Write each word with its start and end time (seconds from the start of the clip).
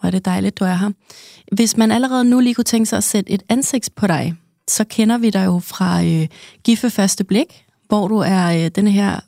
Hvor 0.00 0.06
er 0.06 0.10
det 0.10 0.24
dejligt, 0.24 0.58
du 0.58 0.64
er 0.64 0.74
her. 0.74 0.90
Hvis 1.52 1.76
man 1.76 1.92
allerede 1.92 2.24
nu 2.24 2.40
lige 2.40 2.54
kunne 2.54 2.64
tænke 2.64 2.86
sig 2.86 2.96
at 2.96 3.04
sætte 3.04 3.30
et 3.30 3.42
ansigt 3.48 3.90
på 3.96 4.06
dig, 4.06 4.34
så 4.68 4.84
kender 4.84 5.18
vi 5.18 5.30
dig 5.30 5.44
jo 5.44 5.58
fra 5.58 6.04
øh, 6.04 6.28
Giffe 6.64 6.90
Første 6.90 7.24
Blik, 7.24 7.64
hvor 7.88 8.08
du 8.08 8.16
er 8.16 8.64
øh, 8.64 8.70
den 8.74 8.88
her 8.88 9.20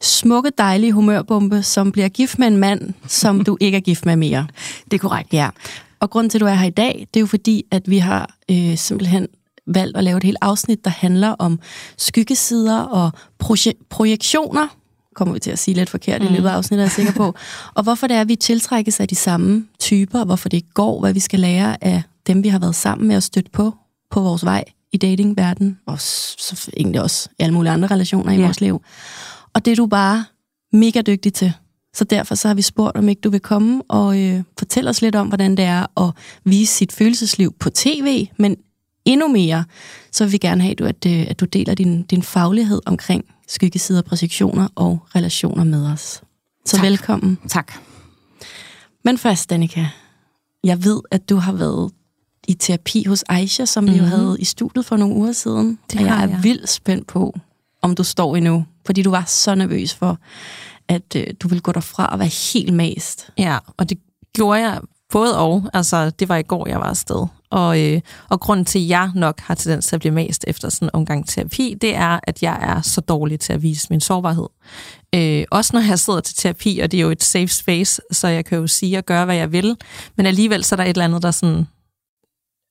smukke, 0.00 0.50
dejlige 0.58 0.92
humørbombe, 0.92 1.62
som 1.62 1.92
bliver 1.92 2.08
gift 2.08 2.38
med 2.38 2.46
en 2.46 2.56
mand, 2.56 2.94
som 3.06 3.44
du 3.44 3.56
ikke 3.60 3.76
er 3.76 3.80
gift 3.80 4.06
med 4.06 4.16
mere. 4.16 4.46
Det 4.90 4.94
er 4.94 4.98
korrekt. 4.98 5.32
Ja. 5.32 5.48
Og 6.00 6.10
grunden 6.10 6.30
til, 6.30 6.38
at 6.38 6.40
du 6.40 6.46
er 6.46 6.54
her 6.54 6.66
i 6.66 6.70
dag, 6.70 7.06
det 7.14 7.20
er 7.20 7.20
jo 7.20 7.26
fordi, 7.26 7.64
at 7.70 7.90
vi 7.90 7.98
har 7.98 8.34
øh, 8.50 8.76
simpelthen 8.76 9.28
valgt 9.66 9.96
at 9.96 10.04
lave 10.04 10.16
et 10.16 10.24
helt 10.24 10.38
afsnit, 10.40 10.84
der 10.84 10.90
handler 10.90 11.28
om 11.28 11.60
skyggesider 11.96 12.78
og 12.80 13.10
proje- 13.38 13.86
projektioner, 13.90 14.68
kommer 15.14 15.34
vi 15.34 15.40
til 15.40 15.50
at 15.50 15.58
sige 15.58 15.74
lidt 15.74 15.90
forkert 15.90 16.20
mm. 16.20 16.26
i 16.26 16.30
løbet 16.30 16.48
af 16.48 16.52
afsnittet, 16.52 16.82
er 16.82 16.86
jeg 16.86 16.92
sikker 16.92 17.12
på. 17.12 17.34
Og 17.76 17.82
hvorfor 17.82 18.06
det 18.06 18.16
er, 18.16 18.20
at 18.20 18.28
vi 18.28 18.36
tiltrækkes 18.36 19.00
af 19.00 19.08
de 19.08 19.14
samme 19.14 19.66
typer, 19.78 20.20
og 20.20 20.26
hvorfor 20.26 20.48
det 20.48 20.56
ikke 20.56 20.72
går, 20.74 21.00
hvad 21.00 21.12
vi 21.12 21.20
skal 21.20 21.40
lære 21.40 21.84
af 21.84 22.02
dem, 22.26 22.42
vi 22.42 22.48
har 22.48 22.58
været 22.58 22.74
sammen 22.74 23.08
med 23.08 23.16
og 23.16 23.22
støtte 23.22 23.50
på 23.50 23.74
på 24.10 24.20
vores 24.20 24.44
vej 24.44 24.64
i 24.92 24.96
datingverdenen, 24.96 25.78
og 25.86 26.00
så 26.00 26.70
egentlig 26.76 27.02
også 27.02 27.28
alle 27.38 27.54
mulige 27.54 27.72
andre 27.72 27.88
relationer 27.88 28.32
i 28.32 28.36
Ja. 28.36 28.42
vores 28.42 28.60
liv. 28.60 28.82
Og 29.54 29.64
det 29.64 29.70
er 29.72 29.76
du 29.76 29.86
bare 29.86 30.24
mega 30.72 31.00
dygtig 31.00 31.34
til. 31.34 31.52
Så 31.94 32.04
derfor 32.04 32.34
så 32.34 32.48
har 32.48 32.54
vi 32.54 32.62
spurgt, 32.62 32.96
om 32.96 33.08
ikke 33.08 33.20
du 33.20 33.30
vil 33.30 33.40
komme 33.40 33.82
og 33.88 34.20
øh, 34.22 34.42
fortælle 34.58 34.90
os 34.90 35.02
lidt 35.02 35.14
om, 35.14 35.28
hvordan 35.28 35.56
det 35.56 35.64
er 35.64 36.00
at 36.00 36.14
vise 36.44 36.74
sit 36.74 36.92
følelsesliv 36.92 37.54
på 37.60 37.70
tv, 37.70 38.26
men 38.38 38.56
endnu 39.04 39.28
mere, 39.28 39.64
så 40.12 40.24
vil 40.24 40.32
vi 40.32 40.38
gerne 40.38 40.62
have, 40.62 40.74
du, 40.74 40.84
at, 40.84 41.06
øh, 41.06 41.26
at 41.28 41.40
du 41.40 41.44
deler 41.44 41.74
din, 41.74 42.02
din 42.02 42.22
faglighed 42.22 42.80
omkring 42.86 43.24
skyggesider, 43.50 44.02
projektioner 44.02 44.68
og 44.74 44.98
relationer 45.14 45.64
med 45.64 45.86
os. 45.92 46.22
Så 46.64 46.76
Tak. 46.76 46.82
velkommen. 46.84 47.38
Tak. 47.48 47.72
Men 49.04 49.18
først, 49.18 49.50
Danika, 49.50 49.86
jeg 50.64 50.84
ved, 50.84 51.00
at 51.10 51.28
du 51.28 51.36
har 51.36 51.52
været 51.52 51.92
i 52.48 52.54
terapi 52.54 53.04
hos 53.04 53.24
Aisha, 53.28 53.64
som 53.64 53.84
mm-hmm. 53.84 53.94
vi 53.94 54.00
jo 54.00 54.06
havde 54.06 54.36
i 54.38 54.44
studiet 54.44 54.86
for 54.86 54.96
nogle 54.96 55.14
uger 55.14 55.32
siden. 55.32 55.66
Mhm. 55.66 55.78
Det 55.90 56.00
og 56.00 56.06
jeg 56.06 56.24
er 56.24 56.28
jeg. 56.28 56.42
vildt 56.42 56.68
spændt 56.68 57.06
på, 57.06 57.38
om 57.82 57.94
du 57.94 58.02
står 58.04 58.36
endnu. 58.36 58.64
Fordi 58.86 59.02
du 59.02 59.10
var 59.10 59.24
så 59.26 59.54
nervøs 59.54 59.94
for, 59.94 60.18
at 60.88 61.16
øh, 61.16 61.26
du 61.40 61.48
ville 61.48 61.60
gå 61.62 61.72
derfra 61.72 62.06
og 62.06 62.18
være 62.18 62.52
helt 62.52 62.74
mast. 62.74 63.30
Ja, 63.38 63.58
og 63.76 63.88
det 63.88 63.98
gjorde 64.32 64.60
jeg 64.60 64.80
både 65.10 65.38
og. 65.38 65.70
Altså, 65.74 66.10
det 66.10 66.28
var 66.28 66.36
i 66.36 66.42
går, 66.42 66.68
jeg 66.68 66.78
var 66.78 66.86
afsted. 66.86 67.26
Og, 67.50 67.82
øh, 67.82 68.00
og 68.28 68.40
grunden 68.40 68.64
til, 68.64 68.78
at 68.78 68.88
jeg 68.88 69.10
nok 69.14 69.40
har 69.40 69.54
tendens 69.54 69.86
til 69.86 69.96
at 69.96 70.00
blive 70.00 70.14
mest 70.14 70.44
efter 70.48 70.68
sådan 70.68 70.86
en 70.86 70.90
omgang 70.92 71.28
terapi, 71.28 71.76
det 71.80 71.94
er, 71.94 72.20
at 72.22 72.42
jeg 72.42 72.58
er 72.62 72.80
så 72.80 73.00
dårlig 73.00 73.40
til 73.40 73.52
at 73.52 73.62
vise 73.62 73.86
min 73.90 74.00
sårbarhed. 74.00 74.48
Øh, 75.14 75.44
også 75.50 75.70
når 75.72 75.80
jeg 75.80 75.98
sidder 75.98 76.20
til 76.20 76.36
terapi, 76.36 76.78
og 76.78 76.92
det 76.92 76.98
er 76.98 77.02
jo 77.02 77.10
et 77.10 77.22
safe 77.22 77.48
space, 77.48 78.02
så 78.12 78.28
jeg 78.28 78.44
kan 78.44 78.58
jo 78.58 78.66
sige 78.66 78.98
og 78.98 79.04
gøre, 79.04 79.24
hvad 79.24 79.36
jeg 79.36 79.52
vil. 79.52 79.76
Men 80.16 80.26
alligevel 80.26 80.64
så 80.64 80.74
er 80.74 80.76
der 80.76 80.84
et 80.84 80.88
eller 80.88 81.04
andet, 81.04 81.22
der 81.22 81.30
sådan 81.30 81.66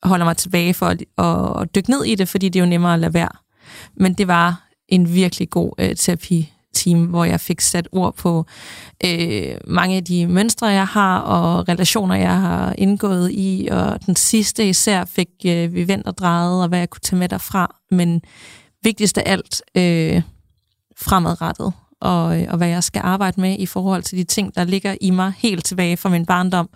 holder 0.03 0.25
mig 0.25 0.37
tilbage 0.37 0.73
for 0.73 0.85
at, 0.85 1.03
at, 1.17 1.61
at 1.61 1.75
dykke 1.75 1.89
ned 1.89 2.03
i 2.03 2.15
det, 2.15 2.29
fordi 2.29 2.49
det 2.49 2.59
er 2.59 2.63
jo 2.63 2.69
nemmere 2.69 2.93
at 2.93 2.99
lade 2.99 3.13
være. 3.13 3.31
Men 3.97 4.13
det 4.13 4.27
var 4.27 4.69
en 4.87 5.13
virkelig 5.13 5.49
god 5.49 5.71
øh, 5.77 5.95
terapi 5.95 6.53
team, 6.73 7.05
hvor 7.05 7.25
jeg 7.25 7.39
fik 7.39 7.61
sat 7.61 7.87
ord 7.91 8.15
på 8.15 8.45
øh, 9.05 9.55
mange 9.67 9.95
af 9.95 10.03
de 10.03 10.27
mønstre, 10.27 10.67
jeg 10.67 10.87
har, 10.87 11.19
og 11.19 11.69
relationer, 11.69 12.15
jeg 12.15 12.41
har 12.41 12.73
indgået 12.77 13.31
i, 13.31 13.67
og 13.71 14.05
den 14.05 14.15
sidste 14.15 14.69
især 14.69 15.05
fik 15.05 15.29
øh, 15.45 15.73
vi 15.73 15.87
vendt 15.87 16.07
og 16.07 16.17
drejet, 16.17 16.61
og 16.61 16.67
hvad 16.67 16.79
jeg 16.79 16.89
kunne 16.89 17.01
tage 17.01 17.19
med 17.19 17.29
derfra. 17.29 17.75
Men 17.91 18.21
vigtigst 18.83 19.17
af 19.17 19.23
alt, 19.25 19.61
øh, 19.75 20.21
fremadrettet, 20.97 21.73
og, 22.01 22.41
øh, 22.41 22.47
og 22.49 22.57
hvad 22.57 22.67
jeg 22.67 22.83
skal 22.83 23.01
arbejde 23.05 23.41
med 23.41 23.55
i 23.59 23.65
forhold 23.65 24.03
til 24.03 24.17
de 24.17 24.23
ting, 24.23 24.55
der 24.55 24.63
ligger 24.63 24.95
i 25.01 25.09
mig 25.09 25.33
helt 25.37 25.65
tilbage 25.65 25.97
fra 25.97 26.09
min 26.09 26.25
barndom. 26.25 26.69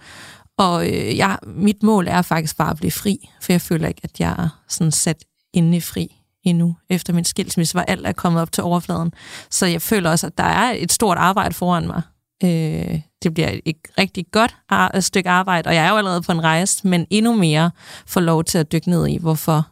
Og 0.57 0.87
øh, 0.89 1.17
jeg, 1.17 1.37
mit 1.45 1.83
mål 1.83 2.07
er 2.07 2.21
faktisk 2.21 2.57
bare 2.57 2.71
at 2.71 2.77
blive 2.77 2.91
fri, 2.91 3.29
for 3.41 3.53
jeg 3.53 3.61
føler 3.61 3.87
ikke, 3.87 4.01
at 4.03 4.19
jeg 4.19 4.31
er 4.31 4.49
sådan 4.67 4.91
sat 4.91 5.23
inde 5.53 5.77
i 5.77 5.81
fri 5.81 6.22
endnu, 6.43 6.75
efter 6.89 7.13
min 7.13 7.25
skilsmisse, 7.25 7.73
hvor 7.73 7.81
alt 7.81 8.07
er 8.07 8.11
kommet 8.11 8.41
op 8.41 8.51
til 8.51 8.63
overfladen. 8.63 9.13
Så 9.49 9.65
jeg 9.65 9.81
føler 9.81 10.11
også, 10.11 10.27
at 10.27 10.37
der 10.37 10.43
er 10.43 10.73
et 10.77 10.91
stort 10.91 11.17
arbejde 11.17 11.53
foran 11.53 11.87
mig. 11.87 12.01
Øh, 12.43 13.01
det 13.23 13.33
bliver 13.33 13.59
et 13.65 13.75
rigtig 13.97 14.25
godt 14.31 14.55
ar- 14.69 14.99
stykke 14.99 15.29
arbejde, 15.29 15.67
og 15.67 15.75
jeg 15.75 15.85
er 15.85 15.89
jo 15.89 15.97
allerede 15.97 16.21
på 16.21 16.31
en 16.31 16.43
rejse, 16.43 16.87
men 16.87 17.07
endnu 17.09 17.35
mere 17.35 17.71
får 18.07 18.21
lov 18.21 18.43
til 18.43 18.57
at 18.57 18.71
dykke 18.71 18.89
ned 18.89 19.07
i, 19.07 19.17
hvorfor 19.17 19.67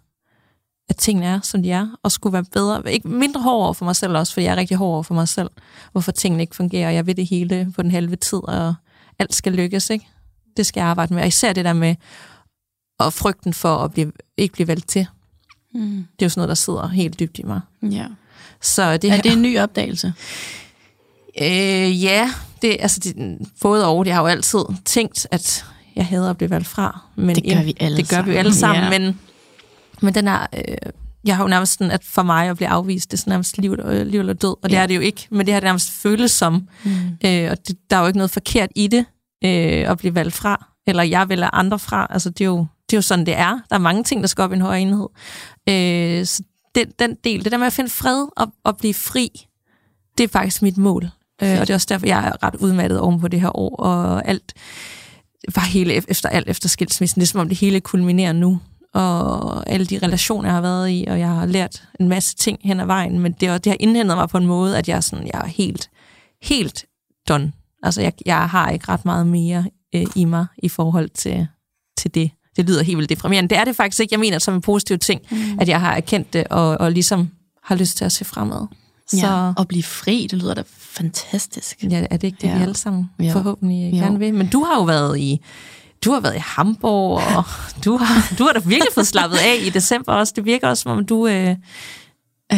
at 0.89 0.97
tingene 0.97 1.25
er, 1.27 1.39
som 1.43 1.63
de 1.63 1.71
er, 1.71 1.87
og 2.03 2.11
skulle 2.11 2.33
være 2.33 2.45
bedre. 2.53 2.93
Ikke 2.93 3.07
mindre 3.07 3.41
hård 3.41 3.63
over 3.63 3.73
for 3.73 3.85
mig 3.85 3.95
selv 3.95 4.17
også, 4.17 4.33
for 4.33 4.41
jeg 4.41 4.51
er 4.51 4.55
rigtig 4.55 4.77
hård 4.77 4.93
over 4.93 5.03
for 5.03 5.13
mig 5.13 5.27
selv. 5.27 5.49
Hvorfor 5.91 6.11
tingene 6.11 6.43
ikke 6.43 6.55
fungerer, 6.55 6.87
og 6.87 6.95
jeg 6.95 7.07
ved 7.07 7.15
det 7.15 7.27
hele 7.27 7.73
på 7.75 7.81
den 7.81 7.91
halve 7.91 8.15
tid, 8.15 8.39
og 8.43 8.75
alt 9.19 9.35
skal 9.35 9.53
lykkes, 9.53 9.89
ikke? 9.89 10.07
Det 10.57 10.65
skal 10.65 10.81
jeg 10.81 10.87
arbejde 10.87 11.13
med. 11.13 11.21
Og 11.21 11.27
især 11.27 11.53
det 11.53 11.65
der 11.65 11.73
med, 11.73 11.95
og 12.99 13.13
frygten 13.13 13.53
for 13.53 13.75
at 13.75 13.91
blive, 13.91 14.11
ikke 14.37 14.53
blive 14.53 14.67
valgt 14.67 14.89
til. 14.89 15.07
Mm. 15.73 15.81
Det 16.19 16.21
er 16.21 16.25
jo 16.25 16.29
sådan 16.29 16.39
noget, 16.39 16.47
der 16.49 16.55
sidder 16.55 16.87
helt 16.87 17.19
dybt 17.19 17.39
i 17.39 17.43
mig. 17.43 17.59
Ja. 17.81 18.05
Så 18.61 18.97
det 18.97 19.09
Er 19.09 19.13
her, 19.15 19.21
det 19.21 19.31
en 19.31 19.41
ny 19.41 19.59
opdagelse? 19.59 20.13
Øh, 21.41 22.03
ja, 22.03 22.31
det, 22.61 22.77
altså 22.79 22.99
det, 23.03 23.37
både 23.61 23.87
og. 23.87 24.05
Jeg 24.05 24.15
har 24.15 24.21
jo 24.21 24.27
altid 24.27 24.59
tænkt, 24.85 25.27
at 25.31 25.65
jeg 25.95 26.05
hader 26.05 26.29
at 26.29 26.37
blive 26.37 26.49
valgt 26.49 26.67
fra. 26.67 27.01
Men 27.15 27.35
Det 27.35 27.43
gør 27.55 27.63
vi 27.63 27.75
alle 27.79 27.97
Det 27.97 28.09
gør 28.09 28.21
vi 28.21 28.31
jo 28.31 28.37
alle 28.37 28.53
sammen, 28.53 28.83
Ja. 28.93 28.99
men, 28.99 29.19
men 30.01 30.15
den 30.15 30.27
er... 30.27 30.47
Øh, 30.53 30.75
jeg 31.23 31.35
har 31.35 31.43
jo 31.43 31.47
nærmest 31.47 31.73
sådan, 31.73 31.91
at 31.91 32.03
for 32.03 32.23
mig 32.23 32.49
at 32.49 32.55
blive 32.55 32.67
afvist, 32.69 33.11
det 33.11 33.17
er 33.17 33.19
sådan 33.19 33.31
nærmest 33.31 33.57
liv, 33.57 33.75
øh, 33.85 34.07
liv 34.07 34.19
eller 34.19 34.33
død, 34.33 34.55
og 34.63 34.69
det 34.69 34.75
Ja. 34.75 34.81
er 34.81 34.87
det 34.87 34.95
jo 34.95 35.01
ikke, 35.01 35.27
men 35.31 35.45
det 35.45 35.53
har 35.53 35.59
det 35.59 35.67
nærmest 35.67 35.89
føles 35.91 36.31
som. 36.31 36.67
Mm. 36.83 36.91
Øh, 37.25 37.51
og 37.51 37.67
det, 37.67 37.77
der 37.89 37.95
er 37.97 38.01
jo 38.01 38.07
ikke 38.07 38.17
noget 38.17 38.31
forkert 38.31 38.69
i 38.75 38.87
det, 38.87 39.05
øh, 39.45 39.91
at 39.91 39.97
blive 39.97 40.15
valgt 40.15 40.33
fra, 40.33 40.67
eller 40.87 41.03
jeg 41.03 41.29
vælger 41.29 41.55
andre 41.55 41.79
fra. 41.79 42.07
Altså, 42.09 42.29
det 42.29 42.41
er, 42.41 42.45
jo, 42.45 42.65
det 42.91 42.93
er 42.93 42.97
jo 42.97 43.01
sådan, 43.01 43.25
det 43.25 43.37
er. 43.37 43.59
Der 43.69 43.75
er 43.75 43.79
mange 43.79 44.03
ting, 44.03 44.21
der 44.21 44.27
skal 44.27 44.41
op 44.41 44.51
i 44.51 44.55
en 44.55 44.61
højere 44.61 44.81
enhed. 44.81 45.07
Øh, 45.69 46.25
så 46.25 46.43
den, 46.75 46.91
den 46.99 47.15
del, 47.23 47.43
det 47.43 47.51
der 47.51 47.57
med 47.57 47.67
at 47.67 47.73
finde 47.73 47.89
fred 47.89 48.27
og, 48.37 48.53
og 48.63 48.77
blive 48.77 48.93
fri, 48.93 49.29
det 50.17 50.23
er 50.23 50.27
faktisk 50.27 50.61
mit 50.61 50.77
mål. 50.77 51.03
Øh, 51.43 51.51
og 51.59 51.67
det 51.67 51.69
er 51.69 51.73
også 51.73 51.87
derfor, 51.89 52.05
jeg 52.07 52.27
er 52.27 52.43
ret 52.43 52.55
udmattet 52.55 52.99
oven 52.99 53.19
på 53.19 53.27
det 53.27 53.41
her 53.41 53.57
år, 53.57 53.75
og 53.75 54.27
alt 54.27 54.53
var 55.55 55.61
hele 55.65 55.97
ef- 55.97 56.05
efter 56.07 56.29
alt 56.29 56.49
efter 56.49 56.69
skilsmissen. 56.69 57.19
Det 57.19 57.25
er 57.27 57.31
som 57.31 57.39
om 57.39 57.47
det 57.49 57.57
hele 57.57 57.79
kulminerer 57.81 58.33
nu, 58.33 58.59
og 58.93 59.69
alle 59.69 59.85
de 59.85 59.99
relationer, 60.03 60.47
jeg 60.49 60.53
har 60.55 60.61
været 60.61 60.89
i, 60.89 61.05
og 61.09 61.19
jeg 61.19 61.27
har 61.29 61.45
lært 61.45 61.83
en 61.99 62.09
masse 62.09 62.35
ting 62.35 62.59
hen 62.63 62.79
ad 62.79 62.85
vejen, 62.85 63.19
men 63.19 63.31
det, 63.31 63.49
har- 63.49 63.57
det 63.57 63.69
har 63.71 63.77
indhentet 63.79 64.17
mig 64.17 64.29
på 64.29 64.37
en 64.37 64.45
måde, 64.45 64.77
at 64.77 64.89
jeg 64.89 64.95
er, 64.97 65.01
sådan, 65.01 65.25
jeg 65.33 65.41
er 65.43 65.47
helt, 65.47 65.89
helt 66.41 66.85
done. 67.29 67.51
Altså, 67.83 68.01
jeg, 68.01 68.13
jeg 68.25 68.49
har 68.49 68.69
ikke 68.69 68.85
ret 68.89 69.05
meget 69.05 69.27
mere 69.27 69.65
øh, 69.95 70.05
i 70.15 70.25
mig 70.25 70.45
i 70.63 70.69
forhold 70.69 71.09
til, 71.09 71.47
til 71.97 72.15
det. 72.15 72.31
Det 72.57 72.65
lyder 72.65 72.83
helt 72.83 72.97
vildt 72.97 73.09
deprimerende. 73.09 73.49
Det 73.49 73.57
er 73.57 73.63
det 73.65 73.75
faktisk 73.75 73.99
ikke. 73.99 74.13
Jeg 74.13 74.19
mener 74.19 74.35
det 74.37 74.41
som 74.43 74.53
en 74.53 74.61
positiv 74.61 74.97
ting, 74.97 75.21
mm. 75.31 75.59
at 75.59 75.69
jeg 75.69 75.79
har 75.79 75.93
erkendt 75.95 76.33
det, 76.33 76.47
og, 76.49 76.67
og 76.77 76.91
ligesom 76.91 77.29
har 77.63 77.75
lyst 77.75 77.97
til 77.97 78.05
at 78.05 78.11
se 78.11 78.25
fremad. 78.25 78.67
Så 79.07 79.17
Ja. 79.17 79.53
Og 79.57 79.67
blive 79.67 79.83
fri, 79.83 80.27
det 80.31 80.39
lyder 80.39 80.53
da 80.53 80.63
fantastisk. 80.67 81.83
ja, 81.83 82.05
er 82.11 82.17
det 82.17 82.27
ikke 82.27 82.37
det, 82.41 82.47
Ja. 82.47 82.55
vi 82.57 82.61
alle 82.61 82.75
sammen 82.75 83.09
Jo. 83.19 83.31
forhåbentlig 83.31 83.93
Jo. 83.93 83.97
gerne 83.97 84.19
vil? 84.19 84.33
Men 84.33 84.47
du 84.47 84.63
har 84.63 84.75
jo 84.75 84.83
været 84.83 85.19
i 85.19 85.41
du 86.05 86.11
har 86.11 86.19
været 86.19 86.35
i 86.35 86.41
Hamburg, 86.41 87.21
og 87.37 87.43
du 87.85 87.97
har, 87.97 88.33
du 88.37 88.43
har 88.43 88.51
da 88.53 88.59
virkelig 88.59 88.93
fået 88.93 89.07
slappet 89.07 89.37
af 89.37 89.55
i 89.65 89.69
december 89.69 90.13
også. 90.13 90.33
Det 90.35 90.45
virker 90.45 90.67
også, 90.67 90.81
som 90.83 90.91
om 90.97 91.05
du, 91.05 91.27
øh, 91.27 91.55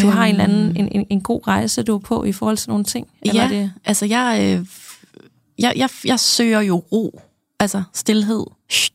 du 0.01 0.07
har 0.07 0.25
en, 0.25 0.31
eller 0.31 0.43
anden, 0.43 0.77
en, 0.77 0.87
en, 0.91 1.05
en 1.09 1.21
god 1.21 1.47
rejse, 1.47 1.83
du 1.83 1.95
er 1.95 1.99
på 1.99 2.23
i 2.23 2.31
forhold 2.31 2.57
til 2.57 2.69
nogle 2.69 2.83
ting. 2.83 3.07
Eller 3.21 3.43
Ja, 3.43 3.49
det, 3.49 3.71
altså 3.85 4.05
jeg, 4.05 4.37
øh, 4.41 4.65
jeg, 5.59 5.73
jeg, 5.75 5.89
jeg 6.05 6.19
søger 6.19 6.61
jo 6.61 6.83
ro, 6.91 7.21
altså 7.59 7.83
stillhed. 7.93 8.45
Shht. 8.69 8.93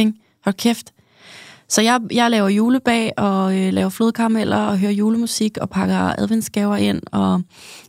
Ikke? 0.00 0.12
Hold 0.44 0.54
kæft. 0.54 0.92
Så 1.68 1.82
jeg, 1.82 2.00
jeg 2.12 2.30
laver 2.30 2.48
julebag 2.48 3.12
og 3.16 3.58
øh, 3.58 3.72
laver 3.72 3.88
flodkarameller 3.88 4.56
og 4.56 4.78
hører 4.78 4.92
julemusik 4.92 5.58
og 5.58 5.70
pakker 5.70 6.14
adventsgaver 6.18 6.76
ind 6.76 7.02
og 7.12 7.42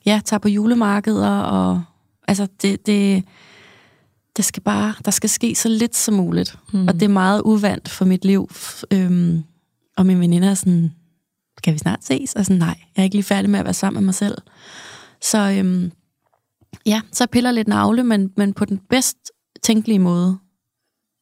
ja, 0.06 0.22
tager 0.26 0.40
på 0.40 0.48
julemarkeder 0.48 1.40
og 1.40 1.84
altså 2.28 2.48
det, 2.62 2.86
det, 2.86 3.24
det 4.38 4.46
skal 4.46 4.64
bare, 4.64 4.94
der 5.06 5.12
skal 5.12 5.30
ske 5.30 5.56
så 5.56 5.70
lidt 5.70 5.96
som 5.96 6.14
muligt. 6.14 6.58
Mm. 6.74 6.88
Og 6.88 6.94
det 6.94 7.04
er 7.04 7.08
meget 7.08 7.42
uvandt 7.46 7.90
for 7.90 8.06
mit 8.06 8.26
liv. 8.26 8.50
Øhm, 8.94 9.44
og 9.98 10.06
min 10.06 10.20
veninde 10.20 10.48
er 10.48 10.54
sådan, 10.54 10.92
kan 11.64 11.74
vi 11.74 11.78
snart 11.78 12.06
ses? 12.06 12.34
Og 12.36 12.46
sådan, 12.46 12.60
nej, 12.60 12.76
jeg 12.96 13.02
er 13.02 13.04
ikke 13.04 13.16
lige 13.16 13.24
færdig 13.24 13.50
med 13.50 13.60
at 13.60 13.66
være 13.66 13.74
sammen 13.74 14.02
med 14.02 14.06
mig 14.06 14.16
selv. 14.16 14.38
Så, 15.22 15.38
øhm, 15.38 15.92
Ja, 16.86 17.02
så 17.12 17.28
piller 17.28 17.52
lidt 17.52 17.68
navle, 17.68 18.04
men, 18.04 18.32
men 18.38 18.54
på 18.54 18.66
den 18.66 18.78
bedst 18.90 19.18
tænkelige 19.64 20.00
måde. 20.00 20.38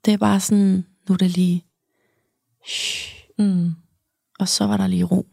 Det 0.06 0.14
er 0.14 0.18
bare 0.18 0.40
sådan, 0.40 0.86
nu 1.10 1.14
er 1.14 1.18
det 1.18 1.32
lige... 1.32 1.66
Shh. 2.68 3.20
Mm. 3.40 3.72
Og 4.40 4.48
så 4.48 4.66
var 4.66 4.78
der 4.78 4.88
lige 4.88 5.04
ro. 5.04 5.28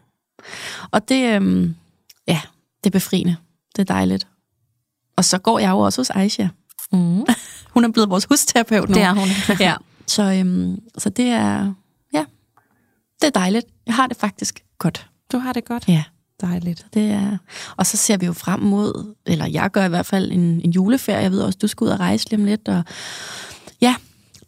Og 0.91 1.09
det, 1.09 1.35
øhm, 1.35 1.77
ja, 2.29 2.41
det 2.85 2.91
er 2.91 2.99
befriende. 2.99 3.37
Det 3.77 3.83
er 3.83 3.95
dejligt. 3.95 4.29
Og 5.17 5.25
så 5.25 5.39
går 5.39 5.59
jeg 5.59 5.71
jo 5.71 5.79
også 5.79 6.01
hos 6.01 6.11
Aisha. 6.11 6.49
Mm. 6.93 7.25
Hun 7.75 7.85
er 7.85 7.89
blevet 7.93 8.11
vores 8.11 8.25
husterapeut 8.25 8.89
nu. 8.89 8.95
Det 8.95 9.03
er 9.03 9.13
hun. 9.13 9.29
ja. 9.61 9.75
Så, 10.07 10.23
øhm, 10.23 10.83
så 10.99 11.11
det 11.11 11.25
er, 11.25 11.75
ja, 12.13 12.25
det 13.21 13.27
er 13.27 13.31
dejligt. 13.31 13.67
Jeg 13.87 13.95
har 13.95 14.07
det 14.07 14.17
faktisk 14.17 14.65
godt. 14.79 15.11
Du 15.33 15.39
har 15.39 15.53
det 15.53 15.65
godt. 15.65 15.89
Ja. 15.89 16.05
Dejligt. 16.41 16.87
Det 16.95 17.11
er, 17.11 17.39
og 17.77 17.87
så 17.87 17.97
ser 17.97 18.17
vi 18.17 18.27
jo 18.27 18.33
frem 18.33 18.61
mod, 18.61 19.15
eller 19.27 19.47
jeg 19.47 19.71
gør 19.71 19.85
i 19.85 19.89
hvert 19.89 20.07
fald 20.07 20.33
en, 20.33 20.61
en 20.65 20.71
juleferie. 20.71 21.23
Jeg 21.23 21.31
ved 21.31 21.41
også, 21.41 21.59
du 21.63 21.67
skal 21.67 21.85
ud 21.85 21.91
og 21.91 22.01
rejse 22.01 22.31
lige 22.31 22.41
om 22.41 22.45
lidt. 22.45 22.69
Og 22.69 22.85
ja, 23.81 23.95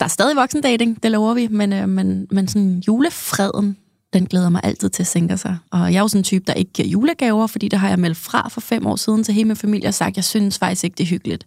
der 0.01 0.05
er 0.05 0.09
stadig 0.09 0.37
voksendating, 0.37 1.03
det 1.03 1.11
lover 1.11 1.35
vi, 1.35 1.49
men, 1.51 1.73
øh, 1.73 1.89
men, 1.89 2.27
men 2.31 2.49
sådan 2.49 2.83
julefreden, 2.87 3.77
den 4.13 4.27
glæder 4.27 4.49
mig 4.49 4.61
altid 4.65 4.91
til 4.91 5.03
at 5.03 5.07
sænke 5.07 5.37
sig. 5.37 5.57
Og 5.71 5.93
jeg 5.93 5.99
er 5.99 6.03
jo 6.03 6.09
sådan 6.09 6.21
en 6.21 6.25
type, 6.25 6.45
der 6.47 6.53
ikke 6.53 6.73
giver 6.73 6.89
julegaver, 6.89 7.47
fordi 7.47 7.69
der 7.69 7.77
har 7.77 7.89
jeg 7.89 7.99
meldt 7.99 8.17
fra 8.17 8.49
for 8.49 8.61
fem 8.61 8.87
år 8.87 8.97
siden 8.97 9.25
til 9.25 9.35
hele 9.35 9.45
min 9.49 9.57
familie 9.57 9.89
og 9.89 9.95
sagt, 9.95 10.17
jeg 10.17 10.25
synes 10.25 10.59
faktisk 10.59 10.85
ikke, 10.85 10.95
det 10.95 11.05
er 11.05 11.09
hyggeligt. 11.09 11.47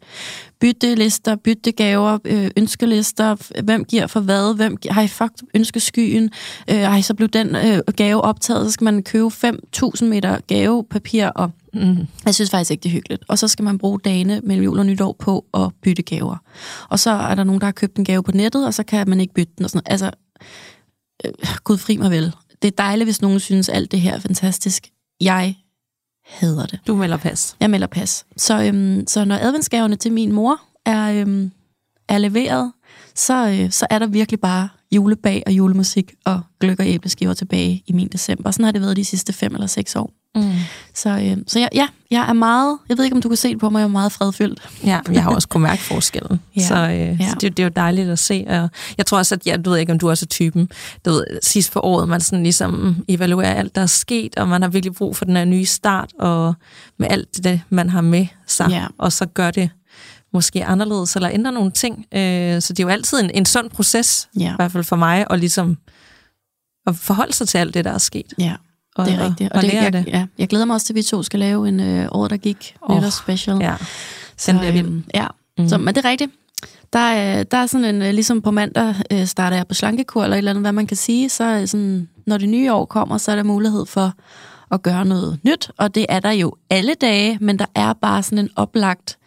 Byttelister, 0.60 1.36
byttegaver, 1.36 2.18
øh, 2.26 2.52
ønskelister, 2.58 3.62
hvem 3.64 3.86
giver 3.86 4.08
for 4.08 4.20
hvad, 4.20 4.56
hvem 4.56 4.78
giver, 4.78 4.94
har 4.94 5.02
I 5.02 5.08
fucked 5.08 5.48
ønskeskyen, 5.54 6.30
øh, 6.70 6.76
ej, 6.76 7.02
så 7.02 7.14
blev 7.14 7.30
den 7.30 7.56
øh, 7.56 7.80
gave 7.96 8.22
optaget, 8.22 8.66
så 8.66 8.72
skal 8.72 8.86
man 8.86 9.04
købe 9.04 9.28
5.000 9.28 10.06
meter 10.06 10.38
gavepapir, 10.48 11.28
og 11.28 11.52
Mm. 11.74 11.98
jeg 12.26 12.36
synes 12.36 12.50
faktisk 12.52 12.72
ikke, 12.72 12.82
det 12.84 12.90
er 12.90 12.94
hyggeligt. 12.94 13.24
Og 13.28 13.40
så 13.40 13.48
skal 13.48 13.64
man 13.64 13.78
bruge 13.78 14.00
dagene 14.00 14.42
mellem 14.44 14.64
jul 14.66 14.80
og 14.80 14.86
nytår 14.86 15.16
på 15.20 15.46
at 15.54 15.70
bytte 15.84 16.02
gaver. 16.04 16.38
Og 16.90 17.00
så 17.00 17.12
er 17.12 17.36
der 17.36 17.44
nogen, 17.44 17.62
der 17.62 17.68
har 17.68 17.72
købt 17.72 17.98
en 17.98 18.06
gave 18.06 18.24
på 18.24 18.32
nettet, 18.32 18.66
og 18.66 18.74
så 18.74 18.84
kan 18.84 19.10
man 19.10 19.22
ikke 19.22 19.34
bytte 19.34 19.54
den. 19.58 19.66
Og 19.66 19.70
sådan 19.70 19.84
noget. 19.86 19.92
Altså, 20.04 20.12
øh, 21.26 21.32
gud 21.64 21.78
fri 21.78 21.98
mig 21.98 22.12
vel. 22.12 22.34
Det 22.62 22.68
er 22.68 22.76
dejligt, 22.78 23.06
hvis 23.06 23.22
nogen 23.22 23.40
synes, 23.40 23.70
alt 23.70 23.92
det 23.92 24.02
her 24.02 24.16
er 24.16 24.20
fantastisk. 24.20 24.88
Jeg 25.22 25.56
hader 26.26 26.66
det. 26.66 26.80
Du 26.88 26.96
melder 26.96 27.18
pas. 27.18 27.56
Jeg 27.60 27.70
melder 27.70 27.88
pas. 27.88 28.26
Så, 28.38 28.64
øhm, 28.64 29.08
så 29.08 29.26
når 29.26 29.36
adventsgaverne 29.36 29.96
til 29.96 30.14
min 30.14 30.32
mor 30.32 30.62
er, 30.86 31.22
øhm, 31.22 31.52
er 32.10 32.18
leveret, 32.18 32.72
så, 33.16 33.48
øh, 33.50 33.72
så 33.72 33.88
er 33.90 34.00
der 34.00 34.08
virkelig 34.08 34.40
bare 34.40 34.70
julebag 34.92 35.44
og 35.46 35.52
julemusik 35.52 36.14
og 36.26 36.42
gløk 36.60 36.80
og 36.80 36.88
æbleskiver 36.88 37.34
tilbage 37.34 37.84
i 37.88 37.94
min 37.94 38.08
december. 38.08 38.52
Sådan 38.52 38.66
har 38.66 38.72
det 38.72 38.82
været 38.82 38.98
de 38.98 39.06
sidste 39.06 39.34
fem 39.34 39.54
eller 39.54 39.68
seks 39.68 39.96
år. 39.96 40.14
Mm. 40.36 40.52
Så, 40.94 41.10
øh, 41.10 41.38
så 41.48 41.60
jeg, 41.60 41.70
ja, 41.74 41.88
jeg 42.12 42.30
er 42.30 42.34
meget, 42.34 42.78
jeg 42.90 42.98
ved 42.98 43.06
ikke, 43.06 43.16
om 43.16 43.22
du 43.22 43.28
kan 43.30 43.38
se 43.38 43.50
det 43.50 43.60
på 43.60 43.70
mig, 43.70 43.80
jeg 43.80 43.84
er 43.86 43.90
meget 43.90 44.12
fredfyldt. 44.12 44.70
Ja, 44.86 45.00
jeg 45.12 45.24
har 45.24 45.32
også 45.36 45.48
kunnet 45.48 45.70
mærke 45.70 45.82
forskellen. 45.82 46.40
Ja. 46.56 46.62
Så, 46.68 46.76
øh, 46.76 47.22
Ja. 47.22 47.30
så 47.30 47.36
det, 47.42 47.58
det 47.58 47.64
er 47.64 47.68
jo 47.68 47.72
dejligt 47.76 48.10
at 48.10 48.20
se. 48.20 48.46
Og 48.48 48.70
jeg 48.98 49.06
tror 49.06 49.18
også, 49.18 49.36
at 49.36 49.48
jeg 49.48 49.66
du 49.66 49.70
ved 49.70 49.78
ikke, 49.78 49.92
om 49.92 50.00
du 50.00 50.10
også 50.10 50.26
er 50.26 50.28
typen. 50.28 50.70
Du 51.06 51.10
ved, 51.12 51.26
sidst 51.44 51.72
for 51.72 51.86
året, 51.86 52.10
man 52.10 52.22
sådan 52.22 52.44
ligesom 52.44 52.96
evaluerer 53.08 53.54
alt, 53.54 53.76
der 53.76 53.82
er 53.82 53.86
sket, 53.86 54.36
og 54.38 54.48
man 54.48 54.62
har 54.62 54.70
virkelig 54.70 54.96
brug 54.96 55.16
for 55.16 55.26
den 55.26 55.36
her 55.36 55.46
nye 55.46 55.66
start, 55.66 56.10
og 56.20 56.54
med 57.00 57.08
alt 57.10 57.44
det, 57.44 57.62
man 57.70 57.90
har 57.90 58.02
med 58.02 58.28
sig, 58.48 58.68
Ja. 58.70 58.86
og 58.98 59.12
så 59.12 59.26
gør 59.26 59.52
det 59.52 59.70
måske 60.34 60.66
anderledes, 60.66 61.16
eller 61.16 61.30
ændrer 61.34 61.52
nogle 61.52 61.72
ting. 61.72 62.06
Øh, 62.14 62.62
så 62.62 62.74
det 62.74 62.80
er 62.80 62.84
jo 62.84 62.90
altid 62.90 63.20
en, 63.20 63.30
en 63.34 63.46
sund 63.46 63.70
proces, 63.70 64.30
Ja. 64.40 64.52
i 64.52 64.56
hvert 64.56 64.72
fald 64.72 64.84
for 64.84 64.96
mig, 64.96 65.32
og 65.32 65.38
ligesom 65.40 65.78
at 66.88 66.96
forholde 66.96 67.34
sig 67.34 67.48
til 67.48 67.58
alt 67.58 67.74
det, 67.74 67.86
der 67.86 67.92
er 67.92 67.98
sket. 67.98 68.34
Ja, 68.40 68.54
Og, 68.96 69.06
det 69.06 69.14
er 69.14 69.26
rigtigt. 69.26 69.52
Og, 69.52 69.58
og 69.58 69.64
det, 69.64 69.74
jeg, 69.74 69.94
det. 69.94 70.08
Ja, 70.08 70.26
jeg 70.38 70.48
glæder 70.48 70.66
mig 70.66 70.74
også 70.74 70.86
til, 70.86 70.94
at 70.94 70.96
vi 70.96 71.04
to 71.04 71.24
skal 71.24 71.40
lave 71.40 71.68
en 71.68 71.80
øh, 71.80 72.08
år, 72.12 72.28
der 72.28 72.38
gik 72.38 72.76
oh, 72.82 73.10
special. 73.10 73.58
Ja. 73.62 73.76
Så, 74.38 74.52
Den 74.52 74.60
bliver 74.60 74.72
vild. 74.72 74.86
øhm, 74.86 75.04
Ja, 75.14 75.28
mm. 75.58 75.70
så, 75.70 75.78
men 75.78 75.96
det 75.96 76.06
er 76.06 76.10
rigtigt. 76.10 76.32
Der 76.94 77.00
er, 77.00 77.44
der 77.44 77.58
er 77.58 77.66
sådan 77.66 77.96
en, 77.96 78.02
øh, 78.02 78.14
ligesom 78.14 78.42
på 78.42 78.52
mandag 78.52 78.96
øh, 79.12 79.26
starter 79.26 79.58
jeg 79.58 79.68
på 79.68 79.74
slankekur, 79.74 80.24
eller 80.24 80.36
et 80.36 80.38
eller 80.38 80.52
andet, 80.52 80.64
hvad 80.64 80.72
man 80.72 80.88
kan 80.88 80.98
sige, 80.98 81.30
så 81.30 81.44
er 81.44 81.66
sådan, 81.66 82.10
når 82.28 82.38
det 82.38 82.50
nye 82.50 82.74
år 82.74 82.86
kommer, 82.86 83.18
så 83.18 83.32
er 83.32 83.36
der 83.36 83.44
mulighed 83.44 83.86
for 83.86 84.14
at 84.72 84.82
gøre 84.82 85.06
noget 85.06 85.40
nyt, 85.44 85.72
og 85.78 85.96
det 85.96 86.06
er 86.10 86.20
der 86.20 86.32
jo 86.32 86.56
alle 86.70 86.94
dage, 86.94 87.38
men 87.42 87.60
der 87.60 87.66
er 87.76 87.94
bare 87.94 88.24
sådan 88.24 88.38
en 88.38 88.50
oplagt 88.56 89.18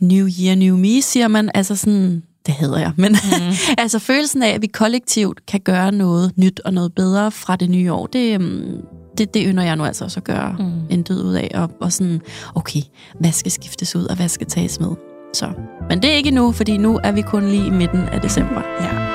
New 0.00 0.28
Year, 0.40 0.54
New 0.54 0.76
Me, 0.76 1.02
siger 1.02 1.28
man, 1.28 1.50
altså 1.54 1.76
sådan, 1.76 2.22
det 2.46 2.54
hedder 2.54 2.78
jeg, 2.78 2.92
men 2.96 3.12
mm. 3.12 3.54
altså 3.82 3.98
følelsen 3.98 4.42
af, 4.42 4.48
at 4.48 4.62
vi 4.62 4.66
kollektivt 4.66 5.46
kan 5.46 5.60
gøre 5.60 5.92
noget 5.92 6.32
nyt 6.36 6.60
og 6.64 6.72
noget 6.74 6.94
bedre 6.94 7.30
fra 7.30 7.56
det 7.56 7.70
nye 7.70 7.92
år, 7.92 8.06
det, 8.06 8.34
øhm, 8.34 8.76
det, 9.18 9.34
det 9.34 9.42
ynder 9.46 9.62
jeg 9.62 9.76
nu 9.76 9.84
altså 9.84 10.04
også 10.04 10.20
at 10.20 10.24
gøre 10.24 10.56
mm. 10.58 10.72
en 10.90 11.02
død 11.02 11.24
ud 11.24 11.34
af, 11.34 11.50
og, 11.54 11.70
og 11.80 11.92
sådan, 11.92 12.20
okay, 12.54 12.80
hvad 13.20 13.32
skal 13.32 13.52
skiftes 13.52 13.96
ud, 13.96 14.04
og 14.04 14.16
hvad 14.16 14.28
skal 14.28 14.46
tages 14.46 14.80
med? 14.80 14.90
Så. 15.34 15.52
Men 15.88 16.02
det 16.02 16.10
er 16.10 16.14
ikke 16.14 16.30
nu, 16.30 16.52
fordi 16.52 16.76
nu 16.76 17.00
er 17.04 17.12
vi 17.12 17.22
kun 17.22 17.48
lige 17.48 17.66
i 17.66 17.70
midten 17.70 18.00
af 18.00 18.20
december. 18.20 18.62
Ja. 18.80 19.06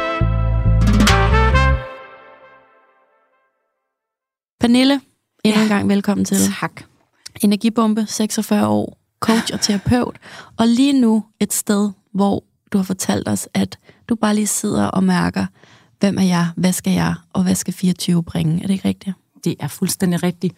Pernille, 4.59 5.01
endnu 5.43 5.59
Ja. 5.59 5.63
en 5.63 5.69
gang 5.69 5.89
velkommen 5.89 6.25
til. 6.25 6.37
Tak. 6.59 6.81
Energibombe, 7.43 8.05
46 8.07 8.67
år, 8.67 8.97
coach 9.19 9.53
og 9.53 9.61
terapeut, 9.61 10.15
og 10.57 10.67
lige 10.67 11.01
nu 11.01 11.23
et 11.39 11.53
sted, 11.53 11.89
hvor 12.13 12.43
du 12.71 12.77
har 12.77 12.83
fortalt 12.83 13.27
os, 13.27 13.47
at 13.53 13.79
du 14.09 14.15
bare 14.15 14.35
lige 14.35 14.47
sidder 14.47 14.85
og 14.85 15.03
mærker, 15.03 15.45
hvem 15.99 16.17
er 16.17 16.23
jeg, 16.23 16.47
hvad 16.55 16.73
skal 16.73 16.93
jeg, 16.93 17.15
og 17.33 17.43
hvad 17.43 17.55
skal 17.55 17.73
24 17.73 18.23
bringe? 18.23 18.63
Er 18.63 18.67
det 18.67 18.73
ikke 18.73 18.87
rigtigt? 18.87 19.15
Det 19.43 19.55
er 19.59 19.67
fuldstændig 19.67 20.23
rigtigt. 20.23 20.55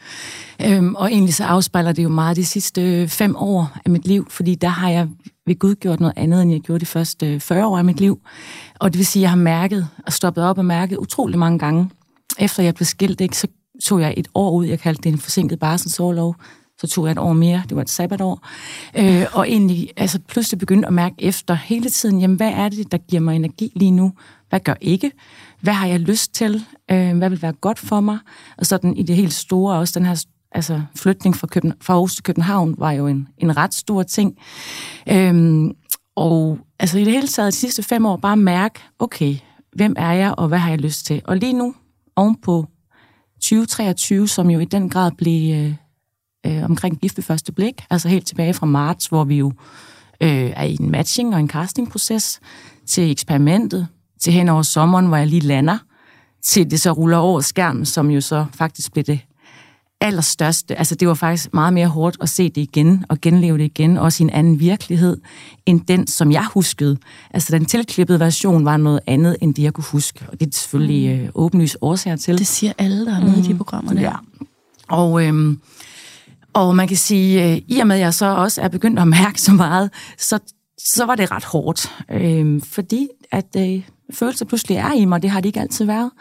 Øhm, 0.61 0.95
og 0.95 1.11
egentlig 1.11 1.33
så 1.33 1.43
afspejler 1.43 1.91
det 1.91 2.03
jo 2.03 2.09
meget 2.09 2.37
de 2.37 2.45
sidste 2.45 2.81
øh, 2.81 3.07
fem 3.07 3.35
år 3.35 3.77
af 3.85 3.91
mit 3.91 4.07
liv, 4.07 4.27
fordi 4.29 4.55
der 4.55 4.67
har 4.67 4.89
jeg 4.89 5.09
ved 5.45 5.59
Gud 5.59 5.75
gjort 5.75 5.99
noget 5.99 6.13
andet, 6.15 6.41
end 6.41 6.51
jeg 6.51 6.61
gjorde 6.61 6.79
de 6.79 6.85
første 6.85 7.27
øh, 7.33 7.39
40 7.39 7.65
år 7.65 7.77
af 7.77 7.85
mit 7.85 7.99
liv. 7.99 8.21
Og 8.79 8.93
det 8.93 8.97
vil 8.97 9.05
sige, 9.05 9.21
at 9.21 9.23
jeg 9.23 9.29
har 9.29 9.37
mærket 9.37 9.87
og 10.05 10.13
stoppet 10.13 10.43
op 10.43 10.57
og 10.57 10.65
mærket 10.65 10.97
utrolig 10.97 11.39
mange 11.39 11.59
gange. 11.59 11.89
Efter 12.39 12.63
jeg 12.63 12.75
blev 12.75 12.85
skilt, 12.85 13.21
ikke, 13.21 13.37
så 13.37 13.47
tog 13.85 14.01
jeg 14.01 14.13
et 14.17 14.27
år 14.35 14.51
ud. 14.51 14.65
Jeg 14.65 14.79
kaldte 14.79 15.01
det 15.01 15.09
en 15.09 15.19
forsinket 15.19 15.59
barselsårlov. 15.59 16.35
Så 16.83 16.87
tog 16.87 17.05
jeg 17.05 17.11
et 17.11 17.17
år 17.17 17.33
mere. 17.33 17.63
Det 17.69 17.75
var 17.75 17.81
et 17.81 17.89
sabbatår. 17.89 18.47
Øh, 18.97 19.25
og 19.33 19.49
egentlig 19.49 19.89
altså, 19.97 20.19
pludselig 20.27 20.59
begyndte 20.59 20.87
at 20.87 20.93
mærke 20.93 21.15
efter 21.19 21.53
hele 21.53 21.89
tiden, 21.89 22.19
jamen, 22.19 22.37
hvad 22.37 22.51
er 22.51 22.69
det, 22.69 22.91
der 22.91 22.97
giver 22.97 23.21
mig 23.21 23.35
energi 23.35 23.71
lige 23.75 23.91
nu? 23.91 24.13
Hvad 24.49 24.59
gør 24.59 24.73
ikke? 24.81 25.11
Hvad 25.61 25.73
har 25.73 25.87
jeg 25.87 25.99
lyst 25.99 26.33
til? 26.33 26.65
Øh, 26.91 27.17
hvad 27.17 27.29
vil 27.29 27.41
være 27.41 27.53
godt 27.53 27.79
for 27.79 27.99
mig? 27.99 28.17
Og 28.57 28.65
sådan 28.65 28.97
i 28.97 29.03
det 29.03 29.15
helt 29.15 29.33
store, 29.33 29.77
også 29.77 29.99
den 29.99 30.07
her 30.07 30.25
altså, 30.51 30.81
flytning 30.95 31.35
fra, 31.35 31.47
København, 31.47 31.81
fra 31.81 31.93
Aarhus 31.93 32.15
til 32.15 32.23
København 32.23 32.75
var 32.77 32.91
jo 32.91 33.07
en, 33.07 33.27
en 33.37 33.57
ret 33.57 33.73
stor 33.73 34.03
ting. 34.03 34.37
Øh, 35.09 35.63
og 36.15 36.59
altså 36.79 36.97
i 36.97 37.03
det 37.03 37.13
hele 37.13 37.27
taget 37.27 37.53
de 37.53 37.57
sidste 37.57 37.83
fem 37.83 38.05
år 38.05 38.17
bare 38.17 38.37
mærke, 38.37 38.79
okay, 38.99 39.35
hvem 39.75 39.93
er 39.97 40.11
jeg, 40.11 40.35
og 40.37 40.47
hvad 40.47 40.59
har 40.59 40.69
jeg 40.69 40.79
lyst 40.79 41.05
til? 41.05 41.21
Og 41.25 41.37
lige 41.37 41.53
nu, 41.53 41.75
ovenpå 42.15 42.65
2023, 43.41 44.27
som 44.27 44.49
jo 44.49 44.59
i 44.59 44.65
den 44.65 44.89
grad 44.89 45.11
blev 45.17 45.55
øh, 45.55 45.75
øh, 46.45 46.63
omkring 46.63 46.99
gift 46.99 47.17
ved 47.17 47.23
første 47.23 47.51
blik, 47.51 47.85
altså 47.89 48.09
helt 48.09 48.27
tilbage 48.27 48.53
fra 48.53 48.65
marts, 48.65 49.05
hvor 49.05 49.23
vi 49.23 49.35
jo 49.37 49.53
øh, 50.21 50.51
er 50.55 50.63
i 50.63 50.77
en 50.79 50.91
matching 50.91 51.33
og 51.33 51.39
en 51.39 51.49
castingproces, 51.49 52.39
til 52.85 53.11
eksperimentet, 53.11 53.87
til 54.19 54.33
hen 54.33 54.49
over 54.49 54.61
sommeren, 54.61 55.07
hvor 55.07 55.17
jeg 55.17 55.27
lige 55.27 55.41
lander, 55.41 55.77
til 56.43 56.71
det 56.71 56.81
så 56.81 56.91
ruller 56.91 57.17
over 57.17 57.41
skærmen, 57.41 57.85
som 57.85 58.09
jo 58.09 58.21
så 58.21 58.45
faktisk 58.53 58.93
blev 58.93 59.03
det 59.03 59.19
allerstørste. 60.01 60.75
Altså 60.75 60.95
det 60.95 61.07
var 61.07 61.13
faktisk 61.13 61.53
meget 61.53 61.73
mere 61.73 61.87
hårdt 61.87 62.17
at 62.21 62.29
se 62.29 62.49
det 62.49 62.61
igen 62.61 63.05
og 63.09 63.21
genleve 63.21 63.57
det 63.57 63.63
igen, 63.63 63.97
også 63.97 64.23
i 64.23 64.25
en 64.25 64.29
anden 64.29 64.59
virkelighed, 64.59 65.17
end 65.65 65.81
den, 65.81 66.07
som 66.07 66.31
jeg 66.31 66.45
huskede. 66.53 66.97
Altså 67.31 67.57
den 67.57 67.65
tilklippede 67.65 68.19
version 68.19 68.65
var 68.65 68.77
noget 68.77 68.99
andet, 69.07 69.37
end 69.41 69.55
det, 69.55 69.63
jeg 69.63 69.73
kunne 69.73 69.85
huske. 69.91 70.25
Og 70.27 70.39
det 70.39 70.47
er 70.47 70.51
selvfølgelig 70.53 71.19
øh, 71.19 71.29
åbenlyst 71.35 71.77
årsager 71.81 72.15
til. 72.15 72.37
Det 72.37 72.47
siger 72.47 72.73
alle, 72.77 73.05
der 73.05 73.15
er 73.15 73.21
med 73.21 73.35
mm. 73.35 73.39
i 73.39 73.41
de 73.41 73.55
programmer 73.55 73.93
der. 73.93 74.01
Ja. 74.01 74.13
Og, 74.87 75.25
øhm, 75.25 75.59
og 76.53 76.75
man 76.75 76.87
kan 76.87 76.97
sige, 76.97 77.51
øh, 77.51 77.61
i 77.67 77.79
og 77.79 77.87
med 77.87 77.95
at 77.95 78.01
jeg 78.01 78.13
så 78.13 78.25
også 78.25 78.61
er 78.61 78.67
begyndt 78.67 78.99
at 78.99 79.07
mærke 79.07 79.41
så 79.41 79.51
meget, 79.53 79.91
så, 80.17 80.39
så 80.77 81.05
var 81.05 81.15
det 81.15 81.31
ret 81.31 81.43
hårdt. 81.43 81.91
Øh, 82.11 82.61
fordi 82.61 83.07
at 83.31 83.55
øh, 83.57 83.83
følelser 84.13 84.45
pludselig 84.45 84.77
er 84.77 84.93
i 84.93 85.05
mig, 85.05 85.21
det 85.21 85.29
har 85.29 85.41
de 85.41 85.47
ikke 85.47 85.59
altid 85.59 85.85
været. 85.85 86.11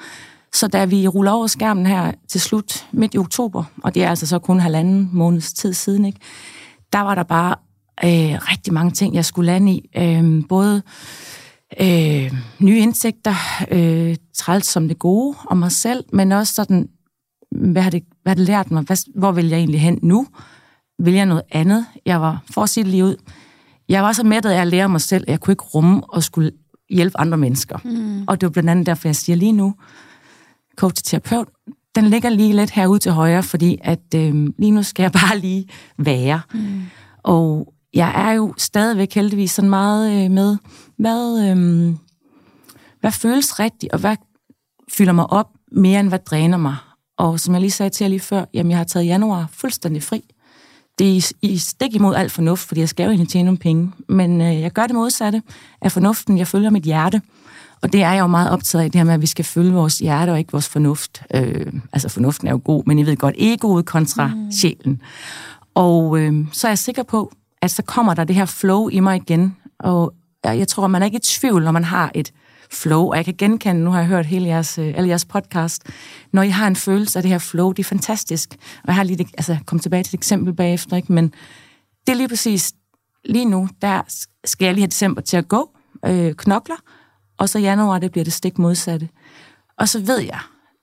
Så 0.53 0.69
da 0.69 0.85
vi 0.85 1.09
ruller 1.09 1.33
over 1.33 1.47
skærmen 1.47 1.87
her 1.87 2.12
til 2.29 2.41
slut 2.41 2.87
midt 2.93 3.15
i 3.15 3.19
oktober, 3.19 3.65
og 3.83 3.95
det 3.95 4.05
er 4.05 4.09
altså 4.09 4.27
så 4.27 4.39
kun 4.39 4.61
halvanden 4.61 5.11
måneds 5.12 5.53
tid 5.53 5.73
siden, 5.73 6.05
ikke, 6.05 6.21
der 6.93 7.01
var 7.01 7.15
der 7.15 7.23
bare 7.23 7.55
øh, 8.05 8.39
rigtig 8.51 8.73
mange 8.73 8.91
ting, 8.91 9.15
jeg 9.15 9.25
skulle 9.25 9.47
lande 9.47 9.73
i. 9.73 9.91
Øh, 9.97 10.43
både 10.49 10.83
øh, 11.81 12.33
nye 12.59 12.79
indsigter, 12.79 13.35
øh, 13.71 14.17
træls 14.35 14.67
som 14.67 14.89
det 14.89 14.99
gode 14.99 15.37
om 15.47 15.57
mig 15.57 15.73
selv, 15.73 16.05
men 16.12 16.33
også 16.33 16.55
sådan, 16.55 16.89
hvad 17.51 17.83
har 17.83 17.91
det, 17.91 18.03
hvad 18.23 18.37
det 18.37 18.47
lært 18.47 18.71
mig? 18.71 18.83
Hvad, 18.83 18.97
hvor 19.19 19.33
vil 19.33 19.49
jeg 19.49 19.59
egentlig 19.59 19.81
hen 19.81 19.99
nu? 20.02 20.26
Vil 20.99 21.14
jeg 21.14 21.26
noget 21.26 21.43
andet? 21.50 21.87
Jeg 22.07 22.21
var, 22.21 22.43
for 22.50 22.62
at 22.62 22.69
sige 22.69 22.85
det 22.85 22.91
lige 22.91 23.05
ud, 23.05 23.17
jeg 23.88 24.02
var 24.02 24.12
så 24.12 24.25
mættet 24.25 24.50
af 24.50 24.61
at 24.61 24.67
lære 24.67 24.88
mig 24.88 25.00
selv, 25.00 25.25
at 25.26 25.31
jeg 25.31 25.41
kunne 25.41 25.52
ikke 25.52 25.64
rumme 25.64 26.02
og 26.05 26.23
skulle 26.23 26.50
hjælpe 26.91 27.21
andre 27.21 27.38
mennesker. 27.38 27.79
Mm. 27.85 28.25
Og 28.29 28.41
det 28.41 28.47
var 28.47 28.50
blandt 28.50 28.71
andet 28.71 28.87
derfor, 28.87 29.09
jeg 29.09 29.17
siger 29.17 29.37
lige 29.37 29.52
nu, 29.52 29.75
coach 30.76 31.05
terapeut, 31.05 31.49
den 31.95 32.05
ligger 32.05 32.29
lige 32.29 32.52
lidt 32.52 32.71
herude 32.71 32.99
til 32.99 33.12
højre, 33.12 33.43
fordi 33.43 33.79
at 33.83 34.14
øh, 34.14 34.35
lige 34.59 34.71
nu 34.71 34.83
skal 34.83 35.02
jeg 35.02 35.12
bare 35.23 35.38
lige 35.38 35.69
være. 35.99 36.41
Mm. 36.55 36.83
Og 37.23 37.75
jeg 37.95 38.29
er 38.29 38.33
jo 38.33 38.55
stadigvæk 38.59 39.14
heldigvis 39.14 39.50
sådan 39.50 39.71
meget 39.71 40.25
øh, 40.25 40.31
med, 40.31 40.57
hvad, 40.97 41.50
øh, 41.50 41.95
hvad 43.00 43.12
føles 43.12 43.61
rigtigt, 43.61 43.93
og 43.93 43.99
hvad 43.99 44.17
fylder 44.93 45.12
mig 45.12 45.31
op 45.31 45.49
mere, 45.73 46.00
end 46.00 46.09
hvad 46.09 46.19
dræner 46.19 46.57
mig. 46.57 46.76
Og 47.23 47.41
som 47.41 47.55
jeg 47.55 47.61
lige 47.61 47.71
sagde 47.71 47.91
til 47.91 48.05
jer 48.05 48.09
lige 48.09 48.21
før, 48.21 48.45
jamen 48.55 48.71
jeg 48.71 48.79
har 48.79 48.85
taget 48.85 49.07
januar 49.07 49.49
fuldstændig 49.52 50.02
fri. 50.02 50.25
Det 50.99 51.17
er 51.17 51.33
i, 51.43 51.59
stik 51.59 51.95
imod 51.95 52.14
alt 52.14 52.33
fornuft, 52.33 52.69
fordi 52.69 52.81
jeg 52.81 52.88
skal 52.88 53.05
jo 53.05 53.11
egentlig 53.11 53.29
tjene 53.29 53.45
nogle 53.45 53.59
penge. 53.59 53.93
Men 54.09 54.41
øh, 54.41 54.61
jeg 54.61 54.71
gør 54.71 54.87
det 54.87 54.95
modsatte 54.95 55.43
af 55.81 55.93
fornuften. 55.93 56.38
Jeg 56.38 56.47
følger 56.47 56.71
mit 56.71 56.83
hjerte. 56.83 57.23
Og 57.83 57.93
det 57.93 58.02
er 58.02 58.12
jeg 58.12 58.21
jo 58.21 58.26
meget 58.26 58.50
optaget 58.50 58.85
af, 58.85 58.91
det 58.91 58.99
her 58.99 59.05
med, 59.05 59.14
at 59.14 59.21
vi 59.21 59.26
skal 59.26 59.45
følge 59.45 59.73
vores 59.73 59.99
hjerte 59.99 60.31
og 60.31 60.38
ikke 60.38 60.52
vores 60.52 60.69
fornuft. 60.69 61.23
Øh, 61.35 61.73
altså 61.93 62.09
fornuften 62.09 62.49
er 62.49 62.52
jo 62.52 62.61
god, 62.64 62.83
men 62.87 62.99
I 62.99 63.07
ved 63.07 63.17
godt, 63.17 63.35
egoet 63.38 63.87
kontra 63.87 64.26
mm. 64.26 64.52
sjælen. 64.52 65.02
Og 65.75 66.19
øh, 66.19 66.47
så 66.52 66.67
er 66.67 66.71
jeg 66.71 66.79
sikker 66.79 67.02
på, 67.02 67.33
at 67.61 67.71
så 67.71 67.83
kommer 67.83 68.14
der 68.14 68.25
det 68.25 68.37
her 68.37 68.47
flow 68.47 68.88
i 68.88 69.00
mig 69.00 69.17
igen. 69.17 69.57
Og 69.79 70.14
jeg, 70.45 70.59
jeg 70.59 70.69
tror, 70.69 70.87
man 70.87 71.02
er 71.02 71.07
ikke 71.07 71.17
i 71.17 71.21
tvivl, 71.21 71.64
når 71.64 71.73
man 71.73 71.85
har 71.85 72.11
et 72.14 72.33
flow, 72.75 73.11
og 73.11 73.17
jeg 73.17 73.25
kan 73.25 73.35
genkende, 73.38 73.85
nu 73.85 73.91
har 73.91 73.99
jeg 73.99 74.09
hørt 74.09 74.26
hele 74.26 74.47
jeres, 74.47 74.79
øh, 74.79 74.93
alle 74.97 75.09
jeres 75.09 75.25
podcast, 75.25 75.83
når 76.33 76.43
I 76.43 76.49
har 76.49 76.67
en 76.67 76.76
følelse 76.76 77.19
af 77.19 77.23
det 77.23 77.31
her 77.31 77.38
flow, 77.38 77.73
det 77.73 77.83
er 77.83 77.88
fantastisk. 77.88 78.57
Og 78.83 78.87
jeg 78.87 78.95
har 78.95 79.05
lige, 79.05 79.26
altså, 79.38 79.57
kom 79.67 79.79
tilbage 79.79 80.02
til 80.02 80.11
et 80.11 80.19
eksempel 80.19 80.55
bagefter, 80.55 80.97
ikke? 80.97 81.12
men 81.12 81.35
det 82.07 82.12
er 82.12 82.17
lige 82.17 82.29
præcis, 82.29 82.73
lige 83.25 83.45
nu, 83.45 83.69
der 83.83 84.02
skal 84.45 84.64
jeg 84.64 84.75
lige 84.75 84.83
have 84.83 84.91
december 84.91 85.21
til 85.21 85.37
at 85.37 85.49
gå, 85.49 85.71
øh, 86.07 86.35
knokler, 86.35 86.76
og 87.38 87.49
så 87.49 87.59
januar, 87.59 87.99
det 87.99 88.12
bliver 88.12 88.25
det 88.25 88.33
stik 88.33 88.59
modsatte. 88.59 89.09
Og 89.79 89.88
så 89.88 90.00
ved 90.00 90.19
jeg, 90.19 90.41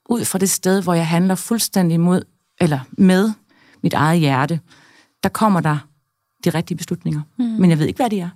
ud 0.09 0.25
fra 0.25 0.39
det 0.39 0.49
sted, 0.49 0.83
hvor 0.83 0.93
jeg 0.93 1.07
handler 1.07 1.35
fuldstændig 1.35 1.99
mod, 1.99 2.21
eller 2.61 2.79
med 2.91 3.31
mit 3.83 3.93
eget 3.93 4.19
hjerte, 4.19 4.59
der 5.23 5.29
kommer 5.29 5.61
der 5.61 5.77
de 6.45 6.49
rigtige 6.49 6.77
beslutninger. 6.77 7.21
Mm. 7.37 7.45
Men 7.45 7.69
jeg 7.69 7.79
ved 7.79 7.87
ikke, 7.87 7.97
hvad 7.97 8.09
de 8.09 8.19
er. 8.19 8.29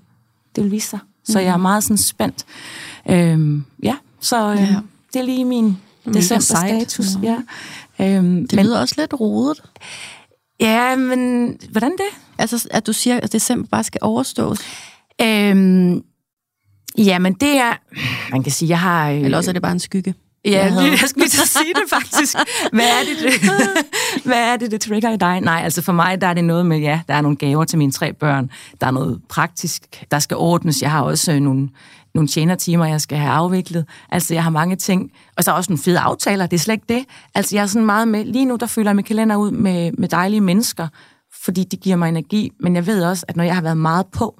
Det 0.55 0.63
vil 0.63 0.71
vise 0.71 0.87
sig. 0.87 0.99
Så 1.25 1.39
jeg 1.39 1.53
er 1.53 1.57
meget 1.57 1.83
sådan 1.83 1.97
spændt. 1.97 2.45
Øhm, 3.09 3.65
ja, 3.83 3.95
så 4.19 4.51
øhm, 4.51 4.59
ja. 4.59 4.79
det 5.13 5.19
er 5.19 5.23
lige 5.23 5.45
min 5.45 5.77
december-status. 6.13 7.05
Ja. 7.23 7.37
Øhm, 8.01 8.47
det 8.47 8.59
lyder 8.59 8.73
men, 8.73 8.81
også 8.81 8.95
lidt 8.97 9.13
rodet. 9.19 9.63
Ja, 10.59 10.95
men 10.95 11.57
hvordan 11.71 11.91
det? 11.91 12.19
Altså, 12.37 12.67
at 12.71 12.87
du 12.87 12.93
siger, 12.93 13.19
at 13.19 13.33
december 13.33 13.67
bare 13.67 13.83
skal 13.83 13.99
overstås? 14.01 14.59
Øhm, 15.21 16.03
jamen, 16.97 17.33
det 17.33 17.57
er... 17.57 17.73
Man 18.31 18.43
kan 18.43 18.51
sige, 18.51 18.69
jeg 18.69 18.79
har... 18.79 19.09
Øh, 19.09 19.21
Eller 19.21 19.37
også 19.37 19.51
er 19.51 19.53
det 19.53 19.61
bare 19.61 19.71
en 19.71 19.79
skygge. 19.79 20.13
Ja, 20.45 20.73
jeg, 20.75 20.97
jeg 21.01 21.09
skulle 21.09 21.23
lige 21.23 21.47
sige 21.47 21.73
det 21.73 21.89
faktisk. 21.89 22.35
Hvad 22.73 22.85
er 22.85 23.03
det, 23.03 23.41
det, 23.41 23.51
hvad 24.25 24.39
er 24.53 24.57
det, 24.57 24.71
det 24.71 24.81
trigger 24.81 25.11
i 25.13 25.17
dig? 25.17 25.41
Nej, 25.41 25.61
altså 25.63 25.81
for 25.81 25.91
mig, 25.91 26.21
der 26.21 26.27
er 26.27 26.33
det 26.33 26.43
noget 26.43 26.65
med, 26.65 26.79
ja, 26.79 27.01
der 27.07 27.13
er 27.13 27.21
nogle 27.21 27.37
gaver 27.37 27.63
til 27.63 27.77
mine 27.77 27.91
tre 27.91 28.13
børn. 28.13 28.51
Der 28.81 28.87
er 28.87 28.91
noget 28.91 29.21
praktisk, 29.29 30.03
der 30.11 30.19
skal 30.19 30.37
ordnes. 30.37 30.81
Jeg 30.81 30.91
har 30.91 31.01
også 31.01 31.31
øh, 31.31 31.39
nogle, 31.39 31.69
nogle 32.15 32.27
tjenertimer, 32.27 32.85
jeg 32.85 33.01
skal 33.01 33.17
have 33.17 33.31
afviklet. 33.31 33.85
Altså, 34.09 34.33
jeg 34.33 34.43
har 34.43 34.49
mange 34.49 34.75
ting. 34.75 35.11
Og 35.37 35.43
så 35.43 35.51
er 35.51 35.55
også 35.55 35.71
nogle 35.71 35.83
fede 35.83 35.99
aftaler, 35.99 36.45
det 36.45 36.57
er 36.57 36.61
slet 36.61 36.73
ikke 36.73 36.85
det. 36.89 37.05
Altså, 37.35 37.55
jeg 37.55 37.61
er 37.61 37.67
sådan 37.67 37.85
meget 37.85 38.07
med, 38.07 38.25
lige 38.25 38.45
nu, 38.45 38.55
der 38.55 38.65
føler 38.65 38.89
jeg 38.89 38.95
mit 38.95 39.05
kalender 39.05 39.35
ud 39.35 39.51
med, 39.51 39.91
med 39.97 40.09
dejlige 40.09 40.41
mennesker, 40.41 40.87
fordi 41.43 41.63
det 41.63 41.79
giver 41.79 41.95
mig 41.95 42.09
energi. 42.09 42.51
Men 42.59 42.75
jeg 42.75 42.87
ved 42.87 43.03
også, 43.03 43.25
at 43.27 43.35
når 43.35 43.43
jeg 43.43 43.55
har 43.55 43.61
været 43.61 43.77
meget 43.77 44.05
på, 44.07 44.35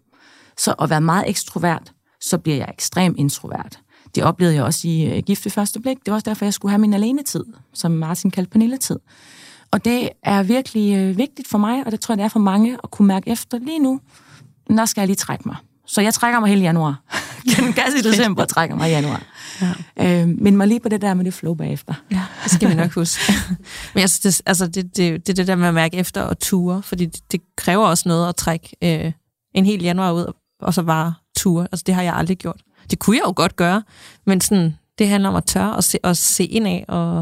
så 0.57 0.75
og 0.77 0.89
været 0.89 1.03
meget 1.03 1.29
ekstrovert, 1.29 1.91
så 2.22 2.38
bliver 2.38 2.57
jeg 2.57 2.69
ekstrem 2.74 3.15
introvert. 3.17 3.79
Det 4.15 4.24
oplevede 4.24 4.55
jeg 4.55 4.63
også 4.63 4.88
i 4.88 5.17
uh, 5.17 5.24
Gift 5.24 5.46
ved 5.46 5.51
første 5.51 5.79
blik. 5.79 5.98
Det 5.98 6.12
var 6.12 6.13
også 6.13 6.29
derfor, 6.29 6.46
jeg 6.46 6.53
skulle 6.53 6.70
have 6.70 6.79
min 6.79 6.93
alenetid, 6.93 7.43
som 7.74 7.91
Martin 7.91 8.32
kaldte 8.32 8.50
pernilletid. 8.50 9.00
Og 9.72 9.86
det 9.86 10.10
er 10.24 10.43
virkelig 10.43 11.10
uh, 11.10 11.17
vigtigt 11.17 11.48
for 11.48 11.58
mig, 11.58 11.86
og 11.86 11.91
det 11.91 12.00
tror 12.00 12.13
jeg, 12.13 12.17
det 12.17 12.25
er 12.25 12.29
for 12.29 12.39
mange 12.39 12.77
at 12.84 12.91
kunne 12.91 13.08
mærke 13.08 13.29
efter 13.29 13.60
lige 13.60 13.79
nu. 13.79 14.00
Der 14.67 14.86
skal 14.86 15.01
jeg 15.01 15.08
lige 15.08 15.15
trække 15.15 15.43
mig. 15.46 15.55
Så 15.86 16.01
jeg 16.01 16.13
trækker 16.13 16.39
mig 16.39 16.50
hele 16.50 16.62
januar. 16.62 17.01
Den 17.58 17.74
gas 17.74 17.93
i 17.93 18.01
december 18.01 18.46
trækker 18.46 18.75
mig 18.75 18.89
i 18.89 18.91
januar. 18.91 19.24
Ja. 19.98 20.22
Øh, 20.22 20.27
men 20.27 20.58
mig 20.58 20.67
lige 20.67 20.79
på 20.79 20.89
det 20.89 21.01
der 21.01 21.13
med 21.13 21.25
det 21.25 21.34
flow 21.34 21.53
bagefter. 21.53 21.93
Ja, 22.12 22.22
det 22.43 22.51
skal 22.51 22.70
vi 22.70 22.75
nok 22.75 22.93
huske. 22.93 23.34
Men 23.93 24.01
jeg 24.01 24.10
synes, 24.10 24.38
det, 24.38 24.41
altså, 24.46 24.67
det, 24.67 24.98
det, 24.98 25.27
det, 25.27 25.38
det 25.38 25.48
der 25.48 25.55
med 25.55 25.67
at 25.67 25.74
mærke 25.74 25.98
efter 25.98 26.22
og 26.22 26.39
ture, 26.39 26.84
fordi 26.84 27.05
det, 27.05 27.32
det 27.32 27.41
kræver 27.58 27.88
også 27.88 28.10
noget 28.10 28.29
at 28.29 28.36
trække 28.36 28.75
øh, 28.84 29.12
en 29.55 29.65
hel 29.65 29.82
januar 29.82 30.12
ud, 30.12 30.34
og 30.62 30.74
så 30.74 30.84
bare 30.84 31.13
ture. 31.38 31.67
Altså 31.72 31.84
det 31.88 31.96
har 31.96 32.01
jeg 32.01 32.13
aldrig 32.15 32.38
gjort. 32.38 32.62
Det 32.92 33.00
kunne 33.00 33.16
jeg 33.16 33.24
jo 33.25 33.34
godt 33.36 33.56
gøre, 33.56 33.84
men 34.25 34.42
sådan, 34.42 34.78
det 34.98 35.08
handler 35.08 35.30
om 35.30 35.36
at 35.36 35.46
tørre 35.46 35.75
og 35.75 35.84
se, 35.84 35.98
og 36.04 36.18
se 36.18 36.46
ind 36.46 36.68
af, 36.68 36.86
og, 36.88 37.20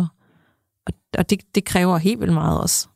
og, 0.88 0.94
og 1.18 1.30
det, 1.30 1.42
det 1.56 1.66
kræver 1.66 1.98
helt 1.98 2.20
vildt 2.20 2.34
meget 2.34 2.62
også 2.62 2.88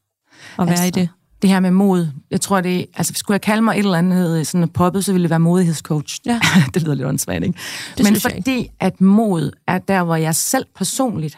at 0.60 0.68
være 0.68 0.70
altså, 0.70 0.86
i 0.86 0.90
det. 0.90 1.10
Det 1.42 1.50
her 1.50 1.60
med 1.60 1.72
mod, 1.72 2.08
jeg 2.32 2.42
tror 2.42 2.62
det, 2.62 2.86
altså 2.96 3.14
skulle 3.16 3.36
jeg 3.36 3.42
kalde 3.42 3.62
mig 3.62 3.74
et 3.74 3.80
eller 3.80 3.98
andet 3.98 4.48
sådan 4.48 4.70
poppet, 4.70 5.06
så 5.06 5.12
ville 5.12 5.24
det 5.24 5.30
være 5.30 5.40
modighedscoach. 5.40 6.20
Ja. 6.26 6.40
det 6.74 6.82
lyder 6.82 6.96
lidt 6.96 7.08
åndssvagt, 7.08 7.44
ikke? 7.44 7.60
Det 7.98 8.04
Men 8.04 8.16
fordi 8.16 8.58
ikke. 8.58 8.74
at 8.80 9.02
mod 9.02 9.52
er 9.68 9.78
der, 9.78 10.04
hvor 10.04 10.16
jeg 10.16 10.36
selv 10.36 10.66
personligt 10.76 11.38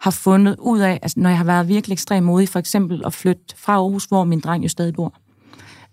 har 0.00 0.10
fundet 0.10 0.56
ud 0.58 0.80
af, 0.80 0.98
altså 1.02 1.20
når 1.20 1.30
jeg 1.30 1.38
har 1.38 1.44
været 1.44 1.68
virkelig 1.68 1.94
ekstremt 1.94 2.26
modig, 2.26 2.48
for 2.48 2.58
eksempel 2.58 3.02
at 3.06 3.14
flytte 3.14 3.42
fra 3.56 3.72
Aarhus, 3.72 4.04
hvor 4.04 4.24
min 4.24 4.40
dreng 4.40 4.64
jo 4.64 4.68
stadig 4.68 4.94
bor, 4.94 5.14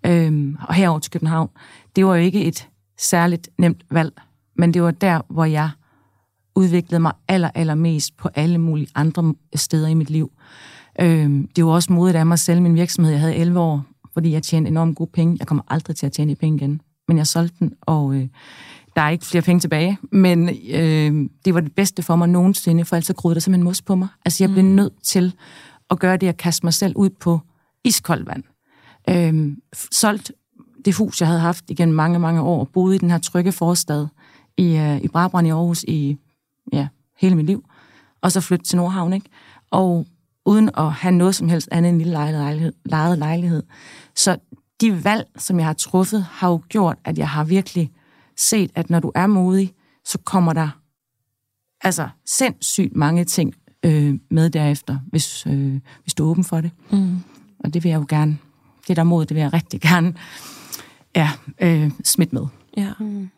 øhm, 0.05 0.57
og 0.67 0.73
herover 0.73 0.99
til 0.99 1.11
København, 1.11 1.49
det 1.95 2.05
var 2.05 2.15
jo 2.15 2.21
ikke 2.21 2.45
et 2.45 2.67
særligt 2.99 3.49
nemt 3.57 3.83
valg 3.91 4.13
men 4.55 4.73
det 4.73 4.83
var 4.83 4.91
der, 4.91 5.21
hvor 5.29 5.45
jeg 5.45 5.69
udviklede 6.55 6.99
mig 6.99 7.11
aller, 7.27 7.49
aller 7.55 7.75
mest 7.75 8.17
på 8.17 8.29
alle 8.35 8.57
mulige 8.57 8.87
andre 8.95 9.33
steder 9.55 9.87
i 9.87 9.93
mit 9.93 10.09
liv. 10.09 10.31
Øh, 11.01 11.43
det 11.55 11.65
var 11.65 11.71
også 11.71 11.93
modigt 11.93 12.17
af 12.17 12.25
mig 12.25 12.39
selv, 12.39 12.61
min 12.61 12.75
virksomhed. 12.75 13.11
Jeg 13.11 13.21
havde 13.21 13.35
11 13.35 13.59
år, 13.59 13.85
fordi 14.13 14.31
jeg 14.31 14.43
tjente 14.43 14.67
enormt 14.67 14.95
gode 14.95 15.09
penge. 15.13 15.35
Jeg 15.39 15.47
kommer 15.47 15.63
aldrig 15.67 15.95
til 15.95 16.05
at 16.05 16.11
tjene 16.11 16.35
penge 16.35 16.57
igen. 16.57 16.81
Men 17.07 17.17
jeg 17.17 17.27
solgte 17.27 17.55
den, 17.59 17.73
og 17.81 18.15
øh, 18.15 18.27
der 18.95 19.01
er 19.01 19.09
ikke 19.09 19.25
flere 19.25 19.41
penge 19.41 19.59
tilbage. 19.59 19.97
Men 20.11 20.49
øh, 20.49 21.29
det 21.45 21.53
var 21.53 21.59
det 21.59 21.75
bedste 21.75 22.03
for 22.03 22.15
mig 22.15 22.29
nogensinde, 22.29 22.85
for 22.85 22.95
ellers 22.95 23.05
så 23.05 23.13
groede 23.13 23.35
der 23.35 23.41
simpelthen 23.41 23.63
mos 23.63 23.81
på 23.81 23.95
mig. 23.95 24.07
Altså 24.25 24.43
jeg 24.43 24.49
blev 24.49 24.63
mm. 24.63 24.71
nødt 24.71 24.93
til 25.03 25.33
at 25.89 25.99
gøre 25.99 26.17
det 26.17 26.27
at 26.27 26.37
kaste 26.37 26.65
mig 26.65 26.73
selv 26.73 26.93
ud 26.95 27.09
på 27.09 27.39
iskoldt 27.83 28.27
vand. 28.27 28.43
Øh, 29.09 29.57
solgt 29.91 30.31
det 30.85 30.95
hus, 30.95 31.21
jeg 31.21 31.27
havde 31.27 31.41
haft 31.41 31.69
igennem 31.69 31.95
mange, 31.95 32.19
mange 32.19 32.41
år, 32.41 32.63
boede 32.63 32.95
i 32.95 32.99
den 32.99 33.11
her 33.11 33.17
trygge 33.17 33.51
forstad 33.51 34.07
i, 34.57 34.79
uh, 34.79 35.03
i 35.03 35.07
Brabrand 35.07 35.47
i 35.47 35.49
Aarhus 35.49 35.83
i 35.83 36.17
ja, 36.73 36.87
hele 37.17 37.35
mit 37.35 37.45
liv, 37.45 37.65
og 38.21 38.31
så 38.31 38.41
flytte 38.41 38.65
til 38.65 38.77
Nordhavn, 38.77 39.13
ikke? 39.13 39.29
Og 39.71 40.07
uden 40.45 40.69
at 40.77 40.91
have 40.91 41.11
noget 41.11 41.35
som 41.35 41.49
helst 41.49 41.69
andet 41.71 41.89
end 41.89 41.95
en 41.95 42.01
lille 42.01 42.13
lejlighed, 42.13 42.73
lejet 42.85 43.17
lejlighed. 43.17 43.63
Så 44.15 44.37
de 44.81 45.03
valg, 45.03 45.27
som 45.37 45.59
jeg 45.59 45.65
har 45.65 45.73
truffet, 45.73 46.23
har 46.23 46.49
jo 46.49 46.61
gjort, 46.69 46.97
at 47.03 47.17
jeg 47.17 47.29
har 47.29 47.43
virkelig 47.43 47.91
set, 48.37 48.71
at 48.75 48.89
når 48.89 48.99
du 48.99 49.11
er 49.15 49.27
modig, 49.27 49.73
så 50.05 50.17
kommer 50.17 50.53
der 50.53 50.69
altså 51.81 52.09
sindssygt 52.25 52.95
mange 52.95 53.25
ting 53.25 53.53
øh, 53.85 54.19
med 54.29 54.49
derefter, 54.49 54.99
hvis, 55.07 55.45
øh, 55.47 55.79
hvis 56.03 56.13
du 56.13 56.25
er 56.25 56.29
åben 56.29 56.43
for 56.43 56.61
det. 56.61 56.71
Mm. 56.91 57.17
Og 57.59 57.73
det 57.73 57.83
vil 57.83 57.89
jeg 57.89 57.99
jo 57.99 58.05
gerne, 58.09 58.37
det 58.87 58.97
der 58.97 59.03
mod, 59.03 59.25
det 59.25 59.35
vil 59.35 59.41
jeg 59.41 59.53
rigtig 59.53 59.81
gerne 59.81 60.13
ja, 61.15 61.31
øh, 61.61 61.91
smidt 62.03 62.33
med. 62.33 62.45
Ja. 62.77 62.93
Mm. 62.99 63.29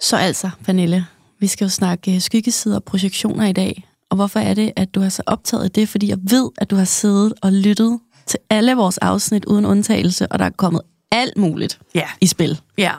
Så 0.00 0.16
altså, 0.16 0.50
Pernille, 0.64 1.06
vi 1.38 1.46
skal 1.46 1.64
jo 1.64 1.68
snakke 1.68 2.20
skyggesider 2.20 2.76
og 2.76 2.84
projektioner 2.84 3.46
i 3.46 3.52
dag. 3.52 3.84
Og 4.10 4.16
hvorfor 4.16 4.40
er 4.40 4.54
det, 4.54 4.72
at 4.76 4.94
du 4.94 5.00
har 5.00 5.08
så 5.08 5.22
optaget 5.26 5.74
det? 5.74 5.88
Fordi 5.88 6.08
jeg 6.08 6.18
ved, 6.22 6.50
at 6.58 6.70
du 6.70 6.76
har 6.76 6.84
siddet 6.84 7.32
og 7.42 7.52
lyttet 7.52 7.98
til 8.26 8.38
alle 8.50 8.74
vores 8.74 8.98
afsnit 8.98 9.44
uden 9.44 9.66
undtagelse, 9.66 10.32
og 10.32 10.38
der 10.38 10.44
er 10.44 10.50
kommet 10.50 10.82
alt 11.10 11.36
muligt 11.36 11.80
ja. 11.94 12.06
i 12.20 12.26
spil. 12.26 12.60
Ja. 12.78 12.92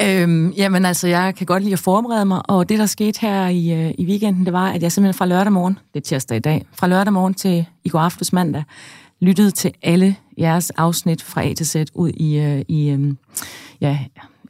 Øhm, 0.00 0.50
jamen 0.50 0.84
altså, 0.84 1.08
jeg 1.08 1.34
kan 1.34 1.46
godt 1.46 1.62
lide 1.62 1.72
at 1.72 1.78
forberede 1.78 2.24
mig, 2.24 2.50
og 2.50 2.68
det, 2.68 2.78
der 2.78 2.86
skete 2.86 3.20
her 3.20 3.48
i, 3.48 3.72
øh, 3.72 3.94
i 3.98 4.06
weekenden, 4.06 4.44
det 4.44 4.52
var, 4.52 4.70
at 4.70 4.82
jeg 4.82 4.92
simpelthen 4.92 5.18
fra 5.18 5.26
lørdag 5.26 5.52
morgen, 5.52 5.78
det 5.94 6.00
er 6.00 6.04
tirsdag 6.04 6.36
i 6.36 6.40
dag, 6.40 6.66
fra 6.72 6.86
lørdag 6.86 7.12
morgen 7.12 7.34
til 7.34 7.66
i 7.84 7.88
går 7.88 7.98
aftes 7.98 8.32
mandag, 8.32 8.64
lyttede 9.20 9.50
til 9.50 9.72
alle 9.82 10.16
jeres 10.38 10.70
afsnit 10.70 11.22
fra 11.22 11.44
A 11.44 11.54
til 11.54 11.66
Z 11.66 11.76
ud 11.94 12.10
i, 12.10 12.38
øh, 12.38 12.64
i 12.68 12.88
øh, 12.88 13.14
ja, 13.80 13.98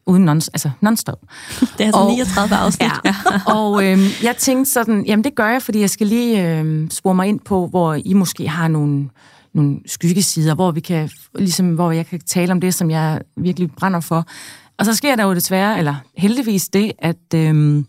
uden 0.09 0.25
non, 0.25 0.37
altså 0.37 0.71
non-stop. 0.81 1.19
Det 1.61 1.81
er 1.81 1.85
altså 1.85 2.01
og, 2.01 2.11
39 2.11 2.57
afsnit. 2.57 2.91
Ja. 3.05 3.15
og 3.59 3.85
øh, 3.85 3.99
jeg 4.23 4.37
tænkte 4.37 4.73
sådan, 4.73 5.05
jamen 5.07 5.25
det 5.25 5.35
gør 5.35 5.49
jeg, 5.49 5.63
fordi 5.63 5.81
jeg 5.81 5.91
skal 5.91 6.07
lige 6.07 6.49
øh, 6.49 6.91
spore 6.91 7.15
mig 7.15 7.29
ind 7.29 7.41
på, 7.41 7.67
hvor 7.67 7.95
I 7.95 8.13
måske 8.13 8.49
har 8.49 8.69
nogle, 8.69 9.09
nogle 9.55 9.79
skyggesider, 9.87 10.55
hvor, 10.55 10.71
vi 10.71 10.81
kan, 10.81 11.11
ligesom, 11.35 11.75
hvor 11.75 11.93
jeg 11.93 12.07
kan 12.07 12.21
tale 12.21 12.53
om 12.53 12.61
det, 12.61 12.75
som 12.75 12.91
jeg 12.91 13.21
virkelig 13.37 13.71
brænder 13.71 14.01
for. 14.01 14.25
Og 14.79 14.85
så 14.85 14.95
sker 14.95 15.17
der 15.17 15.25
jo 15.25 15.35
desværre, 15.35 15.79
eller 15.79 15.95
heldigvis 16.17 16.69
det, 16.69 16.93
at 16.99 17.35
øh, 17.35 17.85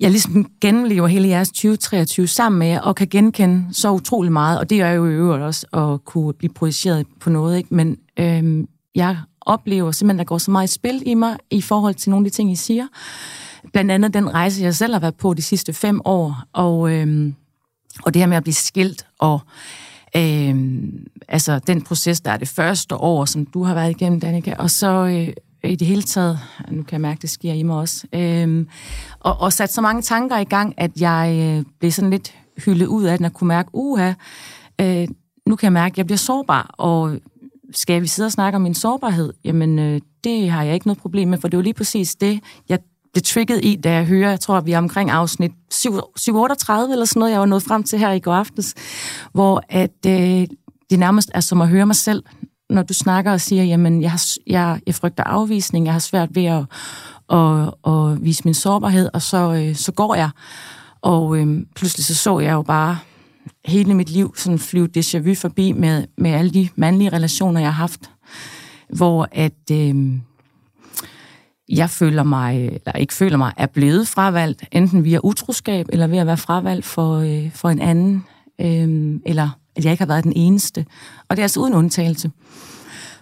jeg 0.00 0.10
ligesom 0.10 0.46
genlever 0.60 1.06
hele 1.06 1.28
jeres 1.28 1.48
2023 1.48 2.26
sammen 2.26 2.58
med 2.58 2.66
jer, 2.66 2.80
og 2.80 2.96
kan 2.96 3.08
genkende 3.08 3.64
så 3.72 3.90
utrolig 3.90 4.32
meget, 4.32 4.58
og 4.58 4.70
det 4.70 4.80
er 4.80 4.90
jo 4.90 5.06
i 5.06 5.12
øvrigt 5.12 5.42
også 5.42 5.66
at 5.72 6.04
kunne 6.04 6.32
blive 6.32 6.52
projiceret 6.52 7.06
på 7.20 7.30
noget, 7.30 7.56
ikke? 7.56 7.74
men 7.74 7.96
øh, 8.18 8.64
jeg 8.94 9.16
oplever 9.46 9.90
simpelthen, 9.90 10.18
der 10.18 10.24
går 10.24 10.38
så 10.38 10.50
meget 10.50 10.70
spil 10.70 11.02
i 11.06 11.14
mig 11.14 11.36
i 11.50 11.60
forhold 11.60 11.94
til 11.94 12.10
nogle 12.10 12.26
af 12.26 12.30
de 12.30 12.36
ting, 12.36 12.52
I 12.52 12.56
siger. 12.56 12.86
Blandt 13.72 13.90
andet 13.90 14.14
den 14.14 14.34
rejse, 14.34 14.62
jeg 14.62 14.74
selv 14.74 14.92
har 14.92 15.00
været 15.00 15.14
på 15.14 15.34
de 15.34 15.42
sidste 15.42 15.72
fem 15.72 16.00
år, 16.04 16.36
og, 16.52 16.92
øhm, 16.92 17.34
og 18.02 18.14
det 18.14 18.22
her 18.22 18.26
med 18.26 18.36
at 18.36 18.42
blive 18.42 18.54
skilt, 18.54 19.06
og 19.18 19.40
øhm, 20.16 21.06
altså 21.28 21.58
den 21.58 21.82
proces, 21.82 22.20
der 22.20 22.30
er 22.30 22.36
det 22.36 22.48
første 22.48 22.96
år, 22.96 23.24
som 23.24 23.46
du 23.46 23.62
har 23.62 23.74
været 23.74 23.90
igennem, 23.90 24.20
Danika, 24.20 24.54
og 24.58 24.70
så 24.70 24.88
øh, 25.06 25.28
i 25.70 25.76
det 25.76 25.86
hele 25.86 26.02
taget, 26.02 26.38
nu 26.70 26.82
kan 26.82 26.92
jeg 26.92 27.00
mærke, 27.00 27.22
det 27.22 27.30
sker 27.30 27.52
i 27.52 27.62
mig 27.62 27.76
også, 27.76 28.06
øhm, 28.12 28.68
og, 29.20 29.40
og 29.40 29.52
sat 29.52 29.72
så 29.72 29.80
mange 29.80 30.02
tanker 30.02 30.38
i 30.38 30.44
gang, 30.44 30.74
at 30.76 30.90
jeg 31.00 31.36
øh, 31.40 31.64
blev 31.78 31.90
sådan 31.90 32.10
lidt 32.10 32.34
hyldet 32.64 32.86
ud 32.86 33.04
af 33.04 33.18
den, 33.18 33.26
og 33.26 33.32
kunne 33.32 33.48
mærke, 33.48 33.70
uha, 33.72 34.12
øh, 34.80 35.08
nu 35.46 35.56
kan 35.56 35.66
jeg 35.66 35.72
mærke, 35.72 35.92
at 35.92 35.98
jeg 35.98 36.06
bliver 36.06 36.18
sårbar, 36.18 36.74
og 36.78 37.18
skal 37.74 38.02
vi 38.02 38.06
sidde 38.06 38.26
og 38.26 38.32
snakke 38.32 38.56
om 38.56 38.62
min 38.62 38.74
sårbarhed? 38.74 39.32
Jamen, 39.44 39.78
øh, 39.78 40.00
det 40.24 40.50
har 40.50 40.62
jeg 40.62 40.74
ikke 40.74 40.86
noget 40.86 40.98
problem 40.98 41.28
med, 41.28 41.38
for 41.38 41.48
det 41.48 41.54
er 41.54 41.58
jo 41.58 41.62
lige 41.62 41.74
præcis 41.74 42.14
det, 42.14 42.40
jeg 42.68 42.78
blev 43.12 43.22
trigget 43.22 43.64
i, 43.64 43.76
da 43.76 43.92
jeg 43.92 44.04
hører, 44.04 44.30
jeg 44.30 44.40
tror, 44.40 44.60
vi 44.60 44.72
er 44.72 44.78
omkring 44.78 45.10
afsnit 45.10 45.52
738 45.70 46.92
eller 46.92 47.04
sådan 47.04 47.20
noget, 47.20 47.32
jeg 47.32 47.40
var 47.40 47.46
nået 47.46 47.62
frem 47.62 47.82
til 47.82 47.98
her 47.98 48.12
i 48.12 48.18
går 48.18 48.34
aftes, 48.34 48.74
hvor 49.32 49.62
at 49.68 50.06
øh, 50.06 50.46
det 50.90 50.98
nærmest 50.98 51.30
er 51.34 51.40
som 51.40 51.60
at 51.60 51.68
høre 51.68 51.86
mig 51.86 51.96
selv, 51.96 52.22
når 52.70 52.82
du 52.82 52.94
snakker 52.94 53.32
og 53.32 53.40
siger, 53.40 53.64
jamen, 53.64 54.02
jeg, 54.02 54.10
har, 54.10 54.22
jeg, 54.46 54.80
jeg 54.86 54.94
frygter 54.94 55.24
afvisning, 55.24 55.86
jeg 55.86 55.94
har 55.94 56.00
svært 56.00 56.34
ved 56.34 56.44
at, 56.44 56.64
at, 57.30 57.74
at 57.86 58.24
vise 58.24 58.42
min 58.44 58.54
sårbarhed, 58.54 59.08
og 59.14 59.22
så, 59.22 59.52
øh, 59.52 59.76
så 59.76 59.92
går 59.92 60.14
jeg. 60.14 60.30
Og 61.02 61.38
øh, 61.38 61.66
pludselig 61.76 62.04
så 62.04 62.14
så 62.14 62.38
jeg 62.38 62.52
jo 62.52 62.62
bare 62.62 62.98
hele 63.64 63.94
mit 63.94 64.10
liv 64.10 64.34
sådan 64.36 64.58
flyve 64.58 64.88
déjà 64.98 65.18
vu 65.18 65.34
forbi 65.34 65.72
med, 65.72 66.04
med 66.18 66.30
alle 66.30 66.50
de 66.50 66.68
mandlige 66.76 67.12
relationer, 67.12 67.60
jeg 67.60 67.68
har 67.68 67.80
haft, 67.82 68.10
hvor 68.88 69.28
at 69.32 69.70
øh, 69.72 70.18
jeg 71.68 71.90
føler 71.90 72.22
mig, 72.22 72.66
eller 72.66 72.92
ikke 72.92 73.14
føler 73.14 73.36
mig, 73.36 73.52
er 73.56 73.66
blevet 73.66 74.08
fravalgt, 74.08 74.64
enten 74.72 75.04
via 75.04 75.18
utroskab, 75.22 75.86
eller 75.92 76.06
ved 76.06 76.18
at 76.18 76.26
være 76.26 76.36
fravalgt 76.36 76.84
for, 76.84 77.16
øh, 77.16 77.52
for 77.52 77.68
en 77.68 77.80
anden, 77.80 78.24
øh, 78.60 79.20
eller 79.26 79.58
at 79.76 79.84
jeg 79.84 79.92
ikke 79.92 80.00
har 80.00 80.06
været 80.08 80.24
den 80.24 80.32
eneste. 80.36 80.86
Og 81.28 81.36
det 81.36 81.38
er 81.38 81.44
altså 81.44 81.60
uden 81.60 81.74
undtagelse. 81.74 82.30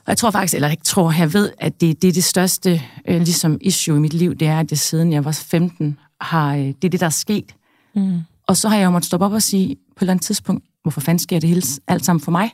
Og 0.04 0.08
jeg 0.08 0.16
tror 0.16 0.30
faktisk, 0.30 0.54
eller 0.54 0.68
ikke 0.68 0.84
tror, 0.84 1.12
jeg 1.18 1.32
ved, 1.32 1.52
at 1.58 1.80
det, 1.80 2.02
det 2.02 2.08
er 2.08 2.12
det 2.12 2.24
største 2.24 2.82
øh, 3.08 3.16
ligesom 3.16 3.58
issue 3.60 3.96
i 3.96 4.00
mit 4.00 4.14
liv, 4.14 4.34
det 4.34 4.48
er, 4.48 4.58
at 4.58 4.70
jeg 4.70 4.78
siden 4.78 5.12
jeg 5.12 5.24
var 5.24 5.32
15, 5.32 5.98
har, 6.20 6.54
øh, 6.54 6.60
det 6.60 6.84
er 6.84 6.88
det, 6.88 7.00
der 7.00 7.06
er 7.06 7.10
sket. 7.10 7.54
Mm. 7.94 8.20
Og 8.48 8.56
så 8.56 8.68
har 8.68 8.76
jeg 8.76 8.84
jo 8.84 8.90
måttet 8.90 9.06
stoppe 9.06 9.26
op 9.26 9.32
og 9.32 9.42
sige 9.42 9.74
på 9.74 9.80
et 9.98 10.00
eller 10.00 10.12
andet 10.12 10.26
tidspunkt, 10.26 10.64
hvorfor 10.82 11.00
fanden 11.00 11.18
sker 11.18 11.40
det 11.40 11.48
hele, 11.48 11.62
alt 11.88 12.04
sammen 12.04 12.20
for 12.20 12.30
mig? 12.30 12.50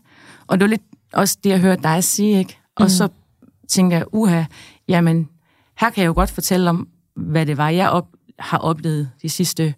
Og 0.47 0.59
det 0.59 0.65
var 0.65 0.69
lidt 0.69 0.83
også 1.13 1.39
det, 1.45 1.51
jeg 1.51 1.61
hørte 1.61 1.83
dig 1.83 2.05
sige, 2.05 2.39
ikke? 2.39 2.59
Og 2.77 2.85
mm. 2.85 2.89
så 2.89 3.09
tænker 3.69 3.97
jeg, 3.97 4.07
uha, 4.13 4.45
jamen, 4.89 5.29
her 5.81 5.91
kan 5.91 6.03
jeg 6.03 6.09
jo 6.09 6.15
godt 6.15 6.31
fortælle 6.31 6.71
om, 6.71 6.89
hvad 7.17 7.47
det 7.47 7.57
var, 7.57 7.69
jeg 7.69 7.91
op, 7.91 8.09
har 8.39 8.59
oplevet 8.59 9.11
de 9.23 9.29
sidste 9.29 9.75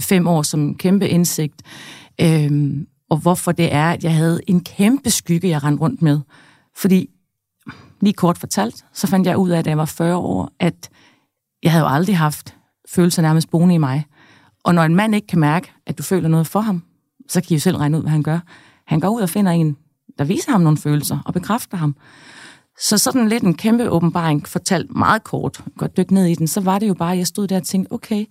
fem 0.00 0.26
år 0.26 0.42
som 0.42 0.74
kæmpe 0.74 1.08
indsigt. 1.08 1.62
Øhm, 2.20 2.86
og 3.10 3.16
hvorfor 3.16 3.52
det 3.52 3.74
er, 3.74 3.90
at 3.90 4.04
jeg 4.04 4.14
havde 4.14 4.40
en 4.46 4.64
kæmpe 4.64 5.10
skygge, 5.10 5.48
jeg 5.48 5.64
rendte 5.64 5.80
rundt 5.80 6.02
med. 6.02 6.20
Fordi, 6.76 7.10
lige 8.00 8.12
kort 8.12 8.38
fortalt, 8.38 8.84
så 8.92 9.06
fandt 9.06 9.26
jeg 9.26 9.36
ud 9.36 9.50
af, 9.50 9.64
da 9.64 9.70
jeg 9.70 9.78
var 9.78 9.84
40 9.84 10.16
år, 10.16 10.50
at 10.60 10.90
jeg 11.62 11.72
havde 11.72 11.84
jo 11.84 11.90
aldrig 11.90 12.18
haft 12.18 12.56
følelser 12.88 13.22
nærmest 13.22 13.50
boende 13.50 13.74
i 13.74 13.78
mig. 13.78 14.04
Og 14.64 14.74
når 14.74 14.82
en 14.82 14.94
mand 14.94 15.14
ikke 15.14 15.26
kan 15.26 15.40
mærke, 15.40 15.72
at 15.86 15.98
du 15.98 16.02
føler 16.02 16.28
noget 16.28 16.46
for 16.46 16.60
ham, 16.60 16.82
så 17.28 17.40
kan 17.40 17.50
I 17.50 17.54
jo 17.54 17.60
selv 17.60 17.76
regne 17.76 17.96
ud, 17.96 18.02
hvad 18.02 18.12
han 18.12 18.22
gør. 18.22 18.38
Han 18.86 19.00
går 19.00 19.08
ud 19.08 19.20
og 19.20 19.28
finder 19.28 19.52
en, 19.52 19.76
der 20.18 20.24
viser 20.24 20.52
ham 20.52 20.60
nogle 20.60 20.78
følelser 20.78 21.18
og 21.26 21.32
bekræfter 21.32 21.76
ham. 21.76 21.96
Så 22.80 22.98
sådan 22.98 23.28
lidt 23.28 23.42
en 23.42 23.54
kæmpe 23.54 23.90
åbenbaring, 23.90 24.48
fortalt 24.48 24.96
meget 24.96 25.24
kort, 25.24 25.64
godt 25.78 25.96
dykke 25.96 26.14
ned 26.14 26.26
i 26.26 26.34
den, 26.34 26.46
så 26.46 26.60
var 26.60 26.78
det 26.78 26.88
jo 26.88 26.94
bare, 26.94 27.12
at 27.12 27.18
jeg 27.18 27.26
stod 27.26 27.46
der 27.46 27.56
og 27.56 27.62
tænkte, 27.62 27.92
okay, 27.92 28.24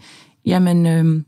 jamen, 0.46 0.86
øh, 0.86 1.24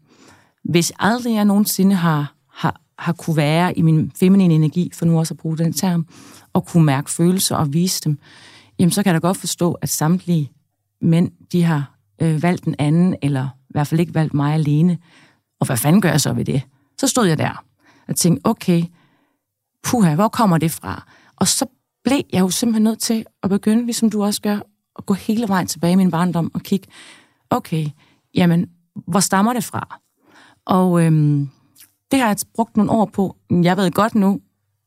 hvis 0.64 0.92
aldrig 1.00 1.34
jeg 1.34 1.46
nogensinde 1.46 1.96
har, 1.96 2.34
har, 2.54 2.82
har 3.00 3.14
kunne 3.14 3.38
være 3.38 3.78
i 3.78 3.82
min 3.82 4.12
feminine 4.20 4.54
energi, 4.54 4.92
for 4.94 5.06
nu 5.06 5.20
også 5.20 5.34
at 5.34 5.38
bruge 5.38 5.58
den 5.58 5.74
term, 5.74 6.08
og 6.54 6.66
kunne 6.66 6.86
mærke 6.86 7.12
følelser 7.12 7.56
og 7.56 7.74
vise 7.74 8.02
dem, 8.06 8.20
jamen 8.80 8.92
så 8.92 9.04
kan 9.04 9.14
jeg 9.14 9.22
da 9.22 9.28
godt 9.28 9.38
forstå, 9.38 9.74
at 9.74 9.90
samtlige 9.90 10.52
mænd, 11.02 11.32
de 11.52 11.64
har 11.64 11.96
øh, 12.22 12.44
valgt 12.44 12.66
en 12.66 12.76
anden, 12.80 13.16
eller 13.22 13.50
hvert 13.76 13.88
fald 13.88 14.00
ikke 14.00 14.14
valgt 14.14 14.34
mig 14.34 14.54
alene. 14.54 14.98
Og 15.60 15.66
hvad 15.66 15.78
fanden 15.78 16.02
gør 16.02 16.10
jeg 16.10 16.22
så 16.22 16.34
ved 16.34 16.46
det? 16.46 16.62
Så 17.00 17.08
stod 17.08 17.26
jeg 17.26 17.38
der 17.38 17.64
og 18.08 18.16
tænkte, 18.16 18.42
okay, 18.48 18.84
puha, 19.84 20.16
hvor 20.16 20.28
kommer 20.28 20.58
det 20.58 20.72
fra? 20.72 21.08
Og 21.36 21.48
så 21.48 21.66
blev 22.04 22.22
jeg 22.34 22.40
jo 22.40 22.50
simpelthen 22.50 22.84
nødt 22.84 23.00
til 23.00 23.26
at 23.44 23.50
begynde, 23.50 23.86
ligesom 23.86 24.10
du 24.10 24.24
også 24.24 24.42
gør, 24.42 24.60
at 24.98 25.06
gå 25.06 25.14
hele 25.14 25.48
vejen 25.48 25.68
tilbage 25.68 25.94
i 25.94 25.96
min 25.96 26.12
barndom 26.12 26.52
og 26.54 26.62
kigge, 26.62 26.88
okay, 27.50 27.88
jamen, 28.34 28.70
hvor 29.08 29.20
stammer 29.20 29.54
det 29.54 29.64
fra? 29.64 30.00
Og 30.66 31.04
øhm, 31.04 31.50
det 32.12 32.20
har 32.20 32.28
jeg 32.28 32.38
brugt 32.54 32.78
nogle 32.78 32.92
år 32.92 33.06
på. 33.06 33.36
Jeg 33.50 33.78
ved 33.78 33.92
godt 33.92 34.16
nu, 34.16 34.42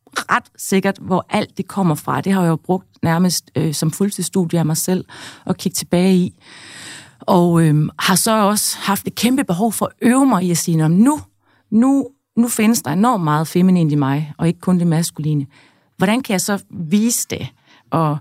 ret 0.07 0.45
sikkert, 0.57 0.99
hvor 1.01 1.27
alt 1.29 1.59
det 1.59 1.69
kommer 1.69 1.95
fra. 1.95 2.21
Det 2.21 2.33
har 2.33 2.43
jeg 2.43 2.49
jo 2.49 2.57
brugt 2.57 2.89
nærmest 3.03 3.51
øh, 3.57 3.75
som 3.75 3.91
fuldtidsstudie 3.91 4.59
af 4.59 4.67
mig 4.67 4.77
selv 4.77 5.05
at 5.47 5.57
kigge 5.57 5.75
tilbage 5.75 6.15
i. 6.15 6.39
Og 7.21 7.63
øhm, 7.63 7.91
har 7.99 8.17
så 8.17 8.33
også 8.33 8.77
haft 8.79 9.07
et 9.07 9.15
kæmpe 9.15 9.45
behov 9.45 9.73
for 9.73 9.87
at 9.87 9.93
øve 10.03 10.27
mig 10.27 10.45
i 10.45 10.51
at 10.51 10.57
sige, 10.57 10.89
nu, 10.89 11.21
nu, 11.71 12.09
nu 12.37 12.49
findes 12.49 12.83
der 12.83 12.91
enormt 12.91 13.25
meget 13.25 13.49
feminin 13.49 13.91
i 13.91 13.95
mig, 13.95 14.33
og 14.39 14.49
ikke 14.49 14.61
kun 14.61 14.79
det 14.79 14.87
maskuline. 14.87 15.47
Hvordan 15.97 16.23
kan 16.23 16.33
jeg 16.33 16.41
så 16.41 16.63
vise 16.71 17.27
det? 17.31 17.47
Og 17.91 18.19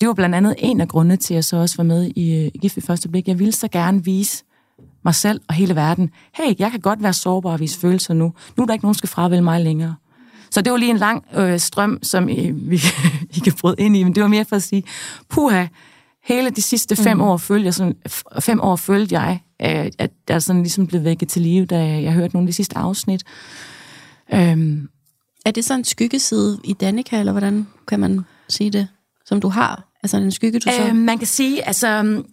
det 0.00 0.08
var 0.08 0.14
blandt 0.14 0.34
andet 0.34 0.54
en 0.58 0.80
af 0.80 0.88
grundene 0.88 1.16
til, 1.16 1.34
at 1.34 1.36
jeg 1.36 1.44
så 1.44 1.56
også 1.56 1.76
var 1.76 1.84
med 1.84 2.10
i, 2.16 2.44
øh, 2.44 2.50
i 2.54 2.58
Gift 2.58 2.78
første 2.82 3.08
blik. 3.08 3.28
Jeg 3.28 3.38
ville 3.38 3.52
så 3.52 3.68
gerne 3.68 4.04
vise 4.04 4.44
mig 5.04 5.14
selv 5.14 5.40
og 5.48 5.54
hele 5.54 5.76
verden, 5.76 6.10
hey, 6.34 6.54
jeg 6.58 6.70
kan 6.70 6.80
godt 6.80 7.02
være 7.02 7.12
sårbar 7.12 7.52
og 7.52 7.60
vise 7.60 7.78
følelser 7.78 8.14
nu. 8.14 8.32
Nu 8.56 8.62
er 8.62 8.66
der 8.66 8.72
ikke 8.72 8.84
nogen, 8.84 8.94
der 8.94 8.98
skal 8.98 9.08
fravælge 9.08 9.42
mig 9.42 9.60
længere. 9.60 9.94
Så 10.50 10.60
det 10.60 10.72
var 10.72 10.78
lige 10.78 10.90
en 10.90 10.96
lang 10.96 11.24
øh, 11.34 11.58
strøm, 11.58 11.98
som 12.02 12.28
I, 12.28 12.50
vi, 12.50 12.80
I 13.36 13.38
kan 13.38 13.52
bryde 13.60 13.76
ind 13.78 13.96
i, 13.96 14.02
men 14.02 14.14
det 14.14 14.22
var 14.22 14.28
mere 14.28 14.44
for 14.44 14.56
at 14.56 14.62
sige, 14.62 14.84
puha, 15.28 15.66
hele 16.24 16.50
de 16.50 16.62
sidste 16.62 16.96
fem 16.96 17.16
mm. 17.16 17.22
år 17.22 17.36
følte 17.36 17.64
jeg, 17.64 17.74
sådan, 17.74 17.96
fem 18.40 18.60
år 18.60 18.76
følte 18.76 19.20
jeg, 19.20 19.40
at 19.58 20.10
jeg 20.28 20.42
sådan 20.42 20.62
ligesom 20.62 20.86
blev 20.86 21.04
vækket 21.04 21.28
til 21.28 21.42
live, 21.42 21.66
da 21.66 21.78
jeg 21.78 22.12
hørte 22.12 22.34
nogle 22.34 22.46
af 22.46 22.48
de 22.48 22.52
sidste 22.52 22.78
afsnit. 22.78 23.22
Øhm, 24.34 24.88
er 25.46 25.50
det 25.50 25.64
så 25.64 25.74
en 25.74 25.84
skyggeside 25.84 26.58
i 26.64 26.72
Danica, 26.72 27.18
eller 27.18 27.32
hvordan 27.32 27.66
kan 27.88 28.00
man 28.00 28.20
sige 28.48 28.70
det, 28.70 28.88
som 29.26 29.40
du 29.40 29.48
har? 29.48 29.88
Altså 30.02 30.16
en 30.16 30.32
skygge, 30.32 30.58
du 30.58 30.70
så... 30.70 30.88
Øh, 30.88 30.96
man 30.96 31.18
kan 31.18 31.26
sige, 31.26 31.66
altså, 31.66 31.86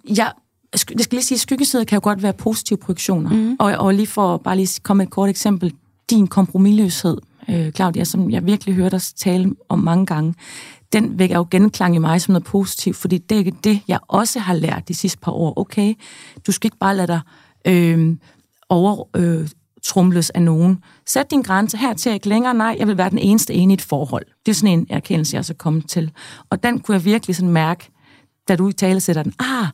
jeg, 0.10 0.32
jeg 0.74 0.80
skal 0.80 0.96
lige 1.12 1.24
sige, 1.24 1.38
skyggesider 1.38 1.84
kan 1.84 1.96
jo 1.96 2.04
godt 2.04 2.24
være 2.24 2.34
positive 2.34 2.78
projektioner. 2.78 3.30
Mm. 3.30 3.56
Og, 3.60 3.72
og 3.72 3.94
lige 3.94 4.08
for 4.08 4.38
bare 4.38 4.56
lige 4.56 4.80
komme 4.84 5.04
et 5.04 5.10
kort 5.10 5.30
eksempel, 5.30 5.74
din 6.10 6.28
kompromilløshed, 6.28 7.18
øh, 7.50 7.72
Claudia, 7.72 8.04
som 8.04 8.32
jeg 8.32 8.46
virkelig 8.46 8.76
hørte 8.76 8.98
dig 8.98 9.02
tale 9.16 9.52
om 9.70 9.80
mange 9.80 10.06
gange, 10.06 10.34
den 10.94 11.20
vækker 11.20 11.36
jo 11.36 11.48
genklang 11.52 11.96
i 11.96 11.98
mig 11.98 12.22
som 12.22 12.32
noget 12.32 12.44
positivt, 12.44 12.96
fordi 12.96 13.18
det 13.18 13.48
er 13.48 13.52
det, 13.64 13.82
jeg 13.88 14.00
også 14.08 14.40
har 14.40 14.54
lært 14.54 14.88
de 14.88 14.94
sidste 14.94 15.20
par 15.20 15.32
år. 15.32 15.54
Okay, 15.60 15.94
du 16.48 16.52
skal 16.52 16.68
ikke 16.68 16.78
bare 16.78 16.96
lade 16.96 17.08
dig 17.08 17.22
øh, 17.68 18.18
over... 18.70 19.08
Øh, 19.16 19.48
trumles 19.84 20.30
af 20.30 20.42
nogen. 20.42 20.84
Sæt 21.06 21.32
din 21.32 21.42
grænse 21.42 21.78
her 21.78 21.94
til 21.94 22.12
ikke 22.12 22.30
længere. 22.30 22.54
Nej, 22.54 22.76
jeg 22.80 22.88
vil 22.88 22.98
være 22.98 23.10
den 23.10 23.18
eneste 23.18 23.54
ene 23.54 23.74
i 23.74 23.76
et 23.76 23.82
forhold. 23.82 24.26
Det 24.46 24.52
er 24.52 24.56
sådan 24.56 24.80
en 24.80 24.88
erkendelse, 24.90 25.36
jeg 25.36 25.46
så 25.46 25.54
kommet 25.54 25.90
til. 25.90 26.12
Og 26.50 26.64
den 26.64 26.80
kunne 26.80 26.96
jeg 26.96 27.06
virkelig 27.06 27.36
sådan 27.36 27.50
mærke, 27.50 27.90
da 28.48 28.56
du 28.56 28.70
i 28.70 28.74
tale 28.74 29.00
sætter 29.00 29.24
den. 29.24 29.34
Ah, 29.40 29.68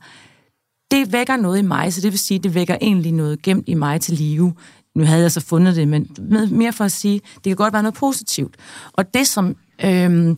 det 0.91 1.13
vækker 1.13 1.35
noget 1.35 1.59
i 1.59 1.61
mig, 1.61 1.93
så 1.93 2.01
det 2.01 2.11
vil 2.11 2.19
sige, 2.19 2.39
det 2.39 2.53
vækker 2.53 2.77
egentlig 2.81 3.11
noget 3.11 3.41
gemt 3.41 3.69
i 3.69 3.73
mig 3.73 4.01
til 4.01 4.13
live. 4.13 4.53
Nu 4.95 5.03
havde 5.03 5.21
jeg 5.21 5.31
så 5.31 5.41
fundet 5.41 5.75
det, 5.75 5.87
men 5.87 6.07
mere 6.51 6.73
for 6.73 6.83
at 6.83 6.91
sige, 6.91 7.21
det 7.35 7.43
kan 7.43 7.55
godt 7.55 7.73
være 7.73 7.83
noget 7.83 7.95
positivt. 7.95 8.55
Og 8.93 9.13
det, 9.13 9.27
som 9.27 9.55
øhm, 9.83 10.37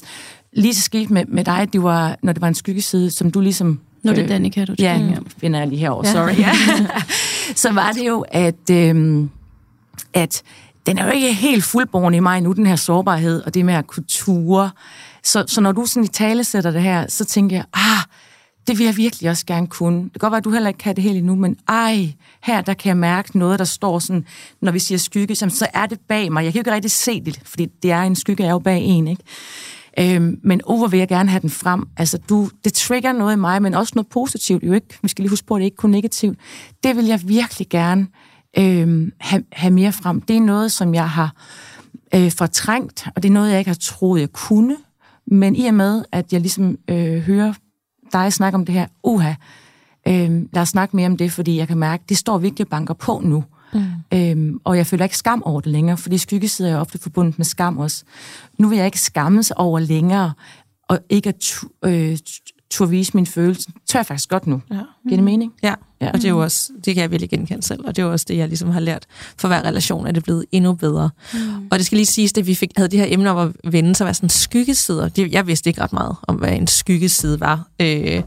lige 0.54 0.76
så 0.76 0.82
skete 0.82 1.14
med, 1.14 1.26
med 1.26 1.44
dig, 1.44 1.70
det 1.74 1.84
var, 1.84 2.16
når 2.24 2.34
det 2.34 2.42
var 2.42 2.48
en 2.48 2.56
skyggeside, 2.56 3.12
som 3.12 3.32
du 3.32 3.42
ligesom... 3.42 3.80
Når 4.04 4.14
det 4.14 4.20
er 4.20 4.24
øh, 4.24 4.30
Danica, 4.30 4.66
du 4.66 4.76
Ja, 4.80 4.98
ja, 4.98 5.18
finder 5.38 5.60
jeg 5.60 5.68
lige 5.68 5.80
herovre, 5.80 6.08
ja. 6.08 6.14
sorry. 6.14 6.40
Ja. 6.40 6.52
så 7.64 7.72
var 7.72 7.92
det 7.92 8.08
jo, 8.08 8.26
at, 8.32 8.70
øhm, 8.72 9.30
at 10.14 10.44
den 10.86 10.98
er 10.98 11.06
jo 11.06 11.12
ikke 11.12 11.34
helt 11.34 11.64
fuldborgen 11.64 12.14
i 12.14 12.20
mig 12.20 12.42
nu, 12.42 12.52
den 12.52 12.66
her 12.66 12.76
sårbarhed, 12.76 13.42
og 13.42 13.54
det 13.54 13.66
med 13.66 13.74
at 13.74 13.88
kunne 13.88 14.04
ture. 14.08 14.72
Så, 15.24 15.44
så 15.48 15.62
når 15.62 15.72
du 15.72 15.86
sådan 15.86 16.04
i 16.04 16.08
tale 16.08 16.44
sætter 16.44 16.72
det 16.72 16.82
her, 16.82 17.06
så 17.08 17.26
tænker 17.26 17.56
jeg, 17.56 17.66
ah, 17.74 18.04
det 18.68 18.78
vil 18.78 18.86
jeg 18.86 18.98
virkelig 18.98 19.30
også 19.30 19.46
gerne 19.46 19.68
kunne. 19.68 20.04
Det 20.04 20.12
kan 20.12 20.20
godt 20.20 20.32
være, 20.32 20.38
at 20.38 20.44
du 20.44 20.52
heller 20.52 20.68
ikke 20.68 20.78
kan 20.78 20.96
det 20.96 21.04
helt 21.04 21.18
endnu, 21.18 21.36
men 21.36 21.58
ej, 21.68 22.14
her 22.44 22.62
der 22.62 22.74
kan 22.74 22.90
jeg 22.90 22.98
mærke 22.98 23.38
noget, 23.38 23.60
der 23.60 23.66
står 23.66 24.00
sådan, 24.00 24.26
når 24.62 24.72
vi 24.72 24.80
siger 24.80 24.98
skygge, 24.98 25.36
så 25.36 25.68
er 25.74 25.86
det 25.86 26.00
bag 26.08 26.32
mig. 26.32 26.44
Jeg 26.44 26.54
kan 26.54 26.60
jo 26.60 26.62
ikke 26.62 26.74
rigtig 26.74 26.92
se 26.92 27.22
det, 27.22 27.40
fordi 27.46 27.68
det 27.84 27.92
er 27.92 28.02
en 28.02 28.16
skygge, 28.16 28.44
er 28.44 28.52
jo 28.52 28.60
bag 28.60 28.82
en, 28.82 29.08
ikke? 29.08 29.24
Øhm, 30.00 30.40
men 30.44 30.62
over 30.64 30.88
vil 30.88 30.98
jeg 30.98 31.08
gerne 31.08 31.30
have 31.30 31.42
den 31.42 31.50
frem. 31.50 31.88
Altså, 31.98 32.18
du, 32.30 32.50
det 32.64 32.74
trigger 32.74 33.12
noget 33.12 33.34
i 33.34 33.40
mig, 33.40 33.62
men 33.62 33.74
også 33.74 33.92
noget 33.96 34.08
positivt. 34.08 34.64
Jo 34.64 34.74
ikke, 34.74 35.00
vi 35.02 35.08
skal 35.08 35.24
lige 35.24 35.30
huske 35.30 35.48
på, 35.48 35.56
at 35.56 35.60
det 35.60 35.66
ikke 35.66 35.78
kun 35.78 35.90
negativt. 35.90 36.40
Det 36.84 36.96
vil 36.96 37.06
jeg 37.06 37.22
virkelig 37.26 37.70
gerne 37.70 38.08
øhm, 38.58 39.12
have, 39.20 39.44
have 39.52 39.74
mere 39.74 39.92
frem. 39.92 40.22
Det 40.22 40.38
er 40.38 40.42
noget, 40.42 40.72
som 40.72 40.94
jeg 40.94 41.10
har 41.10 41.36
øh, 42.16 42.32
fortrængt, 42.32 43.08
og 43.16 43.24
det 43.24 43.30
er 43.30 43.34
noget, 43.34 43.52
jeg 43.52 43.60
ikke 43.60 43.70
har 43.70 43.78
troet, 43.82 44.20
jeg 44.20 44.32
kunne. 44.32 44.78
Men 45.28 45.56
i 45.56 45.66
og 45.66 45.74
med, 45.74 46.04
at 46.12 46.34
jeg 46.34 46.42
ligesom 46.42 46.78
øh, 46.88 47.22
hører 47.22 47.54
dig 48.14 48.34
snakke 48.34 48.56
om 48.56 48.66
det 48.66 48.76
her, 48.76 48.88
uha, 49.04 49.34
øh, 50.08 50.32
lad 50.54 50.62
os 50.62 50.70
snakke 50.70 50.96
mere 50.96 51.08
om 51.08 51.18
det, 51.18 51.32
fordi 51.32 51.58
jeg 51.58 51.68
kan 51.68 51.78
mærke, 51.78 52.04
det 52.10 52.18
står 52.18 52.38
virkelig 52.38 52.68
banker 52.68 52.94
på 52.94 53.22
nu. 53.24 53.44
Mm. 53.74 53.84
Øhm, 54.14 54.60
og 54.64 54.78
jeg 54.78 54.88
føler 54.88 55.04
ikke 55.04 55.18
skam 55.18 55.44
over 55.46 55.62
det 55.62 55.72
længere, 55.72 55.98
fordi 55.98 56.18
skyggesider 56.18 56.70
er 56.70 56.80
ofte 56.80 57.00
forbundet 57.00 57.40
med 57.40 57.46
skam 57.46 57.78
også. 57.78 58.04
Nu 58.58 58.68
vil 58.70 58.76
jeg 58.76 58.86
ikke 58.86 59.00
skammes 59.00 59.52
over 59.52 59.80
længere, 59.80 60.34
og 60.88 61.00
ikke 61.10 61.30
at 61.30 61.36
tu, 61.40 61.68
øh, 61.86 62.18
turde 62.72 62.92
vise 62.92 63.12
min 63.14 63.26
følelse. 63.26 63.72
Tør 63.86 64.00
jeg 64.00 64.06
faktisk 64.06 64.30
godt 64.30 64.48
nu. 64.48 64.62
Ja. 64.72 64.76
Giver 65.04 65.18
det 65.18 65.24
mening? 65.24 65.54
Ja. 65.64 65.74
ja, 66.02 66.08
og 66.12 66.14
det 66.14 66.26
er 66.26 66.30
jo 66.30 66.44
også, 66.44 66.72
det 66.86 66.96
kan 66.96 67.02
jeg 67.02 67.12
virkelig 67.12 67.30
genkende 67.30 67.64
selv, 67.64 67.86
og 67.86 67.96
det 67.96 68.02
er 68.02 68.06
jo 68.06 68.12
også 68.12 68.26
det, 68.30 68.38
jeg 68.38 68.48
ligesom 68.48 68.70
har 68.70 68.80
lært. 68.80 69.06
For 69.38 69.48
hver 69.48 69.62
relation 69.62 70.08
er 70.08 70.12
det 70.12 70.24
blevet 70.24 70.46
endnu 70.52 70.74
bedre. 70.74 71.10
Mm. 71.34 71.40
Og 71.72 71.78
det 71.78 71.86
skal 71.86 71.96
lige 71.96 72.06
siges, 72.06 72.34
at 72.38 72.48
vi 72.48 72.56
fik, 72.56 72.72
havde 72.78 72.90
de 72.90 72.98
her 72.98 73.06
emner 73.10 73.32
om 73.32 73.56
at 73.64 73.74
vende, 73.74 73.96
så 73.96 74.04
var 74.04 74.14
sådan 74.14 74.30
skyggesider. 74.30 75.10
Det, 75.10 75.32
jeg 75.32 75.48
vidste 75.48 75.70
ikke 75.70 75.82
ret 75.82 75.94
meget 75.94 76.16
om, 76.28 76.36
hvad 76.36 76.52
en 76.52 76.68
skyggeside 76.68 77.40
var. 77.40 77.68
Øh, 77.82 78.22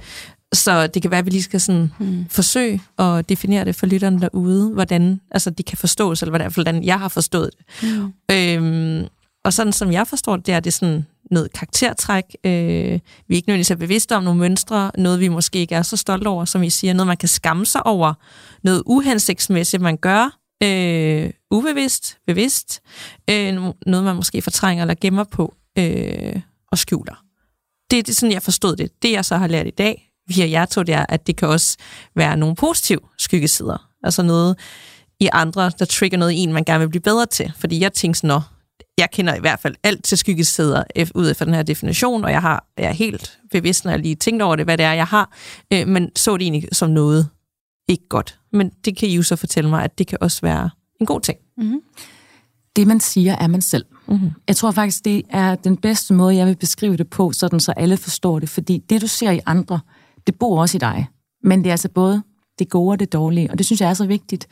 så 0.52 0.86
det 0.86 1.02
kan 1.02 1.10
være, 1.10 1.18
at 1.18 1.26
vi 1.26 1.30
lige 1.30 1.42
skal 1.42 1.60
sådan 1.60 1.92
mm. 1.98 2.26
forsøge 2.30 2.82
at 2.98 3.28
definere 3.28 3.64
det 3.64 3.76
for 3.76 3.86
lytterne 3.86 4.20
derude, 4.20 4.70
hvordan 4.70 5.20
altså, 5.30 5.50
de 5.50 5.62
kan 5.62 5.78
forstås, 5.78 6.22
eller 6.22 6.30
hvordan, 6.30 6.52
hvordan 6.52 6.84
jeg 6.84 6.98
har 6.98 7.08
forstået 7.08 7.50
det. 7.58 7.90
Mm. 7.98 8.12
Øhm, 8.30 9.08
og 9.44 9.52
sådan 9.52 9.72
som 9.72 9.92
jeg 9.92 10.06
forstår 10.06 10.36
det, 10.36 10.46
det 10.46 10.54
er 10.54 10.60
det 10.60 10.74
sådan 10.74 11.06
noget 11.30 11.52
karaktertræk. 11.52 12.24
Øh, 12.44 12.52
vi 12.52 13.34
er 13.34 13.36
ikke 13.36 13.48
nødvendigvis 13.48 13.70
er 13.70 13.76
bevidste 13.76 14.16
om 14.16 14.22
nogle 14.22 14.40
mønstre, 14.40 14.90
noget 14.98 15.20
vi 15.20 15.28
måske 15.28 15.58
ikke 15.58 15.74
er 15.74 15.82
så 15.82 15.96
stolte 15.96 16.28
over, 16.28 16.44
som 16.44 16.62
I 16.62 16.70
siger, 16.70 16.92
noget 16.92 17.06
man 17.06 17.16
kan 17.16 17.28
skamme 17.28 17.66
sig 17.66 17.86
over, 17.86 18.14
noget 18.64 18.82
uhensigtsmæssigt, 18.86 19.82
man 19.82 19.96
gør, 19.96 20.38
øh, 20.62 21.30
ubevidst, 21.50 22.18
bevidst, 22.26 22.80
øh, 23.30 23.54
noget 23.86 24.04
man 24.04 24.16
måske 24.16 24.42
fortrænger 24.42 24.84
eller 24.84 24.94
gemmer 25.00 25.24
på 25.24 25.54
øh, 25.78 26.40
og 26.72 26.78
skjuler. 26.78 27.24
Det, 27.90 28.06
det 28.06 28.12
er 28.12 28.16
sådan, 28.16 28.32
jeg 28.32 28.42
forstod 28.42 28.76
det. 28.76 29.02
Det, 29.02 29.12
jeg 29.12 29.24
så 29.24 29.36
har 29.36 29.46
lært 29.46 29.66
i 29.66 29.70
dag 29.70 30.11
via 30.28 30.50
jer 30.50 30.64
to, 30.64 30.82
det 30.82 30.94
er, 30.94 31.06
at 31.08 31.26
det 31.26 31.36
kan 31.36 31.48
også 31.48 31.76
være 32.16 32.36
nogle 32.36 32.56
positive 32.56 33.00
skyggesider. 33.18 33.88
Altså 34.04 34.22
noget 34.22 34.58
i 35.20 35.28
andre, 35.32 35.70
der 35.78 35.84
trigger 35.84 36.18
noget 36.18 36.32
i 36.32 36.36
en, 36.36 36.52
man 36.52 36.64
gerne 36.64 36.80
vil 36.80 36.88
blive 36.88 37.02
bedre 37.02 37.26
til. 37.26 37.52
Fordi 37.56 37.80
jeg 37.80 37.92
tænker 37.92 38.16
sådan, 38.16 38.40
jeg 38.98 39.10
kender 39.12 39.34
i 39.34 39.40
hvert 39.40 39.60
fald 39.60 39.74
alt 39.82 40.04
til 40.04 40.18
skyggesider 40.18 40.84
ud 41.14 41.26
af 41.26 41.36
den 41.36 41.54
her 41.54 41.62
definition, 41.62 42.24
og 42.24 42.30
jeg, 42.30 42.40
har, 42.40 42.66
jeg 42.78 42.84
er 42.86 42.92
helt 42.92 43.38
bevidst, 43.50 43.84
når 43.84 43.92
jeg 43.92 44.00
lige 44.00 44.14
tænkt 44.14 44.42
over 44.42 44.56
det, 44.56 44.66
hvad 44.66 44.78
det 44.78 44.86
er, 44.86 44.92
jeg 44.92 45.06
har, 45.06 45.32
øh, 45.72 45.88
men 45.88 46.10
så 46.16 46.36
det 46.36 46.42
egentlig 46.42 46.68
som 46.72 46.90
noget 46.90 47.28
ikke 47.88 48.08
godt. 48.08 48.38
Men 48.52 48.70
det 48.84 48.96
kan 48.96 49.08
I 49.08 49.16
jo 49.16 49.22
så 49.22 49.36
fortælle 49.36 49.70
mig, 49.70 49.84
at 49.84 49.98
det 49.98 50.06
kan 50.06 50.18
også 50.20 50.38
være 50.42 50.70
en 51.00 51.06
god 51.06 51.20
ting. 51.20 51.38
Mm-hmm. 51.56 51.80
Det, 52.76 52.86
man 52.86 53.00
siger, 53.00 53.36
er 53.36 53.46
man 53.46 53.62
selv. 53.62 53.84
Mm-hmm. 54.06 54.30
Jeg 54.48 54.56
tror 54.56 54.70
faktisk, 54.70 55.04
det 55.04 55.22
er 55.30 55.54
den 55.54 55.76
bedste 55.76 56.14
måde, 56.14 56.36
jeg 56.36 56.46
vil 56.46 56.56
beskrive 56.56 56.96
det 56.96 57.10
på, 57.10 57.32
sådan 57.32 57.60
så 57.60 57.72
alle 57.72 57.96
forstår 57.96 58.38
det. 58.38 58.48
Fordi 58.48 58.78
det, 58.90 59.02
du 59.02 59.06
ser 59.06 59.30
i 59.30 59.40
andre, 59.46 59.80
det 60.26 60.34
bor 60.38 60.60
også 60.60 60.76
i 60.76 60.78
dig. 60.78 61.06
Men 61.44 61.58
det 61.58 61.66
er 61.66 61.72
altså 61.72 61.88
både 61.88 62.22
det 62.58 62.68
gode 62.68 62.92
og 62.92 63.00
det 63.00 63.12
dårlige, 63.12 63.50
og 63.50 63.58
det 63.58 63.66
synes 63.66 63.80
jeg 63.80 63.90
er 63.90 63.94
så 63.94 64.06
vigtigt. 64.06 64.48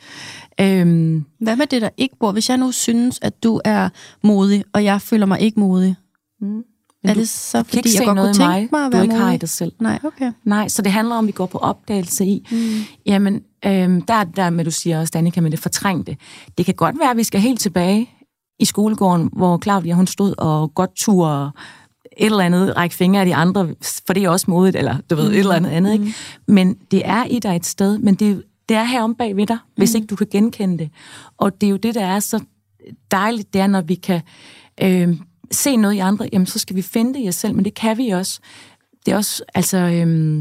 Øhm, 0.61 1.25
Hvad 1.39 1.55
med 1.55 1.67
det, 1.67 1.81
der 1.81 1.89
ikke 1.97 2.15
bor? 2.19 2.31
Hvis 2.31 2.49
jeg 2.49 2.57
nu 2.57 2.71
synes, 2.71 3.19
at 3.21 3.43
du 3.43 3.61
er 3.65 3.89
modig, 4.23 4.63
og 4.73 4.83
jeg 4.83 5.01
føler 5.01 5.25
mig 5.25 5.39
ikke 5.39 5.59
modig, 5.59 5.95
mm. 6.41 6.63
er 7.03 7.13
det 7.13 7.29
så, 7.29 7.63
fordi 7.63 7.89
jeg 7.99 8.05
godt 8.05 8.17
kunne 8.17 8.33
tænke 8.33 8.47
mig, 8.47 8.67
mig 8.71 8.85
at 8.85 8.91
være 8.91 8.99
du 8.99 9.03
ikke 9.03 9.13
modig? 9.13 9.25
har 9.25 9.33
i 9.33 9.37
dig 9.37 9.49
selv? 9.49 9.71
Nej, 9.79 9.99
okay. 10.03 10.31
Nej, 10.43 10.67
så 10.67 10.81
det 10.81 10.91
handler 10.91 11.15
om, 11.15 11.25
at 11.25 11.27
vi 11.27 11.31
går 11.31 11.45
på 11.45 11.57
opdagelse 11.57 12.25
i, 12.25 12.47
mm. 12.51 12.57
jamen, 13.05 13.41
øhm, 13.65 14.01
der 14.01 14.13
er 14.13 14.23
der 14.23 14.49
med, 14.49 14.65
du 14.65 14.71
siger 14.71 14.99
også, 14.99 15.11
Danika, 15.11 15.41
med 15.41 15.51
det 15.51 15.59
fortrængte. 15.59 16.17
Det 16.57 16.65
kan 16.65 16.75
godt 16.75 16.99
være, 16.99 17.11
at 17.11 17.17
vi 17.17 17.23
skal 17.23 17.41
helt 17.41 17.59
tilbage 17.59 18.09
i 18.59 18.65
skolegården, 18.65 19.29
hvor 19.33 19.59
Claudia, 19.63 19.93
hun 19.93 20.07
stod 20.07 20.33
og 20.37 20.73
godt 20.73 20.91
turde 20.95 21.51
et 22.17 22.25
eller 22.25 22.43
andet, 22.43 22.77
række 22.77 22.95
fingre 22.95 23.19
af 23.19 23.25
de 23.25 23.35
andre, 23.35 23.75
for 24.07 24.13
det 24.13 24.23
er 24.23 24.29
også 24.29 24.45
modigt, 24.49 24.75
eller 24.75 24.97
du 25.09 25.15
ved, 25.15 25.31
et 25.31 25.37
eller 25.37 25.55
andet 25.55 25.69
andet. 25.69 25.93
Ikke? 25.93 26.05
Mm. 26.05 26.53
Men 26.53 26.77
det 26.91 27.01
er 27.05 27.25
i 27.25 27.39
dig 27.39 27.55
et 27.55 27.65
sted, 27.65 27.97
men 27.97 28.15
det, 28.15 28.43
det 28.69 28.77
er 28.77 28.83
herom 28.83 29.15
bag 29.15 29.35
ved 29.35 29.47
dig, 29.47 29.57
hvis 29.75 29.93
mm. 29.93 29.95
ikke 29.95 30.07
du 30.07 30.15
kan 30.15 30.27
genkende 30.31 30.77
det. 30.77 30.89
Og 31.37 31.61
det 31.61 31.67
er 31.67 31.71
jo 31.71 31.77
det, 31.77 31.95
der 31.95 32.05
er 32.05 32.19
så 32.19 32.39
dejligt, 33.11 33.53
det 33.53 33.61
er, 33.61 33.67
når 33.67 33.81
vi 33.81 33.95
kan 33.95 34.21
øh, 34.81 35.17
se 35.51 35.77
noget 35.77 35.95
i 35.95 35.99
andre, 35.99 36.29
jamen 36.33 36.45
så 36.45 36.59
skal 36.59 36.75
vi 36.75 36.81
finde 36.81 37.13
det 37.13 37.25
i 37.25 37.27
os 37.27 37.35
selv, 37.35 37.55
men 37.55 37.65
det 37.65 37.73
kan 37.73 37.97
vi 37.97 38.09
også. 38.09 38.39
Det 39.05 39.11
er 39.11 39.15
også, 39.15 39.43
altså... 39.53 39.77
Øh, 39.77 40.37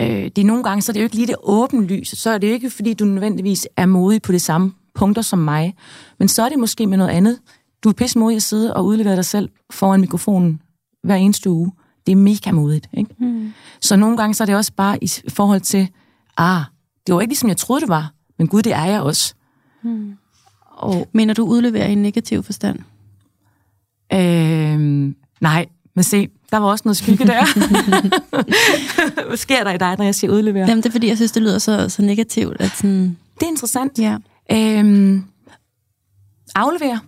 øh, 0.00 0.08
det 0.08 0.38
er 0.38 0.44
nogle 0.44 0.64
gange, 0.64 0.82
så 0.82 0.92
er 0.92 0.94
det 0.94 1.00
jo 1.00 1.04
ikke 1.04 1.16
lige 1.16 1.26
det 1.26 1.36
åbenlyse, 1.42 2.16
så 2.16 2.30
er 2.30 2.38
det 2.38 2.48
jo 2.48 2.52
ikke, 2.52 2.70
fordi 2.70 2.94
du 2.94 3.04
nødvendigvis 3.04 3.68
er 3.76 3.86
modig 3.86 4.22
på 4.22 4.32
de 4.32 4.38
samme 4.38 4.72
punkter 4.94 5.22
som 5.22 5.38
mig, 5.38 5.74
men 6.18 6.28
så 6.28 6.42
er 6.42 6.48
det 6.48 6.58
måske 6.58 6.86
med 6.86 6.98
noget 6.98 7.10
andet. 7.10 7.38
Du 7.84 7.88
er 7.88 7.92
pisse 7.92 8.18
modig 8.18 8.36
at 8.36 8.42
sidde 8.42 8.76
og 8.76 8.84
udlevere 8.84 9.16
dig 9.16 9.24
selv 9.24 9.48
foran 9.70 10.00
mikrofonen 10.00 10.60
hver 11.06 11.14
eneste 11.14 11.50
uge. 11.50 11.72
Det 12.06 12.12
er 12.12 12.16
mega 12.16 12.52
modigt. 12.52 12.88
Ikke? 12.92 13.14
Mm. 13.18 13.52
Så 13.80 13.96
nogle 13.96 14.16
gange 14.16 14.34
så 14.34 14.44
er 14.44 14.46
det 14.46 14.56
også 14.56 14.72
bare 14.72 15.04
i 15.04 15.10
forhold 15.28 15.60
til, 15.60 15.88
ah, 16.36 16.60
det 17.06 17.14
var 17.14 17.20
ikke 17.20 17.30
ligesom 17.30 17.48
jeg 17.48 17.56
troede, 17.56 17.80
det 17.80 17.88
var, 17.88 18.12
men 18.38 18.48
gud, 18.48 18.62
det 18.62 18.72
er 18.72 18.84
jeg 18.84 19.00
også. 19.00 19.34
Mm. 19.82 20.14
Og, 20.70 21.08
Mener 21.12 21.34
du 21.34 21.46
udleverer 21.46 21.86
i 21.86 21.92
en 21.92 22.02
negativ 22.02 22.42
forstand? 22.42 22.78
Øhm, 24.12 25.16
nej, 25.40 25.66
men 25.94 26.04
se, 26.04 26.28
der 26.50 26.56
var 26.56 26.66
også 26.66 26.82
noget 26.84 26.96
skygge 26.96 27.26
der. 27.26 27.44
Hvad 29.28 29.36
sker 29.36 29.64
der 29.64 29.72
i 29.72 29.78
dig, 29.78 29.94
når 29.98 30.04
jeg 30.04 30.14
siger 30.14 30.32
udlevere? 30.32 30.68
Jamen, 30.68 30.82
det 30.82 30.88
er 30.88 30.92
fordi, 30.92 31.08
jeg 31.08 31.16
synes, 31.16 31.32
det 31.32 31.42
lyder 31.42 31.58
så, 31.58 31.88
så 31.88 32.02
negativt. 32.02 32.56
At 32.60 32.70
sådan... 32.70 33.16
Det 33.34 33.42
er 33.42 33.46
interessant. 33.46 33.98
Ja. 33.98 34.16
Øhm, 34.52 35.24
aflevere. 36.54 37.00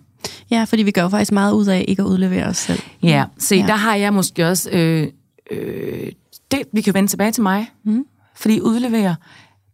Ja, 0.51 0.63
fordi 0.63 0.83
vi 0.83 0.91
gør 0.91 1.01
jo 1.01 1.09
faktisk 1.09 1.31
meget 1.31 1.53
ud 1.53 1.65
af 1.65 1.85
ikke 1.87 2.01
at 2.01 2.05
udlevere 2.07 2.45
os 2.45 2.57
selv. 2.57 2.79
Ja, 3.03 3.25
se, 3.37 3.55
ja. 3.55 3.65
der 3.67 3.75
har 3.75 3.95
jeg 3.95 4.13
måske 4.13 4.47
også... 4.47 4.69
Øh, 4.69 5.07
øh, 5.51 6.11
det, 6.51 6.61
vi 6.73 6.81
kan 6.81 6.93
vende 6.93 7.09
tilbage 7.09 7.31
til 7.31 7.43
mig. 7.43 7.71
Mm. 7.83 8.05
Fordi 8.35 8.61
udlevere, 8.61 9.15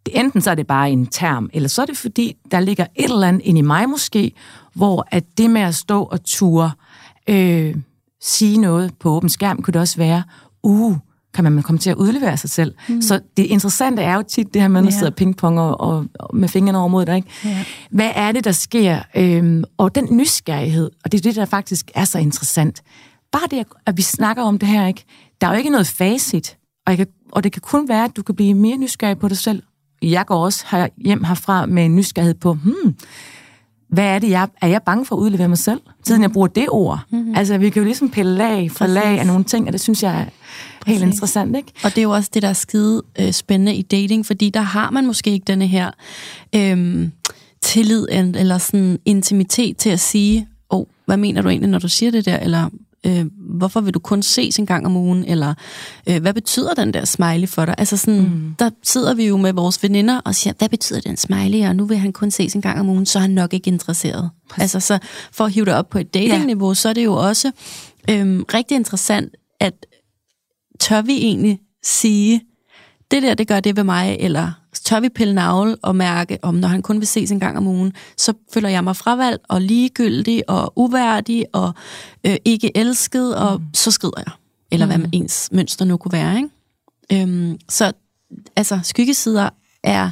det, 0.05 0.19
enten 0.19 0.41
så 0.41 0.51
er 0.51 0.55
det 0.55 0.67
bare 0.67 0.91
en 0.91 1.07
term, 1.07 1.49
eller 1.53 1.69
så 1.69 1.81
er 1.81 1.85
det 1.85 1.97
fordi, 1.97 2.35
der 2.51 2.59
ligger 2.59 2.85
et 2.95 3.03
eller 3.03 3.27
andet 3.27 3.41
ind 3.41 3.57
i 3.57 3.61
mig 3.61 3.89
måske, 3.89 4.31
hvor 4.73 5.07
at 5.11 5.23
det 5.37 5.49
med 5.49 5.61
at 5.61 5.75
stå 5.75 6.03
og 6.03 6.23
ture 6.23 6.71
øh, 7.29 7.75
sige 8.21 8.57
noget 8.57 8.91
på 8.99 9.09
åben 9.09 9.29
skærm, 9.29 9.61
kunne 9.61 9.71
det 9.71 9.81
også 9.81 9.97
være, 9.97 10.23
uh, 10.63 10.97
kan 11.35 11.43
man 11.53 11.63
komme 11.63 11.79
til 11.79 11.89
at 11.89 11.95
udlevere 11.95 12.37
sig 12.37 12.49
selv. 12.49 12.73
Mm. 12.89 13.01
Så 13.01 13.19
det 13.37 13.43
interessante 13.43 14.01
er 14.01 14.15
jo 14.15 14.23
tit 14.27 14.53
det 14.53 14.61
her 14.61 14.67
med, 14.67 14.79
at 14.79 14.83
man 14.83 14.93
ja. 14.93 14.99
sidder 14.99 15.11
pingpong 15.11 15.59
og, 15.59 15.81
og, 15.81 16.05
og 16.19 16.37
med 16.37 16.49
fingrene 16.49 16.77
over 16.77 16.87
mod 16.87 17.05
dig. 17.05 17.15
Ikke? 17.15 17.29
Ja. 17.45 17.65
Hvad 17.89 18.11
er 18.15 18.31
det, 18.31 18.43
der 18.43 18.51
sker? 18.51 18.99
Øhm, 19.15 19.63
og 19.77 19.95
den 19.95 20.07
nysgerrighed, 20.11 20.91
og 21.03 21.11
det 21.11 21.17
er 21.17 21.21
det, 21.21 21.35
der 21.35 21.45
faktisk 21.45 21.91
er 21.95 22.05
så 22.05 22.19
interessant. 22.19 22.81
Bare 23.31 23.47
det, 23.51 23.65
at 23.85 23.97
vi 23.97 24.01
snakker 24.01 24.43
om 24.43 24.59
det 24.59 24.69
her, 24.69 24.87
ikke? 24.87 25.05
der 25.41 25.47
er 25.47 25.51
jo 25.51 25.57
ikke 25.57 25.69
noget 25.69 25.87
facit, 25.87 26.57
og, 26.85 26.91
jeg 26.91 26.97
kan, 26.97 27.07
og 27.31 27.43
det 27.43 27.51
kan 27.51 27.61
kun 27.61 27.89
være, 27.89 28.03
at 28.05 28.15
du 28.15 28.23
kan 28.23 28.35
blive 28.35 28.53
mere 28.53 28.77
nysgerrig 28.77 29.19
på 29.19 29.27
dig 29.27 29.37
selv. 29.37 29.63
Jeg 30.01 30.25
går 30.25 30.43
også 30.45 30.65
her, 30.71 30.87
hjem 30.97 31.23
herfra 31.23 31.65
med 31.65 31.85
en 31.85 31.95
nysgerrighed 31.95 32.35
på, 32.35 32.53
hmm, 32.53 32.95
hvad 33.95 34.05
er 34.05 34.19
det, 34.19 34.29
jeg, 34.29 34.47
er 34.61 34.67
jeg 34.67 34.81
bange 34.81 35.05
for 35.05 35.15
at 35.15 35.19
udlevere 35.19 35.47
mig 35.47 35.57
selv, 35.57 35.79
siden 36.03 36.21
jeg 36.21 36.31
bruger 36.31 36.47
det 36.47 36.65
ord? 36.69 36.99
Mm-hmm. 37.09 37.35
Altså, 37.35 37.57
vi 37.57 37.69
kan 37.69 37.81
jo 37.81 37.85
ligesom 37.85 38.09
pille 38.09 38.35
lag 38.35 38.71
fra 38.71 38.87
lag 38.87 39.19
af 39.19 39.27
nogle 39.27 39.43
ting, 39.43 39.67
og 39.67 39.73
det 39.73 39.81
synes 39.81 40.03
jeg 40.03 40.13
er 40.13 40.25
helt 40.85 41.01
Præcis. 41.01 41.01
interessant, 41.01 41.55
ikke? 41.55 41.71
Og 41.83 41.89
det 41.89 41.97
er 41.97 42.03
jo 42.03 42.11
også 42.11 42.29
det, 42.33 42.41
der 42.41 42.49
er 42.49 42.53
skide 42.53 43.03
øh, 43.19 43.31
spændende 43.31 43.75
i 43.75 43.81
dating, 43.81 44.25
fordi 44.25 44.49
der 44.49 44.61
har 44.61 44.91
man 44.91 45.05
måske 45.05 45.31
ikke 45.31 45.43
denne 45.47 45.67
her 45.67 45.91
øh, 46.55 47.07
tillid 47.61 48.07
eller 48.11 48.57
sådan 48.57 48.99
intimitet 49.05 49.77
til 49.77 49.89
at 49.89 49.99
sige, 49.99 50.47
åh, 50.69 50.79
oh, 50.79 50.85
hvad 51.05 51.17
mener 51.17 51.41
du 51.41 51.49
egentlig, 51.49 51.69
når 51.69 51.79
du 51.79 51.89
siger 51.89 52.11
det 52.11 52.25
der, 52.25 52.37
eller 52.37 52.69
øh, 53.05 53.25
hvorfor 53.57 53.81
vil 53.81 53.93
du 53.93 53.99
kun 53.99 54.23
ses 54.23 54.59
en 54.59 54.65
gang 54.65 54.85
om 54.85 54.95
ugen, 54.95 55.25
eller 55.25 55.53
øh, 56.09 56.21
hvad 56.21 56.33
betyder 56.33 56.73
den 56.73 56.93
der 56.93 57.05
smiley 57.05 57.47
for 57.47 57.65
dig? 57.65 57.75
Altså 57.77 57.97
sådan, 57.97 58.19
mm. 58.19 58.55
der 58.59 58.69
sidder 58.83 59.13
vi 59.13 59.27
jo 59.27 59.37
med 59.37 59.53
vores 59.53 59.83
veninder 59.83 60.21
og 60.25 60.35
siger, 60.35 60.53
hvad 60.57 60.69
betyder 60.69 60.99
den 60.99 61.17
smiley, 61.17 61.67
og 61.67 61.75
nu 61.75 61.85
vil 61.85 61.97
han 61.97 62.13
kun 62.13 62.31
ses 62.31 62.53
en 62.53 62.61
gang 62.61 62.79
om 62.79 62.89
ugen, 62.89 63.05
så 63.05 63.19
er 63.19 63.21
han 63.21 63.31
nok 63.31 63.53
ikke 63.53 63.67
interesseret. 63.67 64.29
Præcis. 64.49 64.61
Altså 64.61 64.79
så 64.79 64.99
for 65.31 65.45
at 65.45 65.51
hive 65.51 65.65
det 65.65 65.73
op 65.73 65.89
på 65.89 65.99
et 65.99 66.13
datingniveau, 66.13 66.69
ja. 66.69 66.73
så 66.73 66.89
er 66.89 66.93
det 66.93 67.05
jo 67.05 67.13
også 67.13 67.51
øh, 68.09 68.39
rigtig 68.53 68.75
interessant, 68.75 69.35
at 69.59 69.85
tør 70.79 71.01
vi 71.01 71.17
egentlig 71.17 71.59
sige, 71.83 72.41
det 73.11 73.23
der, 73.23 73.33
det 73.33 73.47
gør 73.47 73.59
det 73.59 73.75
ved 73.75 73.83
mig, 73.83 74.17
eller 74.19 74.51
tør 74.85 74.99
vi 74.99 75.09
pille 75.09 75.35
navle 75.35 75.75
og 75.81 75.95
mærke, 75.95 76.39
om 76.41 76.55
når 76.55 76.67
han 76.67 76.81
kun 76.81 76.99
vil 76.99 77.07
ses 77.07 77.31
en 77.31 77.39
gang 77.39 77.57
om 77.57 77.67
ugen, 77.67 77.93
så 78.17 78.33
føler 78.53 78.69
jeg 78.69 78.83
mig 78.83 78.95
fravalgt 78.95 79.43
og 79.49 79.61
ligegyldig 79.61 80.49
og 80.49 80.73
uværdig 80.75 81.45
og 81.53 81.73
øh, 82.25 82.35
ikke 82.45 82.77
elsket, 82.77 83.35
og 83.35 83.59
mm. 83.59 83.65
så 83.73 83.91
skrider 83.91 84.17
jeg. 84.17 84.31
Eller 84.71 84.85
mm. 84.85 85.01
hvad 85.01 85.09
ens 85.11 85.49
mønster 85.51 85.85
nu 85.85 85.97
kunne 85.97 86.11
være. 86.11 86.37
Ikke? 86.37 86.49
Øhm, 87.23 87.57
så 87.69 87.91
altså, 88.55 88.79
skyggesider 88.83 89.49
er, 89.83 90.09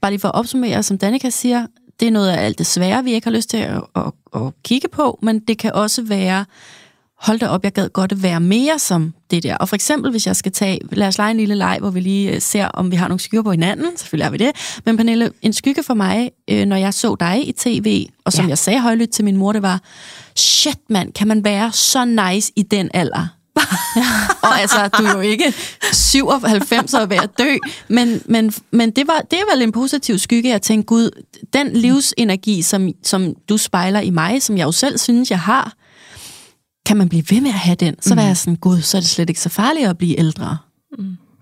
bare 0.00 0.10
lige 0.10 0.20
for 0.20 0.28
at 0.28 0.34
opsummere, 0.34 0.82
som 0.82 0.98
Danika 0.98 1.30
siger, 1.30 1.66
det 2.00 2.08
er 2.08 2.12
noget 2.12 2.28
af 2.28 2.44
alt 2.44 2.58
det 2.58 2.66
svære, 2.66 3.04
vi 3.04 3.12
ikke 3.12 3.26
har 3.26 3.32
lyst 3.32 3.50
til 3.50 3.56
at, 3.56 3.82
at, 3.96 4.12
at 4.34 4.52
kigge 4.62 4.88
på, 4.88 5.18
men 5.22 5.38
det 5.38 5.58
kan 5.58 5.72
også 5.72 6.02
være 6.02 6.44
hold 7.22 7.38
da 7.38 7.48
op, 7.48 7.64
jeg 7.64 7.72
gad 7.72 7.88
godt 7.88 8.22
være 8.22 8.40
mere 8.40 8.78
som 8.78 9.14
det 9.30 9.42
der. 9.42 9.56
Og 9.56 9.68
for 9.68 9.74
eksempel, 9.74 10.10
hvis 10.10 10.26
jeg 10.26 10.36
skal 10.36 10.52
tage, 10.52 10.80
lad 10.92 11.08
os 11.08 11.18
lege 11.18 11.30
en 11.30 11.36
lille 11.36 11.54
leg, 11.54 11.78
hvor 11.80 11.90
vi 11.90 12.00
lige 12.00 12.34
øh, 12.34 12.40
ser, 12.40 12.66
om 12.66 12.90
vi 12.90 12.96
har 12.96 13.08
nogle 13.08 13.20
skygger 13.20 13.42
på 13.42 13.50
hinanden. 13.50 13.96
Selvfølgelig 13.96 14.26
har 14.26 14.30
vi 14.30 14.36
det. 14.36 14.80
Men 14.84 14.96
Pernille, 14.96 15.30
en 15.42 15.52
skygge 15.52 15.82
for 15.82 15.94
mig, 15.94 16.30
øh, 16.50 16.66
når 16.66 16.76
jeg 16.76 16.94
så 16.94 17.16
dig 17.20 17.48
i 17.48 17.52
tv, 17.52 18.06
og 18.24 18.32
som 18.32 18.44
ja. 18.44 18.48
jeg 18.48 18.58
sagde 18.58 18.80
højlydt 18.80 19.10
til 19.10 19.24
min 19.24 19.36
mor, 19.36 19.52
det 19.52 19.62
var, 19.62 19.80
shit 20.36 20.78
mand, 20.90 21.12
kan 21.12 21.28
man 21.28 21.44
være 21.44 21.72
så 21.72 22.04
nice 22.04 22.52
i 22.56 22.62
den 22.62 22.90
alder? 22.94 23.26
og 24.42 24.60
altså, 24.60 24.88
du 24.98 25.04
er 25.04 25.12
jo 25.12 25.20
ikke 25.20 25.54
97 25.92 26.94
og 26.94 27.10
ved 27.10 27.16
at 27.16 27.30
dø, 27.38 27.56
men, 27.88 28.22
men, 28.26 28.54
men 28.70 28.90
det, 28.90 29.06
var, 29.06 29.22
det 29.30 29.38
er 29.38 29.54
vel 29.54 29.62
en 29.62 29.72
positiv 29.72 30.18
skygge 30.18 30.54
at 30.54 30.62
tænke, 30.62 30.86
gud, 30.86 31.10
den 31.52 31.72
livsenergi, 31.72 32.62
som, 32.62 32.88
som 33.02 33.34
du 33.48 33.56
spejler 33.56 34.00
i 34.00 34.10
mig, 34.10 34.42
som 34.42 34.58
jeg 34.58 34.64
jo 34.64 34.72
selv 34.72 34.98
synes, 34.98 35.30
jeg 35.30 35.40
har, 35.40 35.74
kan 36.86 36.96
man 36.96 37.08
blive 37.08 37.24
ved 37.30 37.40
med 37.40 37.50
at 37.50 37.54
have 37.58 37.74
den, 37.74 37.94
så 38.00 38.14
var 38.14 38.22
jeg 38.22 38.36
sådan, 38.36 38.56
gud, 38.56 38.80
så 38.80 38.96
er 38.96 39.00
det 39.00 39.10
slet 39.10 39.28
ikke 39.30 39.40
så 39.40 39.48
farligt 39.48 39.88
at 39.88 39.98
blive 39.98 40.18
ældre. 40.18 40.58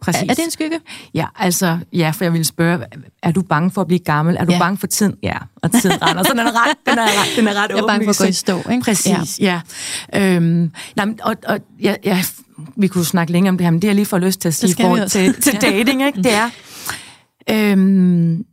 Præcis. 0.00 0.22
Er, 0.22 0.26
er 0.31 0.35
det 0.35 0.44
en 0.44 0.50
skygge? 0.50 0.81
Ja, 1.14 1.26
altså, 1.38 1.79
ja, 1.92 2.11
for 2.11 2.24
jeg 2.24 2.33
ville 2.33 2.44
spørge, 2.44 2.85
er 3.22 3.31
du 3.33 3.42
bange 3.42 3.70
for 3.70 3.81
at 3.81 3.87
blive 3.87 3.98
gammel? 3.98 4.37
Er 4.38 4.44
du 4.44 4.53
Ja. 4.53 4.59
bange 4.59 4.79
for 4.79 4.87
tiden? 4.87 5.14
Ja, 5.22 5.37
og 5.57 5.72
tiden 5.72 6.03
render. 6.03 6.22
Så 6.22 6.31
den 6.31 6.38
er 6.38 6.44
ret, 6.44 6.76
den 6.87 6.98
er 6.98 7.03
ret, 7.03 7.37
den 7.37 7.48
er 7.48 7.55
ret 7.62 7.70
Jeg 7.70 7.79
er 7.79 7.87
bange 7.87 8.05
for 8.07 8.11
at 8.11 8.18
gå 8.18 8.24
i 8.24 8.33
stå, 8.33 8.59
ikke? 8.70 8.81
Præcis, 8.85 9.38
ja. 9.40 9.61
ja. 10.14 10.37
Øhm, 10.37 10.70
nej, 10.96 11.07
og, 11.22 11.37
og 11.46 11.59
ja, 11.83 11.94
ja, 12.05 12.22
vi 12.76 12.87
kunne 12.88 13.05
snakke 13.05 13.33
længere 13.33 13.48
om 13.50 13.59
det 13.59 13.64
her, 13.64 13.70
men 13.70 13.83
det 13.83 13.88
jeg 13.88 13.94
lige 13.94 14.07
får 14.07 14.18
lyst 14.18 14.40
til 14.40 14.48
at 14.48 14.55
sige 14.55 14.70
i 14.70 14.74
forhold 14.83 15.09
til, 15.09 15.35
til 15.42 15.61
dating, 15.61 16.07
ikke? 16.07 16.22
det 16.22 16.33
er, 16.35 16.50
øhm, 17.50 18.44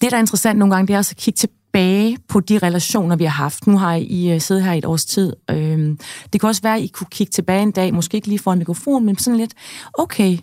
det 0.00 0.10
der 0.10 0.16
er 0.16 0.20
interessant 0.20 0.58
nogle 0.58 0.74
gange, 0.74 0.86
det 0.88 0.94
er 0.94 0.98
også 0.98 1.12
at 1.12 1.16
kigge 1.22 1.38
tilbage 1.72 2.18
på 2.28 2.40
de 2.40 2.58
relationer, 2.58 3.16
vi 3.16 3.24
har 3.24 3.30
haft. 3.30 3.66
Nu 3.66 3.78
har 3.78 3.94
I 3.94 4.34
uh, 4.34 4.40
siddet 4.40 4.64
her 4.64 4.72
i 4.72 4.78
et 4.78 4.84
års 4.84 5.04
tid. 5.04 5.32
Øhm, 5.50 5.98
det 6.32 6.40
kan 6.40 6.48
også 6.48 6.62
være, 6.62 6.76
at 6.76 6.82
I 6.82 6.86
kunne 6.86 7.06
kigge 7.10 7.30
tilbage 7.30 7.62
en 7.62 7.70
dag, 7.70 7.94
måske 7.94 8.14
ikke 8.14 8.28
lige 8.28 8.38
foran 8.38 8.58
mikrofon, 8.58 9.04
men 9.04 9.18
sådan 9.18 9.36
lidt, 9.38 9.52
okay, 9.94 10.38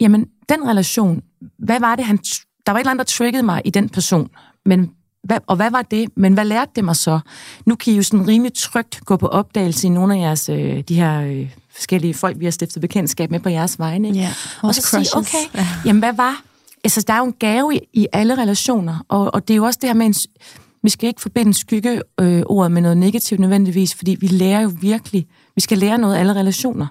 jamen, 0.00 0.26
den 0.48 0.68
relation, 0.68 1.22
hvad 1.58 1.80
var 1.80 1.96
det, 1.96 2.04
han... 2.04 2.16
Der 2.66 2.72
var 2.72 2.78
et 2.78 2.80
eller 2.80 2.90
andet, 2.90 3.06
der 3.06 3.12
triggede 3.12 3.42
mig 3.42 3.62
i 3.64 3.70
den 3.70 3.88
person, 3.88 4.28
men 4.66 4.90
hvad, 5.24 5.38
og 5.46 5.56
hvad 5.56 5.70
var 5.70 5.82
det? 5.82 6.08
Men 6.16 6.34
hvad 6.34 6.44
lærte 6.44 6.70
det 6.76 6.84
mig 6.84 6.96
så? 6.96 7.20
Nu 7.66 7.74
kan 7.74 7.92
I 7.92 7.96
jo 7.96 8.02
sådan 8.02 8.28
rimelig 8.28 8.52
trygt 8.54 9.00
gå 9.04 9.16
på 9.16 9.26
opdagelse 9.26 9.86
i 9.86 9.90
nogle 9.90 10.16
af 10.16 10.20
jeres, 10.20 10.48
øh, 10.48 10.80
de 10.80 10.94
her 10.94 11.20
øh, 11.20 11.50
forskellige 11.74 12.14
folk, 12.14 12.40
vi 12.40 12.44
har 12.44 12.52
stiftet 12.52 12.80
bekendtskab 12.80 13.30
med 13.30 13.40
på 13.40 13.48
jeres 13.48 13.78
vegne. 13.78 14.08
ikke? 14.08 14.20
Ja, 14.20 14.32
og 14.62 14.74
så 14.74 14.80
sige, 14.80 15.04
crushes. 15.04 15.14
okay, 15.14 15.64
jamen 15.86 16.00
hvad 16.00 16.12
var... 16.12 16.42
Altså, 16.84 17.04
der 17.06 17.14
er 17.14 17.18
jo 17.18 17.24
en 17.24 17.32
gave 17.32 17.74
i, 17.74 17.80
i 17.92 18.06
alle 18.12 18.38
relationer, 18.38 19.04
og, 19.08 19.34
og 19.34 19.48
det 19.48 19.54
er 19.54 19.56
jo 19.56 19.64
også 19.64 19.78
det 19.82 19.88
her 19.88 19.94
med 19.94 20.06
en... 20.06 20.14
Vi 20.82 20.90
skal 20.90 21.08
ikke 21.08 21.20
forbinde 21.20 21.54
skygge 21.54 22.02
øh, 22.20 22.42
med 22.48 22.82
noget 22.82 22.96
negativt 22.96 23.40
nødvendigvis, 23.40 23.94
fordi 23.94 24.16
vi 24.20 24.26
lærer 24.26 24.60
jo 24.60 24.72
virkelig... 24.80 25.26
Vi 25.54 25.60
skal 25.60 25.78
lære 25.78 25.98
noget 25.98 26.14
af 26.14 26.20
alle 26.20 26.34
relationer, 26.34 26.86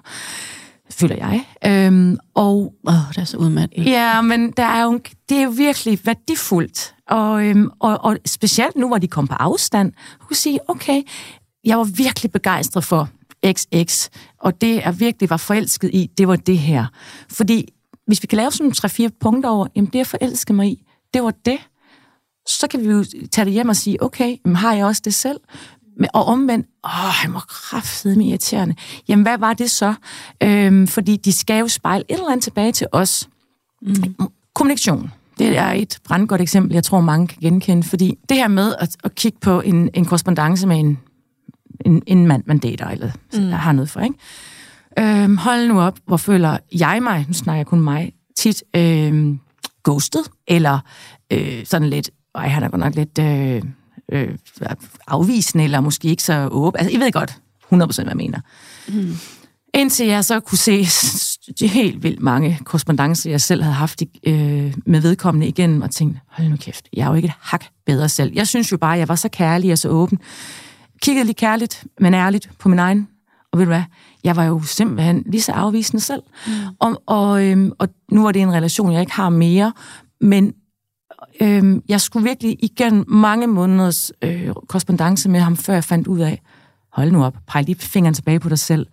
føler 0.90 1.16
jeg. 1.16 1.44
Øhm, 1.66 2.18
og 2.34 2.74
oh, 2.84 2.94
det 3.08 3.18
er 3.18 3.24
så 3.24 3.36
udmattende. 3.36 3.90
Ja, 3.90 4.20
men 4.20 4.50
der 4.50 4.64
er 4.64 4.82
jo, 4.82 5.00
det 5.28 5.38
er 5.38 5.42
jo 5.42 5.50
virkelig 5.50 6.00
værdifuldt. 6.04 6.94
Og, 7.08 7.44
øhm, 7.44 7.70
og, 7.80 7.98
og 8.04 8.18
specielt 8.26 8.76
nu, 8.76 8.88
hvor 8.88 8.98
de 8.98 9.08
kom 9.08 9.26
på 9.26 9.34
afstand, 9.34 9.92
kunne 10.20 10.36
sige, 10.36 10.58
okay, 10.68 11.02
jeg 11.64 11.78
var 11.78 11.84
virkelig 11.84 12.32
begejstret 12.32 12.84
for 12.84 13.08
XX, 13.52 14.08
og 14.40 14.60
det 14.60 14.76
jeg 14.76 15.00
virkelig 15.00 15.30
var 15.30 15.36
forelsket 15.36 15.90
i, 15.92 16.10
det 16.18 16.28
var 16.28 16.36
det 16.36 16.58
her. 16.58 16.86
Fordi 17.28 17.68
hvis 18.06 18.22
vi 18.22 18.26
kan 18.26 18.36
lave 18.36 18.52
sådan 18.52 18.72
tre-fire 18.72 19.10
punkter 19.20 19.50
over, 19.50 19.66
jamen 19.76 19.90
det 19.90 19.98
jeg 19.98 20.06
forelskede 20.06 20.56
mig 20.56 20.68
i, 20.68 20.82
det 21.14 21.22
var 21.22 21.34
det, 21.44 21.58
så 22.48 22.66
kan 22.70 22.80
vi 22.80 22.86
jo 22.86 23.04
tage 23.32 23.44
det 23.44 23.52
hjem 23.52 23.68
og 23.68 23.76
sige, 23.76 24.02
okay, 24.02 24.36
men 24.44 24.56
har 24.56 24.74
jeg 24.74 24.86
også 24.86 25.02
det 25.04 25.14
selv? 25.14 25.40
Men, 25.96 26.08
og 26.14 26.24
omvendt, 26.24 26.66
åh, 26.84 26.90
han 26.90 27.34
var 27.34 27.44
kraftedeme 27.48 28.24
irriterende. 28.24 28.74
Jamen, 29.08 29.22
hvad 29.22 29.38
var 29.38 29.54
det 29.54 29.70
så? 29.70 29.94
Øhm, 30.42 30.86
fordi 30.86 31.16
de 31.16 31.32
skal 31.32 31.60
jo 31.60 31.68
spejle 31.68 32.04
et 32.08 32.14
eller 32.14 32.30
andet 32.30 32.44
tilbage 32.44 32.72
til 32.72 32.86
os. 32.92 33.28
Mm. 33.82 33.94
Kommunikation. 34.54 35.12
Det 35.38 35.58
er 35.58 35.72
et 35.72 35.98
brandgodt 36.04 36.40
eksempel, 36.40 36.74
jeg 36.74 36.84
tror, 36.84 37.00
mange 37.00 37.28
kan 37.28 37.38
genkende, 37.40 37.82
fordi 37.82 38.18
det 38.28 38.36
her 38.36 38.48
med 38.48 38.74
at, 38.78 38.96
at 39.04 39.14
kigge 39.14 39.38
på 39.40 39.60
en, 39.60 39.90
en 39.94 40.04
korrespondence 40.04 40.66
med 40.66 40.78
en, 40.78 40.98
en, 41.84 42.02
en 42.06 42.26
mand, 42.26 42.42
man 42.46 42.58
dater, 42.58 42.88
eller 42.88 43.10
mm. 43.32 43.52
har 43.52 43.72
noget 43.72 43.90
for, 43.90 44.00
ikke? 44.00 44.14
Øhm, 44.98 45.36
hold 45.36 45.68
nu 45.68 45.80
op, 45.80 45.98
hvor 46.06 46.16
føler 46.16 46.58
jeg 46.72 47.02
mig, 47.02 47.24
nu 47.28 47.34
snakker 47.34 47.58
jeg 47.58 47.66
kun 47.66 47.80
mig, 47.80 48.12
tit 48.36 48.62
øhm, 48.76 49.40
ghosted, 49.84 50.24
eller 50.48 50.78
øh, 51.32 51.66
sådan 51.66 51.90
lidt, 51.90 52.10
ej, 52.36 52.48
han 52.48 52.62
er 52.62 52.68
godt 52.68 52.80
nok 52.80 52.94
lidt 52.94 53.18
øh, 53.18 53.62
øh, 54.12 54.28
afvisende, 55.06 55.64
eller 55.64 55.80
måske 55.80 56.08
ikke 56.08 56.22
så 56.22 56.48
åben. 56.50 56.78
Altså, 56.78 56.96
I 56.96 57.00
ved 57.00 57.12
godt 57.12 57.38
100% 57.72 57.76
hvad 57.76 58.04
jeg 58.06 58.16
mener. 58.16 58.40
Mm. 58.88 59.16
Indtil 59.74 60.06
jeg 60.06 60.24
så 60.24 60.40
kunne 60.40 60.58
se 60.58 60.86
de 61.60 61.66
helt 61.66 62.02
vildt 62.02 62.20
mange 62.20 62.58
korrespondencer, 62.64 63.30
jeg 63.30 63.40
selv 63.40 63.62
havde 63.62 63.74
haft 63.74 64.02
øh, 64.26 64.74
med 64.86 65.00
vedkommende 65.00 65.48
igennem, 65.48 65.82
og 65.82 65.90
tænkte, 65.90 66.20
hold 66.28 66.48
nu 66.48 66.56
kæft, 66.56 66.88
jeg 66.92 67.04
er 67.04 67.08
jo 67.08 67.14
ikke 67.14 67.26
et 67.26 67.34
hak 67.40 67.64
bedre 67.86 68.08
selv. 68.08 68.32
Jeg 68.34 68.48
synes 68.48 68.72
jo 68.72 68.76
bare, 68.76 68.92
at 68.92 68.98
jeg 68.98 69.08
var 69.08 69.14
så 69.14 69.28
kærlig 69.28 69.72
og 69.72 69.78
så 69.78 69.88
åben. 69.88 70.18
Kiggede 71.02 71.24
lige 71.24 71.34
kærligt, 71.34 71.84
men 72.00 72.14
ærligt 72.14 72.50
på 72.58 72.68
min 72.68 72.78
egen. 72.78 73.08
Og 73.52 73.58
ved 73.58 73.66
du 73.66 73.70
hvad, 73.70 73.82
jeg 74.24 74.36
var 74.36 74.44
jo 74.44 74.62
simpelthen 74.62 75.22
lige 75.26 75.42
så 75.42 75.52
afvisende 75.52 76.00
selv. 76.00 76.22
Mm. 76.46 76.52
Og, 76.78 77.02
og, 77.06 77.44
øhm, 77.44 77.72
og 77.78 77.88
nu 78.12 78.22
var 78.22 78.32
det 78.32 78.42
en 78.42 78.52
relation, 78.52 78.92
jeg 78.92 79.00
ikke 79.00 79.12
har 79.12 79.28
mere, 79.28 79.72
men 80.20 80.54
øhm, 81.40 81.82
jeg 81.88 82.00
skulle 82.00 82.28
virkelig 82.28 82.56
igen 82.64 83.04
mange 83.08 83.46
måneders 83.46 84.12
øh, 84.22 84.48
korrespondence 84.68 85.28
med 85.28 85.40
ham, 85.40 85.56
før 85.56 85.74
jeg 85.74 85.84
fandt 85.84 86.06
ud 86.06 86.20
af, 86.20 86.42
hold 86.92 87.12
nu 87.12 87.24
op, 87.24 87.36
pege 87.46 87.64
lige 87.64 87.78
fingeren 87.78 88.14
tilbage 88.14 88.40
på 88.40 88.48
dig 88.48 88.58
selv. 88.58 88.86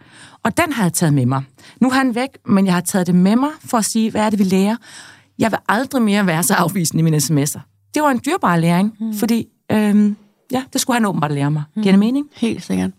Og 0.44 0.58
den 0.58 0.74
har 0.74 0.84
jeg 0.84 0.94
taget 0.94 1.14
med 1.14 1.26
mig. 1.26 1.44
Nu 1.82 1.90
er 1.90 1.94
han 1.94 2.16
væk, 2.16 2.30
men 2.48 2.66
jeg 2.66 2.74
har 2.74 2.82
taget 2.82 3.08
det 3.08 3.16
med 3.16 3.36
mig 3.36 3.50
for 3.66 3.78
at 3.78 3.86
sige, 3.86 4.12
hvad 4.12 4.22
er 4.22 4.30
det, 4.30 4.40
vi 4.40 4.44
lærer? 4.44 4.76
Jeg 5.40 5.52
vil 5.52 5.60
aldrig 5.70 6.02
mere 6.02 6.28
være 6.28 6.44
så 6.44 6.54
afvisende 6.54 7.00
i 7.00 7.04
mine 7.04 7.18
sms'er. 7.18 7.90
Det 7.94 8.02
var 8.02 8.12
en 8.12 8.22
dyrbar 8.26 8.58
læring, 8.58 8.94
mm. 9.00 9.14
fordi 9.14 9.48
øhm, 9.72 10.16
ja, 10.52 10.64
det 10.74 10.82
skulle 10.82 10.96
han 10.96 11.06
åbenbart 11.06 11.32
lære 11.32 11.52
mig. 11.52 11.64
Giver 11.74 11.92
det 11.92 12.00
mening? 12.00 12.28
Helt 12.36 12.64
sikkert. 12.64 12.92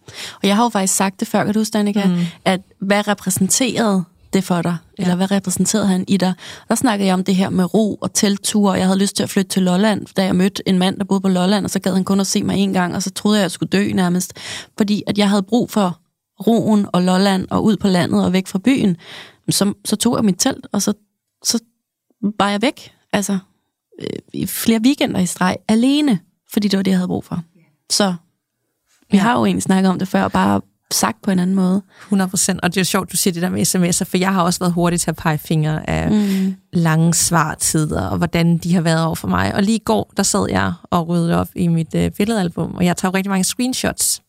Og 0.42 0.48
jeg 0.48 0.56
har 0.56 0.62
jo 0.62 0.68
faktisk 0.68 0.94
sagt 0.94 1.20
det 1.20 1.28
før, 1.28 1.44
kan 1.44 1.54
du 1.54 1.60
huske, 1.60 1.72
Danika, 1.72 2.06
mm. 2.06 2.16
at 2.44 2.60
hvad 2.78 3.08
repræsenterede 3.08 4.04
det 4.34 4.44
for 4.44 4.62
dig? 4.62 4.76
Ja. 4.98 5.02
Eller 5.02 5.16
hvad 5.16 5.30
repræsenterede 5.30 5.86
han 5.86 6.04
i 6.08 6.16
dig? 6.16 6.34
Der 6.68 6.74
snakkede 6.74 7.06
jeg 7.06 7.14
om 7.14 7.24
det 7.24 7.34
her 7.36 7.50
med 7.50 7.74
ro 7.74 7.94
og 7.94 8.12
teltture, 8.14 8.72
og 8.72 8.78
jeg 8.78 8.86
havde 8.86 8.98
lyst 8.98 9.16
til 9.16 9.22
at 9.22 9.30
flytte 9.30 9.48
til 9.48 9.62
Lolland, 9.62 10.06
da 10.16 10.24
jeg 10.24 10.36
mødte 10.36 10.68
en 10.68 10.78
mand, 10.78 10.98
der 10.98 11.04
boede 11.04 11.20
på 11.20 11.28
Lolland, 11.28 11.64
og 11.64 11.70
så 11.70 11.78
gad 11.80 11.94
han 11.94 12.04
kun 12.04 12.20
at 12.20 12.26
se 12.26 12.42
mig 12.42 12.56
en 12.56 12.72
gang, 12.72 12.94
og 12.94 13.02
så 13.02 13.10
troede 13.10 13.36
jeg, 13.38 13.40
at 13.42 13.44
jeg 13.44 13.50
skulle 13.50 13.70
dø 13.70 13.92
nærmest. 13.92 14.32
Fordi 14.76 15.02
at 15.06 15.18
jeg 15.18 15.28
havde 15.28 15.42
brug 15.42 15.70
for 15.70 16.00
roen 16.46 16.86
og 16.92 17.02
Lolland, 17.02 17.46
og 17.50 17.64
ud 17.64 17.76
på 17.76 17.88
landet 17.88 18.24
og 18.24 18.32
væk 18.32 18.46
fra 18.46 18.58
byen. 18.58 18.96
Så, 19.50 19.72
så 19.84 19.96
tog 19.96 20.16
jeg 20.16 20.24
mit 20.24 20.36
telt, 20.38 20.66
og 20.72 20.82
så, 20.82 20.92
så 21.44 21.58
var 22.38 22.50
jeg 22.50 22.62
væk. 22.62 22.92
Altså, 23.12 23.38
øh, 24.00 24.06
i 24.32 24.46
flere 24.46 24.80
weekender 24.84 25.20
i 25.20 25.26
streg, 25.26 25.56
alene, 25.68 26.18
fordi 26.52 26.68
det 26.68 26.76
var 26.76 26.82
det, 26.82 26.90
jeg 26.90 26.98
havde 26.98 27.08
brug 27.08 27.24
for. 27.24 27.42
Så 27.90 28.14
vi 29.10 29.16
Ja. 29.16 29.22
har 29.22 29.38
jo 29.38 29.44
egentlig 29.44 29.62
snakket 29.62 29.90
om 29.90 29.98
det 29.98 30.08
før, 30.08 30.28
bare 30.28 30.60
sagt 30.94 31.22
på 31.22 31.30
en 31.30 31.38
anden 31.38 31.56
måde. 31.56 31.82
100 32.02 32.30
procent. 32.30 32.60
Og 32.62 32.70
det 32.70 32.76
er 32.76 32.80
jo 32.80 32.84
sjovt, 32.84 33.12
du 33.12 33.16
siger 33.16 33.32
det 33.34 33.42
der 33.42 33.48
med 33.48 33.66
sms'er, 33.66 34.04
for 34.04 34.16
jeg 34.16 34.32
har 34.32 34.42
også 34.42 34.60
været 34.60 34.72
hurtig 34.72 35.00
til 35.00 35.10
at 35.10 35.16
pege 35.16 35.38
fingre 35.38 35.90
af 35.90 36.10
mm. 36.10 36.54
lange 36.72 37.14
svartider, 37.14 38.06
og 38.06 38.18
hvordan 38.18 38.58
de 38.58 38.74
har 38.74 38.80
været 38.80 39.04
over 39.04 39.14
for 39.14 39.28
mig. 39.28 39.54
Og 39.54 39.62
lige 39.62 39.76
i 39.76 39.82
går, 39.84 40.12
der 40.16 40.22
sad 40.22 40.46
jeg 40.50 40.72
og 40.90 41.08
rydde 41.08 41.40
op 41.40 41.48
i 41.54 41.68
mit 41.68 41.94
øh, 41.94 42.10
billedalbum, 42.10 42.74
og 42.74 42.84
jeg 42.84 42.96
tager 42.96 43.14
rigtig 43.14 43.30
mange 43.30 43.44
screenshots 43.44 44.22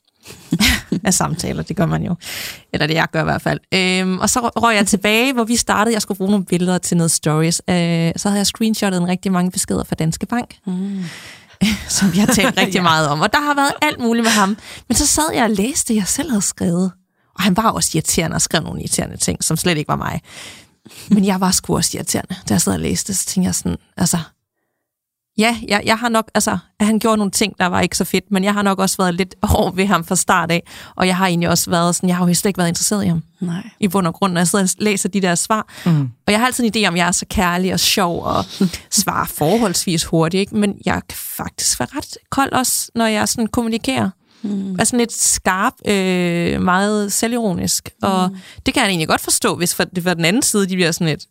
af 1.04 1.14
samtaler, 1.14 1.64
det 1.64 1.76
gør 1.76 1.86
man 1.86 2.04
jo. 2.04 2.16
Eller 2.74 2.88
det 2.88 2.94
jeg 2.94 3.08
gør 3.12 3.22
i 3.22 3.24
hvert 3.24 3.42
fald. 3.42 3.60
Øhm, 3.74 4.20
og 4.20 4.30
så 4.30 4.40
røg 4.40 4.76
jeg 4.76 4.88
tilbage, 4.88 5.34
hvor 5.34 5.44
vi 5.44 5.56
startede, 5.56 5.94
jeg 5.94 6.02
skulle 6.02 6.18
bruge 6.18 6.32
nogle 6.32 6.46
billeder 6.46 6.78
til 6.78 6.98
noget 6.98 7.12
stories. 7.12 7.62
Øh, 7.70 8.12
så 8.16 8.30
havde 8.30 8.40
jeg 8.40 8.48
screenshottet 8.48 9.02
en 9.02 9.08
rigtig 9.08 9.32
mange 9.32 9.52
beskeder 9.52 9.84
fra 9.84 9.96
Danske 9.96 10.26
Bank. 10.26 10.56
Mm. 10.66 11.04
som 11.90 12.14
har 12.14 12.26
talt 12.26 12.58
rigtig 12.58 12.76
ja. 12.80 12.82
meget 12.82 13.10
om. 13.10 13.22
Og 13.22 13.34
der 13.34 13.40
har 13.42 13.54
været 13.54 13.74
alt 13.82 14.00
muligt 14.00 14.24
med 14.24 14.32
ham. 14.32 14.58
Men 14.88 14.96
så 14.96 15.08
sad 15.08 15.34
jeg 15.34 15.44
og 15.44 15.50
læste 15.50 15.94
det, 15.94 16.00
jeg 16.00 16.08
selv 16.08 16.30
havde 16.30 16.42
skrevet. 16.42 16.92
Og 17.36 17.44
han 17.44 17.58
var 17.58 17.72
også 17.72 17.92
irriterende 17.94 18.36
og 18.36 18.42
skrev 18.42 18.64
nogle 18.64 18.80
irriterende 18.82 19.18
ting, 19.18 19.44
som 19.44 19.58
slet 19.58 19.78
ikke 19.78 19.88
var 19.88 19.96
mig. 19.96 20.22
Men 21.10 21.26
jeg 21.26 21.42
var 21.42 21.52
sgu 21.52 21.76
også 21.76 21.98
irriterende, 21.98 22.36
da 22.50 22.54
jeg 22.54 22.62
sad 22.62 22.74
og 22.74 22.80
læste 22.80 23.08
det. 23.08 23.18
Så 23.18 23.26
tænkte 23.26 23.48
jeg 23.48 23.56
sådan, 23.56 23.78
altså... 23.98 24.18
Ja, 25.38 25.58
jeg, 25.68 25.82
jeg 25.86 25.98
har 25.98 26.10
nok, 26.10 26.32
altså, 26.34 26.58
at 26.80 26.86
han 26.86 27.00
gjorde 27.00 27.18
nogle 27.18 27.32
ting, 27.32 27.54
der 27.60 27.66
var 27.66 27.82
ikke 27.82 27.98
så 27.98 28.04
fedt, 28.04 28.32
men 28.32 28.44
jeg 28.44 28.54
har 28.54 28.62
nok 28.62 28.80
også 28.80 28.98
været 28.98 29.16
lidt 29.16 29.36
hård 29.44 29.76
ved 29.76 29.86
ham 29.86 30.04
fra 30.04 30.16
start 30.16 30.52
af, 30.52 30.64
og 30.96 31.08
jeg 31.08 31.18
har 31.18 31.28
egentlig 31.28 31.50
også 31.50 31.70
været 31.70 31.96
sådan, 31.96 32.10
jeg 32.10 32.18
har 32.18 32.28
jo 32.28 32.34
slet 32.34 32.50
ikke 32.50 32.58
været 32.58 32.68
interesseret 32.68 33.06
i 33.06 33.08
ham 33.08 33.24
Nej. 33.40 33.70
i 33.80 33.88
bund 33.88 34.08
og 34.08 34.14
grund, 34.14 34.34
når 34.34 34.40
jeg 34.40 34.48
sidder 34.48 34.64
og 34.64 34.70
læser 34.80 35.10
de 35.10 35.22
der 35.22 35.36
svar. 35.36 35.68
Mm. 35.86 36.02
Og 36.28 36.32
jeg 36.32 36.40
har 36.40 36.46
altid 36.46 36.64
en 36.64 36.72
idé 36.76 36.88
om, 36.88 36.94
at 36.94 36.98
jeg 36.98 37.08
er 37.08 37.12
så 37.12 37.26
kærlig 37.30 37.74
og 37.74 37.80
sjov 37.80 38.24
og 38.24 38.46
svarer 39.02 39.26
forholdsvis 39.26 40.04
hurtigt, 40.04 40.42
ikke? 40.42 40.56
men 40.56 40.78
jeg 40.86 41.02
kan 41.10 41.18
faktisk 41.18 41.80
være 41.80 41.90
ret 41.96 42.18
kold 42.30 42.52
også, 42.52 42.92
når 42.96 43.06
jeg 43.06 43.30
sådan 43.30 43.48
kommunikerer. 43.48 44.10
Mm. 44.42 44.78
Sådan 44.84 45.00
lidt 45.00 45.14
skarp, 45.14 45.74
øh, 45.88 46.62
meget 46.62 47.14
selvironisk. 47.14 47.90
Mm. 48.02 48.08
Og 48.10 48.30
det 48.66 48.74
kan 48.74 48.84
jeg 48.84 48.90
egentlig 48.90 49.08
godt 49.08 49.22
forstå, 49.22 49.56
hvis 49.56 49.76
for, 49.76 49.84
det 49.84 50.06
var 50.06 50.14
den 50.14 50.26
anden 50.26 50.42
side, 50.42 50.68
de 50.68 50.76
bliver 50.76 50.92
sådan 50.92 51.08
lidt, 51.08 51.26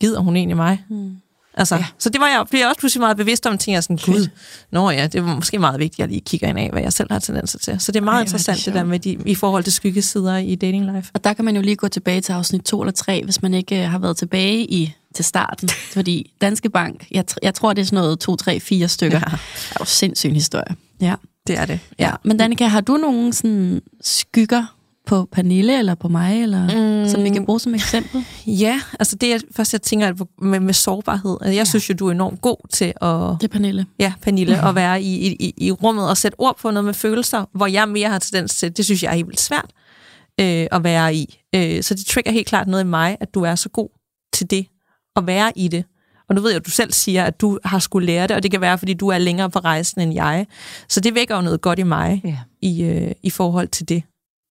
gider 0.00 0.20
hun 0.20 0.36
egentlig 0.36 0.56
mig? 0.56 0.84
Mm. 0.90 1.16
Altså, 1.54 1.76
ja. 1.76 1.86
Så 1.98 2.08
det 2.10 2.20
var 2.20 2.26
jeg, 2.28 2.44
blev 2.50 2.60
jeg 2.60 2.68
også 2.68 2.78
pludselig 2.78 3.00
meget 3.00 3.16
bevidst 3.16 3.46
om, 3.46 3.58
ting 3.58 3.74
jeg 3.74 3.82
sådan, 3.82 3.96
gud, 3.96 4.28
nå 4.72 4.90
ja, 4.90 5.06
det 5.06 5.24
var 5.24 5.34
måske 5.34 5.58
meget 5.58 5.80
vigtigt, 5.80 5.94
at 5.94 5.98
jeg 5.98 6.08
lige 6.08 6.20
kigger 6.20 6.48
ind 6.48 6.58
af, 6.58 6.70
hvad 6.72 6.82
jeg 6.82 6.92
selv 6.92 7.12
har 7.12 7.18
tendenser 7.18 7.58
til. 7.58 7.80
Så 7.80 7.92
det 7.92 8.00
er 8.00 8.04
meget 8.04 8.14
Ej, 8.16 8.20
er 8.20 8.24
interessant, 8.24 8.58
det, 8.58 8.66
det 8.66 8.74
der 8.74 8.84
med 8.84 8.98
de, 8.98 9.18
i 9.26 9.34
forhold 9.34 9.64
til 9.64 9.72
skyggesider 9.72 10.36
i 10.36 10.54
dating 10.54 10.96
life. 10.96 11.10
Og 11.14 11.24
der 11.24 11.32
kan 11.32 11.44
man 11.44 11.56
jo 11.56 11.62
lige 11.62 11.76
gå 11.76 11.88
tilbage 11.88 12.20
til 12.20 12.32
afsnit 12.32 12.62
2 12.62 12.80
eller 12.82 12.92
3, 12.92 13.24
hvis 13.24 13.42
man 13.42 13.54
ikke 13.54 13.82
øh, 13.82 13.90
har 13.90 13.98
været 13.98 14.16
tilbage 14.16 14.64
i 14.64 14.94
til 15.14 15.24
starten. 15.24 15.68
Fordi 15.94 16.32
Danske 16.40 16.70
Bank, 16.70 17.06
jeg, 17.10 17.24
jeg 17.42 17.54
tror, 17.54 17.72
det 17.72 17.82
er 17.82 17.86
sådan 17.86 17.96
noget 17.96 18.18
2, 18.20 18.36
3, 18.36 18.60
4 18.60 18.88
stykker. 18.88 19.18
Ja. 19.18 19.30
Ja. 19.30 19.36
Det 19.36 19.70
er 19.70 19.76
jo 19.80 19.84
sindssyg 19.84 20.32
historie. 20.32 20.76
Ja. 21.00 21.14
Det 21.46 21.58
er 21.58 21.64
det. 21.64 21.80
ja. 21.98 22.12
Men 22.24 22.36
Danika, 22.36 22.66
har 22.66 22.80
du 22.80 22.96
nogle 22.96 23.32
sådan 23.32 23.80
skygger 24.00 24.66
på 25.10 25.28
Pernille 25.32 25.78
eller 25.78 25.94
på 25.94 26.08
mig, 26.08 26.42
eller 26.42 27.02
mm. 27.02 27.08
som 27.08 27.24
vi 27.24 27.30
kan 27.30 27.46
bruge 27.46 27.60
som 27.60 27.74
eksempel? 27.74 28.24
Ja, 28.46 28.80
altså 29.00 29.16
det 29.16 29.34
er 29.34 29.38
først, 29.56 29.72
jeg 29.72 29.82
tænker 29.82 30.08
at 30.08 30.16
med, 30.42 30.60
med 30.60 30.74
sårbarhed. 30.74 31.36
Altså, 31.40 31.48
jeg 31.48 31.56
ja. 31.56 31.64
synes 31.64 31.88
jo, 31.88 31.94
du 31.94 32.06
er 32.06 32.12
enormt 32.12 32.40
god 32.40 32.68
til 32.72 32.84
at... 32.84 33.40
Det 33.40 33.44
er 33.44 33.48
Pernille. 33.52 33.86
Ja, 33.98 34.12
Pernille, 34.22 34.58
mm. 34.60 34.66
at 34.66 34.74
være 34.74 35.02
i, 35.02 35.26
i, 35.26 35.54
i 35.56 35.72
rummet 35.72 36.08
og 36.08 36.16
sætte 36.16 36.40
ord 36.40 36.58
på 36.58 36.70
noget 36.70 36.84
med 36.84 36.94
følelser, 36.94 37.44
hvor 37.54 37.66
jeg 37.66 37.88
mere 37.88 38.08
har 38.08 38.18
tendens 38.18 38.54
til, 38.54 38.76
det 38.76 38.84
synes 38.84 39.02
jeg 39.02 39.10
er 39.10 39.14
helt 39.14 39.26
vildt 39.26 39.40
svært 39.40 39.70
øh, 40.40 40.66
at 40.72 40.84
være 40.84 41.14
i. 41.14 41.38
Øh, 41.54 41.82
så 41.82 41.94
det 41.94 42.06
trigger 42.06 42.30
helt 42.30 42.46
klart 42.46 42.68
noget 42.68 42.84
i 42.84 42.86
mig, 42.86 43.16
at 43.20 43.34
du 43.34 43.42
er 43.42 43.54
så 43.54 43.68
god 43.68 43.88
til 44.32 44.50
det, 44.50 44.66
at 45.16 45.26
være 45.26 45.52
i 45.56 45.68
det. 45.68 45.84
Og 46.28 46.34
nu 46.34 46.40
ved 46.40 46.50
jeg, 46.50 46.56
at 46.56 46.66
du 46.66 46.70
selv 46.70 46.92
siger, 46.92 47.24
at 47.24 47.40
du 47.40 47.58
har 47.64 47.78
skulle 47.78 48.06
lære 48.06 48.26
det, 48.26 48.36
og 48.36 48.42
det 48.42 48.50
kan 48.50 48.60
være, 48.60 48.78
fordi 48.78 48.94
du 48.94 49.08
er 49.08 49.18
længere 49.18 49.50
på 49.50 49.58
rejsen 49.58 50.00
end 50.00 50.14
jeg. 50.14 50.46
Så 50.88 51.00
det 51.00 51.14
vækker 51.14 51.36
jo 51.36 51.42
noget 51.42 51.60
godt 51.60 51.78
i 51.78 51.82
mig 51.82 52.20
ja. 52.24 52.38
i, 52.62 52.82
øh, 52.82 53.12
i 53.22 53.30
forhold 53.30 53.68
til 53.68 53.88
det. 53.88 54.02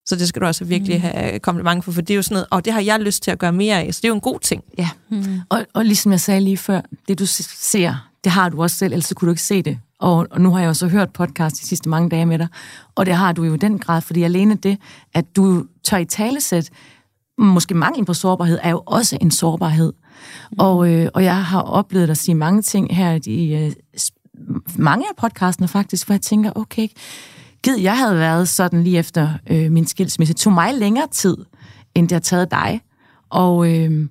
Så 0.09 0.15
det 0.15 0.27
skal 0.27 0.41
du 0.41 0.45
også 0.45 0.65
virkelig 0.65 0.95
mm. 0.95 1.01
have 1.01 1.39
kompliment 1.39 1.85
for, 1.85 1.91
for 1.91 2.01
det 2.01 2.13
er 2.13 2.15
jo 2.15 2.21
sådan 2.21 2.35
noget, 2.35 2.47
og 2.51 2.65
det 2.65 2.73
har 2.73 2.81
jeg 2.81 2.99
lyst 2.99 3.23
til 3.23 3.31
at 3.31 3.39
gøre 3.39 3.53
mere 3.53 3.81
af, 3.83 3.93
så 3.93 3.99
det 4.01 4.05
er 4.05 4.09
jo 4.09 4.15
en 4.15 4.21
god 4.21 4.39
ting. 4.39 4.63
Ja, 4.77 4.89
mm. 5.09 5.41
og, 5.49 5.65
og 5.73 5.85
ligesom 5.85 6.11
jeg 6.11 6.19
sagde 6.19 6.41
lige 6.41 6.57
før, 6.57 6.81
det 7.07 7.19
du 7.19 7.25
ser, 7.25 8.09
det 8.23 8.31
har 8.31 8.49
du 8.49 8.61
også 8.61 8.77
selv, 8.77 8.93
ellers 8.93 9.13
kunne 9.15 9.25
du 9.25 9.31
ikke 9.31 9.41
se 9.41 9.61
det. 9.61 9.79
Og, 9.99 10.27
og 10.31 10.41
nu 10.41 10.51
har 10.51 10.59
jeg 10.59 10.69
også 10.69 10.87
hørt 10.87 11.13
podcast 11.13 11.61
de 11.61 11.67
sidste 11.67 11.89
mange 11.89 12.09
dage 12.09 12.25
med 12.25 12.39
dig, 12.39 12.47
og 12.95 13.05
det 13.05 13.13
har 13.13 13.31
du 13.31 13.43
jo 13.43 13.53
i 13.53 13.57
den 13.57 13.79
grad, 13.79 14.01
fordi 14.01 14.23
alene 14.23 14.55
det, 14.55 14.77
at 15.13 15.35
du 15.35 15.65
tør 15.83 15.97
i 15.97 16.05
talesæt, 16.05 16.69
måske 17.37 17.73
mangel 17.75 18.05
på 18.05 18.13
sårbarhed, 18.13 18.59
er 18.63 18.69
jo 18.69 18.83
også 18.85 19.17
en 19.21 19.31
sårbarhed. 19.31 19.93
Mm. 20.51 20.59
Og, 20.59 20.89
øh, 20.89 21.09
og 21.13 21.23
jeg 21.23 21.45
har 21.45 21.61
oplevet 21.61 22.07
dig 22.07 22.17
sige 22.17 22.35
mange 22.35 22.61
ting 22.61 22.95
her 22.95 23.19
i 23.25 23.65
øh, 23.65 23.71
mange 24.77 25.05
af 25.09 25.15
podcastene 25.17 25.67
faktisk, 25.67 26.07
hvor 26.07 26.13
jeg 26.13 26.21
tænker, 26.21 26.51
okay, 26.55 26.87
Gid, 27.63 27.77
jeg 27.77 27.97
havde 27.97 28.15
været 28.15 28.49
sådan 28.49 28.83
lige 28.83 28.99
efter 28.99 29.29
øh, 29.49 29.71
min 29.71 29.87
skilsmisse. 29.87 30.33
Det 30.33 30.41
tog 30.41 30.53
mig 30.53 30.73
længere 30.73 31.07
tid, 31.11 31.37
end 31.95 32.09
det 32.09 32.15
har 32.15 32.19
taget 32.19 32.51
dig. 32.51 32.81
Og, 33.29 33.75
øh, 33.75 34.07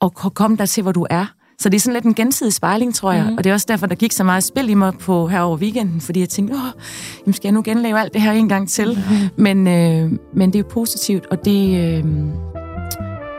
og 0.00 0.14
komme 0.14 0.56
der 0.56 0.66
til, 0.66 0.82
hvor 0.82 0.92
du 0.92 1.06
er. 1.10 1.26
Så 1.58 1.68
det 1.68 1.76
er 1.76 1.80
sådan 1.80 1.94
lidt 1.94 2.04
en 2.04 2.14
gensidig 2.14 2.52
spejling, 2.52 2.94
tror 2.94 3.12
jeg. 3.12 3.26
Mm. 3.30 3.36
Og 3.36 3.44
det 3.44 3.50
er 3.50 3.54
også 3.54 3.66
derfor, 3.68 3.86
der 3.86 3.94
gik 3.94 4.12
så 4.12 4.24
meget 4.24 4.44
spil 4.44 4.68
i 4.68 4.74
mig 4.74 4.94
på 4.98 5.26
her 5.26 5.40
over 5.40 5.56
weekenden, 5.56 6.00
fordi 6.00 6.20
jeg 6.20 6.28
tænkte, 6.28 6.54
åh, 6.54 6.82
jamen 7.20 7.34
skal 7.34 7.48
jeg 7.48 7.52
nu 7.52 7.62
genlave 7.64 8.00
alt 8.00 8.12
det 8.12 8.22
her 8.22 8.32
en 8.32 8.48
gang 8.48 8.68
til? 8.68 8.98
Mm. 9.10 9.42
Men, 9.42 9.66
øh, 9.66 10.18
men 10.34 10.52
det 10.52 10.54
er 10.54 10.62
jo 10.62 10.68
positivt, 10.70 11.26
og 11.26 11.44
det... 11.44 11.66
Øh, 11.66 12.04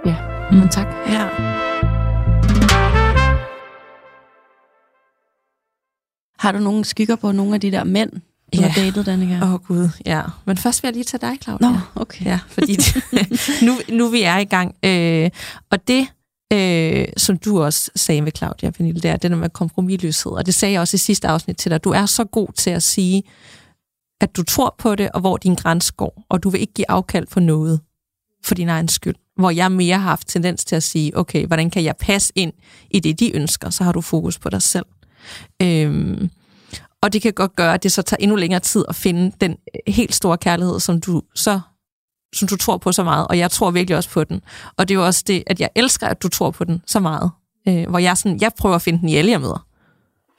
ja, 0.06 0.16
mm. 0.52 0.58
men 0.58 0.70
tak. 0.70 0.88
Ja. 1.08 1.28
Har 6.39 6.52
du 6.52 6.60
nogle 6.60 6.86
skygger 6.86 7.16
på 7.16 7.32
nogle 7.32 7.54
af 7.54 7.62
de 7.62 7.72
der 7.72 7.84
mænd, 7.84 8.12
du 8.54 8.62
ja. 8.62 8.68
har 8.68 8.82
datet, 8.82 9.06
Danika? 9.06 9.39
Åh 9.42 9.54
oh, 9.54 9.60
gud, 9.60 9.89
ja. 10.06 10.22
Men 10.46 10.58
først 10.58 10.84
vil 10.84 10.88
jeg 10.88 10.94
lige 10.94 11.04
tage 11.04 11.22
dig, 11.22 11.38
Claudia. 11.44 11.70
Nå, 11.70 11.78
okay. 11.96 12.26
Ja, 12.26 12.39
fordi 12.48 12.78
nu, 13.66 13.74
nu 13.89 14.08
vi 14.08 14.22
er 14.22 14.38
i 14.38 14.44
gang. 14.44 14.76
Øh, 14.84 15.30
og 15.72 15.88
det, 15.88 16.08
øh, 16.54 17.06
som 17.18 17.38
du 17.38 17.63
også 17.63 17.92
sagde 17.96 18.22
med 18.22 18.32
Claudia, 18.38 18.70
Pernille, 18.70 19.02
det 19.02 19.12
er 19.12 19.18
det 19.18 19.32
der 19.32 19.38
med 19.38 19.50
kompromilløshed. 19.50 20.32
Og 20.32 20.46
det 20.46 20.54
sagde 20.54 20.74
jeg 20.74 20.82
også 20.82 20.96
i 20.96 20.98
sidste 20.98 21.28
afsnit 21.28 21.58
til 21.58 21.72
dig. 21.72 21.84
Du 21.84 21.89
er 21.89 22.06
så 22.06 22.24
god 22.24 22.48
til 22.58 22.70
at 22.70 22.84
sige, 22.84 23.24
at 24.22 24.36
du 24.36 24.44
tror 24.44 24.76
på 24.78 24.96
det, 24.96 25.12
og 25.12 25.20
hvor 25.20 25.38
din 25.38 25.56
grænse 25.56 25.94
går. 25.94 26.24
Og 26.30 26.44
du 26.44 26.50
vil 26.50 26.62
ikke 26.62 26.74
give 26.74 26.92
afkald 26.92 27.28
på 27.28 27.39
noget 27.39 27.80
for 28.44 28.56
din 28.56 28.70
egen 28.70 28.88
skyld. 28.88 29.16
Hvor 29.36 29.50
jeg 29.50 29.72
mere 29.72 29.98
har 29.98 30.10
haft 30.10 30.28
tendens 30.28 30.66
til 30.66 30.76
at 30.76 30.84
sige, 30.84 31.18
okay, 31.18 31.46
hvordan 31.46 31.70
kan 31.70 31.84
jeg 31.84 31.96
passe 32.00 32.34
ind 32.36 32.54
i 32.92 33.00
det, 33.00 33.20
de 33.20 33.36
ønsker? 33.36 33.70
Så 33.70 33.84
har 33.84 33.92
du 33.92 34.02
fokus 34.02 34.39
på 34.39 34.50
dig 34.50 34.62
selv. 34.62 34.86
Øh, 35.62 36.22
og 37.04 37.13
det 37.13 37.22
kan 37.22 37.34
godt 37.34 37.56
gøre, 37.56 37.74
at 37.74 37.84
det 37.84 37.92
så 37.92 38.02
tager 38.02 38.18
endnu 38.20 38.36
længere 38.36 38.60
tid 38.60 38.86
at 38.89 38.96
finde 38.96 39.32
den 39.42 39.52
øh, 39.52 39.94
helt 39.94 40.16
store 40.16 40.38
kærlighed, 40.38 40.80
som 40.80 41.02
du 41.02 41.22
så 41.36 41.60
som 42.36 42.48
du 42.48 42.58
tror 42.58 42.78
på 42.78 42.92
så 42.92 43.04
meget, 43.04 43.28
og 43.28 43.38
jeg 43.38 43.52
tror 43.52 43.72
virkelig 43.72 43.98
også 43.98 44.10
på 44.10 44.24
den. 44.24 44.42
Og 44.78 44.88
det 44.88 44.94
er 44.94 45.00
jo 45.00 45.06
også 45.06 45.24
det, 45.28 45.44
at 45.48 45.60
jeg 45.60 45.70
elsker, 45.76 46.08
at 46.08 46.24
du 46.24 46.28
tror 46.28 46.52
på 46.52 46.63
den 46.63 46.82
så 46.88 47.00
meget. 47.00 47.32
Øh, 47.68 47.89
hvor 47.89 48.00
jeg 48.00 48.18
sådan, 48.18 48.42
jeg 48.42 48.52
prøver 48.58 48.76
at 48.76 48.82
finde 48.82 49.00
den 49.00 49.10
i 49.10 49.16
alle, 49.16 49.32
jeg 49.32 49.42
møder. 49.42 49.66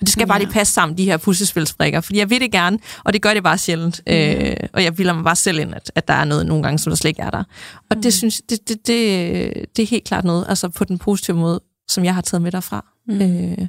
Det 0.01 0.09
skal 0.09 0.23
ja. 0.23 0.27
bare 0.27 0.39
lige 0.39 0.51
passe 0.51 0.73
sammen, 0.73 0.99
de 0.99 1.05
her 1.05 1.17
puslespilsbrikker, 1.17 2.01
fordi 2.01 2.19
jeg 2.19 2.31
vil 2.31 2.41
det 2.41 2.53
gerne, 2.53 2.79
og 3.05 3.13
det 3.13 3.23
gør 3.23 3.35
det 3.35 3.43
bare 3.43 3.59
sjældent. 3.59 4.01
Mm. 4.07 4.13
Øh, 4.13 4.57
og 4.73 4.85
jeg 4.85 4.99
vil 4.99 5.15
mig 5.15 5.25
bare 5.25 5.37
selv 5.37 5.59
ind, 5.59 5.75
at, 5.75 5.93
at 5.95 6.09
der 6.09 6.15
er 6.15 6.25
noget 6.25 6.47
nogle 6.47 6.63
gange, 6.63 6.79
som 6.79 6.91
der 6.91 6.97
slet 6.97 7.09
ikke 7.09 7.23
er 7.23 7.31
der. 7.31 7.45
Og 7.91 7.97
mm. 7.97 8.03
det 8.03 8.15
synes 8.15 8.43
det, 8.51 8.69
det, 8.69 8.87
det, 8.87 9.67
det 9.77 9.83
er 9.83 9.87
helt 9.87 10.05
klart 10.05 10.25
noget, 10.25 10.47
altså 10.49 10.69
på 10.69 10.85
den 10.85 10.99
positive 10.99 11.37
måde, 11.37 11.61
som 11.89 12.05
jeg 12.05 12.15
har 12.15 12.23
taget 12.23 12.43
med 12.43 12.53
derfra. 12.53 12.85
Mm. 13.09 13.23
Øh, 13.23 13.69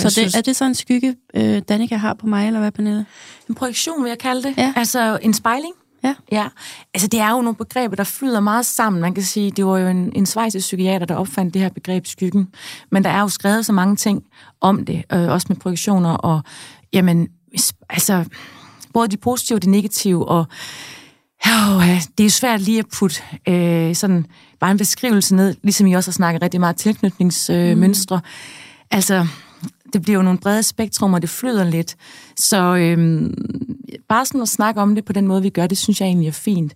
så 0.00 0.06
det, 0.06 0.12
synes... 0.12 0.34
er 0.34 0.40
det 0.40 0.56
så 0.56 0.64
en 0.64 0.74
skygge, 0.74 1.16
øh, 1.34 1.62
Danika 1.68 1.96
har 1.96 2.14
på 2.14 2.26
mig, 2.26 2.46
eller 2.46 2.60
hvad, 2.60 2.72
Pernille? 2.72 3.06
En 3.48 3.54
projektion, 3.54 4.02
vil 4.02 4.08
jeg 4.08 4.18
kalde 4.18 4.42
det. 4.42 4.54
Ja. 4.58 4.72
Altså 4.76 5.18
en 5.22 5.34
spejling. 5.34 5.74
Ja. 6.04 6.14
ja. 6.32 6.48
Altså, 6.94 7.08
det 7.08 7.20
er 7.20 7.30
jo 7.30 7.40
nogle 7.40 7.56
begreber, 7.56 7.96
der 7.96 8.04
flyder 8.04 8.40
meget 8.40 8.66
sammen. 8.66 9.02
Man 9.02 9.14
kan 9.14 9.24
sige, 9.24 9.50
det 9.50 9.66
var 9.66 9.78
jo 9.78 9.88
en, 9.88 10.12
en 10.14 10.26
svejsisk 10.26 10.64
psykiater, 10.64 11.06
der 11.06 11.14
opfandt 11.14 11.54
det 11.54 11.62
her 11.62 11.68
begreb 11.68 12.06
skyggen. 12.06 12.48
Men 12.90 13.04
der 13.04 13.10
er 13.10 13.20
jo 13.20 13.28
skrevet 13.28 13.66
så 13.66 13.72
mange 13.72 13.96
ting 13.96 14.22
om 14.60 14.84
det, 14.84 15.04
øh, 15.12 15.28
også 15.28 15.46
med 15.48 15.56
projektioner, 15.56 16.10
og 16.10 16.40
jamen, 16.92 17.28
altså, 17.90 18.24
både 18.92 19.08
de 19.08 19.16
positive 19.16 19.56
og 19.56 19.62
de 19.62 19.70
negative, 19.70 20.28
og 20.28 20.46
Oh, 21.46 21.86
det 21.86 22.20
er 22.20 22.24
jo 22.24 22.30
svært 22.30 22.60
lige 22.60 22.78
at 22.78 22.86
putte 22.98 23.22
øh, 23.48 23.94
sådan 23.94 24.26
bare 24.60 24.70
en 24.70 24.78
beskrivelse 24.78 25.34
ned, 25.34 25.54
ligesom 25.62 25.86
I 25.86 25.92
også 25.92 26.10
har 26.10 26.12
snakket 26.12 26.42
rigtig 26.42 26.60
meget 26.60 26.76
tilknytningsmønstre. 26.76 28.16
Øh, 28.16 28.22
mm. 28.22 28.86
Altså, 28.90 29.26
det 29.92 30.02
bliver 30.02 30.16
jo 30.16 30.22
nogle 30.22 30.38
brede 30.38 30.62
spektrum, 30.62 31.14
og 31.14 31.22
det 31.22 31.30
flyder 31.30 31.64
lidt. 31.64 31.96
Så 32.36 32.76
øhm, 32.76 33.34
bare 34.08 34.26
sådan 34.26 34.42
at 34.42 34.48
snakke 34.48 34.80
om 34.80 34.94
det 34.94 35.04
på 35.04 35.12
den 35.12 35.26
måde, 35.26 35.42
vi 35.42 35.50
gør, 35.50 35.66
det 35.66 35.78
synes 35.78 36.00
jeg 36.00 36.06
egentlig 36.06 36.28
er 36.28 36.32
fint. 36.32 36.74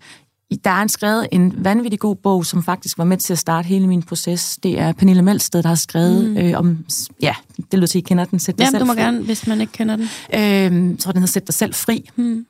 Der 0.64 0.70
er 0.70 0.82
en 0.82 0.88
skrevet 0.88 1.28
en 1.32 1.64
vanvittig 1.64 2.00
god 2.00 2.16
bog, 2.16 2.46
som 2.46 2.62
faktisk 2.62 2.98
var 2.98 3.04
med 3.04 3.16
til 3.16 3.32
at 3.32 3.38
starte 3.38 3.66
hele 3.66 3.86
min 3.86 4.02
proces. 4.02 4.58
Det 4.62 4.80
er 4.80 4.92
Pernille 4.92 5.22
Melsted, 5.22 5.62
der 5.62 5.68
har 5.68 5.76
skrevet 5.76 6.30
mm. 6.30 6.36
øh, 6.36 6.58
om... 6.58 6.84
Ja, 7.22 7.34
det 7.56 7.78
lyder 7.78 7.86
til, 7.86 7.98
at 7.98 8.04
I 8.04 8.06
kender 8.08 8.24
den. 8.24 8.38
Sæt 8.38 8.58
dig 8.58 8.64
Jamen, 8.64 8.70
selv 8.70 8.80
du 8.80 8.86
må 8.86 8.92
fri. 8.92 9.00
gerne, 9.00 9.22
hvis 9.22 9.46
man 9.46 9.60
ikke 9.60 9.72
kender 9.72 9.96
den. 9.96 10.04
Øh, 10.34 10.90
jeg 10.90 10.98
tror, 10.98 11.12
den 11.12 11.20
hedder 11.20 11.32
Sæt 11.32 11.46
dig 11.46 11.54
selv 11.54 11.74
fri. 11.74 12.10
Mm. 12.16 12.46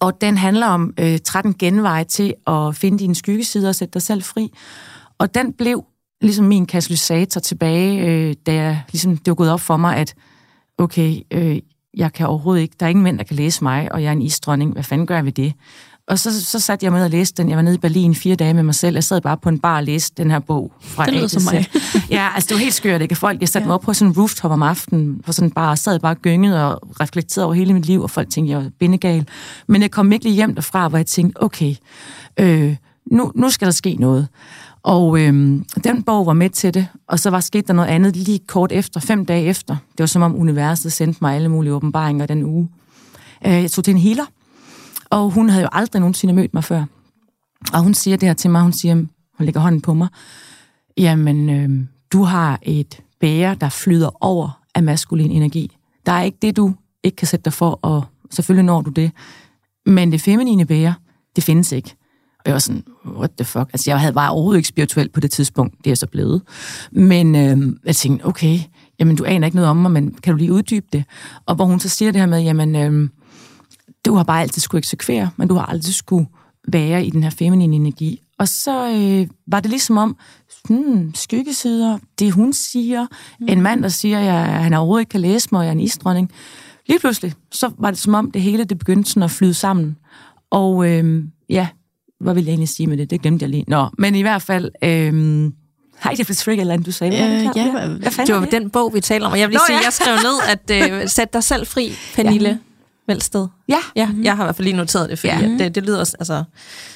Og 0.00 0.20
den 0.20 0.36
handler 0.36 0.66
om 0.66 0.94
øh, 1.00 1.18
13 1.18 1.54
genveje 1.54 2.04
til 2.04 2.34
at 2.46 2.76
finde 2.76 2.98
dine 2.98 3.14
skyggesider 3.14 3.68
og 3.68 3.74
sætte 3.74 3.92
dig 3.92 4.02
selv 4.02 4.22
fri. 4.22 4.50
Og 5.18 5.34
den 5.34 5.52
blev 5.52 5.84
ligesom 6.22 6.44
min 6.44 6.66
katalysator 6.66 7.40
tilbage, 7.40 8.06
øh, 8.06 8.34
da 8.46 8.54
jeg, 8.54 8.82
ligesom, 8.92 9.16
det 9.16 9.26
var 9.26 9.34
gået 9.34 9.50
op 9.50 9.60
for 9.60 9.76
mig, 9.76 9.96
at 9.96 10.14
okay, 10.78 11.16
øh, 11.30 11.58
jeg 11.96 12.12
kan 12.12 12.26
overhovedet 12.26 12.62
ikke, 12.62 12.76
der 12.80 12.86
er 12.86 12.90
ingen 12.90 13.02
mænd, 13.02 13.18
der 13.18 13.24
kan 13.24 13.36
læse 13.36 13.64
mig, 13.64 13.92
og 13.92 14.02
jeg 14.02 14.08
er 14.08 14.12
en 14.12 14.22
isdronning, 14.22 14.72
hvad 14.72 14.82
fanden 14.82 15.06
gør 15.06 15.14
jeg 15.14 15.24
ved 15.24 15.32
det? 15.32 15.52
Og 16.08 16.18
så, 16.18 16.44
så 16.44 16.60
satte 16.60 16.84
jeg 16.84 16.92
med 16.92 17.04
og 17.04 17.10
læste 17.10 17.42
den. 17.42 17.48
Jeg 17.48 17.56
var 17.56 17.62
nede 17.62 17.74
i 17.74 17.78
Berlin 17.78 18.14
fire 18.14 18.36
dage 18.36 18.54
med 18.54 18.62
mig 18.62 18.74
selv. 18.74 18.96
Jeg 18.96 19.04
sad 19.04 19.20
bare 19.20 19.36
på 19.36 19.48
en 19.48 19.58
bar 19.58 19.76
og 19.76 19.84
læste 19.84 20.22
den 20.22 20.30
her 20.30 20.38
bog 20.38 20.72
fra 20.80 21.04
Det 21.06 21.14
lyder 21.14 21.26
som 21.26 21.42
mig. 21.42 21.66
ja, 22.10 22.28
altså 22.34 22.48
det 22.48 22.54
var 22.54 22.60
helt 22.60 22.74
skørt, 22.74 23.02
ikke? 23.02 23.14
Folk, 23.14 23.40
jeg 23.40 23.48
satte 23.48 23.64
ja. 23.64 23.66
mig 23.66 23.74
op 23.74 23.80
på 23.80 23.94
sådan 23.94 24.10
en 24.10 24.18
rooftop 24.18 24.50
om 24.50 24.62
aftenen, 24.62 25.22
på 25.26 25.32
sådan 25.32 25.48
en 25.48 25.52
bar, 25.52 25.70
og 25.70 25.78
sad 25.78 25.98
bare 25.98 26.14
gynget 26.14 26.64
og 26.64 27.00
reflekterede 27.00 27.46
over 27.46 27.54
hele 27.54 27.74
mit 27.74 27.86
liv, 27.86 28.02
og 28.02 28.10
folk 28.10 28.30
tænkte, 28.30 28.50
jeg 28.50 28.58
var 28.58 28.70
bindegal. 28.78 29.28
Men 29.66 29.82
jeg 29.82 29.90
kom 29.90 30.10
virkelig 30.10 30.32
hjem 30.32 30.54
derfra, 30.54 30.88
hvor 30.88 30.98
jeg 30.98 31.06
tænkte, 31.06 31.42
okay, 31.42 31.74
øh, 32.40 32.76
nu, 33.10 33.32
nu 33.34 33.50
skal 33.50 33.66
der 33.66 33.72
ske 33.72 33.96
noget. 34.00 34.28
Og 34.82 35.20
øhm, 35.20 35.64
den 35.84 36.02
bog 36.02 36.26
var 36.26 36.32
med 36.32 36.50
til 36.50 36.74
det, 36.74 36.88
og 37.06 37.18
så 37.18 37.30
var 37.30 37.40
sket 37.40 37.68
der 37.68 37.74
noget 37.74 37.88
andet 37.88 38.16
lige 38.16 38.38
kort 38.38 38.72
efter, 38.72 39.00
fem 39.00 39.26
dage 39.26 39.44
efter. 39.44 39.76
Det 39.92 39.98
var 39.98 40.06
som 40.06 40.22
om 40.22 40.36
universet 40.36 40.92
sendte 40.92 41.18
mig 41.22 41.34
alle 41.34 41.48
mulige 41.48 41.74
åbenbaringer 41.74 42.26
den 42.26 42.42
uge. 42.42 42.68
Øh, 43.46 43.52
jeg 43.52 43.70
tog 43.70 43.84
til 43.84 43.92
en 43.92 43.98
healer, 43.98 44.24
og 45.10 45.30
hun 45.30 45.48
havde 45.48 45.62
jo 45.62 45.68
aldrig 45.72 46.00
nogensinde 46.00 46.34
mødt 46.34 46.54
mig 46.54 46.64
før. 46.64 46.84
Og 47.72 47.82
hun 47.82 47.94
siger 47.94 48.16
det 48.16 48.28
her 48.28 48.34
til 48.34 48.50
mig, 48.50 48.62
hun 48.62 48.72
siger, 48.72 48.94
hun 48.94 49.08
lægger 49.38 49.60
hånden 49.60 49.80
på 49.80 49.94
mig, 49.94 50.08
jamen, 50.96 51.50
øh, 51.50 51.86
du 52.12 52.22
har 52.22 52.58
et 52.62 53.00
bære, 53.20 53.54
der 53.54 53.68
flyder 53.68 54.24
over 54.24 54.60
af 54.74 54.82
maskulin 54.82 55.30
energi. 55.30 55.76
Der 56.06 56.12
er 56.12 56.22
ikke 56.22 56.38
det, 56.42 56.56
du 56.56 56.74
ikke 57.02 57.16
kan 57.16 57.26
sætte 57.26 57.44
dig 57.44 57.52
for, 57.52 57.78
og 57.82 58.04
selvfølgelig 58.30 58.64
når 58.64 58.80
du 58.80 58.90
det. 58.90 59.12
Men 59.86 60.12
det 60.12 60.20
feminine 60.20 60.66
bære, 60.66 60.94
det 61.36 61.44
findes 61.44 61.72
ikke. 61.72 61.94
Og 62.44 62.46
jeg 62.46 62.52
var 62.52 62.58
sådan, 62.58 62.84
what 63.06 63.30
the 63.38 63.44
fuck? 63.44 63.70
Altså, 63.72 63.90
jeg 63.90 64.00
havde 64.00 64.12
bare 64.12 64.30
overhovedet 64.30 64.58
ikke 64.58 64.68
spirituel 64.68 65.08
på 65.08 65.20
det 65.20 65.30
tidspunkt. 65.30 65.84
Det 65.84 65.90
er 65.90 65.94
så 65.94 66.06
blevet. 66.06 66.42
Men 66.92 67.34
øh, 67.34 67.76
jeg 67.84 67.96
tænkte, 67.96 68.24
okay, 68.24 68.58
jamen 68.98 69.16
du 69.16 69.24
aner 69.24 69.46
ikke 69.46 69.56
noget 69.56 69.70
om 69.70 69.76
mig, 69.76 69.90
men 69.90 70.14
kan 70.14 70.32
du 70.32 70.36
lige 70.38 70.52
uddybe 70.52 70.86
det? 70.92 71.04
Og 71.46 71.54
hvor 71.54 71.64
hun 71.64 71.80
så 71.80 71.88
siger 71.88 72.12
det 72.12 72.20
her 72.20 72.28
med, 72.28 72.42
jamen, 72.42 72.76
øh, 72.76 73.08
du 74.06 74.14
har 74.14 74.24
bare 74.24 74.40
altid 74.40 74.62
skulle 74.62 74.78
eksekvere, 74.78 75.30
men 75.36 75.48
du 75.48 75.54
har 75.54 75.66
altid 75.66 75.92
skulle 75.92 76.26
være 76.68 77.06
i 77.06 77.10
den 77.10 77.22
her 77.22 77.30
feminine 77.30 77.76
energi. 77.76 78.22
Og 78.38 78.48
så 78.48 78.90
øh, 78.90 79.26
var 79.46 79.60
det 79.60 79.70
ligesom 79.70 79.96
om, 79.96 80.16
hmm, 80.68 81.14
skyggesider, 81.14 81.98
det 82.18 82.32
hun 82.32 82.52
siger, 82.52 83.06
mm. 83.40 83.46
en 83.48 83.60
mand, 83.60 83.82
der 83.82 83.88
siger, 83.88 84.18
at 84.18 84.62
han 84.62 84.74
overhovedet 84.74 85.02
ikke 85.02 85.10
kan 85.10 85.20
læse 85.20 85.48
mig, 85.52 85.58
og 85.58 85.64
jeg 85.64 85.70
er 85.70 85.72
en 85.72 85.80
isdronning. 85.80 86.30
Lige 86.88 86.98
pludselig, 86.98 87.34
så 87.52 87.70
var 87.78 87.90
det 87.90 87.98
som 87.98 88.14
om, 88.14 88.30
det 88.30 88.42
hele 88.42 88.64
det 88.64 88.78
begyndte 88.78 89.10
sådan 89.10 89.22
at 89.22 89.30
flyde 89.30 89.54
sammen. 89.54 89.96
Og 90.50 90.90
øh, 90.90 91.24
ja, 91.48 91.68
hvad 92.22 92.34
vil 92.34 92.44
jeg 92.44 92.50
egentlig 92.50 92.68
sige 92.68 92.86
med 92.86 92.96
det? 92.96 93.10
Det 93.10 93.22
glemte 93.22 93.42
jeg 93.42 93.50
lige. 93.50 93.64
Nå, 93.68 93.88
men 93.98 94.14
i 94.14 94.22
hvert 94.22 94.42
fald... 94.42 94.70
Øhm, 94.84 95.52
Hej, 96.04 96.14
det 96.14 96.30
er 96.30 96.34
Trigger 96.34 96.60
eller 96.60 96.76
du 96.76 96.92
sagde. 96.92 97.12
Øh, 97.12 97.20
ja, 97.56 97.70
hvad 97.70 98.26
det 98.26 98.34
var 98.34 98.40
det? 98.40 98.52
den 98.52 98.70
bog, 98.70 98.94
vi 98.94 99.00
taler 99.00 99.26
om. 99.26 99.32
Og 99.32 99.38
jeg 99.38 99.48
vil 99.48 99.52
lige 99.52 99.58
Nå, 99.58 99.66
sige, 99.66 99.76
ja. 99.78 99.84
jeg 99.84 99.92
skrev 99.92 100.14
ned, 100.16 100.80
at 100.92 101.02
uh, 101.02 101.08
sæt 101.16 101.32
dig 101.32 101.44
selv 101.44 101.66
fri, 101.66 101.92
Pernille. 102.14 102.58
Velsted. 103.06 103.46
Ja. 103.68 103.78
Ja, 103.96 104.08
jeg 104.22 104.36
har 104.36 104.44
i 104.44 104.46
hvert 104.46 104.56
fald 104.56 104.64
lige 104.64 104.76
noteret 104.76 105.10
det, 105.10 105.18
fordi 105.18 105.32
Ja. 105.32 105.40
ja. 105.40 105.48
det, 105.58 105.74
det 105.74 105.82
lyder 105.82 105.98
også, 105.98 106.16
altså... 106.18 106.44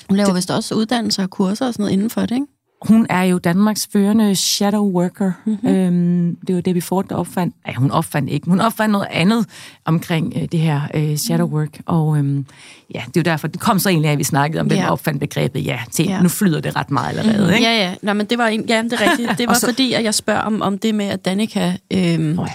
Hun 0.09 0.16
laver 0.16 0.35
vist 0.35 0.51
også 0.51 0.74
uddannelser 0.74 1.22
og 1.22 1.31
kurser 1.31 1.66
og 1.66 1.74
sådan 1.74 1.83
noget 1.83 1.93
inden 1.93 2.11
for 2.11 2.20
det, 2.20 2.31
ikke? 2.35 2.47
Hun 2.83 3.07
er 3.11 3.22
jo 3.22 3.39
Danmarks 3.39 3.89
førende 3.93 4.35
shadow 4.35 4.91
worker. 4.91 5.33
Mm-hmm. 5.45 5.68
Øhm, 5.68 6.37
det 6.47 6.55
var 6.55 6.61
det, 6.61 6.74
vi 6.74 6.81
Ford, 6.81 7.09
der 7.09 7.14
opfandt. 7.14 7.55
Nej, 7.66 7.74
hun 7.74 7.91
opfandt 7.91 8.31
ikke. 8.31 8.47
Hun 8.51 8.61
opfandt 8.61 8.93
noget 8.93 9.07
andet 9.11 9.47
omkring 9.85 10.33
øh, 10.37 10.43
det 10.53 10.61
her 10.61 10.81
øh, 10.95 11.16
shadow 11.16 11.49
work. 11.49 11.81
Og 11.87 12.18
øhm, 12.18 12.47
ja, 12.95 13.03
det 13.07 13.16
er 13.16 13.20
jo 13.20 13.22
derfor, 13.22 13.49
det 13.49 13.61
kom 13.61 13.79
så 13.79 13.89
egentlig 13.89 14.09
af, 14.09 14.12
at 14.12 14.18
vi 14.18 14.24
snakkede 14.24 14.61
om, 14.61 14.66
hvem 14.66 14.79
Ja. 14.79 14.91
opfandt 14.93 15.20
begrebet. 15.20 15.64
Ja, 15.64 15.79
Ja. 15.99 16.05
ja. 16.05 16.20
nu 16.22 16.29
flyder 16.29 16.61
det 16.61 16.77
ret 16.77 16.91
meget 16.91 17.18
allerede, 17.18 17.55
ikke? 17.55 17.66
Ja, 17.66 17.77
ja. 17.79 17.95
Nå, 18.03 18.12
men 18.12 18.27
det 18.27 18.39
var, 18.39 18.47
en, 18.47 18.64
ja, 18.68 18.83
det 18.83 18.93
er 18.93 19.11
rigtigt. 19.11 19.31
Det 19.39 19.49
var 19.49 19.55
så- 19.55 19.66
fordi, 19.66 19.93
at 19.93 20.05
jeg 20.05 20.14
spørger 20.14 20.41
om, 20.41 20.62
om 20.62 20.79
det 20.79 20.95
med, 20.95 21.07
at 21.07 21.24
Danica 21.24 21.77
øhm, 21.93 22.39
Åh, 22.39 22.49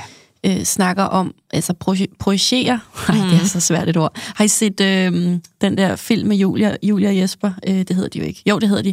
øh, 0.45 0.63
snakker 0.63 1.03
om, 1.03 1.33
altså 1.53 1.73
proje- 1.83 2.15
projicere. 2.19 2.79
Nej, 3.09 3.17
det 3.29 3.41
er 3.41 3.45
så 3.45 3.59
svært 3.59 3.89
et 3.89 3.97
ord. 3.97 4.11
Har 4.35 4.43
I 4.43 4.47
set 4.47 4.81
øhm, 4.81 5.41
den 5.61 5.77
der 5.77 5.95
film 5.95 6.27
med 6.27 6.37
Julia, 6.37 6.75
Julia 6.83 7.09
og 7.09 7.17
Jesper? 7.17 7.51
Øh, 7.67 7.75
det 7.75 7.95
hedder 7.95 8.09
de 8.09 8.19
jo 8.19 8.25
ikke. 8.25 8.41
Jo, 8.45 8.59
det 8.59 8.69
hedder 8.69 8.83
de. 8.83 8.91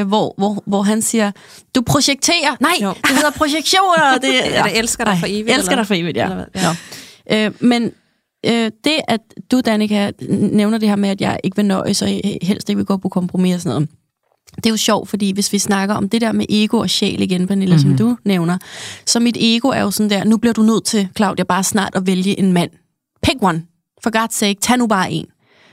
øh, 0.00 0.06
hvor, 0.08 0.34
hvor, 0.38 0.62
hvor 0.66 0.82
han 0.82 1.02
siger, 1.02 1.30
du 1.74 1.82
projekterer. 1.82 2.56
Nej, 2.60 2.72
Jo. 2.82 2.88
det 3.06 3.10
hedder 3.16 3.30
projektioner. 3.30 4.18
Det, 4.22 4.56
Er 4.58 4.62
det 4.62 4.78
elsker 4.78 5.04
dig 5.04 5.16
for 5.18 5.26
evigt? 5.30 5.56
Elsker 5.56 5.70
eller? 5.72 5.76
dig 5.82 5.86
for 5.86 5.94
evigt, 5.94 6.16
ja. 6.16 6.24
Eller? 6.30 6.44
Ja. 6.54 6.60
ja. 7.30 7.46
Øh, 7.46 7.52
men 7.60 7.92
øh, 8.46 8.70
det, 8.84 9.00
at 9.08 9.20
du, 9.50 9.60
Danika, 9.60 10.10
nævner 10.30 10.78
det 10.78 10.88
her 10.88 10.96
med, 10.96 11.08
at 11.08 11.20
jeg 11.20 11.40
ikke 11.44 11.56
vil 11.56 11.64
nøjes, 11.64 12.02
og 12.02 12.08
helst 12.42 12.68
ikke 12.68 12.76
vil 12.76 12.86
gå 12.86 12.96
på 12.96 13.08
kompromis 13.08 13.54
og 13.54 13.60
sådan 13.60 13.74
noget, 13.76 13.88
det 14.56 14.66
er 14.66 14.70
jo 14.70 14.76
sjovt, 14.76 15.08
fordi 15.08 15.32
hvis 15.32 15.52
vi 15.52 15.58
snakker 15.58 15.94
om 15.94 16.08
det 16.08 16.20
der 16.20 16.32
med 16.32 16.46
ego 16.48 16.78
og 16.78 16.90
sjæl 16.90 17.22
igen, 17.22 17.46
Pernille, 17.46 17.76
mm-hmm. 17.76 17.98
som 17.98 18.06
du 18.06 18.16
nævner, 18.24 18.58
så 19.06 19.20
mit 19.20 19.36
ego 19.40 19.68
er 19.68 19.80
jo 19.80 19.90
sådan 19.90 20.10
der, 20.10 20.24
nu 20.24 20.36
bliver 20.36 20.52
du 20.52 20.62
nødt 20.62 20.84
til, 20.84 21.08
Claudia, 21.16 21.44
bare 21.44 21.64
snart 21.64 21.94
at 21.94 22.06
vælge 22.06 22.38
en 22.38 22.52
mand. 22.52 22.70
Pick 23.22 23.36
one. 23.42 23.62
For 24.02 24.16
God's 24.16 24.38
sake, 24.38 24.60
tag 24.60 24.78
nu 24.78 24.86
bare 24.86 25.12
en. 25.12 25.26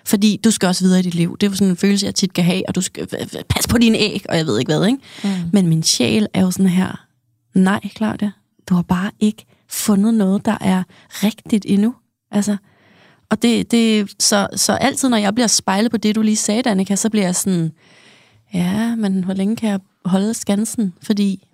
Fordi 0.06 0.40
du 0.44 0.52
skal 0.52 0.68
også 0.68 0.84
videre 0.84 1.00
i 1.00 1.04
dit 1.04 1.16
liv. 1.16 1.38
Det 1.38 1.48
er 1.48 1.52
jo 1.52 1.56
sådan 1.56 1.70
en 1.70 1.78
følelse, 1.78 2.06
jeg 2.06 2.16
tit 2.16 2.34
kan 2.34 2.44
have, 2.44 2.64
og 2.68 2.76
du 2.76 2.82
skal 2.82 3.08
passe 3.50 3.70
på 3.70 3.78
dine 3.78 3.98
æg, 3.98 4.26
og 4.30 4.38
jeg 4.38 4.46
ved 4.46 4.60
ikke 4.60 4.70
hvad, 4.70 4.86
ikke? 4.86 5.00
Mm. 5.24 5.30
Men 5.54 5.68
min 5.68 5.84
sjæl 5.84 6.28
er 6.34 6.42
jo 6.42 6.52
sådan 6.52 6.68
her, 6.68 7.06
nej, 7.56 7.90
Claudia, 7.96 8.32
du 8.70 8.76
har 8.76 8.82
bare 8.82 9.12
ikke 9.20 9.46
fundet 9.70 10.14
noget, 10.14 10.46
der 10.46 10.58
er 10.62 10.84
rigtigt 11.10 11.66
endnu. 11.68 11.94
Altså, 12.32 12.58
og 13.30 13.42
det, 13.42 13.72
det 13.72 14.10
så, 14.20 14.48
så 14.56 14.74
altid, 14.74 15.10
når 15.10 15.18
jeg 15.18 15.36
bliver 15.36 15.48
spejlet 15.48 15.92
på 15.92 15.98
det, 15.98 16.16
du 16.16 16.22
lige 16.22 16.36
sagde, 16.36 16.62
Danika, 16.62 16.96
så 16.96 17.10
bliver 17.10 17.26
jeg 17.26 17.36
sådan, 17.36 17.72
ja, 18.54 18.96
men 18.96 19.24
hvor 19.24 19.34
længe 19.34 19.56
kan 19.56 19.70
jeg 19.70 19.80
holde 20.06 20.34
skansen? 20.34 20.94
Fordi, 21.02 21.48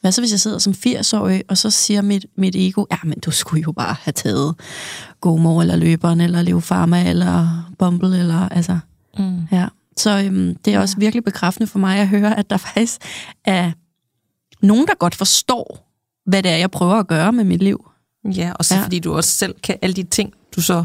hvad 0.00 0.12
så 0.12 0.20
hvis 0.20 0.30
jeg 0.30 0.40
sidder 0.40 0.58
som 0.58 0.72
80-årig, 0.86 1.42
og 1.48 1.58
så 1.58 1.70
siger 1.70 2.02
mit, 2.02 2.26
mit 2.36 2.56
ego, 2.56 2.84
ja, 2.90 2.96
men 3.04 3.20
du 3.20 3.30
skulle 3.30 3.62
jo 3.62 3.72
bare 3.72 3.96
have 4.02 4.12
taget 4.12 4.54
Gomor, 5.20 5.60
eller 5.60 5.76
Løberen, 5.76 6.20
eller 6.20 6.42
Leo 6.42 6.60
Pharma, 6.60 7.08
eller 7.08 7.64
Bumble, 7.78 8.18
eller 8.18 8.48
altså, 8.48 8.78
Mm. 9.18 9.38
ja. 9.52 9.68
Så 9.96 10.22
øhm, 10.24 10.54
det 10.64 10.74
er 10.74 10.80
også 10.80 10.96
virkelig 10.98 11.24
bekræftende 11.24 11.66
for 11.66 11.78
mig 11.78 11.98
at 11.98 12.08
høre, 12.08 12.38
at 12.38 12.50
der 12.50 12.56
faktisk 12.74 13.00
er 13.44 13.72
nogen, 14.66 14.86
der 14.86 14.94
godt 14.94 15.14
forstår, 15.14 15.88
hvad 16.26 16.42
det 16.42 16.50
er, 16.50 16.56
jeg 16.56 16.70
prøver 16.70 16.94
at 16.94 17.06
gøre 17.06 17.32
med 17.32 17.44
mit 17.44 17.62
liv. 17.62 17.90
Ja, 18.24 18.52
og 18.54 18.64
så 18.64 18.74
Ja. 18.74 18.78
ja. 18.78 18.84
fordi 18.84 18.98
du 18.98 19.14
også 19.14 19.30
selv 19.30 19.54
kan 19.62 19.76
alle 19.82 19.94
de 19.94 20.02
ting, 20.02 20.32
du 20.56 20.60
så 20.60 20.84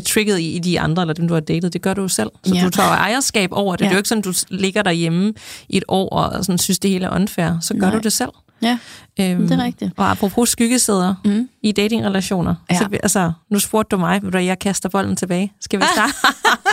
bliver 0.00 0.04
trigget 0.04 0.38
i, 0.38 0.56
i 0.56 0.58
de 0.58 0.80
andre, 0.80 1.02
eller 1.02 1.14
dem, 1.14 1.28
du 1.28 1.34
har 1.34 1.40
datet, 1.40 1.72
det 1.72 1.82
gør 1.82 1.94
du 1.94 2.02
jo 2.02 2.08
selv. 2.08 2.30
Så 2.44 2.54
Ja. 2.54 2.64
du 2.64 2.70
tager 2.70 2.88
ejerskab 2.88 3.48
over 3.52 3.76
det. 3.76 3.84
Ja. 3.84 3.88
Det 3.88 3.92
er 3.92 3.96
jo 3.96 3.98
ikke 3.98 4.08
sådan, 4.08 4.22
du 4.22 4.32
ligger 4.48 4.82
derhjemme 4.82 5.34
i 5.68 5.76
et 5.76 5.84
år 5.88 6.08
og 6.08 6.44
sådan, 6.44 6.58
synes, 6.58 6.78
det 6.78 6.90
hele 6.90 7.06
er 7.06 7.14
unfair. 7.14 7.58
Så 7.60 7.74
gør 7.74 7.80
Nej. 7.80 7.90
du 7.90 7.98
det 7.98 8.12
selv. 8.12 8.30
Ja, 8.62 8.78
Øhm, 9.20 9.48
det 9.48 9.60
er 9.60 9.64
rigtigt. 9.64 9.92
Og 9.96 10.10
apropos 10.10 10.48
skyggesæder 10.48 11.14
Mm. 11.24 11.48
i 11.62 11.72
datingrelationer. 11.72 12.54
Ja. 12.70 12.78
Så, 12.78 12.88
altså, 13.02 13.32
nu 13.50 13.58
spurgte 13.58 13.96
du 13.96 14.00
mig, 14.00 14.20
hvor 14.20 14.38
jeg 14.38 14.58
kaster 14.58 14.88
bolden 14.88 15.16
tilbage. 15.16 15.52
Skal 15.60 15.80
vi 15.80 15.84
starte? 15.94 16.12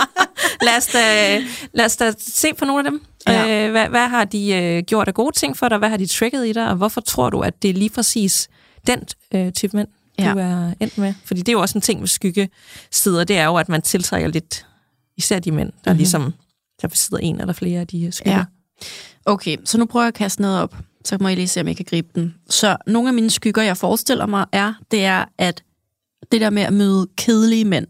lad, 0.66 0.76
os 0.76 0.86
da, 0.86 1.38
lad 1.72 1.84
os 1.84 1.96
da 1.96 2.12
se 2.18 2.48
på 2.58 2.64
nogle 2.64 2.86
af 2.86 2.90
dem. 2.90 3.02
Ja. 3.28 3.66
Øh, 3.66 3.70
hvad, 3.70 3.88
hvad 3.88 4.08
har 4.08 4.24
de 4.24 4.52
øh, 4.54 4.82
gjort 4.82 5.08
af 5.08 5.14
gode 5.14 5.36
ting 5.36 5.56
for 5.56 5.68
dig? 5.68 5.78
Hvad 5.78 5.88
har 5.88 5.96
de 5.96 6.06
trigget 6.06 6.46
i 6.46 6.52
dig? 6.52 6.68
Og 6.68 6.76
hvorfor 6.76 7.00
tror 7.00 7.30
du, 7.30 7.40
at 7.40 7.62
det 7.62 7.70
er 7.70 7.74
lige 7.74 7.90
præcis 7.90 8.48
den 8.86 9.00
øh, 9.34 9.52
type 9.52 9.76
mænd, 9.76 9.88
Ja. 10.18 10.32
du 10.32 10.38
er 10.38 10.72
endt 10.80 10.98
med? 10.98 11.14
Fordi 11.24 11.40
det 11.40 11.48
er 11.48 11.52
jo 11.52 11.60
også 11.60 11.78
en 11.78 11.82
ting 11.82 12.00
med 12.00 12.08
skyggesider. 12.08 13.24
Det 13.24 13.38
er 13.38 13.44
jo, 13.44 13.56
at 13.56 13.68
man 13.68 13.82
tiltrækker 13.82 14.28
lidt, 14.28 14.66
især 15.16 15.38
de 15.38 15.50
mænd, 15.52 15.68
der 15.72 15.72
Mhm. 15.72 15.82
mm-hmm. 15.86 15.98
ligesom 15.98 16.32
der 16.82 16.88
besidder 16.88 17.18
en 17.22 17.40
eller 17.40 17.52
flere 17.52 17.80
af 17.80 17.86
de 17.86 18.12
skygger. 18.12 18.36
Ja. 18.36 18.44
Okay, 19.26 19.56
så 19.64 19.78
nu 19.78 19.86
prøver 19.86 20.04
jeg 20.04 20.08
at 20.08 20.14
kaste 20.14 20.42
noget 20.42 20.60
op. 20.60 20.76
Så 21.04 21.16
må 21.20 21.28
I 21.28 21.34
lige 21.34 21.48
se, 21.48 21.60
om 21.60 21.68
jeg 21.68 21.76
kan 21.76 21.86
gribe 21.88 22.08
den. 22.14 22.34
Så 22.50 22.76
nogle 22.86 23.08
af 23.08 23.14
mine 23.14 23.30
skygger, 23.30 23.62
jeg 23.62 23.76
forestiller 23.76 24.26
mig, 24.26 24.46
er, 24.52 24.74
det 24.90 25.04
er, 25.04 25.24
at 25.38 25.62
det 26.32 26.40
der 26.40 26.50
med 26.50 26.62
at 26.62 26.72
møde 26.72 27.06
kedelige 27.16 27.64
mænd. 27.64 27.86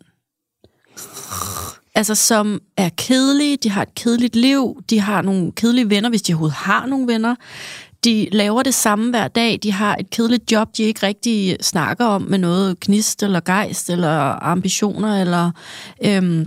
Altså, 1.95 2.14
som 2.14 2.61
er 2.77 2.89
kedelige, 2.97 3.57
de 3.57 3.70
har 3.70 3.83
et 3.83 3.95
kedeligt 3.95 4.37
liv, 4.37 4.83
de 4.91 5.01
har 5.01 5.22
nogle 5.22 5.53
kedelige 5.53 5.91
venner, 5.91 6.09
hvis 6.09 6.22
de 6.22 6.33
overhovedet 6.33 6.57
har 6.57 6.87
nogle 6.87 7.07
venner. 7.12 7.35
De 8.05 8.29
laver 8.33 8.63
det 8.63 8.75
samme 8.75 9.11
hver 9.11 9.29
dag, 9.29 9.59
de 9.63 9.73
har 9.73 9.97
et 10.01 10.11
kedeligt 10.11 10.53
job, 10.53 10.77
de 10.77 10.83
ikke 10.83 11.07
rigtig 11.07 11.57
snakker 11.61 12.05
om 12.05 12.23
med 12.23 12.39
noget 12.39 12.81
knist 12.81 13.23
eller 13.23 13.41
gejst 13.41 13.91
eller 13.91 14.43
ambitioner, 14.43 15.21
eller 15.21 15.51
øhm, 16.05 16.47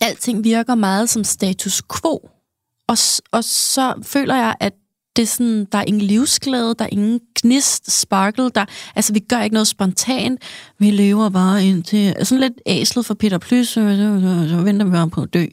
alting 0.00 0.44
virker 0.44 0.74
meget 0.74 1.10
som 1.10 1.24
status 1.24 1.82
quo. 1.82 2.28
Og, 2.88 2.98
og 3.32 3.44
så 3.44 3.94
føler 4.02 4.34
jeg, 4.34 4.54
at 4.60 4.72
det 5.16 5.22
er 5.22 5.26
sådan, 5.26 5.64
der 5.72 5.78
er 5.78 5.84
ingen 5.86 6.02
livsglæde, 6.02 6.74
der 6.78 6.84
er 6.84 6.88
ingen 6.92 7.20
gnist, 7.42 8.00
sparkle, 8.00 8.50
der, 8.50 8.64
altså 8.94 9.12
vi 9.12 9.20
gør 9.20 9.42
ikke 9.42 9.54
noget 9.54 9.66
spontant, 9.66 10.42
vi 10.78 10.90
lever 10.90 11.28
bare 11.28 11.64
indtil, 11.66 12.14
sådan 12.22 12.40
lidt 12.40 12.60
æslet 12.66 13.06
for 13.06 13.14
Peter 13.14 13.38
Plys, 13.38 13.68
så, 13.68 13.74
så, 13.74 14.48
så 14.48 14.56
venter 14.56 14.86
vi 14.86 14.90
bare 14.90 15.10
på 15.10 15.22
at 15.22 15.34
dø. 15.34 15.46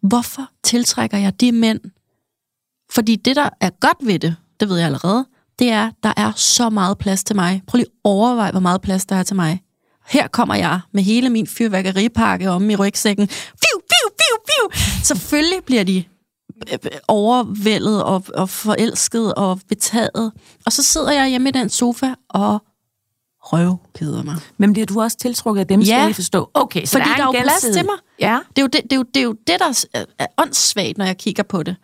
Hvorfor 0.00 0.50
tiltrækker 0.62 1.18
jeg 1.18 1.40
de 1.40 1.52
mænd? 1.52 1.80
Fordi 2.90 3.16
det, 3.16 3.36
der 3.36 3.48
er 3.60 3.70
godt 3.70 3.96
ved 4.00 4.18
det, 4.18 4.36
det 4.60 4.68
ved 4.68 4.76
jeg 4.76 4.86
allerede, 4.86 5.26
det 5.58 5.70
er, 5.70 5.90
der 6.02 6.12
er 6.16 6.32
så 6.36 6.70
meget 6.70 6.98
plads 6.98 7.24
til 7.24 7.36
mig. 7.36 7.62
Prøv 7.66 7.76
lige 7.78 7.86
at 7.86 7.92
overveje, 8.04 8.50
hvor 8.50 8.60
meget 8.60 8.80
plads 8.80 9.06
der 9.06 9.16
er 9.16 9.22
til 9.22 9.36
mig. 9.36 9.60
Her 10.08 10.28
kommer 10.28 10.54
jeg 10.54 10.80
med 10.92 11.02
hele 11.02 11.30
min 11.30 11.46
fyrværkeripakke 11.46 12.50
om 12.50 12.70
i 12.70 12.76
rygsækken. 12.76 13.28
Fiu, 13.28 13.80
fiu, 13.80 14.08
fiu, 14.20 14.36
fiu. 14.48 14.86
Selvfølgelig 15.04 15.58
bliver 15.66 15.84
de 15.84 16.04
øh, 16.72 16.78
overvældet 17.08 18.02
og, 18.04 18.24
og 18.34 18.48
forelsket 18.48 19.34
og 19.34 19.60
betaget. 19.68 20.32
Og 20.66 20.72
så 20.72 20.82
sidder 20.82 21.12
jeg 21.12 21.28
hjemme 21.28 21.48
i 21.48 21.52
den 21.52 21.68
sofa 21.68 22.14
og 22.28 22.62
røvkeder 23.42 24.22
mig. 24.22 24.36
Men 24.58 24.72
bliver 24.72 24.86
du 24.86 25.00
også 25.02 25.16
tiltrukket 25.16 25.60
af 25.60 25.66
dem, 25.66 25.80
Ja. 25.80 25.84
skal 26.00 26.10
I 26.10 26.12
forstå? 26.12 26.50
Okay, 26.54 26.84
så 26.84 26.90
Fordi 26.92 27.04
der 27.04 27.10
er, 27.12 27.16
der 27.16 27.22
er 27.22 27.26
jo 27.26 27.42
plads 27.42 27.62
til 27.62 27.84
mig. 27.84 27.94
Ja. 28.20 28.38
Det 28.56 28.58
er 28.58 28.62
jo 28.62 28.66
det, 28.66 28.80
det, 28.82 28.92
er 28.92 28.96
jo, 28.96 29.02
det, 29.02 29.16
er 29.20 29.24
jo 29.24 29.32
det 29.32 29.56
der 29.58 29.86
er, 29.94 30.04
er 30.18 30.26
åndssvagt, 30.38 30.98
når 30.98 31.04
jeg 31.04 31.18
kigger 31.18 31.42
på 31.42 31.62
det. 31.62 31.76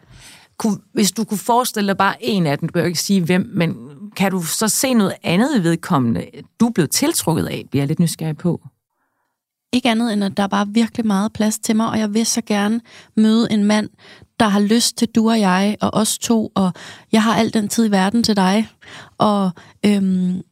Kunne, 0.61 0.78
hvis 0.92 1.12
du 1.12 1.24
kunne 1.24 1.38
forestille 1.38 1.88
dig 1.88 1.96
bare 1.96 2.24
en 2.24 2.46
af 2.46 2.58
dem, 2.58 2.68
du 2.68 2.72
behøver 2.72 2.88
ikke 2.88 3.00
sige 3.00 3.24
hvem, 3.24 3.50
men 3.54 3.76
kan 4.16 4.30
du 4.30 4.42
så 4.42 4.68
se 4.68 4.94
noget 4.94 5.14
andet 5.22 5.58
i 5.58 5.62
vedkommende, 5.62 6.26
du 6.61 6.68
blev 6.68 6.88
tiltrukket 6.88 7.46
af, 7.46 7.64
bliver 7.70 7.82
jeg 7.82 7.88
lidt 7.88 8.00
nysgerrig 8.00 8.36
på? 8.36 8.61
Ikke 9.72 9.90
andet 9.90 10.12
end, 10.12 10.24
at 10.24 10.36
der 10.36 10.42
er 10.42 10.46
bare 10.46 10.68
virkelig 10.68 11.06
meget 11.06 11.32
plads 11.32 11.58
til 11.58 11.76
mig, 11.76 11.88
og 11.88 11.98
jeg 11.98 12.14
vil 12.14 12.26
så 12.26 12.40
gerne 12.46 12.80
møde 13.16 13.48
en 13.50 13.64
mand, 13.64 13.88
der 14.40 14.48
har 14.48 14.61
lyst 14.61 14.96
til 14.96 15.08
du 15.08 15.30
og 15.30 15.40
jeg, 15.40 15.76
og 15.80 15.90
os 15.94 16.18
to, 16.18 16.52
og 16.54 16.72
jeg 17.12 17.22
har 17.22 17.34
al 17.34 17.54
den 17.54 17.68
tid 17.68 17.86
i 17.86 17.90
verden 17.90 18.22
til 18.22 18.36
dig, 18.36 18.68
og 19.18 19.50
øhm, 19.86 20.42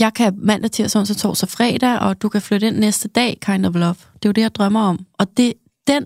jeg 0.00 0.14
kan 0.14 0.34
mandag, 0.36 0.70
tirsdag, 0.70 0.98
onsdag, 0.98 1.16
torsdag, 1.16 1.48
fredag, 1.48 1.98
og 1.98 2.22
du 2.22 2.28
kan 2.28 2.42
flytte 2.42 2.66
ind 2.66 2.76
næste 2.76 3.08
dag, 3.08 3.38
kind 3.40 3.66
of 3.66 3.74
love. 3.74 3.94
Det 3.94 4.24
er 4.24 4.28
jo 4.28 4.32
det, 4.32 4.42
jeg 4.42 4.54
drømmer 4.54 4.80
om. 4.80 5.06
Og 5.18 5.36
det, 5.36 5.52
den, 5.86 6.04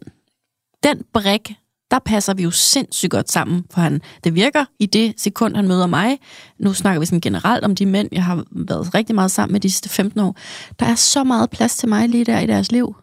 den 0.83 1.03
brik, 1.13 1.57
der 1.91 1.99
passer 1.99 2.35
vi 2.35 2.43
jo 2.43 2.51
sindssygt 2.51 3.11
godt 3.11 3.31
sammen, 3.33 3.65
for 3.71 3.81
han, 3.81 4.01
det 4.25 4.35
virker 4.35 4.65
i 4.79 4.87
det 4.87 5.15
sekund, 5.17 5.57
han 5.57 5.69
møder 5.69 5.87
mig. 5.87 6.19
Nu 6.61 6.73
snakker 6.73 7.01
vi 7.01 7.07
sådan 7.07 7.21
generelt 7.21 7.65
om 7.65 7.75
de 7.75 7.87
mænd, 7.87 8.09
jeg 8.13 8.25
har 8.25 8.45
været 8.51 8.95
rigtig 8.95 9.15
meget 9.15 9.31
sammen 9.31 9.53
med 9.53 9.61
de 9.61 9.71
sidste 9.71 9.89
15 9.89 10.21
år. 10.21 10.37
Der 10.81 10.87
er 10.87 10.95
så 10.95 11.25
meget 11.25 11.51
plads 11.51 11.77
til 11.77 11.89
mig 11.89 12.09
lige 12.09 12.25
der 12.25 12.41
i 12.41 12.47
deres 12.47 12.73
liv. 12.73 12.97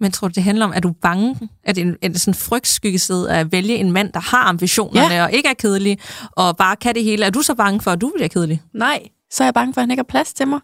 Men 0.00 0.12
tror 0.12 0.28
du, 0.28 0.32
det 0.32 0.42
handler 0.42 0.64
om, 0.64 0.72
at 0.72 0.82
du 0.82 0.88
er 0.88 0.92
bange? 1.02 1.38
Er 1.64 1.72
det, 1.72 1.80
en, 1.80 1.96
er 2.02 2.08
det 2.08 2.20
sådan 2.20 2.30
en 2.30 2.34
frygtskyggeside 2.34 3.30
at 3.30 3.52
vælge 3.52 3.76
en 3.76 3.92
mand, 3.92 4.12
der 4.12 4.20
har 4.20 4.42
ambitionerne 4.44 5.14
Ja. 5.14 5.24
og 5.24 5.32
ikke 5.32 5.48
er 5.48 5.54
kedelig, 5.54 5.98
og 6.32 6.56
bare 6.56 6.76
kan 6.76 6.94
det 6.94 7.04
hele? 7.04 7.24
Er 7.24 7.30
du 7.30 7.42
så 7.42 7.54
bange 7.54 7.80
for, 7.80 7.90
at 7.90 8.00
du 8.00 8.12
bliver 8.16 8.28
kedelig? 8.28 8.62
Nej, 8.74 9.00
så 9.32 9.42
er 9.42 9.46
jeg 9.46 9.54
bange 9.54 9.74
for, 9.74 9.80
at 9.80 9.82
han 9.82 9.90
ikke 9.90 9.98
har 10.00 10.04
plads 10.08 10.32
til 10.32 10.48
mig. 10.48 10.60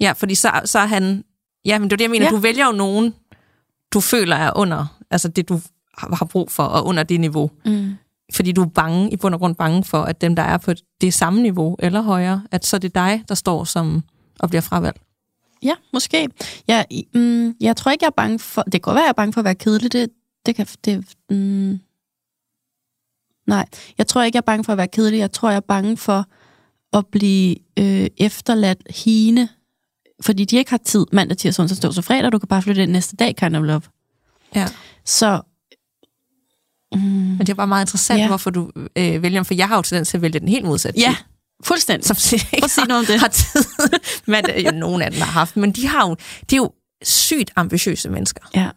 Ja, 0.00 0.12
fordi 0.12 0.34
så, 0.34 0.50
så 0.64 0.78
er 0.78 0.86
han... 0.86 1.24
Ja, 1.64 1.78
men 1.78 1.90
det 1.90 1.92
er 1.92 1.96
det, 1.96 2.04
jeg 2.04 2.10
mener. 2.10 2.24
Ja. 2.24 2.30
Ja. 2.30 2.36
Du 2.36 2.40
vælger 2.40 2.66
jo 2.66 2.72
nogen, 2.72 3.14
du 3.94 4.00
føler 4.00 4.36
er 4.36 4.52
under, 4.56 4.86
altså 5.10 5.28
det, 5.28 5.48
du 5.48 5.60
har 5.98 6.28
brug 6.30 6.50
for, 6.50 6.62
og 6.62 6.86
under 6.86 7.02
det 7.02 7.20
niveau. 7.20 7.50
Mm. 7.64 7.96
Fordi 8.34 8.52
du 8.52 8.62
er 8.62 8.66
bange, 8.66 9.12
i 9.12 9.16
bund 9.16 9.34
og 9.34 9.40
grund 9.40 9.54
bange 9.54 9.84
for, 9.84 10.02
at 10.02 10.20
dem, 10.20 10.36
der 10.36 10.42
er 10.42 10.58
på 10.58 10.72
det 11.00 11.14
samme 11.14 11.42
niveau 11.42 11.76
eller 11.78 12.02
højere, 12.02 12.42
at 12.50 12.66
så 12.66 12.76
er 12.76 12.78
det 12.78 12.94
dig, 12.94 13.24
der 13.28 13.34
står 13.34 13.64
som 13.64 14.02
og 14.40 14.48
bliver 14.48 14.62
fravalgt. 14.62 15.02
Ja, 15.62 15.74
måske. 15.92 16.28
Jeg, 16.68 16.86
mm, 17.14 17.54
jeg 17.60 17.76
tror 17.76 17.92
ikke, 17.92 18.04
jeg 18.04 18.08
er 18.08 18.16
bange 18.16 18.38
for... 18.38 18.62
Det 18.62 18.72
kan 18.72 18.80
godt 18.80 18.94
være, 18.94 19.04
jeg 19.04 19.08
er 19.08 19.12
bange 19.12 19.32
for 19.32 19.40
at 19.40 19.44
være 19.44 19.54
kedelig. 19.54 19.92
Det, 19.92 20.10
det 20.46 20.54
kan... 20.54 20.66
Det, 20.84 21.04
mm, 21.30 21.80
nej, 23.46 23.66
jeg 23.98 24.06
tror 24.06 24.22
ikke, 24.22 24.36
jeg 24.36 24.40
er 24.40 24.46
bange 24.46 24.64
for 24.64 24.72
at 24.72 24.78
være 24.78 24.88
kedelig. 24.88 25.18
Jeg 25.18 25.32
tror, 25.32 25.48
jeg 25.48 25.56
er 25.56 25.60
bange 25.60 25.96
for 25.96 26.26
at 26.92 27.06
blive 27.06 27.56
øh, 27.78 28.06
efterladt 28.16 28.82
hine 29.04 29.48
fordi 30.20 30.44
de 30.44 30.56
ikke 30.56 30.70
har 30.70 30.80
tid 30.84 31.06
mandag, 31.12 31.36
tirsdag, 31.36 31.62
onsdag, 31.62 31.82
torsdag, 31.82 32.04
fredag, 32.04 32.32
du 32.32 32.38
kan 32.38 32.48
bare 32.48 32.62
flytte 32.62 32.82
ind 32.82 32.90
næste 32.90 33.16
dag, 33.16 33.36
kind 33.36 33.56
of 33.56 33.62
love. 33.62 33.82
Ja. 34.54 34.66
Så 35.04 35.40
Men 36.94 37.38
det 37.40 37.48
er 37.48 37.54
bare 37.54 37.66
meget 37.66 37.82
interessant, 37.82 38.20
Ja. 38.20 38.26
hvorfor 38.28 38.50
du 38.50 38.70
øh, 38.96 39.22
vælger, 39.22 39.42
for 39.42 39.54
jeg 39.54 39.68
har 39.68 39.76
jo 39.76 39.82
tendens 39.82 40.08
til 40.08 40.16
at 40.16 40.22
vælge 40.22 40.38
den 40.40 40.48
helt 40.48 40.64
modsatte. 40.64 41.00
ja, 41.00 41.16
fuldstændig. 41.64 42.06
Som 42.06 42.16
siger, 42.16 42.42
Prøv 42.50 42.64
at 42.64 42.70
sige 42.70 42.86
noget 42.86 43.00
om 43.00 43.06
det. 43.06 43.20
Har 43.20 43.28
tid. 43.28 43.64
Men 44.26 44.44
er 44.48 44.60
jo 44.60 44.70
nogen 44.70 45.02
af 45.02 45.10
dem, 45.10 45.20
har 45.20 45.30
haft. 45.32 45.56
Men 45.56 45.72
de 45.72 45.86
har 45.88 46.08
jo, 46.08 46.16
de 46.50 46.54
er 46.56 46.60
jo 46.60 46.72
sygt 47.04 47.50
ambitiøse 47.56 48.08
mennesker. 48.10 48.40
Ja. 48.54 48.68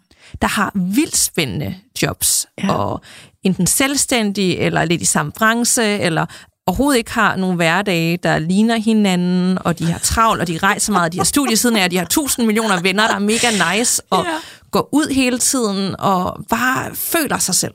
der 0.41 0.47
har 0.47 0.71
vildt 0.75 1.17
spændende 1.17 1.75
jobs, 2.01 2.45
Ja. 2.63 2.73
og 2.73 3.01
enten 3.43 3.67
selvstændige, 3.67 4.57
eller 4.57 4.85
lidt 4.85 5.01
i 5.01 5.05
samme 5.05 5.31
branche, 5.31 5.83
eller 5.99 6.25
overhovedet 6.67 6.97
ikke 6.97 7.11
har 7.11 7.35
nogle 7.35 7.55
hverdage, 7.55 8.17
der 8.17 8.39
ligner 8.39 8.77
hinanden, 8.77 9.57
og 9.65 9.79
de 9.79 9.85
har 9.91 9.99
travlt, 9.99 10.41
og 10.41 10.47
de 10.47 10.57
rejser 10.57 10.93
meget, 10.93 11.05
og 11.05 11.13
de 11.13 11.17
har 11.17 11.23
studiesiden 11.25 11.75
af, 11.77 11.83
og 11.83 11.91
de 11.91 11.97
har 11.97 12.05
tusind 12.05 12.45
millioner 12.45 12.81
venner, 12.81 13.07
der 13.07 13.15
er 13.15 13.19
mega 13.19 13.77
nice, 13.77 14.01
og 14.09 14.23
ja. 14.25 14.31
går 14.71 14.89
ud 14.91 15.13
hele 15.13 15.37
tiden, 15.37 15.95
og 15.99 16.45
bare 16.49 16.95
føler 16.95 17.37
sig 17.37 17.55
selv. 17.55 17.73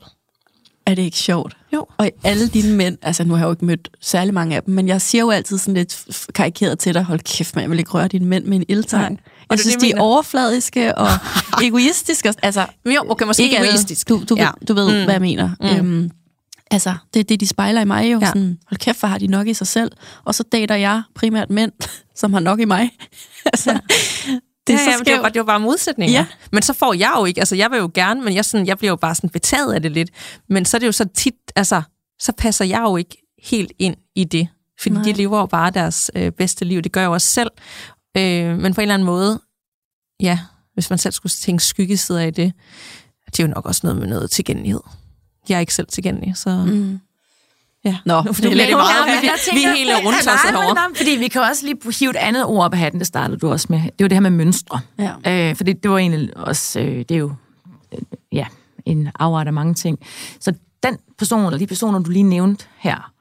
Er 0.85 0.95
det 0.95 1.01
ikke 1.01 1.17
sjovt? 1.17 1.57
Jo. 1.73 1.85
Og 1.97 2.11
alle 2.23 2.47
dine 2.47 2.73
mænd, 2.73 2.97
altså 3.01 3.23
nu 3.23 3.33
har 3.33 3.39
jeg 3.41 3.45
jo 3.45 3.51
ikke 3.51 3.65
mødt 3.65 3.89
særlig 4.01 4.33
mange 4.33 4.55
af 4.55 4.63
dem, 4.63 4.73
men 4.73 4.87
jeg 4.87 5.01
siger 5.01 5.21
jo 5.21 5.29
altid 5.31 5.57
sådan 5.57 5.73
lidt 5.73 6.03
karikeret 6.33 6.79
til 6.79 6.93
dig, 6.93 7.03
hold 7.03 7.19
kæft, 7.19 7.55
man, 7.55 7.61
jeg 7.61 7.71
vil 7.71 7.79
ikke 7.79 7.91
røre 7.91 8.07
dine 8.07 8.25
mænd 8.25 8.45
med 8.45 8.57
en 8.57 8.65
ildtang. 8.69 9.11
Jeg 9.11 9.19
Og 9.49 9.59
synes, 9.59 9.75
det, 9.75 9.81
de 9.81 9.91
er 9.91 9.99
overfladiske 10.01 10.97
og 10.97 11.07
egoistiske. 11.63 12.29
og- 12.29 12.35
Altså, 12.43 12.65
jo, 12.85 13.05
okay, 13.09 13.25
måske 13.25 13.43
ikke 13.43 13.57
alle. 13.57 13.69
egoistisk. 13.69 14.09
Du, 14.09 14.23
du, 14.29 14.35
ja. 14.35 14.49
du 14.67 14.73
ved, 14.73 14.85
mm. 14.99 15.03
hvad 15.03 15.13
jeg 15.13 15.21
mener. 15.21 15.49
Mm. 15.61 15.67
Øhm, 15.67 16.11
altså, 16.71 16.93
det 17.13 17.19
er 17.19 17.23
det, 17.23 17.39
de 17.39 17.47
spejler 17.47 17.81
i 17.81 17.85
mig 17.85 18.11
jo. 18.13 18.19
Ja. 18.19 18.25
Sådan, 18.25 18.57
hold 18.69 18.77
kæft, 18.79 18.99
hvor 18.99 19.09
har 19.09 19.17
de 19.17 19.27
nok 19.27 19.47
i 19.47 19.53
sig 19.53 19.67
selv. 19.67 19.91
Og 20.25 20.35
så 20.35 20.43
dater 20.51 20.75
jeg 20.75 21.01
primært 21.15 21.49
mænd, 21.49 21.71
som 22.19 22.33
har 22.33 22.39
nok 22.39 22.59
i 22.59 22.65
mig. 22.65 22.89
altså, 23.53 23.71
ja. 23.71 24.39
Det 24.67 24.73
er 24.75 24.79
ja, 24.79 24.83
så 24.83 24.89
men 24.89 24.91
det, 24.91 24.97
var, 24.99 25.03
skævt. 25.05 25.21
bare- 25.21 25.31
det 25.31 25.39
var 25.39 25.45
bare 25.45 25.59
modsætninger. 25.59 26.13
Ja. 26.19 26.25
Men 26.51 26.61
så 26.61 26.73
får 26.73 26.93
jeg 26.93 27.13
jo 27.19 27.25
ikke, 27.25 27.41
altså 27.41 27.55
jeg 27.55 27.71
vil 27.71 27.77
jo 27.77 27.91
gerne, 27.93 28.21
men 28.23 28.33
jeg, 28.35 28.45
sådan, 28.45 28.67
jeg 28.67 28.77
bliver 28.77 28.91
jo 28.91 28.95
bare 28.95 29.15
sådan 29.15 29.29
betaget 29.29 29.73
af 29.73 29.81
det 29.81 29.91
lidt. 29.91 30.09
Men 30.49 30.65
så 30.65 30.77
er 30.77 30.79
det 30.79 30.87
jo 30.87 30.91
så 30.91 31.05
tit, 31.13 31.33
altså, 31.55 31.81
så 32.19 32.31
passer 32.37 32.65
jeg 32.65 32.79
jo 32.81 32.97
ikke 32.97 33.17
helt 33.43 33.71
ind 33.79 33.95
i 34.15 34.23
det. 34.23 34.47
Fordi. 34.81 34.95
Nej. 34.95 35.03
de 35.03 35.13
lever 35.13 35.39
jo 35.39 35.45
bare 35.45 35.71
deres 35.71 36.11
øh, 36.15 36.31
bedste 36.31 36.65
liv. 36.65 36.81
Det 36.81 36.91
gør 36.91 37.01
jeg 37.01 37.07
jo 37.07 37.13
også 37.13 37.27
selv. 37.27 37.51
Øh, 38.17 38.57
men 38.59 38.73
på 38.73 38.81
en 38.81 38.83
eller 38.83 38.93
anden 38.93 39.05
måde, 39.05 39.41
ja, 40.19 40.39
hvis 40.73 40.89
man 40.89 40.99
selv 40.99 41.11
skulle 41.13 41.31
tænke 41.31 41.63
skyggesider 41.63 42.19
i 42.21 42.31
det, 42.31 42.53
det 43.25 43.39
er 43.39 43.43
jo 43.47 43.53
nok 43.53 43.65
også 43.65 43.81
noget 43.83 43.99
med 43.99 44.07
noget 44.07 44.31
tilgængelighed. 44.31 44.81
Jeg 45.49 45.55
er 45.55 45.59
ikke 45.59 45.73
selv 45.73 45.87
tilgængelig, 45.87 46.37
så 46.37 46.49
Mm. 46.67 46.99
Ja. 47.85 47.97
Nå, 48.05 48.21
nu 48.21 48.31
bliver 48.33 48.49
det 48.49 48.57
Ja, 48.57 48.75
meget. 48.77 49.05
men 49.07 49.21
Vi, 49.21 49.27
jeg 49.27 49.33
vi 49.53 49.63
er 49.63 49.75
helt 49.75 50.05
rundt 50.05 50.19
os 50.19 50.41
herovre. 50.51 50.95
fordi 50.95 51.09
vi 51.19 51.27
kan 51.27 51.41
også 51.41 51.65
lige 51.65 51.77
hive 51.99 52.09
et 52.09 52.15
andet 52.15 52.45
ord 52.45 52.65
op 52.65 52.73
af 52.73 52.79
hatten, 52.79 52.99
det 52.99 53.07
startede 53.07 53.39
du 53.39 53.49
også 53.51 53.67
med. 53.69 53.79
Det 53.81 53.93
var 53.99 54.07
det 54.07 54.15
her 54.15 54.19
med 54.21 54.29
mønstre. 54.31 54.79
Ja. 54.99 55.49
Øh, 55.49 55.55
for 55.55 55.63
det, 55.63 55.83
det 55.83 55.91
var 55.91 55.97
egentlig 55.97 56.37
også, 56.37 56.79
øh, 56.79 56.97
det 56.97 57.11
er 57.11 57.15
jo, 57.17 57.31
øh, 57.93 57.99
ja, 58.31 58.45
en 58.85 59.09
afart 59.19 59.47
af 59.47 59.53
mange 59.53 59.73
ting. 59.73 59.99
Så 60.39 60.53
den 60.83 60.97
person, 61.17 61.45
eller 61.45 61.57
de 61.57 61.67
personer, 61.67 61.99
du 61.99 62.09
lige 62.11 62.23
nævnte 62.23 62.65
her, 62.77 63.11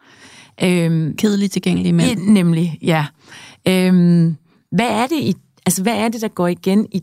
øh, 0.62 1.14
Kedeligt 1.18 1.52
tilgængelige 1.52 1.92
mænd. 1.92 2.20
nemlig, 2.20 2.78
ja. 2.82 3.06
Øh, 3.68 3.92
hvad 4.72 4.88
er 4.88 5.06
det, 5.06 5.16
i, 5.20 5.34
altså, 5.66 5.82
hvad 5.82 5.94
er 5.94 6.08
det, 6.08 6.20
der 6.22 6.28
går 6.28 6.46
igen 6.48 6.86
i 6.92 7.02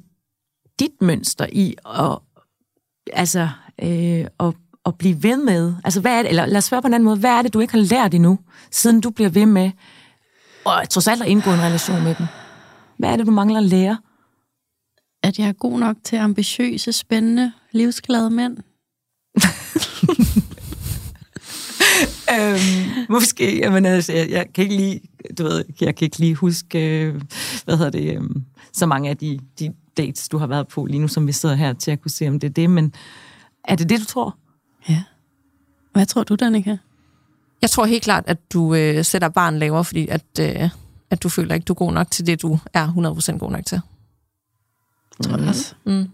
dit 0.79 1.01
mønster 1.01 1.45
i 1.51 1.75
at, 1.99 2.17
altså, 3.13 3.49
øh, 3.83 4.25
at, 4.39 4.53
at 4.85 4.97
blive 4.97 5.23
ved 5.23 5.37
med? 5.37 5.73
Altså, 5.83 6.01
hvad 6.01 6.11
er 6.11 6.21
det, 6.21 6.29
eller 6.29 6.45
lad 6.45 6.57
os 6.57 6.63
spørge 6.63 6.81
på 6.81 6.87
en 6.87 6.93
anden 6.93 7.05
måde, 7.05 7.19
hvad 7.19 7.31
er 7.31 7.41
det, 7.41 7.53
du 7.53 7.59
ikke 7.59 7.73
har 7.73 7.81
lært 7.81 8.13
endnu, 8.13 8.39
siden 8.71 9.01
du 9.01 9.09
bliver 9.09 9.29
ved 9.29 9.45
med 9.45 9.71
og 10.65 10.89
trods 10.89 11.07
alt 11.07 11.21
at 11.21 11.27
indgå 11.27 11.53
en 11.53 11.61
relation 11.61 12.03
med 12.03 12.15
dem? 12.15 12.25
Hvad 12.97 13.09
er 13.09 13.17
det, 13.17 13.25
du 13.25 13.31
mangler 13.31 13.59
at 13.59 13.65
lære? 13.65 13.97
At 15.23 15.39
jeg 15.39 15.47
er 15.47 15.53
god 15.53 15.79
nok 15.79 15.97
til 16.03 16.15
ambitiøse, 16.15 16.93
spændende, 16.93 17.51
livsglade 17.71 18.29
mænd. 18.29 18.57
Øhm, 22.39 23.05
måske, 23.09 23.57
jamen, 23.57 23.85
altså, 23.85 24.13
jeg, 24.13 24.29
jeg 24.29 24.45
kan 24.53 24.61
ikke 24.61 24.75
lige, 24.75 25.01
du 25.37 25.43
ved, 25.43 25.63
jeg 25.81 25.95
kan 25.95 26.05
ikke 26.05 26.19
lige 26.19 26.35
huske, 26.35 27.01
øh, 27.05 27.21
hvad 27.65 27.77
hedder 27.77 27.91
det, 27.91 28.15
øh, 28.15 28.21
så 28.73 28.85
mange 28.85 29.09
af 29.09 29.17
de, 29.17 29.39
de 29.59 29.73
dates, 29.97 30.29
du 30.29 30.37
har 30.37 30.47
været 30.47 30.67
på 30.67 30.85
lige 30.85 30.99
nu, 30.99 31.07
som 31.07 31.27
vi 31.27 31.31
sidder 31.31 31.55
her 31.55 31.73
til 31.73 31.91
at 31.91 32.01
kunne 32.01 32.11
se, 32.11 32.27
om 32.27 32.39
det 32.39 32.47
er 32.47 32.53
det, 32.53 32.69
men 32.69 32.93
er 33.63 33.75
det 33.75 33.89
det, 33.89 33.99
du 33.99 34.05
tror? 34.05 34.37
Ja. 34.89 35.03
Hvad 35.93 36.05
tror 36.05 36.23
du, 36.23 36.35
Danika? 36.35 36.77
Jeg 37.61 37.69
tror 37.69 37.85
helt 37.85 38.03
klart, 38.03 38.23
at 38.27 38.53
du 38.53 38.75
øh, 38.75 39.05
sætter 39.05 39.29
barn 39.29 39.57
lavere, 39.59 39.85
fordi 39.85 40.07
at, 40.07 40.25
øh, 40.39 40.69
at 41.09 41.23
du 41.23 41.29
føler 41.29 41.55
ikke, 41.55 41.65
du 41.65 41.73
er 41.73 41.77
god 41.77 41.93
nok 41.93 42.11
til 42.11 42.27
det, 42.27 42.41
du 42.41 42.59
er 42.73 42.87
100% 42.87 43.37
god 43.37 43.51
nok 43.51 43.65
til. 43.65 43.81
Tror 45.23 45.37
jeg 45.37 45.47
også. 45.47 45.75
Mm. 45.85 46.09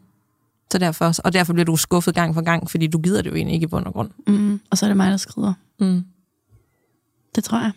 Så 0.72 0.78
derfor, 0.78 1.14
og 1.24 1.34
derfor 1.34 1.54
bliver 1.54 1.66
du 1.66 1.76
skuffet 1.76 2.16
gang 2.16 2.34
for 2.34 2.42
gang, 2.42 2.72
fordi 2.72 2.88
du 2.88 3.00
gider 3.00 3.22
det 3.22 3.30
jo 3.30 3.36
egentlig 3.36 3.54
ikke 3.54 3.64
i 3.64 3.68
bund 3.68 3.86
og 3.86 3.94
grund. 3.94 4.10
Mm. 4.28 4.62
Og 4.70 4.78
så 4.78 4.86
er 4.86 4.90
det 4.90 4.98
mig, 4.98 5.12
der 5.12 5.18
skrider. 5.18 5.54
Mm. 5.80 6.06
Det 7.36 7.44
tror 7.44 7.60
jeg. 7.60 7.72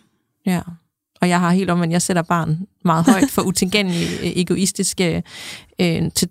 Ja. 0.45 0.61
Og 1.21 1.29
jeg 1.29 1.39
har 1.39 1.51
helt 1.51 1.69
om, 1.69 1.81
at 1.81 1.91
jeg 1.91 2.01
sætter 2.01 2.21
barn 2.21 2.67
meget 2.85 3.05
højt 3.05 3.29
for 3.29 3.41
utilgængelige, 3.41 4.19
øh, 4.23 4.31
egoistiske, 4.35 5.23
øh, 5.81 6.11
til 6.11 6.29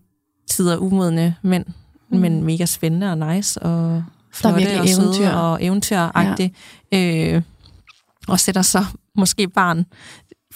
tider 0.50 0.76
umodne 0.76 1.36
mænd, 1.42 1.66
mm. 2.10 2.18
men 2.18 2.44
mega 2.44 2.66
spændende 2.66 3.10
og 3.10 3.34
nice 3.34 3.62
og 3.62 4.04
flotte 4.32 4.58
virkelig 4.58 4.80
og 4.80 4.88
søde 4.88 5.02
eventyr. 5.02 5.28
og 5.28 5.64
eventyragtige. 5.64 6.54
Ja. 6.92 7.34
Øh, 7.34 7.42
og 8.28 8.40
sætter 8.40 8.62
så 8.62 8.84
måske 9.16 9.48
barn 9.48 9.86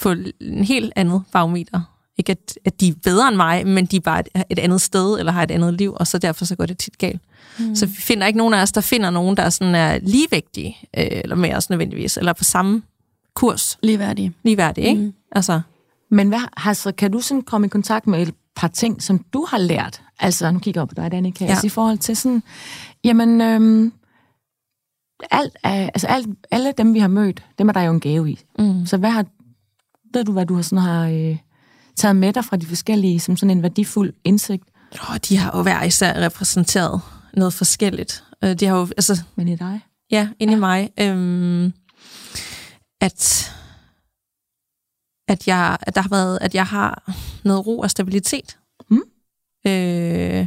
på 0.00 0.14
en 0.40 0.64
helt 0.64 0.92
andet 0.96 1.22
barometer. 1.32 1.80
Ikke 2.18 2.32
at, 2.32 2.58
at 2.64 2.80
de 2.80 2.88
er 2.88 2.92
bedre 3.04 3.28
end 3.28 3.36
mig, 3.36 3.66
men 3.66 3.86
de 3.86 3.96
er 3.96 4.00
bare 4.00 4.20
et, 4.20 4.28
et 4.50 4.58
andet 4.58 4.80
sted, 4.80 5.18
eller 5.18 5.32
har 5.32 5.42
et 5.42 5.50
andet 5.50 5.74
liv, 5.74 5.96
og 6.00 6.06
så 6.06 6.18
derfor 6.18 6.44
så 6.44 6.56
går 6.56 6.66
det 6.66 6.78
tit 6.78 6.98
galt. 6.98 7.20
Mm. 7.58 7.74
Så 7.74 7.86
vi 7.86 7.94
finder 7.94 8.26
ikke 8.26 8.36
nogen 8.36 8.54
af 8.54 8.62
os, 8.62 8.72
der 8.72 8.80
finder 8.80 9.10
nogen, 9.10 9.36
der 9.36 9.50
sådan 9.50 9.74
er 9.74 9.98
ligevægtige, 10.02 10.76
øh, 10.98 11.06
eller 11.10 11.36
med 11.36 11.54
os 11.54 11.70
nødvendigvis, 11.70 12.16
eller 12.16 12.32
på 12.32 12.44
samme 12.44 12.82
kurs, 13.34 13.78
Ligeværdige. 13.82 14.32
ligeværdige, 14.42 14.86
ikke? 14.88 15.00
Mm. 15.00 15.12
Altså, 15.32 15.60
Men 16.10 16.28
hvad, 16.28 16.40
altså, 16.56 16.92
kan 16.92 17.10
du 17.12 17.20
sådan 17.20 17.42
komme 17.42 17.66
i 17.66 17.70
kontakt 17.70 18.06
med 18.06 18.22
et 18.22 18.34
par 18.56 18.68
ting, 18.68 19.02
som 19.02 19.24
du 19.32 19.46
har 19.48 19.58
lært? 19.58 20.02
Altså, 20.20 20.50
nu 20.50 20.58
kigger 20.58 20.80
jeg 20.80 20.82
op 20.82 20.88
på 20.88 20.94
dig, 20.94 21.12
Danika, 21.12 21.44
ja. 21.44 21.48
Ja. 21.48 21.52
altså, 21.52 21.66
i 21.66 21.70
forhold 21.70 21.98
til 21.98 22.16
sådan, 22.16 22.42
jamen, 23.04 23.40
øhm, 23.40 23.92
alt 25.30 25.56
er, 25.64 25.70
altså, 25.94 26.06
alt, 26.06 26.28
alle 26.50 26.72
dem, 26.78 26.94
vi 26.94 26.98
har 26.98 27.08
mødt, 27.08 27.44
dem 27.58 27.68
er 27.68 27.72
der 27.72 27.80
jo 27.82 27.92
en 27.92 28.00
gave 28.00 28.30
i. 28.30 28.38
mm. 28.58 28.86
Så 28.86 28.96
hvad 28.96 29.10
har, 29.10 29.24
ved 30.14 30.24
du, 30.24 30.32
hvad 30.32 30.46
du 30.46 30.54
har, 30.54 30.62
sådan, 30.62 30.78
har 30.78 31.08
øh, 31.08 31.36
taget 31.96 32.16
med 32.16 32.32
dig 32.32 32.44
fra 32.44 32.56
de 32.56 32.66
forskellige, 32.66 33.20
som 33.20 33.36
sådan 33.36 33.56
en 33.56 33.62
værdifuld 33.62 34.12
indsigt, 34.24 34.64
åh, 35.10 35.16
de 35.28 35.36
har 35.36 35.56
jo 35.58 35.62
hver 35.62 35.82
især 35.82 36.20
repræsenteret 36.20 37.00
noget 37.34 37.54
forskelligt. 37.54 38.24
Øh, 38.44 38.54
De 38.60 38.66
har 38.66 38.76
jo, 38.76 38.82
altså, 38.82 39.22
men 39.36 39.48
i 39.48 39.56
dig? 39.56 39.80
ja, 40.10 40.28
inde 40.38 40.52
ja. 40.52 40.56
i 40.56 40.60
mig, 40.60 40.90
øhm, 41.00 41.72
at, 43.00 43.52
at, 45.28 45.48
jeg, 45.48 45.76
at 45.80 45.94
der 45.94 46.00
har 46.00 46.08
været, 46.08 46.38
at 46.40 46.54
jeg 46.54 46.66
har 46.66 47.12
noget 47.44 47.66
ro 47.66 47.78
og 47.78 47.90
stabilitet. 47.90 48.58
Øh, 49.66 50.46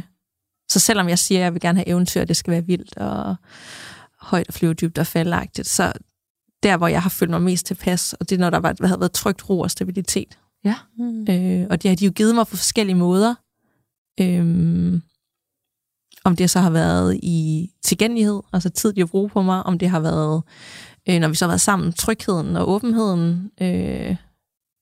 så 0.70 0.80
selvom 0.80 1.08
jeg 1.08 1.18
siger, 1.18 1.40
at 1.40 1.44
jeg 1.44 1.52
vil 1.52 1.60
gerne 1.60 1.78
have 1.78 1.88
eventyr, 1.88 2.24
det 2.24 2.36
skal 2.36 2.50
være 2.50 2.66
vildt 2.66 2.96
og 2.96 3.36
højt 4.20 4.48
og 4.48 4.54
flyve 4.54 4.74
dybt 4.74 4.98
og 4.98 5.06
faldagtigt, 5.06 5.68
så 5.68 5.92
der, 6.62 6.76
hvor 6.76 6.88
jeg 6.88 7.02
har 7.02 7.10
følt 7.10 7.30
mig 7.30 7.42
mest 7.42 7.66
tilpas, 7.66 8.12
og 8.12 8.30
det 8.30 8.36
er, 8.36 8.40
når 8.40 8.50
der 8.50 8.58
var, 8.58 8.86
har 8.86 8.96
været 8.96 9.12
trygt 9.12 9.50
ro 9.50 9.60
og 9.60 9.70
stabilitet. 9.70 10.38
Ja. 10.64 10.74
Mm. 10.98 11.20
Øh, 11.30 11.66
og 11.70 11.82
det 11.82 11.88
har 11.90 11.96
de 11.96 12.04
jo 12.04 12.10
givet 12.10 12.34
mig 12.34 12.46
på 12.46 12.56
forskellige 12.56 12.96
måder. 12.96 13.34
Øhm, 14.20 15.02
om 16.24 16.36
det 16.36 16.50
så 16.50 16.60
har 16.60 16.70
været 16.70 17.20
i 17.22 17.70
tilgængelighed, 17.82 18.40
altså 18.52 18.70
tid, 18.70 18.92
de 18.92 19.00
har 19.00 19.06
brug 19.06 19.30
på 19.30 19.42
mig, 19.42 19.62
om 19.62 19.78
det 19.78 19.90
har 19.90 20.00
været, 20.00 20.42
øh, 21.08 21.20
når 21.20 21.28
vi 21.28 21.34
så 21.34 21.44
har 21.44 21.50
været 21.50 21.60
sammen, 21.60 21.92
trygheden 21.92 22.56
og 22.56 22.70
åbenheden, 22.70 23.50
øh, 23.60 24.16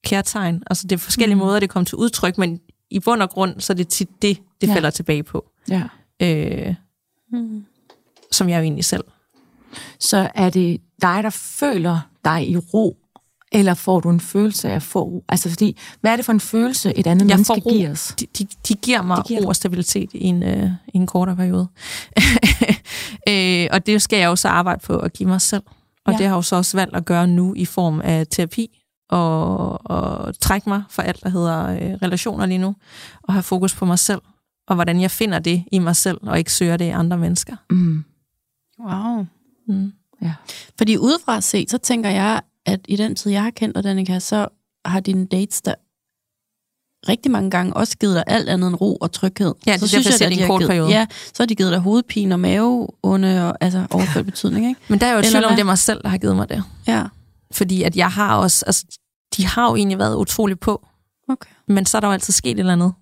kærtegn. 0.05 0.63
Altså 0.67 0.87
det 0.87 0.93
er 0.97 0.99
forskellige 0.99 1.35
Mm. 1.35 1.41
måder, 1.41 1.61
det 1.61 1.71
kommer 1.71 1.85
til 1.85 1.97
udtryk, 1.97 2.39
men 2.39 2.61
i 2.91 3.01
bund 3.01 3.23
og 3.23 3.31
grund, 3.31 3.61
så 3.61 3.73
er 3.73 3.75
det 3.75 3.89
tit 3.89 4.09
det, 4.23 4.39
det 4.61 4.67
Ja. 4.69 4.75
falder 4.75 4.91
tilbage 4.91 5.23
på. 5.23 5.45
Ja. 5.71 5.83
Øh, 6.23 6.75
Mm. 7.33 7.65
som 8.33 8.49
jeg 8.49 8.59
jo 8.59 8.63
egentlig 8.63 8.85
selv. 8.85 9.05
Så 10.01 10.31
er 10.35 10.51
det 10.51 10.81
dig, 11.03 11.23
der 11.23 11.31
føler 11.31 12.01
dig 12.25 12.49
i 12.51 12.57
ro, 12.57 12.97
eller 13.53 13.75
får 13.75 14.01
du 14.01 14.11
en 14.11 14.21
følelse 14.21 14.69
af 14.71 14.83
få 14.83 15.03
ro? 15.03 15.25
Altså 15.29 15.49
fordi, 15.49 15.77
hvad 16.01 16.13
er 16.13 16.17
det 16.17 16.25
for 16.25 16.33
en 16.33 16.41
følelse, 16.41 16.93
et 16.99 17.07
andet 17.07 17.29
Jeg 17.29 17.37
menneske 17.37 17.55
ro. 17.55 17.71
giver 17.71 17.91
os? 17.91 18.15
De, 18.21 18.27
de, 18.39 18.47
de 18.69 18.75
giver 18.75 19.03
mig 19.03 19.17
De 19.17 19.23
giver 19.29 19.43
ro 19.43 19.49
og 19.49 19.57
stabilitet 19.57 20.11
i 20.15 20.25
en, 20.25 20.43
øh, 20.43 20.71
i 20.95 20.97
en 20.97 21.07
kortere 21.07 21.37
periode. 21.37 21.69
øh, 23.29 23.67
og 23.73 23.87
det 23.87 24.03
skal 24.03 24.19
jeg 24.19 24.27
jo 24.27 24.37
så 24.37 24.49
arbejde 24.49 24.81
på 24.85 24.97
at 24.99 25.13
give 25.13 25.29
mig 25.29 25.41
selv. 25.41 25.63
Og 26.07 26.13
ja. 26.13 26.19
det 26.19 26.27
har 26.27 26.33
jeg 26.35 26.37
jo 26.39 26.43
så 26.43 26.57
også 26.57 26.77
valgt 26.77 26.97
at 26.97 27.05
gøre 27.05 27.27
nu 27.27 27.55
i 27.55 27.65
form 27.65 28.01
af 28.01 28.27
terapi, 28.31 28.81
og, 29.09 29.91
og 29.91 30.39
trække 30.41 30.69
mig 30.69 30.83
for 30.91 31.03
alt, 31.03 31.23
der 31.23 31.29
hedder 31.29 31.69
øh, 31.69 31.95
relationer 32.03 32.47
lige 32.47 32.59
nu, 32.59 32.75
og 33.23 33.33
have 33.33 33.43
fokus 33.43 33.75
på 33.75 33.85
mig 33.85 33.99
selv, 33.99 34.21
og 34.69 34.75
hvordan 34.75 35.01
jeg 35.01 35.11
finder 35.11 35.39
det 35.39 35.65
i 35.73 35.79
mig 35.79 35.97
selv, 35.97 36.19
og 36.23 36.39
ikke 36.39 36.53
søger 36.53 36.77
det 36.77 36.85
i 36.85 36.89
andre 36.89 37.19
mennesker. 37.19 37.57
Mm. 37.71 38.05
Wow. 38.81 39.27
Mm. 39.69 39.93
Ja. 40.23 40.35
Fordi 40.79 40.99
udefra 40.99 41.41
set, 41.41 41.71
så 41.71 41.79
tænker 41.79 42.11
jeg, 42.11 42.41
at 42.67 42.81
i 42.89 42.97
den 42.97 43.15
tid, 43.15 43.33
jeg 43.33 43.43
har 43.43 43.51
kendt 43.51 43.75
dig, 43.77 43.85
Danika, 43.85 44.19
så 44.19 44.49
har 44.85 45.01
dine 45.01 45.27
dates 45.27 45.63
der 45.63 45.75
rigtig 47.09 47.31
mange 47.33 47.51
gange 47.51 47.77
også 47.77 47.99
givet 47.99 48.15
dig 48.15 48.25
alt 48.27 48.49
andet 48.49 48.69
end 48.69 48.77
ro 48.81 48.97
og 48.97 49.13
tryghed. 49.13 49.55
Ja, 49.67 49.73
det 49.73 49.83
er 49.83 49.87
derfor, 49.87 50.09
jeg 50.09 50.15
at 50.15 50.19
det 50.19 50.25
er 50.27 50.29
de 50.29 50.41
en 50.41 50.47
kort 50.47 50.61
givet, 50.61 50.69
periode. 50.69 50.91
Ja, 50.91 51.07
så 51.11 51.43
har 51.43 51.47
de 51.47 51.55
givet 51.55 51.73
dig 51.73 51.81
hovedpine 51.81 52.35
og 52.35 52.41
maveonde, 52.41 53.49
og, 53.49 53.57
altså 53.61 53.87
overført 53.91 54.25
betydning, 54.25 54.69
ikke? 54.69 54.81
Men 54.89 55.01
der 55.01 55.07
er 55.07 55.13
jo 55.13 55.19
et 55.19 55.25
tvivl 55.25 55.45
om, 55.45 55.53
det 55.53 55.61
er 55.61 55.65
mig 55.65 55.79
selv, 55.79 56.03
der 56.03 56.09
har 56.09 56.19
givet 56.19 56.37
mig 56.37 56.49
det. 56.49 56.65
Ja, 56.87 57.03
Fordi 57.53 57.83
at 57.83 57.97
jeg 57.97 58.11
har 58.11 58.37
også, 58.37 58.65
altså, 58.67 58.85
de 59.37 59.47
har 59.47 59.69
jo 59.71 59.77
egentlig 59.77 59.99
været 59.99 60.17
utrolig 60.17 60.61
på, 60.61 60.87
okay. 61.29 61.51
men 61.69 61.87
så 61.87 61.97
er 61.97 62.01
der 62.01 62.09
jo 62.09 62.13
altid 62.13 62.33
sket 62.33 62.51
et 62.51 62.59
eller 62.59 62.73
andet. 62.73 62.93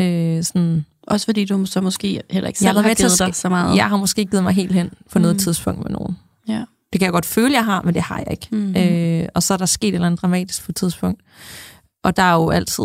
Øh, 0.00 0.44
sådan, 0.44 0.84
Også 1.06 1.24
fordi 1.26 1.44
du 1.44 1.66
så 1.66 1.80
måske 1.80 2.22
heller 2.30 2.48
ikke 2.48 2.58
Jeg 2.64 2.68
har 2.70 2.74
selv 2.74 2.86
har 2.88 2.94
givet 2.94 3.18
dig 3.18 3.34
så 3.34 3.48
meget. 3.48 3.76
jeg 3.76 3.88
har 3.88 3.96
måske 3.96 4.18
ikke 4.20 4.30
givet 4.30 4.44
mig 4.44 4.52
helt 4.52 4.72
hen 4.72 4.90
på 5.12 5.18
noget 5.18 5.34
Mm. 5.36 5.38
tidspunkt 5.40 5.82
med 5.82 5.90
nogen. 5.90 6.18
Ja. 6.48 6.64
Det 6.92 7.00
kan 7.00 7.04
jeg 7.04 7.12
godt 7.12 7.26
føle, 7.26 7.54
jeg 7.54 7.64
har, 7.64 7.82
men 7.82 7.94
det 7.94 8.02
har 8.02 8.18
jeg 8.18 8.30
ikke. 8.30 8.48
Mm. 8.50 8.76
Øh, 8.76 9.28
og 9.34 9.42
så 9.42 9.54
er 9.54 9.58
der 9.58 9.66
sket 9.66 9.88
et 9.88 9.94
eller 9.94 10.06
andet 10.06 10.22
dramatisk 10.22 10.64
på 10.64 10.72
et 10.72 10.76
tidspunkt. 10.76 11.22
Og 12.04 12.16
der 12.16 12.22
er 12.22 12.34
jo 12.34 12.50
altid 12.50 12.84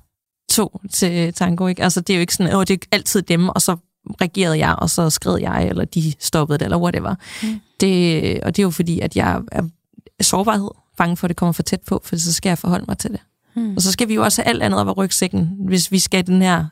to 0.56 0.80
til 0.92 1.34
tango, 1.34 1.66
ikke? 1.66 1.82
Altså, 1.82 2.00
det 2.00 2.12
er 2.12 2.16
jo 2.16 2.20
ikke 2.20 2.34
sådan, 2.34 2.60
at 2.60 2.68
det 2.68 2.74
er 2.82 2.86
altid 2.92 3.22
dem, 3.22 3.48
og 3.48 3.62
så 3.62 3.76
reagerede 4.20 4.58
jeg, 4.58 4.74
og 4.78 4.90
så 4.90 5.10
skred 5.10 5.38
jeg, 5.40 5.66
eller 5.68 5.84
de 5.84 6.12
stoppede 6.20 6.58
det, 6.58 6.64
eller 6.64 6.78
whatever. 6.78 7.14
Mm. 7.42 7.60
Det, 7.80 8.40
og 8.40 8.56
det 8.56 8.62
er 8.62 8.66
jo 8.66 8.70
fordi, 8.70 9.00
at 9.00 9.16
jeg 9.16 9.40
er 9.52 9.62
sårbarhed, 10.20 10.70
bange 10.96 11.16
for, 11.16 11.26
at 11.26 11.28
det 11.28 11.36
kommer 11.36 11.52
for 11.52 11.62
tæt 11.62 11.80
på, 11.80 12.00
for 12.04 12.16
så 12.16 12.32
skal 12.32 12.50
jeg 12.50 12.58
forholde 12.58 12.84
mig 12.88 12.98
til 12.98 13.10
det. 13.10 13.20
Mm. 13.54 13.76
Og 13.76 13.82
så 13.82 13.92
skal 13.92 14.08
vi 14.08 14.14
jo 14.14 14.22
også 14.22 14.42
have 14.42 14.48
alt 14.48 14.62
andet 14.62 14.80
op 14.80 14.88
af 14.88 14.96
rygsækken, 14.96 15.56
hvis 15.58 15.92
vi 15.92 15.98
skal, 15.98 16.26
den 16.26 16.42
her, 16.42 16.64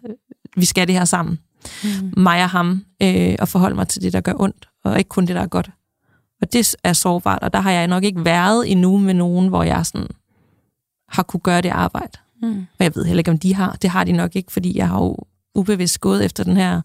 vi 0.56 0.64
skal 0.64 0.86
det 0.86 0.94
her 0.94 1.04
sammen. 1.04 1.38
Mm. 1.84 2.12
Mig 2.16 2.42
og 2.42 2.50
ham, 2.50 2.84
øh, 3.02 3.36
og 3.38 3.48
forholde 3.48 3.76
mig 3.76 3.88
til 3.88 4.02
det, 4.02 4.12
der 4.12 4.20
gør 4.20 4.32
ondt, 4.36 4.68
og 4.84 4.98
ikke 4.98 5.08
kun 5.08 5.26
det, 5.26 5.36
der 5.36 5.42
er 5.42 5.46
godt. 5.46 5.70
Og 6.40 6.52
det 6.52 6.74
er 6.84 6.92
sårbart, 6.92 7.42
og 7.42 7.52
der 7.52 7.60
har 7.60 7.70
jeg 7.70 7.86
nok 7.86 8.04
ikke 8.04 8.24
været 8.24 8.70
endnu 8.70 8.98
med 8.98 9.14
nogen, 9.14 9.48
hvor 9.48 9.62
jeg 9.62 9.86
sådan 9.86 10.08
har 11.08 11.22
kunne 11.22 11.40
gøre 11.40 11.60
det 11.60 11.68
arbejde. 11.68 12.18
Mm. 12.42 12.66
Og 12.78 12.84
jeg 12.84 12.94
ved 12.94 13.04
heller 13.04 13.20
ikke, 13.20 13.30
om 13.30 13.38
de 13.38 13.54
har. 13.54 13.76
Det 13.82 13.90
har 13.90 14.04
de 14.04 14.12
nok 14.12 14.36
ikke, 14.36 14.52
fordi 14.52 14.78
jeg 14.78 14.88
har 14.88 14.98
jo 14.98 15.16
ubevidst 15.54 16.00
gået 16.00 16.24
efter 16.24 16.44
den 16.44 16.56
her 16.56 16.80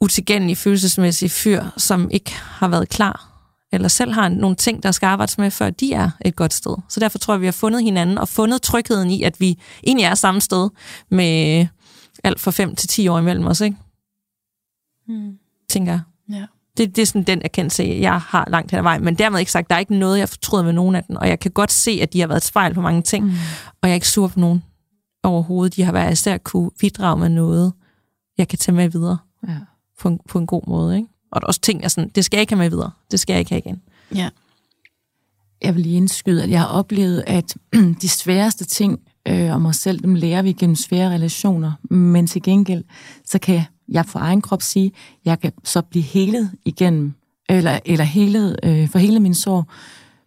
utilgængelige 0.00 0.56
følelsesmæssige 0.56 1.28
fyr, 1.28 1.64
som 1.76 2.10
ikke 2.10 2.34
har 2.34 2.68
været 2.68 2.88
klar, 2.88 3.27
eller 3.72 3.88
selv 3.88 4.12
har 4.12 4.28
nogle 4.28 4.56
ting, 4.56 4.82
der 4.82 4.90
skal 4.90 5.06
arbejdes 5.06 5.38
med, 5.38 5.50
før 5.50 5.70
de 5.70 5.92
er 5.92 6.10
et 6.24 6.36
godt 6.36 6.54
sted. 6.54 6.76
Så 6.88 7.00
derfor 7.00 7.18
tror 7.18 7.34
jeg, 7.34 7.40
vi 7.40 7.46
har 7.46 7.52
fundet 7.52 7.82
hinanden, 7.82 8.18
og 8.18 8.28
fundet 8.28 8.62
trygheden 8.62 9.10
i, 9.10 9.22
at 9.22 9.40
vi 9.40 9.58
egentlig 9.82 10.04
er 10.04 10.14
samme 10.14 10.40
sted, 10.40 10.70
med 11.10 11.66
alt 12.24 12.40
fra 12.40 12.50
5 12.50 12.76
til 12.76 12.88
10 12.88 13.08
år 13.08 13.18
imellem 13.18 13.46
os, 13.46 13.60
ikke? 13.60 13.76
Mm. 15.08 15.38
tænker 15.68 15.92
jeg. 15.92 16.00
Ja. 16.30 16.46
Det, 16.76 16.96
det 16.96 17.02
er 17.02 17.06
sådan 17.06 17.22
den 17.22 17.42
erkendelse, 17.44 17.84
jeg 18.00 18.20
har 18.20 18.44
langt 18.50 18.70
hen 18.70 18.78
ad 18.78 18.82
vejen. 18.82 19.04
Men 19.04 19.14
dermed 19.14 19.38
ikke 19.38 19.52
sagt, 19.52 19.70
der 19.70 19.76
er 19.76 19.80
ikke 19.80 19.98
noget, 19.98 20.18
jeg 20.18 20.28
fortryder 20.28 20.64
med 20.64 20.72
nogen 20.72 20.94
af 20.94 21.04
den. 21.04 21.16
Og 21.16 21.28
jeg 21.28 21.40
kan 21.40 21.50
godt 21.50 21.72
se, 21.72 21.98
at 22.02 22.12
de 22.12 22.20
har 22.20 22.26
været 22.26 22.36
et 22.36 22.44
spejl 22.44 22.74
på 22.74 22.80
mange 22.80 23.02
ting. 23.02 23.24
Mm. 23.24 23.30
Og 23.82 23.88
jeg 23.88 23.90
er 23.90 23.94
ikke 23.94 24.08
sur 24.08 24.28
på 24.28 24.40
nogen 24.40 24.64
overhovedet. 25.22 25.76
De 25.76 25.82
har 25.82 25.92
været 25.92 26.12
især 26.12 26.36
kunne 26.38 26.70
bidrage 26.80 27.16
med 27.16 27.28
noget, 27.28 27.72
jeg 28.38 28.48
kan 28.48 28.58
tage 28.58 28.74
med 28.74 28.88
videre 28.88 29.18
Ja. 29.48 29.56
på 30.00 30.08
en, 30.08 30.20
på 30.28 30.38
en 30.38 30.46
god 30.46 30.62
måde. 30.66 30.96
Ikke? 30.96 31.08
Og 31.30 31.40
der 31.40 31.44
er 31.44 31.48
også 31.48 31.60
ting, 31.60 31.82
jeg 31.82 31.90
sådan, 31.90 32.10
det 32.14 32.24
skal 32.24 32.36
jeg 32.36 32.40
ikke 32.40 32.52
have 32.52 32.58
med 32.62 32.70
videre. 32.70 32.90
Det 33.10 33.20
skal 33.20 33.32
jeg 33.32 33.40
ikke 33.40 33.50
have 33.50 33.58
igen. 33.66 33.80
Ja. 34.14 34.28
Jeg 35.62 35.74
vil 35.74 35.82
lige 35.82 35.96
indskyde, 35.96 36.42
at 36.42 36.50
jeg 36.50 36.60
har 36.60 36.66
oplevet, 36.66 37.24
at 37.26 37.56
de 38.02 38.08
sværeste 38.08 38.64
ting 38.64 39.00
øh, 39.28 39.54
om 39.54 39.66
os 39.66 39.76
selv, 39.76 40.00
dem 40.00 40.14
lærer 40.14 40.42
vi 40.42 40.52
gennem 40.52 40.76
svære 40.76 41.10
relationer. 41.10 41.72
Men 41.94 42.26
til 42.26 42.42
gengæld, 42.42 42.84
så 43.24 43.38
kan 43.38 43.62
jeg 43.88 44.06
for 44.06 44.18
egen 44.18 44.42
krop 44.42 44.62
sige, 44.62 44.86
at 44.86 44.92
jeg 45.24 45.40
kan 45.40 45.52
så 45.64 45.82
blive 45.82 46.02
helet 46.02 46.50
igennem, 46.64 47.12
eller, 47.48 47.78
eller 47.84 48.04
helet, 48.04 48.56
øh, 48.62 48.88
for 48.88 48.98
hele 48.98 49.20
min 49.20 49.34
sorg 49.34 49.64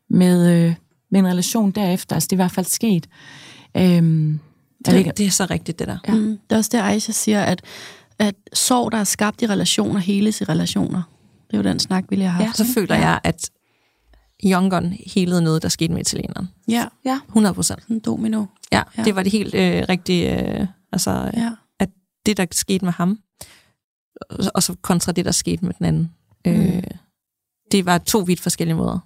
med, 0.10 0.49
øh, 0.66 0.76
med 1.12 1.20
en 1.20 1.28
relation 1.28 1.72
derefter. 1.72 2.16
Altså 2.16 2.28
det 2.28 2.32
er 2.34 2.36
i 2.36 2.43
hvert 2.43 2.52
fald 2.52 2.66
sket. 2.66 3.08
Ikke- 4.97 5.10
Det, 5.10 5.18
det 5.18 5.26
er 5.26 5.32
så 5.32 5.45
rigtigt, 5.49 5.80
det 5.80 5.88
der. 5.88 5.97
Ja. 6.08 6.14
Mm. 6.14 6.28
Det 6.49 6.56
er 6.56 6.58
også 6.58 6.70
det, 6.74 6.78
Aisha 6.84 7.12
siger, 7.12 7.41
at, 7.41 7.62
at 8.20 8.36
sorg, 8.53 8.91
der 8.91 8.97
er 8.97 9.03
skabt 9.03 9.41
i 9.41 9.47
relationer, 9.47 9.99
heles 9.99 10.41
i 10.41 10.43
relationer. 10.43 11.01
Det 11.47 11.53
er 11.53 11.57
jo 11.57 11.64
den 11.64 11.80
snak, 11.80 12.05
vi 12.09 12.16
lige 12.16 12.28
har 12.28 12.43
haft. 12.45 12.57
Så 12.57 12.66
føler 12.74 12.95
jeg, 12.95 13.20
at 13.24 13.49
Young 14.45 14.72
Gun 14.72 14.93
helede 15.05 15.41
noget, 15.41 15.62
der 15.62 15.70
skete 15.70 15.93
med 15.93 16.01
italieneren. 16.01 16.49
Ja, 16.68 16.88
100 17.28 17.53
procent. 17.55 17.86
en 17.88 17.99
domino. 17.99 18.45
Ja, 18.72 18.78
Ja. 18.78 18.84
ja, 18.97 19.03
det 19.03 19.16
var 19.16 19.24
det 19.24 19.32
helt 19.32 19.55
øh, 19.55 19.84
rigtige, 19.89 20.59
øh, 20.62 20.68
altså 20.91 21.32
Ja. 21.34 21.51
det, 22.26 22.38
der 22.38 22.45
skete 22.51 22.86
med 22.86 22.93
ham, 22.93 23.20
og- 24.55 24.64
så 24.64 24.76
kontra 24.82 25.12
det, 25.12 25.26
der 25.26 25.32
skete 25.32 25.66
med 25.66 25.74
den 25.74 25.86
anden. 25.86 26.12
Mm. 26.45 26.51
Øh, 26.51 26.84
det 27.72 27.86
var 27.86 27.97
to 27.97 28.20
vidt 28.20 28.39
forskellige 28.39 28.76
måder. 28.76 28.99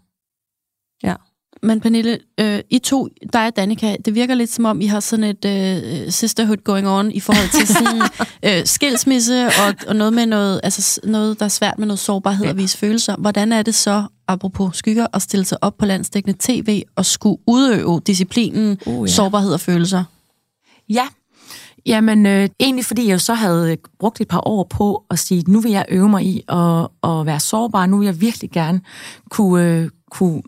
Men 1.64 1.80
Pernille, 1.80 2.20
øh, 2.40 2.60
I 2.70 2.80
to, 2.80 3.08
dig 3.34 3.48
og 3.48 3.56
Danika, 3.56 3.96
det 4.06 4.16
virker 4.16 4.36
lidt 4.36 4.50
som 4.50 4.66
om, 4.66 4.82
I 4.82 4.86
har 4.86 5.00
sådan 5.00 5.24
et 5.24 5.46
øh, 5.46 6.12
sisterhood 6.12 6.58
going 6.64 6.88
on 6.88 7.12
i 7.12 7.20
forhold 7.20 7.50
til 7.60 7.68
sådan 7.68 8.02
øh, 8.60 8.66
skilsmisse 8.66 9.46
og, 9.46 9.76
og 9.88 9.96
noget 9.96 10.14
med 10.14 10.26
noget, 10.26 10.60
altså 10.64 11.02
noget, 11.04 11.40
der 11.40 11.46
er 11.46 11.50
svært 11.50 11.80
med 11.80 11.88
noget 11.88 12.00
sårbarhed 12.00 12.48
og 12.48 12.58
vise 12.58 12.78
følelser. 12.78 13.16
Hvordan 13.16 13.52
er 13.52 13.62
det 13.62 13.76
så, 13.76 14.04
apropos 14.28 14.78
skygger, 14.78 15.08
at 15.14 15.22
stille 15.22 15.46
sig 15.46 15.58
op 15.62 15.78
på 15.78 15.86
landstækkende 15.86 16.38
tv 16.40 16.84
og 16.96 17.06
skulle 17.06 17.38
udøve 17.48 18.02
disciplinen, 18.08 18.78
Uh, 18.86 19.08
sårbarhed 19.08 19.54
og 19.54 19.60
følelser? 19.60 20.04
Ja, 20.90 21.08
jamen 21.86 22.26
øh, 22.26 22.50
egentlig 22.60 22.86
fordi 22.86 23.06
jeg 23.06 23.14
jo 23.14 23.20
så 23.20 23.34
havde 23.34 23.78
brugt 24.00 24.22
et 24.22 24.28
par 24.28 24.48
år 24.48 24.64
på 24.64 25.04
at 25.10 25.20
sige, 25.20 25.44
nu 25.48 25.60
vil 25.60 25.72
jeg 25.72 25.86
øve 25.90 26.10
mig 26.10 26.26
i 26.26 26.42
at, 26.50 26.88
at 27.04 27.26
være 27.26 27.40
sårbar, 27.40 27.86
nu 27.86 27.98
vil 27.98 28.06
jeg 28.06 28.22
virkelig 28.22 28.52
gerne 28.52 28.82
kunne, 29.30 29.64
øh, 29.66 29.90
kunne 30.12 30.42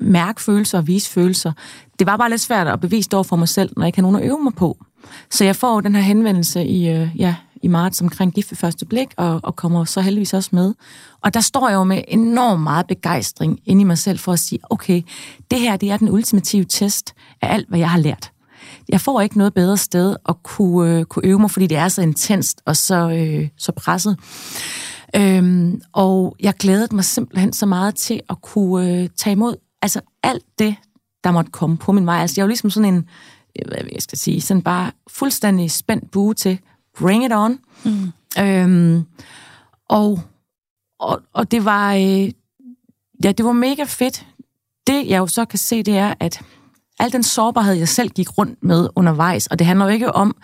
mærke 0.00 0.42
følelser 0.42 0.78
og 0.78 0.86
vise 0.86 1.10
følelser. 1.10 1.52
Det 1.98 2.06
var 2.06 2.16
bare 2.16 2.30
lidt 2.30 2.40
svært 2.40 2.66
at 2.66 2.80
bevise 2.80 3.08
det 3.08 3.14
over 3.14 3.24
for 3.24 3.36
mig 3.36 3.48
selv, 3.48 3.70
når 3.76 3.82
jeg 3.82 3.88
ikke 3.88 3.98
har 3.98 4.02
nogen 4.02 4.16
at 4.16 4.24
øve 4.24 4.42
mig 4.42 4.54
på. 4.54 4.84
Så 5.30 5.44
jeg 5.44 5.56
får 5.56 5.80
den 5.80 5.94
her 5.94 6.02
henvendelse 6.02 6.64
i, 6.64 6.88
øh, 6.88 7.08
ja, 7.16 7.34
i 7.62 7.68
marts 7.68 8.00
omkring 8.00 8.34
gift 8.34 8.50
ved 8.50 8.56
første 8.56 8.86
blik, 8.86 9.08
og, 9.16 9.40
og 9.42 9.56
kommer 9.56 9.84
så 9.84 10.00
heldigvis 10.00 10.34
også 10.34 10.50
med. 10.52 10.74
Og 11.20 11.34
der 11.34 11.40
står 11.40 11.68
jeg 11.68 11.76
jo 11.76 11.84
med 11.84 12.02
enormt 12.08 12.62
meget 12.62 12.86
begejstring 12.86 13.60
inde 13.64 13.80
i 13.80 13.84
mig 13.84 13.98
selv 13.98 14.18
for 14.18 14.32
at 14.32 14.38
sige, 14.38 14.58
okay, 14.70 15.02
det 15.50 15.60
her 15.60 15.76
det 15.76 15.90
er 15.90 15.96
den 15.96 16.10
ultimative 16.10 16.64
test 16.64 17.14
af 17.42 17.54
alt, 17.54 17.68
hvad 17.68 17.78
jeg 17.78 17.90
har 17.90 17.98
lært 17.98 18.32
jeg 18.88 19.00
får 19.00 19.20
ikke 19.20 19.38
noget 19.38 19.54
bedre 19.54 19.76
sted 19.76 20.16
at 20.28 20.42
kunne, 20.42 20.98
øh, 20.98 21.04
kunne 21.04 21.26
øve 21.26 21.38
mig, 21.38 21.50
fordi 21.50 21.66
det 21.66 21.76
er 21.76 21.88
så 21.88 22.02
intenst 22.02 22.60
og 22.66 22.76
så, 22.76 23.10
øh, 23.10 23.48
så 23.56 23.72
presset. 23.72 24.16
Øhm, 25.16 25.80
og 25.92 26.36
jeg 26.40 26.54
glædede 26.54 26.94
mig 26.94 27.04
simpelthen 27.04 27.52
så 27.52 27.66
meget 27.66 27.94
til 27.94 28.20
at 28.30 28.42
kunne 28.42 29.02
øh, 29.02 29.08
tage 29.16 29.32
imod 29.32 29.56
altså 29.82 30.00
alt 30.22 30.44
det, 30.58 30.76
der 31.24 31.30
måtte 31.30 31.50
komme 31.50 31.76
på 31.76 31.92
min 31.92 32.06
vej. 32.06 32.20
Altså 32.20 32.34
jeg 32.36 32.42
var 32.42 32.48
ligesom 32.48 32.70
sådan 32.70 32.94
en, 32.94 33.08
øh, 33.58 33.68
hvad 33.68 33.78
jeg 33.92 34.02
skal 34.02 34.18
sige, 34.18 34.40
sådan 34.40 34.62
bare 34.62 34.92
fuldstændig 35.08 35.70
spændt 35.70 36.10
bue 36.10 36.34
til, 36.34 36.58
bring 36.98 37.24
it 37.24 37.32
on. 37.32 37.58
Mm. 37.84 38.12
Øhm, 38.38 39.04
og, 39.88 40.20
og, 41.00 41.20
og 41.32 41.50
det 41.50 41.64
var, 41.64 41.94
øh, 41.94 42.30
ja, 43.24 43.32
det 43.32 43.44
var 43.44 43.52
mega 43.52 43.84
fedt. 43.84 44.26
Det 44.86 45.06
jeg 45.06 45.18
jo 45.18 45.26
så 45.26 45.44
kan 45.44 45.58
se, 45.58 45.82
det 45.82 45.96
er, 45.96 46.14
at 46.20 46.40
al 46.98 47.12
den 47.12 47.22
sårbarhed, 47.22 47.74
jeg 47.74 47.88
selv 47.88 48.10
gik 48.10 48.38
rundt 48.38 48.64
med 48.64 48.88
undervejs, 48.96 49.46
og 49.46 49.58
det 49.58 49.66
handler 49.66 49.84
jo 49.84 49.90
ikke 49.90 50.12
om, 50.12 50.36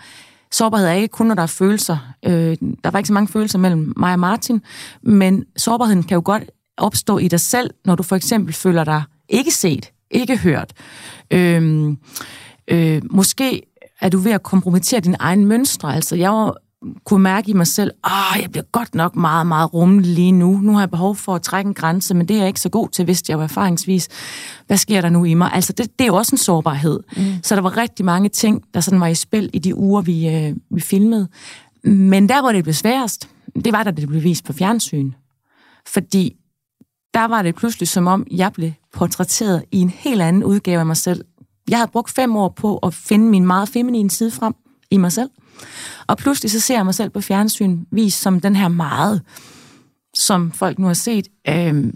sårbarhed 0.51 0.87
er 0.87 0.93
ikke 0.93 1.07
kun, 1.07 1.25
når 1.25 1.35
der 1.35 1.41
er 1.41 1.47
følelser. 1.47 1.97
Øh, 2.25 2.57
der 2.83 2.91
var 2.91 2.99
ikke 2.99 3.07
så 3.07 3.13
mange 3.13 3.27
følelser 3.27 3.59
mellem 3.59 3.93
mig 3.97 4.13
og 4.13 4.19
Martin, 4.19 4.61
men 5.01 5.45
sårbarheden 5.57 6.03
kan 6.03 6.15
jo 6.15 6.21
godt 6.25 6.43
opstå 6.77 7.17
i 7.17 7.27
dig 7.27 7.39
selv, 7.39 7.73
når 7.85 7.95
du 7.95 8.03
for 8.03 8.15
eksempel 8.15 8.53
føler 8.53 8.83
dig 8.83 9.03
ikke 9.29 9.51
set, 9.51 9.91
ikke 10.11 10.37
hørt. 10.37 10.73
Øh, 11.31 11.95
øh, 12.67 13.01
måske 13.11 13.61
er 14.01 14.09
du 14.09 14.17
ved 14.17 14.31
at 14.31 14.43
kompromittere 14.43 14.99
dine 14.99 15.17
egne 15.19 15.45
mønstre. 15.45 15.95
Altså, 15.95 16.15
jeg 16.15 16.31
var, 16.31 16.55
kunne 17.03 17.23
mærke 17.23 17.49
i 17.49 17.53
mig 17.53 17.67
selv, 17.67 17.91
at 18.03 18.41
jeg 18.41 18.51
bliver 18.51 18.63
godt 18.71 18.95
nok 18.95 19.15
meget, 19.15 19.47
meget 19.47 19.73
rummelig 19.73 20.11
lige 20.11 20.31
nu. 20.31 20.59
Nu 20.63 20.73
har 20.73 20.79
jeg 20.79 20.89
behov 20.89 21.15
for 21.15 21.35
at 21.35 21.41
trække 21.41 21.67
en 21.67 21.73
grænse, 21.73 22.13
men 22.13 22.27
det 22.27 22.33
er 22.33 22.39
jeg 22.39 22.47
ikke 22.47 22.59
så 22.59 22.69
god 22.69 22.89
til, 22.89 23.05
hvis 23.05 23.29
jeg 23.29 23.37
var 23.37 23.43
erfaringsvis. 23.43 24.09
Hvad 24.67 24.77
sker 24.77 25.01
der 25.01 25.09
nu 25.09 25.23
i 25.23 25.33
mig? 25.33 25.51
Altså, 25.53 25.73
det, 25.73 25.99
det 25.99 26.05
er 26.05 26.07
jo 26.07 26.15
også 26.15 26.33
en 26.33 26.37
sårbarhed. 26.37 26.99
Mm. 27.17 27.23
Så 27.43 27.55
der 27.55 27.61
var 27.61 27.77
rigtig 27.77 28.05
mange 28.05 28.29
ting, 28.29 28.63
der 28.73 28.79
sådan 28.79 28.99
var 28.99 29.07
i 29.07 29.15
spil 29.15 29.49
i 29.53 29.59
de 29.59 29.75
uger, 29.75 30.01
vi, 30.01 30.29
øh, 30.29 30.55
vi 30.69 30.81
filmede. 30.81 31.27
Men 31.83 32.29
der, 32.29 32.41
hvor 32.41 32.51
det 32.51 32.63
blev 32.63 32.73
sværest, 32.73 33.29
det 33.65 33.73
var, 33.73 33.83
da 33.83 33.91
det 33.91 34.07
blev 34.07 34.23
vist 34.23 34.45
på 34.45 34.53
fjernsyn. 34.53 35.11
Fordi 35.87 36.35
der 37.15 37.25
var 37.25 37.41
det 37.41 37.55
pludselig 37.55 37.87
som 37.87 38.07
om, 38.07 38.27
jeg 38.31 38.53
blev 38.53 38.71
portrætteret 38.93 39.63
i 39.71 39.79
en 39.79 39.89
helt 39.89 40.21
anden 40.21 40.43
udgave 40.43 40.79
af 40.79 40.85
mig 40.85 40.97
selv. 40.97 41.25
Jeg 41.69 41.77
havde 41.77 41.91
brugt 41.91 42.11
fem 42.11 42.35
år 42.35 42.49
på 42.49 42.77
at 42.77 42.93
finde 42.93 43.29
min 43.29 43.45
meget 43.45 43.69
feminine 43.69 44.11
side 44.11 44.31
frem 44.31 44.55
i 44.91 44.97
mig 44.97 45.11
selv. 45.11 45.29
Og 46.07 46.17
pludselig 46.17 46.51
så 46.51 46.59
ser 46.59 46.75
jeg 46.75 46.85
mig 46.85 46.95
selv 46.95 47.09
på 47.09 47.21
fjernsyn 47.21 47.85
vist 47.91 48.21
som 48.21 48.39
den 48.39 48.55
her 48.55 48.67
meget, 48.67 49.21
som 50.13 50.51
folk 50.51 50.79
nu 50.79 50.87
har 50.87 50.93
set, 50.93 51.27
øh, 51.49 51.93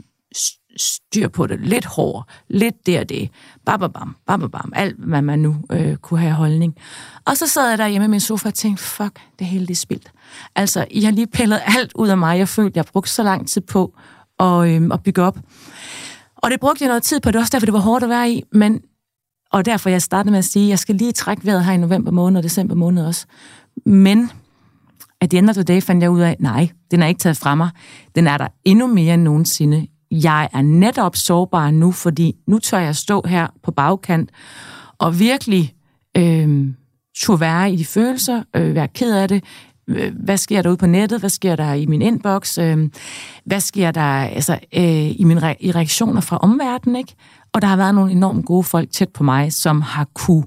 styr 0.77 1.27
på 1.27 1.47
det, 1.47 1.59
lidt 1.59 1.85
hård, 1.85 2.29
lidt 2.47 2.85
der 2.85 3.03
det, 3.03 3.29
bababam, 3.65 4.15
bababam, 4.27 4.73
alt 4.75 4.95
hvad 4.99 5.21
man 5.21 5.39
nu 5.39 5.55
øh, 5.71 5.95
kunne 5.95 6.19
have 6.19 6.33
holdning. 6.33 6.75
Og 7.25 7.37
så 7.37 7.47
sad 7.47 7.69
jeg 7.69 7.77
der 7.77 7.87
hjemme 7.87 8.05
i 8.05 8.09
min 8.09 8.19
sofa 8.19 8.47
og 8.47 8.53
tænkte, 8.53 8.83
fuck, 8.83 9.19
det 9.39 9.47
hele 9.47 9.67
det 9.67 9.71
er 9.71 9.75
spildt. 9.75 10.11
Altså, 10.55 10.85
I 10.91 11.03
har 11.03 11.11
lige 11.11 11.27
pillet 11.27 11.61
alt 11.77 11.91
ud 11.95 12.07
af 12.07 12.17
mig, 12.17 12.37
jeg 12.37 12.47
følte, 12.49 12.77
jeg 12.77 12.85
brugte 12.85 13.11
så 13.11 13.23
lang 13.23 13.47
tid 13.47 13.61
på 13.61 13.93
og, 14.39 14.69
øh, 14.69 14.89
at 14.93 15.03
bygge 15.03 15.21
op. 15.21 15.39
Og 16.35 16.51
det 16.51 16.59
brugte 16.59 16.83
jeg 16.83 16.87
noget 16.87 17.03
tid 17.03 17.19
på, 17.19 17.31
det 17.31 17.35
var 17.35 17.41
også 17.41 17.51
derfor, 17.51 17.65
det 17.65 17.73
var 17.73 17.79
hårdt 17.79 18.03
at 18.03 18.09
være 18.09 18.31
i, 18.31 18.43
men 18.51 18.81
Og 19.51 19.65
derfor 19.65 19.89
jeg 19.89 20.01
startede 20.01 20.31
med 20.31 20.39
at 20.39 20.45
sige, 20.45 20.65
at 20.65 20.69
jeg 20.69 20.79
skal 20.79 20.95
lige 20.95 21.11
trække 21.11 21.45
vejret 21.45 21.65
her 21.65 21.71
i 21.71 21.77
november 21.77 22.11
måned 22.11 22.37
og 22.37 22.43
december 22.43 22.75
måned 22.75 23.05
også. 23.05 23.25
Men 23.85 24.31
at 25.21 25.29
the 25.29 25.39
end 25.39 25.49
of 25.49 25.55
the 25.55 25.63
day 25.63 25.81
fandt 25.81 26.03
jeg 26.03 26.09
ud 26.11 26.21
af, 26.21 26.35
nej, 26.39 26.69
den 26.91 27.03
er 27.03 27.07
ikke 27.07 27.19
taget 27.19 27.37
fra 27.37 27.55
mig. 27.55 27.69
Den 28.15 28.27
er 28.27 28.37
der 28.37 28.47
endnu 28.65 28.87
mere 28.87 29.13
end 29.13 29.23
nogensinde. 29.23 29.87
Jeg 30.11 30.49
er 30.53 30.61
netop 30.61 31.15
sårbar 31.15 31.71
nu, 31.71 31.91
fordi 31.91 32.35
nu 32.47 32.59
tør 32.59 32.79
jeg 32.79 32.95
stå 32.95 33.23
her 33.27 33.47
på 33.63 33.71
bagkant 33.71 34.29
og 34.97 35.19
virkelig 35.19 35.73
øh, 36.17 36.67
turde 37.17 37.39
være 37.39 37.71
i 37.71 37.75
de 37.75 37.85
følelser, 37.85 38.43
øh, 38.55 38.75
være 38.75 38.87
ked 38.87 39.15
af 39.15 39.27
det, 39.27 39.43
Øh, 39.89 40.13
hvad 40.15 40.37
sker 40.37 40.61
der 40.61 40.69
ude 40.69 40.77
på 40.77 40.87
nettet, 40.87 41.19
hvad 41.19 41.29
sker 41.29 41.55
der 41.55 41.73
i 41.73 41.85
min 41.85 42.01
inbox, 42.01 42.57
øh, 42.57 42.89
hvad 43.45 43.59
sker 43.59 43.91
der 43.91 44.01
altså, 44.01 44.53
øh, 44.53 45.19
i 45.19 45.23
mine 45.23 45.51
re- 45.51 45.57
i 45.59 45.71
reaktioner 45.71 46.21
fra 46.21 46.37
omverdenen, 46.37 46.95
ikke? 46.95 47.15
Og 47.53 47.61
der 47.61 47.67
har 47.67 47.75
været 47.75 47.95
nogle 47.95 48.11
enormt 48.11 48.45
gode 48.45 48.63
folk 48.63 48.91
tæt 48.91 49.09
på 49.09 49.23
mig, 49.23 49.53
som 49.53 49.81
har 49.81 50.07
kunne 50.13 50.43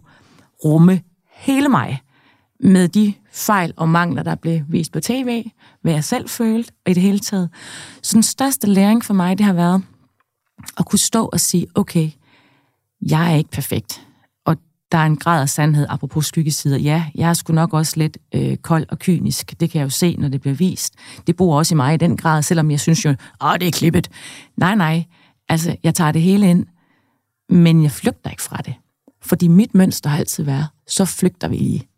rumme 0.64 1.00
hele 1.32 1.68
mig 1.68 2.02
med 2.60 2.88
de 2.88 3.14
fejl 3.32 3.72
og 3.76 3.88
mangler, 3.88 4.22
der 4.22 4.34
blev 4.34 4.60
vist 4.68 4.92
på 4.92 5.00
tv, 5.00 5.44
hvad 5.82 5.92
jeg 5.92 6.04
selv 6.04 6.28
følte, 6.28 6.72
og 6.84 6.90
i 6.90 6.94
det 6.94 7.02
hele 7.02 7.18
taget. 7.18 7.50
Så 8.02 8.14
den 8.14 8.22
største 8.22 8.66
læring 8.66 9.04
for 9.04 9.14
mig, 9.14 9.38
det 9.38 9.46
har 9.46 9.52
været 9.52 9.82
at 10.78 10.86
kunne 10.86 10.98
stå 10.98 11.28
og 11.32 11.40
sige, 11.40 11.66
okay, 11.74 12.10
jeg 13.10 13.32
er 13.32 13.36
ikke 13.36 13.50
perfekt 13.50 14.06
der 14.92 14.98
er 14.98 15.06
en 15.06 15.16
grad 15.16 15.42
af 15.42 15.48
sandhed, 15.48 15.86
apropos 15.88 16.26
skyggesider. 16.26 16.78
Ja, 16.78 17.04
jeg 17.14 17.28
er 17.28 17.34
sgu 17.34 17.52
nok 17.52 17.74
også 17.74 17.92
lidt 17.96 18.18
øh, 18.34 18.56
kold 18.56 18.86
og 18.88 18.98
kynisk. 18.98 19.60
Det 19.60 19.70
kan 19.70 19.78
jeg 19.78 19.84
jo 19.84 19.90
se, 19.90 20.16
når 20.18 20.28
det 20.28 20.40
bliver 20.40 20.54
vist. 20.54 20.94
Det 21.26 21.36
bor 21.36 21.58
også 21.58 21.74
i 21.74 21.76
mig 21.76 21.94
i 21.94 21.96
den 21.96 22.16
grad, 22.16 22.42
selvom 22.42 22.70
jeg 22.70 22.80
synes 22.80 23.04
jo, 23.04 23.14
åh, 23.44 23.54
det 23.60 23.68
er 23.68 23.72
klippet. 23.72 24.10
Nej, 24.56 24.74
nej. 24.74 25.04
Altså, 25.48 25.76
jeg 25.82 25.94
tager 25.94 26.12
det 26.12 26.22
hele 26.22 26.50
ind, 26.50 26.66
men 27.48 27.82
jeg 27.82 27.90
flygter 27.90 28.30
ikke 28.30 28.42
fra 28.42 28.56
det. 28.56 28.74
Fordi 29.22 29.48
mit 29.48 29.74
mønster 29.74 30.10
har 30.10 30.18
altid 30.18 30.44
været, 30.44 30.66
så 30.86 31.04
flygter 31.04 31.48
vi 31.48 31.56
lige. 31.56 31.88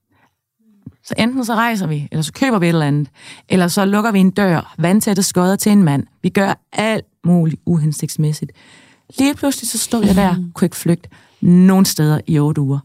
Så 1.05 1.14
enten 1.18 1.45
så 1.45 1.55
rejser 1.55 1.86
vi, 1.86 2.09
eller 2.12 2.22
så 2.22 2.32
køber 2.32 2.59
vi 2.59 2.66
et 2.66 2.68
eller 2.68 2.86
andet, 2.86 3.09
eller 3.49 3.68
så 3.68 3.84
lukker 3.84 4.12
vi 4.12 4.18
en 4.18 4.30
dør, 4.30 4.74
vandtætte 4.78 5.22
skodder 5.22 5.57
til 5.57 5.72
en 5.72 5.82
mand. 5.82 6.07
Vi 6.22 6.28
gør 6.28 6.55
alt 6.72 7.05
muligt 7.24 7.61
uhensigtsmæssigt. 7.66 8.53
Lige 9.18 9.34
pludselig 9.34 9.70
så 9.70 9.78
stod 9.78 10.05
jeg 10.05 10.14
der, 10.14 10.34
kunne 10.55 10.66
ikke 10.66 10.76
flygte 10.76 11.09
nogen 11.45 11.84
steder 11.84 12.20
i 12.26 12.38
otte 12.38 12.61
uger. 12.61 12.78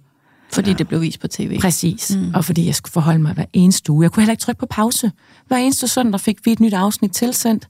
Fordi 0.53 0.70
ja. 0.70 0.78
det 0.78 0.88
blev 0.88 1.01
vist 1.01 1.20
på 1.20 1.28
tv. 1.28 1.60
Præcis, 1.60 2.16
mm. 2.16 2.32
og 2.36 2.45
fordi 2.45 2.66
jeg 2.66 2.76
skulle 2.76 2.91
forholde 2.91 3.20
mig 3.20 3.34
hver 3.34 3.45
eneste 3.53 3.91
uge. 3.91 4.03
Jeg 4.03 4.12
kunne 4.12 4.22
heller 4.22 4.32
ikke 4.32 4.41
trykke 4.41 4.60
på 4.60 4.66
pause. 4.70 5.12
Hver 5.47 5.57
eneste 5.57 5.88
søndag 5.88 6.20
fik 6.20 6.45
vi 6.45 6.51
et 6.51 6.60
nyt 6.60 6.74
afsnit 6.74 7.12
tilsendt. 7.12 7.68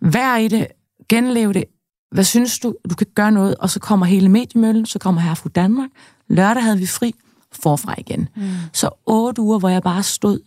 Hver 0.00 0.36
i 0.36 0.48
det, 0.48 0.66
genleve 1.08 1.52
det. 1.52 1.64
Hvad 2.12 2.24
synes 2.24 2.58
du, 2.58 2.74
du 2.90 2.94
kan 2.94 3.06
gøre 3.14 3.32
noget? 3.32 3.54
Og 3.54 3.70
så 3.70 3.80
kommer 3.80 4.06
hele 4.06 4.28
mediemøllen, 4.28 4.86
så 4.86 4.98
kommer 4.98 5.20
her 5.20 5.34
fra 5.34 5.48
Danmark. 5.48 5.88
Lørdag 6.28 6.62
havde 6.62 6.78
vi 6.78 6.86
fri, 6.86 7.14
forfra 7.52 7.94
igen. 7.98 8.28
Mm. 8.36 8.50
Så 8.72 8.90
otte 9.06 9.42
uger, 9.42 9.58
hvor 9.58 9.68
jeg 9.68 9.82
bare 9.82 10.02
stod, 10.02 10.40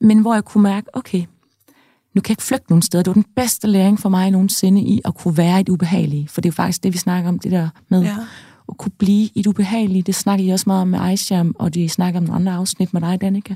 men 0.00 0.18
hvor 0.18 0.34
jeg 0.34 0.44
kunne 0.44 0.62
mærke, 0.62 0.96
okay, 0.96 1.24
nu 2.14 2.20
kan 2.20 2.30
jeg 2.30 2.30
ikke 2.30 2.42
flygte 2.42 2.66
nogen 2.70 2.82
steder. 2.82 3.02
Det 3.02 3.10
var 3.10 3.22
den 3.22 3.26
bedste 3.36 3.66
læring 3.66 4.00
for 4.00 4.08
mig 4.08 4.30
nogensinde 4.30 4.80
i 4.80 5.00
at 5.04 5.14
kunne 5.14 5.36
være 5.36 5.60
i 5.60 5.62
det 5.62 5.72
ubehagelige. 5.72 6.28
For 6.28 6.40
det 6.40 6.48
er 6.48 6.52
jo 6.52 6.54
faktisk 6.54 6.82
det, 6.82 6.92
vi 6.92 6.98
snakker 6.98 7.28
om, 7.28 7.38
det 7.38 7.52
der 7.52 7.68
med 7.88 8.02
ja 8.02 8.16
at 8.68 8.78
kunne 8.78 8.92
blive 8.98 9.28
i 9.34 9.42
det 9.42 9.46
ubehagelige. 9.46 10.02
Det 10.02 10.14
snakker 10.14 10.44
I 10.44 10.48
også 10.48 10.64
meget 10.66 10.82
om 10.82 10.88
med 10.88 11.00
Aisha, 11.00 11.44
og 11.54 11.74
de 11.74 11.88
snakker 11.88 12.20
om 12.20 12.24
nogle 12.24 12.36
andre 12.36 12.52
afsnit 12.52 12.92
med 12.92 13.00
dig, 13.00 13.20
Danika. 13.20 13.54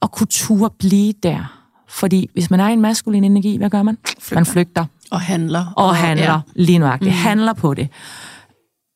Og 0.00 0.12
kunne 0.12 0.26
ture 0.26 0.70
blive 0.78 1.14
der. 1.22 1.64
Fordi 1.88 2.30
hvis 2.32 2.50
man 2.50 2.60
er 2.60 2.68
i 2.68 2.72
en 2.72 2.80
maskulin 2.80 3.24
energi, 3.24 3.56
hvad 3.56 3.70
gør 3.70 3.82
man? 3.82 3.98
Flygter. 4.04 4.34
Man 4.34 4.46
flygter. 4.46 4.84
Og 5.10 5.20
handler. 5.20 5.72
Og, 5.76 5.86
og 5.86 5.96
handler, 5.96 6.32
ja. 6.32 6.40
lige 6.54 6.78
nøjagtigt. 6.78 7.10
Mm. 7.10 7.16
Handler 7.16 7.52
på 7.52 7.74
det. 7.74 7.88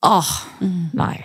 Åh, 0.02 0.16
oh, 0.16 0.24
mm. 0.60 0.84
nej. 0.92 1.22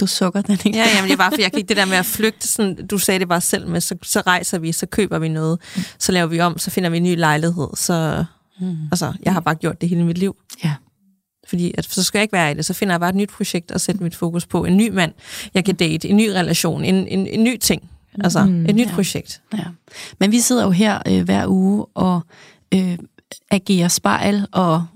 Du 0.00 0.06
sukker 0.06 0.42
den 0.42 0.58
ikke. 0.64 0.78
Ja, 0.78 0.84
jamen, 0.94 1.04
det 1.04 1.12
er 1.12 1.16
bare, 1.16 1.30
for 1.30 1.40
jeg 1.40 1.56
ikke 1.56 1.68
det 1.68 1.76
der 1.76 1.84
med 1.84 1.96
at 1.96 2.06
flygte, 2.06 2.48
sådan, 2.48 2.86
du 2.86 2.98
sagde 2.98 3.20
det 3.20 3.28
bare 3.28 3.40
selv 3.40 3.68
med, 3.68 3.80
så, 3.80 3.96
så 4.02 4.20
rejser 4.20 4.58
vi, 4.58 4.72
så 4.72 4.86
køber 4.86 5.18
vi 5.18 5.28
noget, 5.28 5.58
mm. 5.76 5.82
så 5.98 6.12
laver 6.12 6.26
vi 6.26 6.40
om, 6.40 6.58
så 6.58 6.70
finder 6.70 6.90
vi 6.90 6.96
en 6.96 7.02
ny 7.02 7.16
lejlighed, 7.18 7.68
så, 7.74 8.24
mm. 8.60 8.76
altså, 8.92 9.12
jeg 9.22 9.32
har 9.32 9.40
bare 9.40 9.54
gjort 9.54 9.80
det 9.80 9.88
hele 9.88 10.04
mit 10.04 10.18
liv. 10.18 10.36
Ja. 10.64 10.74
Fordi 11.46 11.74
at, 11.78 11.84
så 11.84 12.02
skal 12.02 12.18
jeg 12.18 12.22
ikke 12.22 12.32
være 12.32 12.50
i 12.50 12.54
det, 12.54 12.64
så 12.64 12.74
finder 12.74 12.94
jeg 12.94 13.00
bare 13.00 13.10
et 13.10 13.16
nyt 13.16 13.28
projekt 13.28 13.70
at 13.70 13.80
sætte 13.80 14.02
mit 14.02 14.14
fokus 14.14 14.46
på. 14.46 14.64
En 14.64 14.76
ny 14.76 14.88
mand, 14.88 15.12
jeg 15.54 15.64
kan 15.64 15.74
date, 15.74 16.08
en 16.08 16.16
ny 16.16 16.28
relation, 16.28 16.84
en, 16.84 16.94
en, 16.94 17.26
en 17.26 17.44
ny 17.44 17.56
ting. 17.56 17.90
Altså 18.24 18.44
mm, 18.44 18.66
et 18.66 18.74
nyt 18.74 18.88
ja. 18.88 18.94
projekt. 18.94 19.42
Ja. 19.58 19.64
Men 20.20 20.32
vi 20.32 20.40
sidder 20.40 20.64
jo 20.64 20.70
her 20.70 21.02
øh, 21.08 21.24
hver 21.24 21.46
uge 21.46 21.86
og 21.94 22.20
øh, 22.74 22.98
agerer 23.50 23.88
spejl 23.88 24.46
og 24.52 24.86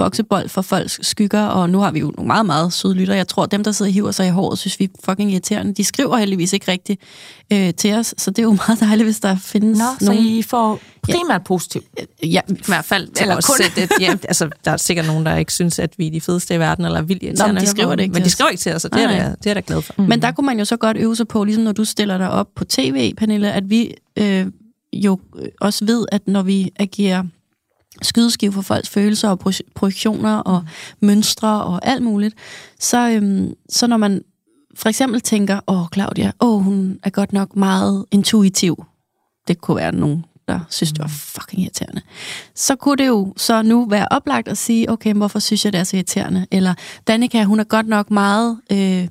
boksebold 0.00 0.48
for 0.48 0.62
folks 0.62 0.98
skygger, 1.02 1.42
og 1.42 1.70
nu 1.70 1.78
har 1.78 1.90
vi 1.90 2.00
jo 2.00 2.12
nogle 2.16 2.26
meget, 2.26 2.46
meget 2.46 2.72
søde 2.72 2.94
lytter. 2.94 3.14
Jeg 3.14 3.28
tror, 3.28 3.46
dem, 3.46 3.64
der 3.64 3.72
sidder 3.72 3.90
og 3.90 3.94
hiver 3.94 4.10
sig 4.10 4.26
i 4.26 4.30
håret, 4.30 4.58
synes 4.58 4.80
vi 4.80 4.84
er 4.84 4.88
fucking 5.04 5.32
irriterende. 5.32 5.74
De 5.74 5.84
skriver 5.84 6.16
heldigvis 6.16 6.52
ikke 6.52 6.70
rigtigt 6.70 7.00
øh, 7.52 7.74
til 7.74 7.94
os, 7.94 8.14
så 8.18 8.30
det 8.30 8.38
er 8.38 8.42
jo 8.42 8.56
meget 8.68 8.80
dejligt, 8.80 9.06
hvis 9.06 9.20
der 9.20 9.36
findes 9.36 9.78
Nå, 9.78 9.84
nogen... 10.06 10.24
så 10.24 10.28
I 10.28 10.42
får 10.42 10.80
primært 11.02 11.30
ja. 11.30 11.38
positivt? 11.38 11.84
Ja, 12.22 12.40
i 12.48 12.54
hvert 12.66 12.84
fald 12.84 13.08
eller 13.20 13.34
kun. 13.34 13.56
Sætte 13.56 13.82
et, 13.82 13.90
ja, 14.00 14.14
altså, 14.28 14.48
der 14.64 14.70
er 14.70 14.76
sikkert 14.76 15.06
nogen, 15.06 15.26
der 15.26 15.36
ikke 15.36 15.52
synes, 15.52 15.78
at 15.78 15.94
vi 15.98 16.06
er 16.06 16.10
de 16.10 16.20
fedeste 16.20 16.54
i 16.54 16.58
verden, 16.58 16.84
eller 16.84 17.02
vildt 17.02 17.22
irriterende. 17.22 17.54
Nå, 17.54 17.60
de 17.60 17.66
skriver 17.66 17.94
det 17.94 18.02
ikke 18.02 18.12
Men 18.12 18.24
de 18.24 18.30
skriver 18.30 18.48
ikke 18.48 18.60
til 18.60 18.74
os, 18.74 18.84
og 18.84 18.92
det, 18.92 19.02
er, 19.02 19.08
der, 19.08 19.34
det 19.34 19.50
er 19.50 19.54
der 19.54 19.60
glad 19.60 19.82
for. 19.82 19.94
Mm. 19.98 20.04
Men 20.04 20.22
der 20.22 20.32
kunne 20.32 20.46
man 20.46 20.58
jo 20.58 20.64
så 20.64 20.76
godt 20.76 20.96
øve 20.96 21.16
sig 21.16 21.28
på, 21.28 21.44
ligesom 21.44 21.64
når 21.64 21.72
du 21.72 21.84
stiller 21.84 22.18
dig 22.18 22.30
op 22.30 22.46
på 22.56 22.64
tv, 22.64 23.14
Pernille, 23.14 23.52
at 23.52 23.70
vi 23.70 23.94
øh, 24.16 24.46
jo 24.92 25.18
også 25.60 25.84
ved, 25.84 26.06
at 26.12 26.22
når 26.26 26.42
vi 26.42 26.70
agerer 26.76 27.22
skydeskive 28.02 28.52
for 28.52 28.62
folks 28.62 28.88
følelser 28.88 29.28
og 29.28 29.38
projektioner 29.74 30.36
og 30.36 30.64
mønstre 31.00 31.64
og 31.64 31.80
alt 31.86 32.02
muligt, 32.02 32.34
så, 32.78 33.08
øhm, 33.10 33.54
så 33.68 33.86
når 33.86 33.96
man 33.96 34.22
for 34.74 34.88
eksempel 34.88 35.20
tænker, 35.20 35.60
åh 35.66 35.86
Claudia, 35.94 36.32
åh, 36.40 36.62
hun 36.62 36.98
er 37.02 37.10
godt 37.10 37.32
nok 37.32 37.56
meget 37.56 38.04
intuitiv. 38.10 38.84
Det 39.48 39.60
kunne 39.60 39.76
være 39.76 39.92
nogen, 39.92 40.24
der 40.48 40.60
synes, 40.70 40.92
det 40.92 40.98
var 40.98 41.08
fucking 41.08 41.62
irriterende. 41.62 42.02
Så 42.54 42.76
kunne 42.76 42.96
det 42.96 43.06
jo 43.06 43.34
så 43.36 43.62
nu 43.62 43.86
være 43.88 44.06
oplagt 44.10 44.48
at 44.48 44.58
sige, 44.58 44.90
okay, 44.90 45.14
hvorfor 45.14 45.38
synes 45.38 45.64
jeg, 45.64 45.72
det 45.72 45.78
er 45.78 45.84
så 45.84 45.96
irriterende? 45.96 46.46
Eller 46.50 46.74
Danika, 47.08 47.44
hun 47.44 47.60
er 47.60 47.64
godt 47.64 47.88
nok 47.88 48.10
meget... 48.10 48.60
Øh, 48.72 49.08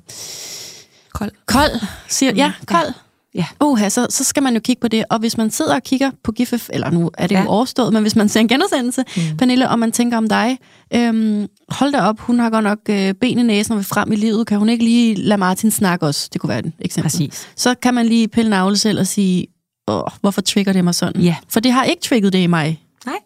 kold. 1.12 1.30
Kold, 1.46 1.86
siger, 2.08 2.34
ja, 2.34 2.52
kold. 2.66 2.94
Ja. 3.34 3.46
Oha, 3.60 3.88
så, 3.88 4.06
så 4.10 4.24
skal 4.24 4.42
man 4.42 4.54
jo 4.54 4.60
kigge 4.60 4.80
på 4.80 4.88
det. 4.88 5.04
Og 5.10 5.18
hvis 5.18 5.36
man 5.36 5.50
sidder 5.50 5.74
og 5.74 5.82
kigger 5.82 6.10
på 6.24 6.32
GIF, 6.32 6.68
eller 6.72 6.90
nu 6.90 7.10
er 7.18 7.26
det 7.26 7.34
ja. 7.34 7.42
jo 7.42 7.48
overstået, 7.48 7.92
men 7.92 8.02
hvis 8.02 8.16
man 8.16 8.28
ser 8.28 8.40
en 8.40 8.48
genudsendelse, 8.48 9.04
mm. 9.16 9.36
Pernille, 9.36 9.68
og 9.68 9.78
man 9.78 9.92
tænker 9.92 10.16
om 10.16 10.28
dig, 10.28 10.58
øhm, 10.94 11.46
hold 11.68 11.92
da 11.92 12.00
op, 12.00 12.20
hun 12.20 12.38
har 12.38 12.50
godt 12.50 12.64
nok 12.64 12.78
øh, 12.88 13.14
ben 13.14 13.38
i 13.38 13.42
næsen 13.42 13.72
og 13.72 13.78
vil 13.78 13.84
frem 13.84 14.12
i 14.12 14.16
livet. 14.16 14.46
Kan 14.46 14.58
hun 14.58 14.68
ikke 14.68 14.84
lige 14.84 15.14
lade 15.14 15.38
Martin 15.38 15.70
snakke 15.70 16.06
også? 16.06 16.28
Det 16.32 16.40
kunne 16.40 16.50
være 16.50 16.58
et 16.58 16.72
eksempel. 16.78 17.10
Præcis. 17.10 17.48
Så 17.56 17.74
kan 17.74 17.94
man 17.94 18.06
lige 18.06 18.28
pille 18.28 18.50
navle 18.50 18.76
selv 18.76 19.00
og 19.00 19.06
sige, 19.06 19.46
Åh, 19.90 20.02
hvorfor 20.20 20.40
trigger 20.40 20.72
det 20.72 20.84
mig 20.84 20.94
sådan? 20.94 21.22
Ja. 21.22 21.36
For 21.48 21.60
det 21.60 21.72
har 21.72 21.84
ikke 21.84 22.02
trigget 22.02 22.32
det 22.32 22.38
i 22.38 22.46
mig. 22.46 22.82
Nej. 23.06 23.18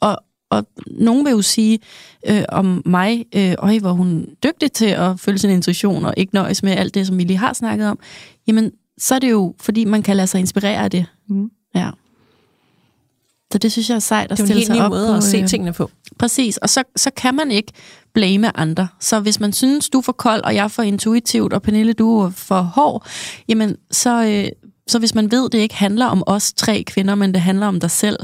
Og, 0.00 0.18
og 0.50 0.66
nogen 0.86 1.24
vil 1.24 1.30
jo 1.30 1.42
sige 1.42 1.78
øh, 2.28 2.42
om 2.48 2.82
mig, 2.86 3.24
øh, 3.34 3.54
øj, 3.58 3.78
hvor 3.78 3.92
hun 3.92 4.26
dygtig 4.44 4.72
til 4.72 4.86
at 4.86 5.20
følge 5.20 5.38
sin 5.38 5.50
intuition 5.50 6.04
og 6.04 6.14
ikke 6.16 6.34
nøjes 6.34 6.62
med 6.62 6.72
alt 6.72 6.94
det, 6.94 7.06
som 7.06 7.18
vi 7.18 7.24
lige 7.24 7.36
har 7.36 7.52
snakket 7.52 7.88
om. 7.88 7.98
Jamen, 8.46 8.72
så 8.98 9.14
er 9.14 9.18
det 9.18 9.30
jo, 9.30 9.54
fordi 9.60 9.84
man 9.84 10.02
kan 10.02 10.16
lade 10.16 10.26
sig 10.26 10.38
inspirere 10.38 10.84
af 10.84 10.90
det. 10.90 11.06
Mm. 11.28 11.50
Ja. 11.74 11.90
Så 13.52 13.58
det 13.58 13.72
synes 13.72 13.88
jeg 13.90 13.96
er 13.96 13.98
sejt 13.98 14.32
at 14.32 14.38
stille 14.38 14.54
sig 14.54 14.56
op. 14.56 14.66
Det 14.66 14.70
er 14.70 14.74
en 14.74 14.82
helt 14.82 14.92
ny 14.92 14.96
måde 14.96 15.16
at 15.16 15.22
se 15.22 15.38
øh, 15.38 15.48
tingene 15.48 15.72
på. 15.72 15.90
Præcis, 16.18 16.56
og 16.56 16.68
så, 16.70 16.82
så 16.96 17.10
kan 17.16 17.34
man 17.34 17.50
ikke 17.50 17.72
blame 18.14 18.56
andre. 18.56 18.88
Så 19.00 19.20
hvis 19.20 19.40
man 19.40 19.52
synes, 19.52 19.88
du 19.88 19.98
er 19.98 20.02
for 20.02 20.12
kold, 20.12 20.42
og 20.44 20.54
jeg 20.54 20.64
er 20.64 20.68
for 20.68 20.82
intuitivt, 20.82 21.52
og 21.52 21.62
Pernille, 21.62 21.92
du 21.92 22.18
er 22.20 22.30
for 22.30 22.60
hård, 22.60 23.06
jamen 23.48 23.76
så, 23.90 24.24
øh, 24.24 24.48
så 24.88 24.98
hvis 24.98 25.14
man 25.14 25.30
ved, 25.30 25.50
det 25.50 25.58
ikke 25.58 25.74
handler 25.74 26.06
om 26.06 26.22
os 26.26 26.52
tre 26.52 26.84
kvinder, 26.86 27.14
men 27.14 27.34
det 27.34 27.42
handler 27.42 27.66
om 27.66 27.80
dig 27.80 27.90
selv, 27.90 28.18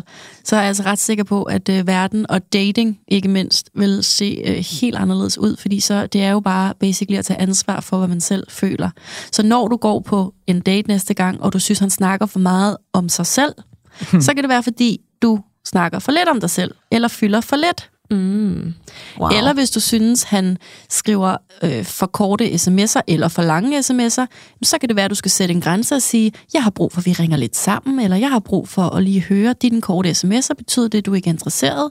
så 0.44 0.56
er 0.56 0.60
jeg 0.60 0.68
altså 0.68 0.82
ret 0.82 0.98
sikker 0.98 1.24
på, 1.24 1.42
at 1.42 1.68
øh, 1.68 1.86
verden 1.86 2.30
og 2.30 2.52
dating 2.52 2.98
ikke 3.08 3.28
mindst 3.28 3.70
vil 3.74 4.04
se 4.04 4.42
øh, 4.46 4.64
helt 4.80 4.96
anderledes 4.96 5.38
ud, 5.38 5.56
fordi 5.56 5.80
så 5.80 6.06
det 6.06 6.22
er 6.22 6.30
jo 6.30 6.40
bare 6.40 6.74
basically 6.80 7.18
at 7.18 7.24
tage 7.24 7.40
ansvar 7.40 7.80
for, 7.80 7.98
hvad 7.98 8.08
man 8.08 8.20
selv 8.20 8.46
føler. 8.48 8.90
Så 9.32 9.42
når 9.42 9.68
du 9.68 9.76
går 9.76 10.00
på 10.00 10.34
en 10.46 10.60
date 10.60 10.88
næste 10.88 11.14
gang, 11.14 11.42
og 11.42 11.52
du 11.52 11.58
synes, 11.58 11.78
han 11.78 11.90
snakker 11.90 12.26
for 12.26 12.38
meget 12.38 12.76
om 12.92 13.08
sig 13.08 13.26
selv, 13.26 13.54
så 14.24 14.34
kan 14.34 14.42
det 14.42 14.48
være, 14.48 14.62
fordi 14.62 15.00
du 15.22 15.40
snakker 15.66 15.98
for 15.98 16.12
lidt 16.12 16.28
om 16.28 16.40
dig 16.40 16.50
selv, 16.50 16.74
eller 16.90 17.08
fylder 17.08 17.40
for 17.40 17.56
lidt. 17.56 17.90
Mm. 18.10 18.74
Wow. 19.18 19.30
Eller 19.30 19.52
hvis 19.52 19.70
du 19.70 19.80
synes, 19.80 20.22
han 20.22 20.58
skriver 20.88 21.36
øh, 21.62 21.84
for 21.84 22.06
korte 22.06 22.44
sms'er 22.44 23.00
eller 23.06 23.28
for 23.28 23.42
lange 23.42 23.78
sms'er, 23.78 24.26
så 24.62 24.78
kan 24.80 24.88
det 24.88 24.96
være, 24.96 25.04
at 25.04 25.10
du 25.10 25.14
skal 25.14 25.30
sætte 25.30 25.54
en 25.54 25.60
grænse 25.60 25.94
og 25.94 26.02
sige, 26.02 26.32
jeg 26.54 26.62
har 26.62 26.70
brug 26.70 26.92
for, 26.92 27.00
at 27.00 27.06
vi 27.06 27.12
ringer 27.12 27.36
lidt 27.36 27.56
sammen, 27.56 28.00
eller 28.00 28.16
jeg 28.16 28.30
har 28.30 28.38
brug 28.38 28.68
for 28.68 28.82
at 28.82 29.02
lige 29.02 29.22
høre 29.22 29.54
dine 29.62 29.80
korte 29.80 30.10
sms'er. 30.10 30.54
Betyder 30.54 30.88
det, 30.88 30.98
at 30.98 31.06
du 31.06 31.14
ikke 31.14 31.28
er 31.28 31.32
interesseret? 31.32 31.90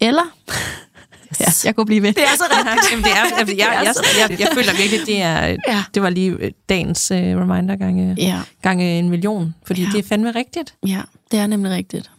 Eller... 0.00 0.22
Ja, 1.40 1.46
jeg 1.64 1.76
kunne 1.76 1.86
blive 1.86 2.02
ved. 2.02 2.12
Det 2.12 2.22
er 2.22 2.36
så 2.36 2.44
ret. 2.50 2.78
Jamen, 2.90 3.04
det 3.04 3.12
er, 3.12 3.24
jeg, 3.38 3.46
jeg, 3.58 3.94
jeg, 4.18 4.30
jeg, 4.30 4.40
jeg 4.40 4.48
føler 4.54 4.72
virkelig, 4.76 5.06
det 5.06 5.22
er, 5.22 5.56
ja. 5.68 5.84
det 5.94 6.02
var 6.02 6.10
lige 6.10 6.30
øh, 6.30 6.50
dagens 6.68 7.10
uh, 7.10 7.16
reminder 7.16 7.76
gange, 7.76 8.14
ja. 8.18 8.40
gange 8.62 8.98
en 8.98 9.08
million, 9.08 9.54
fordi 9.66 9.82
ja. 9.82 9.88
det 9.92 9.98
er 9.98 10.08
fandme 10.08 10.30
rigtigt. 10.30 10.74
Ja, 10.86 11.00
det 11.30 11.38
er 11.38 11.46
nemlig 11.46 11.72
rigtigt. 11.72 12.10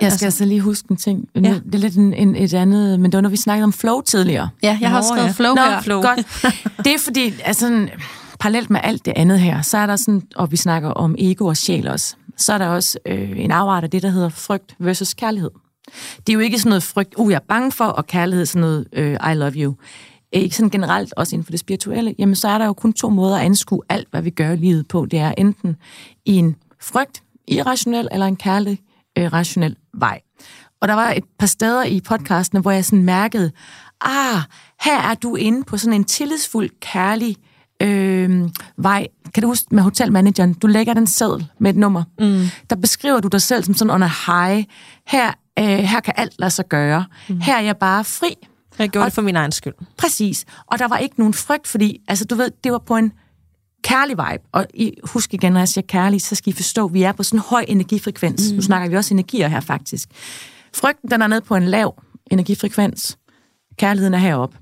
Jeg 0.00 0.12
skal 0.12 0.26
altså 0.26 0.44
lige 0.44 0.60
huske 0.60 0.86
en 0.90 0.96
ting. 0.96 1.28
Ja. 1.34 1.40
Det 1.40 1.74
er 1.74 1.78
lidt 1.78 1.96
en, 1.96 2.14
en, 2.14 2.36
et 2.36 2.54
andet, 2.54 3.00
men 3.00 3.12
det 3.12 3.16
var, 3.16 3.20
når 3.20 3.28
vi 3.28 3.36
snakkede 3.36 3.64
om 3.64 3.72
flow 3.72 4.00
tidligere. 4.00 4.48
Ja, 4.62 4.78
jeg 4.80 4.90
har 4.90 5.00
Nå, 5.00 5.06
skrevet 5.06 5.26
ja. 5.26 5.32
flow 5.32 5.54
Nå, 5.54 5.62
her. 5.62 5.80
flow. 5.80 6.02
godt. 6.02 6.26
Det 6.84 6.94
er 6.94 6.98
fordi, 6.98 7.34
altså, 7.44 7.88
parallelt 8.40 8.70
med 8.70 8.80
alt 8.82 9.04
det 9.04 9.12
andet 9.16 9.40
her, 9.40 9.62
så 9.62 9.78
er 9.78 9.86
der 9.86 9.96
sådan, 9.96 10.22
og 10.36 10.52
vi 10.52 10.56
snakker 10.56 10.88
om 10.90 11.14
ego 11.18 11.46
og 11.46 11.56
sjæl 11.56 11.88
også, 11.88 12.14
så 12.36 12.52
er 12.52 12.58
der 12.58 12.66
også 12.66 12.98
øh, 13.06 13.32
en 13.36 13.50
afart 13.50 13.84
af 13.84 13.90
det, 13.90 14.02
der 14.02 14.10
hedder 14.10 14.28
frygt 14.28 14.74
versus 14.78 15.14
kærlighed. 15.14 15.50
Det 16.16 16.28
er 16.28 16.34
jo 16.34 16.40
ikke 16.40 16.58
sådan 16.58 16.68
noget 16.68 16.82
frygt, 16.82 17.14
uh, 17.16 17.30
jeg 17.30 17.36
er 17.36 17.44
bange 17.48 17.72
for, 17.72 17.84
og 17.84 18.06
kærlighed 18.06 18.46
sådan 18.46 18.60
noget, 18.60 18.86
øh, 18.92 19.16
I 19.32 19.34
love 19.34 19.52
you. 19.52 19.74
Ikke 20.32 20.56
sådan 20.56 20.70
generelt, 20.70 21.14
også 21.16 21.36
inden 21.36 21.44
for 21.44 21.50
det 21.50 21.60
spirituelle, 21.60 22.14
jamen 22.18 22.34
så 22.34 22.48
er 22.48 22.58
der 22.58 22.66
jo 22.66 22.72
kun 22.72 22.92
to 22.92 23.10
måder 23.10 23.36
at 23.36 23.44
anskue 23.44 23.82
alt, 23.88 24.08
hvad 24.10 24.22
vi 24.22 24.30
gør 24.30 24.50
i 24.50 24.56
livet 24.56 24.88
på. 24.88 25.06
Det 25.06 25.18
er 25.18 25.34
enten 25.38 25.76
i 26.24 26.36
en 26.36 26.56
frygt, 26.80 27.22
irrationel, 27.48 28.08
eller 28.12 28.26
en 28.26 28.36
kærlig, 28.36 28.80
øh, 29.18 29.32
rationel 29.32 29.76
vej. 29.94 30.20
Og 30.80 30.88
der 30.88 30.94
var 30.94 31.10
et 31.10 31.24
par 31.38 31.46
steder 31.46 31.84
i 31.84 32.00
podcasten, 32.00 32.60
hvor 32.60 32.70
jeg 32.70 32.84
sådan 32.84 33.02
mærkede, 33.02 33.52
ah, 34.00 34.42
her 34.80 35.00
er 35.00 35.14
du 35.14 35.36
inde 35.36 35.64
på 35.64 35.76
sådan 35.76 35.92
en 35.94 36.04
tillidsfuld, 36.04 36.70
kærlig 36.80 37.36
øh, 37.82 38.48
vej. 38.76 39.06
Kan 39.34 39.42
du 39.42 39.48
huske 39.48 39.74
med 39.74 39.82
hotelmanageren? 39.82 40.54
Du 40.54 40.66
lægger 40.66 40.94
den 40.94 41.06
seddel 41.06 41.46
med 41.60 41.70
et 41.70 41.76
nummer. 41.76 42.04
Mm. 42.18 42.44
Der 42.70 42.76
beskriver 42.76 43.20
du 43.20 43.28
dig 43.28 43.42
selv 43.42 43.64
som 43.64 43.74
sådan 43.74 43.94
under 43.94 44.08
high. 44.26 44.64
Her, 45.06 45.32
øh, 45.58 45.64
her 45.64 46.00
kan 46.00 46.14
alt 46.16 46.32
lade 46.38 46.50
sig 46.50 46.68
gøre. 46.68 47.04
Mm. 47.28 47.40
Her 47.40 47.56
er 47.56 47.60
jeg 47.60 47.76
bare 47.76 48.04
fri. 48.04 48.34
Jeg 48.78 48.88
gjorde 48.88 49.02
Og- 49.02 49.06
det 49.06 49.14
for 49.14 49.22
min 49.22 49.36
egen 49.36 49.52
skyld. 49.52 49.74
Præcis. 49.98 50.44
Og 50.66 50.78
der 50.78 50.88
var 50.88 50.96
ikke 50.96 51.14
nogen 51.18 51.34
frygt, 51.34 51.66
fordi 51.66 51.98
altså, 52.08 52.24
du 52.24 52.34
ved, 52.34 52.50
det 52.64 52.72
var 52.72 52.78
på 52.78 52.96
en 52.96 53.12
kærlig 53.82 54.16
vibe. 54.16 54.44
Og 54.52 54.66
I, 54.74 54.92
husk 55.04 55.34
igen, 55.34 55.52
når 55.52 55.60
jeg 55.60 55.68
siger 55.68 55.84
kærlig, 55.88 56.22
så 56.22 56.34
skal 56.34 56.52
I 56.52 56.56
forstå, 56.56 56.86
at 56.86 56.94
vi 56.94 57.02
er 57.02 57.12
på 57.12 57.22
sådan 57.22 57.38
en 57.38 57.44
høj 57.48 57.64
energifrekvens. 57.68 58.50
Mm. 58.50 58.56
Nu 58.56 58.62
snakker 58.62 58.88
vi 58.88 58.96
også 58.96 59.14
energier 59.14 59.48
her 59.48 59.60
faktisk. 59.60 60.08
Frygten, 60.74 61.10
den 61.10 61.22
er 61.22 61.26
nede 61.26 61.40
på 61.40 61.56
en 61.56 61.64
lav 61.64 62.02
energifrekvens. 62.30 63.18
Kærligheden 63.78 64.14
er 64.14 64.18
heroppe. 64.18 64.58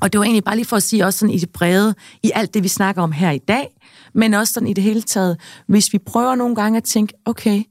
Og 0.00 0.12
det 0.12 0.18
var 0.18 0.24
egentlig 0.24 0.44
bare 0.44 0.56
lige 0.56 0.66
for 0.66 0.76
at 0.76 0.82
sige 0.82 1.06
også 1.06 1.18
sådan 1.18 1.34
i 1.34 1.38
det 1.38 1.50
brede, 1.50 1.94
i 2.22 2.30
alt 2.34 2.54
det, 2.54 2.62
vi 2.62 2.68
snakker 2.68 3.02
om 3.02 3.12
her 3.12 3.30
i 3.30 3.38
dag, 3.38 3.66
men 4.14 4.34
også 4.34 4.52
sådan 4.52 4.68
i 4.68 4.72
det 4.72 4.84
hele 4.84 5.02
taget, 5.02 5.40
hvis 5.66 5.92
vi 5.92 5.98
prøver 5.98 6.34
nogle 6.34 6.54
gange 6.54 6.76
at 6.76 6.84
tænke, 6.84 7.14
okay, 7.24 7.62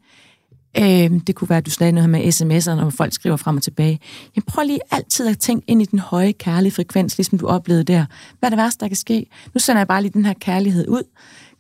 øh, 0.78 1.20
det 1.28 1.36
kunne 1.36 1.50
være, 1.50 1.58
at 1.58 1.66
du 1.66 1.72
sagde 1.72 1.92
noget 1.92 2.10
med 2.10 2.22
sms'er, 2.22 2.76
når 2.76 2.90
folk 2.90 3.14
skriver 3.14 3.38
frem 3.38 3.58
og 3.58 3.64
tilbage. 3.64 4.00
Jamen 4.36 4.46
prøv 4.48 4.66
lige 4.66 4.80
altid 4.92 5.28
at 5.28 5.40
tænke 5.40 5.66
ind 5.70 5.82
i 5.82 5.86
den 5.86 6.00
høje 6.00 6.32
kærlige 6.32 6.72
frekvens, 6.72 7.18
ligesom 7.18 7.40
du 7.40 7.48
oplevede 7.48 7.84
der. 7.84 8.06
Hvad 8.40 8.48
er 8.48 8.50
det 8.50 8.58
værste, 8.58 8.80
der 8.80 8.88
kan 8.88 8.98
ske? 8.98 9.26
Nu 9.54 9.60
sender 9.60 9.80
jeg 9.80 9.88
bare 9.88 10.02
lige 10.02 10.14
den 10.14 10.26
her 10.26 10.34
kærlighed 10.34 10.88
ud. 10.88 11.04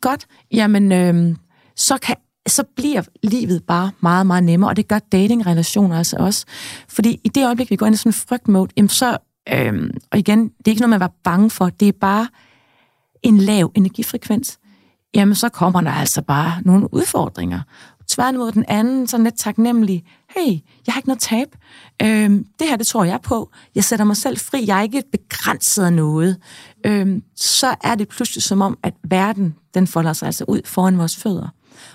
Godt, 0.01 0.25
jamen 0.51 0.91
øh, 0.91 1.35
så 1.75 1.97
kan 1.97 2.15
så 2.47 2.63
bliver 2.75 3.01
livet 3.23 3.63
bare 3.63 3.91
meget, 3.99 4.27
meget 4.27 4.43
nemmere, 4.43 4.69
og 4.69 4.77
det 4.77 4.87
gør 4.87 4.99
datingrelationer 4.99 5.97
altså 5.97 6.17
også. 6.17 6.45
Fordi 6.89 7.19
i 7.23 7.29
det 7.29 7.45
øjeblik, 7.45 7.69
vi 7.69 7.75
går 7.75 7.85
ind 7.85 7.95
i 7.95 7.97
sådan 7.97 8.09
en 8.09 8.13
frygtmode, 8.13 8.71
jamen 8.77 8.89
så, 8.89 9.17
øhm, 9.53 9.91
og 10.11 10.19
igen, 10.19 10.43
det 10.43 10.67
er 10.67 10.69
ikke 10.71 10.81
noget, 10.81 10.89
man 10.89 10.99
var 10.99 11.11
bange 11.23 11.49
for, 11.49 11.69
det 11.69 11.87
er 11.87 11.91
bare 12.01 12.27
en 13.23 13.37
lav 13.37 13.71
energifrekvens, 13.75 14.59
jamen 15.15 15.35
så 15.35 15.49
kommer 15.49 15.81
der 15.81 15.91
altså 15.91 16.21
bare 16.21 16.61
nogle 16.65 16.93
udfordringer. 16.93 17.61
Tværtimod 18.13 18.51
den 18.51 18.65
anden, 18.67 19.07
sådan 19.07 19.23
lidt 19.23 19.37
taknemmelig, 19.37 20.03
hey, 20.35 20.51
jeg 20.87 20.93
har 20.93 20.99
ikke 20.99 21.09
noget 21.09 21.21
tab. 21.21 21.47
Øhm, 22.01 22.45
det 22.59 22.67
her, 22.67 22.75
det 22.75 22.87
tror 22.87 23.03
jeg 23.03 23.19
på. 23.23 23.51
Jeg 23.75 23.83
sætter 23.83 24.05
mig 24.05 24.17
selv 24.17 24.37
fri. 24.37 24.63
Jeg 24.67 24.77
er 24.77 24.81
ikke 24.81 25.03
begrænset 25.11 25.83
af 25.83 25.93
noget. 25.93 26.37
Øhm, 26.85 27.23
så 27.35 27.75
er 27.83 27.95
det 27.95 28.07
pludselig 28.07 28.43
som 28.43 28.61
om, 28.61 28.77
at 28.83 28.93
verden, 29.03 29.55
den 29.73 29.87
folder 29.87 30.13
sig 30.13 30.25
altså 30.25 30.45
ud 30.47 30.61
foran 30.65 30.97
vores 30.97 31.15
fødder. 31.15 31.47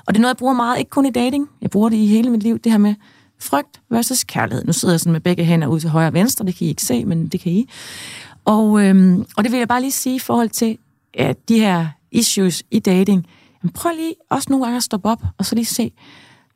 Og 0.06 0.14
det 0.14 0.16
er 0.16 0.20
noget, 0.20 0.34
jeg 0.34 0.36
bruger 0.36 0.54
meget, 0.54 0.78
ikke 0.78 0.90
kun 0.90 1.06
i 1.06 1.10
dating. 1.10 1.48
Jeg 1.62 1.70
bruger 1.70 1.88
det 1.88 1.96
i 1.96 2.06
hele 2.06 2.30
mit 2.30 2.42
liv, 2.42 2.58
det 2.58 2.72
her 2.72 2.78
med 2.78 2.94
frygt 3.40 3.80
versus 3.90 4.24
kærlighed. 4.24 4.64
Nu 4.64 4.72
sidder 4.72 4.94
jeg 4.94 5.00
sådan 5.00 5.12
med 5.12 5.20
begge 5.20 5.44
hænder 5.44 5.66
ud 5.66 5.80
til 5.80 5.90
højre 5.90 6.08
og 6.08 6.14
venstre, 6.14 6.46
det 6.46 6.56
kan 6.56 6.66
I 6.66 6.70
ikke 6.70 6.82
se, 6.82 7.04
men 7.04 7.28
det 7.28 7.40
kan 7.40 7.52
I. 7.52 7.68
Og, 8.44 8.84
øhm, 8.84 9.24
og 9.36 9.44
det 9.44 9.52
vil 9.52 9.58
jeg 9.58 9.68
bare 9.68 9.80
lige 9.80 9.92
sige 9.92 10.16
i 10.16 10.18
forhold 10.18 10.48
til 10.48 10.78
at 11.14 11.48
de 11.48 11.60
her 11.60 11.86
issues 12.12 12.62
i 12.70 12.78
dating. 12.78 13.26
Jamen 13.62 13.72
prøv 13.72 13.92
lige 13.96 14.14
også 14.30 14.46
nogle 14.50 14.64
gange 14.64 14.76
at 14.76 14.82
stoppe 14.82 15.08
op, 15.08 15.22
og 15.38 15.46
så 15.46 15.54
lige 15.54 15.64
se, 15.64 15.92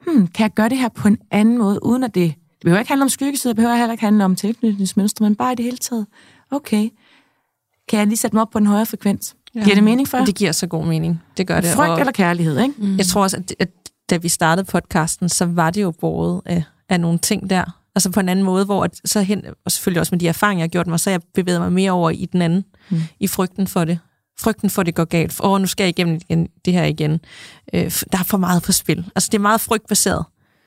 hmm, 0.07 0.27
kan 0.27 0.43
jeg 0.43 0.55
gøre 0.55 0.69
det 0.69 0.79
her 0.79 0.89
på 0.89 1.09
en 1.09 1.19
anden 1.31 1.59
måde, 1.59 1.85
uden 1.85 2.05
at 2.05 2.15
det... 2.15 2.35
Det 2.35 2.65
behøver 2.65 2.79
ikke 2.79 2.91
handle 2.91 3.03
om 3.03 3.09
skyggesider, 3.09 3.53
det 3.53 3.57
behøver 3.57 3.77
heller 3.77 3.93
ikke 3.93 4.05
handle 4.05 4.25
om 4.25 4.37
tilknytningsmønstre, 4.37 5.25
men 5.25 5.37
bare 5.37 5.53
i 5.53 5.55
det 5.55 5.65
hele 5.65 5.77
taget. 5.77 6.07
Okay, 6.51 6.91
kan 7.89 7.99
jeg 7.99 8.07
lige 8.07 8.17
sætte 8.17 8.37
mig 8.37 8.43
op 8.43 8.51
på 8.51 8.59
en 8.59 8.67
højere 8.67 8.87
frekvens? 8.87 9.37
Ja. 9.55 9.65
Giver 9.65 9.75
det 9.75 9.85
mening 9.85 10.09
for 10.09 10.17
jer? 10.17 10.25
Det 10.25 10.35
giver 10.35 10.53
så 10.53 10.67
god 10.67 10.87
mening. 10.87 11.23
Det 11.37 11.47
gør 11.47 11.61
det. 11.61 11.71
Frygt 11.71 11.91
og 11.91 11.99
eller 11.99 12.13
kærlighed, 12.13 12.61
ikke? 12.61 12.75
Mm. 12.79 12.97
Jeg 12.97 13.07
tror 13.07 13.23
også, 13.23 13.37
at, 13.37 13.55
at 13.59 13.69
da 14.11 14.17
vi 14.17 14.29
startede 14.29 14.67
podcasten, 14.67 15.29
så 15.29 15.47
var 15.47 15.71
det 15.71 15.83
jo 15.83 15.91
båret 15.91 16.43
af, 16.45 16.65
af 16.89 17.01
nogle 17.01 17.19
ting 17.19 17.51
der. 17.51 17.65
Altså 17.95 18.11
på 18.11 18.21
en 18.21 18.29
anden 18.29 18.45
måde, 18.45 18.65
hvor 18.65 18.85
at, 18.85 19.01
så 19.05 19.21
hen, 19.21 19.45
og 19.65 19.73
selvfølgelig 19.73 20.01
også 20.01 20.15
med 20.15 20.21
de 20.21 20.29
erfaringer, 20.29 20.63
jeg 20.63 20.65
har 20.65 20.69
gjort 20.69 20.87
mig, 20.87 21.01
så 21.01 21.11
jeg 21.11 21.21
bevæget 21.35 21.61
mig 21.61 21.73
mere 21.73 21.91
over 21.91 22.11
i 22.11 22.27
den 22.27 22.43
anden, 22.43 22.65
mm. 22.91 23.01
i 23.21 23.27
frygten 23.27 23.67
for 23.67 23.85
det. 23.85 23.99
Frygten 24.43 24.71
for, 24.71 24.83
at 24.83 24.87
det 24.87 24.95
går 24.95 25.05
galt. 25.05 25.41
Åh, 25.41 25.61
nu 25.61 25.67
skal 25.67 25.85
jeg 25.85 25.89
igennem 25.89 26.15
igen, 26.15 26.49
det 26.65 26.73
her 26.73 26.85
igen. 26.85 27.21
Øh, 27.75 27.93
der 28.13 28.19
er 28.19 28.23
for 28.25 28.39
meget 28.39 28.63
på 28.63 28.73
spil. 28.73 29.05
Altså 29.15 29.29
det 29.33 29.39
er 29.39 29.43
meget 29.43 29.61
frygtbaseret. 29.61 30.25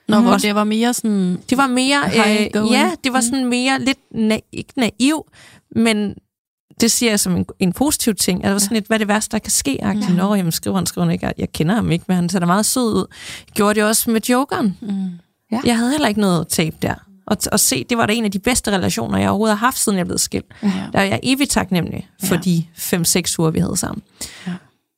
Nå, 0.08 0.20
hvor 0.20 0.30
Mhm. 0.30 0.40
det 0.40 0.54
var 0.54 0.64
mere 0.64 0.94
sådan... 0.94 1.38
Det 1.50 1.58
var 1.58 1.66
mere, 1.66 2.02
øh, 2.06 2.72
ja, 2.72 2.90
det 3.04 3.12
var 3.12 3.20
sådan 3.20 3.44
mere 3.44 3.78
lidt, 3.80 3.98
na- 4.14 4.48
ikke 4.52 4.72
naiv, 4.76 5.26
men 5.76 6.14
det 6.80 6.90
siger 6.90 7.12
jeg 7.12 7.20
som 7.20 7.36
en, 7.36 7.46
en 7.58 7.72
positiv 7.72 8.14
ting. 8.14 8.44
Altså, 8.44 8.52
var 8.52 8.58
sådan 8.58 8.74
lidt, 8.74 8.86
hvad 8.86 8.96
er 8.96 8.98
det 8.98 9.08
værste, 9.08 9.32
der 9.32 9.38
kan 9.38 9.50
ske? 9.50 9.78
Ja. 9.82 9.92
Nå, 9.92 10.34
jamen, 10.34 10.52
skriver 10.52 10.76
han, 10.76 10.86
skriver 10.86 11.04
han 11.04 11.12
ikke. 11.12 11.32
Jeg 11.38 11.52
kender 11.52 11.74
ham 11.74 11.90
ikke, 11.90 12.04
men 12.08 12.14
han 12.14 12.28
ser 12.28 12.38
da 12.38 12.46
meget 12.46 12.66
sød 12.66 12.82
ud. 12.94 13.06
Gjorde 13.54 13.74
det 13.74 13.84
også 13.88 14.10
med 14.10 14.20
Jokeren. 14.28 14.78
Mm. 14.82 14.88
Ja. 15.52 15.60
Jeg 15.64 15.76
havde 15.76 15.90
heller 15.90 16.08
ikke 16.08 16.20
noget 16.20 16.48
tab 16.48 16.74
der. 16.82 16.94
Og, 17.26 17.36
og 17.52 17.60
se, 17.60 17.84
det 17.84 17.98
var 17.98 18.06
da 18.06 18.12
en 18.12 18.24
af 18.24 18.30
de 18.30 18.38
bedste 18.38 18.70
relationer, 18.70 19.18
jeg 19.18 19.28
overhovedet 19.30 19.58
har 19.58 19.66
haft, 19.66 19.78
siden 19.78 19.98
jeg 19.98 20.06
blev 20.06 20.18
skilt. 20.18 20.46
Ja. 20.62 20.68
Der 20.92 20.98
er 20.98 21.04
jeg 21.04 21.20
evigt 21.22 21.50
taknemmelig 21.50 22.08
for 22.24 22.34
Ja. 22.34 22.40
de 22.40 22.64
5-6 22.76 23.36
uger, 23.38 23.50
vi 23.50 23.58
havde 23.58 23.76
sammen. 23.76 24.02
Ja. 24.46 24.52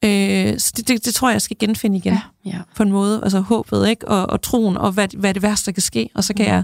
Øh, 0.05 0.59
så 0.59 0.73
det, 0.77 0.89
det, 0.89 1.05
det 1.05 1.15
tror 1.15 1.29
jeg, 1.29 1.33
jeg 1.35 1.43
skal 1.43 1.57
genfinde 1.61 1.97
igen. 1.97 2.13
Ja. 2.13 2.21
ja. 2.51 2.59
På 2.77 2.83
en 2.83 2.93
måde. 2.93 3.21
Altså 3.23 3.41
håbet, 3.41 3.89
ikke? 3.89 4.09
Og, 4.09 4.31
og 4.31 4.43
troen, 4.43 4.77
og 4.77 4.93
hvad, 4.93 5.09
hvad 5.19 5.35
det 5.35 5.43
værste, 5.43 5.67
der 5.67 5.73
kan 5.73 5.83
ske. 5.83 6.09
Og 6.15 6.25
så 6.25 6.35
kan 6.35 6.47
jeg... 6.47 6.63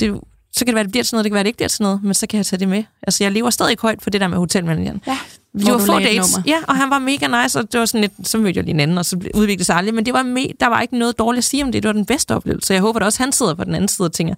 Det, 0.00 0.20
så 0.52 0.58
kan 0.64 0.66
det 0.66 0.74
være, 0.74 0.84
det 0.84 0.90
bliver 0.92 1.04
til 1.04 1.14
noget, 1.14 1.24
det 1.24 1.30
kan 1.30 1.34
være, 1.34 1.42
det 1.44 1.48
ikke 1.48 1.56
bliver 1.56 1.68
til 1.68 1.82
noget, 1.82 2.02
men 2.02 2.14
så 2.14 2.26
kan 2.26 2.36
jeg 2.36 2.46
tage 2.46 2.60
det 2.60 2.68
med. 2.68 2.84
Altså, 3.02 3.24
jeg 3.24 3.32
lever 3.32 3.50
stadig 3.50 3.76
højt 3.82 4.02
for 4.02 4.10
det 4.10 4.20
der 4.20 4.28
med 4.28 4.38
hotelmanageren. 4.38 5.00
Ja. 5.06 5.18
Vi 5.54 5.64
var 5.66 5.78
få 5.78 5.98
dates. 5.98 6.36
nummer. 6.36 6.42
Ja, 6.50 6.56
og 6.68 6.76
han 6.76 6.90
var 6.90 6.98
mega 6.98 7.42
nice, 7.42 7.58
og 7.58 7.72
det 7.72 7.80
var 7.80 7.86
sådan 7.86 8.00
lidt, 8.00 8.28
så 8.28 8.38
mødte 8.38 8.56
jeg 8.58 8.64
lige 8.64 8.74
en 8.74 8.80
anden, 8.80 8.98
og 8.98 9.04
så 9.06 9.16
udviklede 9.34 9.64
sig 9.64 9.76
aldrig. 9.76 9.94
Men 9.94 10.06
det 10.06 10.14
var 10.14 10.22
me, 10.22 10.46
der 10.60 10.66
var 10.66 10.80
ikke 10.80 10.98
noget 10.98 11.18
dårligt 11.18 11.38
at 11.38 11.44
sige 11.44 11.64
om 11.64 11.72
det. 11.72 11.82
Det 11.82 11.88
var 11.88 11.92
den 11.92 12.06
bedste 12.06 12.34
oplevelse. 12.36 12.72
Jeg 12.74 12.80
håber 12.82 13.00
at 13.00 13.06
også, 13.06 13.22
han 13.22 13.32
sidder 13.32 13.54
på 13.54 13.64
den 13.64 13.74
anden 13.74 13.88
side 13.88 14.06
og 14.06 14.12
tænker, 14.12 14.34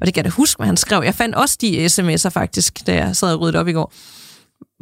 og 0.00 0.06
det 0.06 0.14
kan 0.14 0.24
jeg 0.24 0.32
da 0.32 0.34
huske, 0.34 0.58
hvad 0.58 0.66
han 0.66 0.76
skrev. 0.76 1.02
Jeg 1.04 1.14
fandt 1.14 1.34
også 1.34 1.58
de 1.60 1.86
sms'er 1.86 2.28
faktisk, 2.28 2.86
da 2.86 2.94
jeg 2.94 3.16
sad 3.16 3.34
og 3.34 3.40
ryddede 3.40 3.60
op 3.60 3.68
i 3.68 3.72
går. 3.72 3.92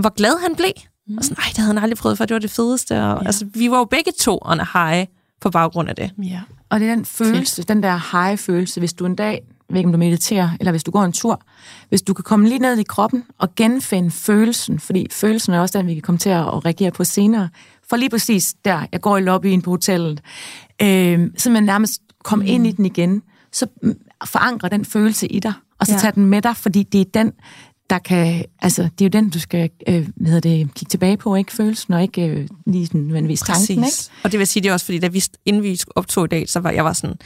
Hvor 0.01 0.15
glad 0.15 0.43
han 0.43 0.57
blev. 0.57 0.73
Mm. 1.09 1.19
Og 1.19 1.25
sådan, 1.25 1.37
nej, 1.39 1.47
det 1.49 1.59
havde 1.59 1.75
han 1.75 1.83
aldrig 1.83 1.99
prøvet 1.99 2.19
før, 2.19 2.25
det 2.25 2.35
var 2.35 2.41
det 2.41 2.51
fedeste. 2.51 3.03
Og, 3.03 3.23
ja. 3.23 3.27
altså, 3.27 3.47
vi 3.55 3.71
var 3.71 3.79
jo 3.79 3.85
begge 3.85 4.13
to 4.19 4.39
on 4.43 4.61
a 4.61 4.67
high 4.73 5.07
på 5.41 5.51
baggrund 5.51 5.89
af 5.89 5.97
det. 5.97 6.11
ja. 6.23 6.41
Og 6.71 6.81
det 6.81 6.89
er 6.89 6.95
den 6.95 7.05
følelse, 7.05 7.63
den 7.63 7.83
der 7.83 8.19
high-følelse, 8.19 8.81
hvis 8.81 8.93
du 8.93 9.07
en 9.07 9.17
dag, 9.17 9.43
ved 9.71 9.77
ikke 9.77 9.89
om 9.89 9.93
du 9.93 9.99
mediterer, 9.99 10.51
eller 10.61 10.71
hvis 10.71 10.85
du 10.85 10.91
går 10.91 11.03
en 11.03 11.13
tur, 11.13 11.41
hvis 11.89 12.03
du 12.03 12.15
kan 12.15 12.23
komme 12.23 12.49
lige 12.49 12.59
ned 12.59 12.79
i 12.79 12.83
kroppen 12.83 13.25
og 13.39 13.55
genfinde 13.55 14.11
følelsen, 14.11 14.81
fordi 14.81 15.07
følelsen 15.11 15.55
er 15.55 15.61
også 15.61 15.79
den, 15.79 15.87
vi 15.87 15.95
kan 15.95 16.03
komme 16.03 16.19
til 16.19 16.31
at 16.31 16.65
reagere 16.65 16.91
på 16.91 17.05
senere. 17.05 17.49
For 17.91 17.97
lige 17.97 18.11
præcis 18.11 18.55
der, 18.65 18.87
jeg 18.93 19.01
går 19.01 19.17
i 19.17 19.21
lobbyen 19.21 19.63
på 19.63 19.71
hotellet, 19.71 20.21
øh, 20.83 21.31
så 21.37 21.51
man 21.51 21.63
nærmest 21.63 22.01
kom 22.25 22.39
mm. 22.39 22.47
ind 22.47 22.67
i 22.67 22.73
den 22.73 22.87
igen, 22.87 23.23
så 23.53 23.67
mm, 23.83 23.95
forankre 24.29 24.69
den 24.69 24.85
følelse 24.85 25.27
i 25.29 25.39
dig, 25.41 25.53
og 25.81 25.87
så 25.87 25.93
Ja. 25.93 25.99
tage 25.99 26.13
den 26.13 26.27
med 26.27 26.43
dig, 26.43 26.57
fordi 26.57 26.83
det 26.83 27.01
er 27.01 27.05
den, 27.15 27.33
der 27.91 27.99
kan, 27.99 28.45
altså, 28.63 28.83
det 28.83 29.01
er 29.01 29.05
jo 29.05 29.09
den, 29.09 29.31
du 29.31 29.41
skal, 29.41 29.71
øh, 29.89 30.09
hvad 30.17 30.31
hedder 30.33 30.41
det, 30.51 30.75
kigge 30.75 30.91
tilbage 30.91 31.17
på, 31.17 31.35
ikke 31.35 31.53
følelsen, 31.53 31.95
og 31.95 32.03
ikke 32.03 32.27
øh, 32.27 32.49
lige 32.67 32.87
sådan, 32.87 33.01
nødvendigvis 33.01 33.41
tanken, 33.41 33.85
ikke? 33.85 33.97
Og 34.25 34.33
det 34.33 34.39
vil 34.39 34.47
sige, 34.47 34.63
det 34.63 34.69
er 34.69 34.73
også 34.73 34.87
fordi, 34.87 34.99
da 34.99 35.09
vi, 35.09 35.23
inden 35.45 35.63
vi 35.63 35.81
optog 35.97 36.25
i 36.25 36.29
dag, 36.29 36.49
så 36.49 36.61
var 36.61 36.71
jeg 36.71 36.85
var 36.85 36.93
sådan, 36.93 37.17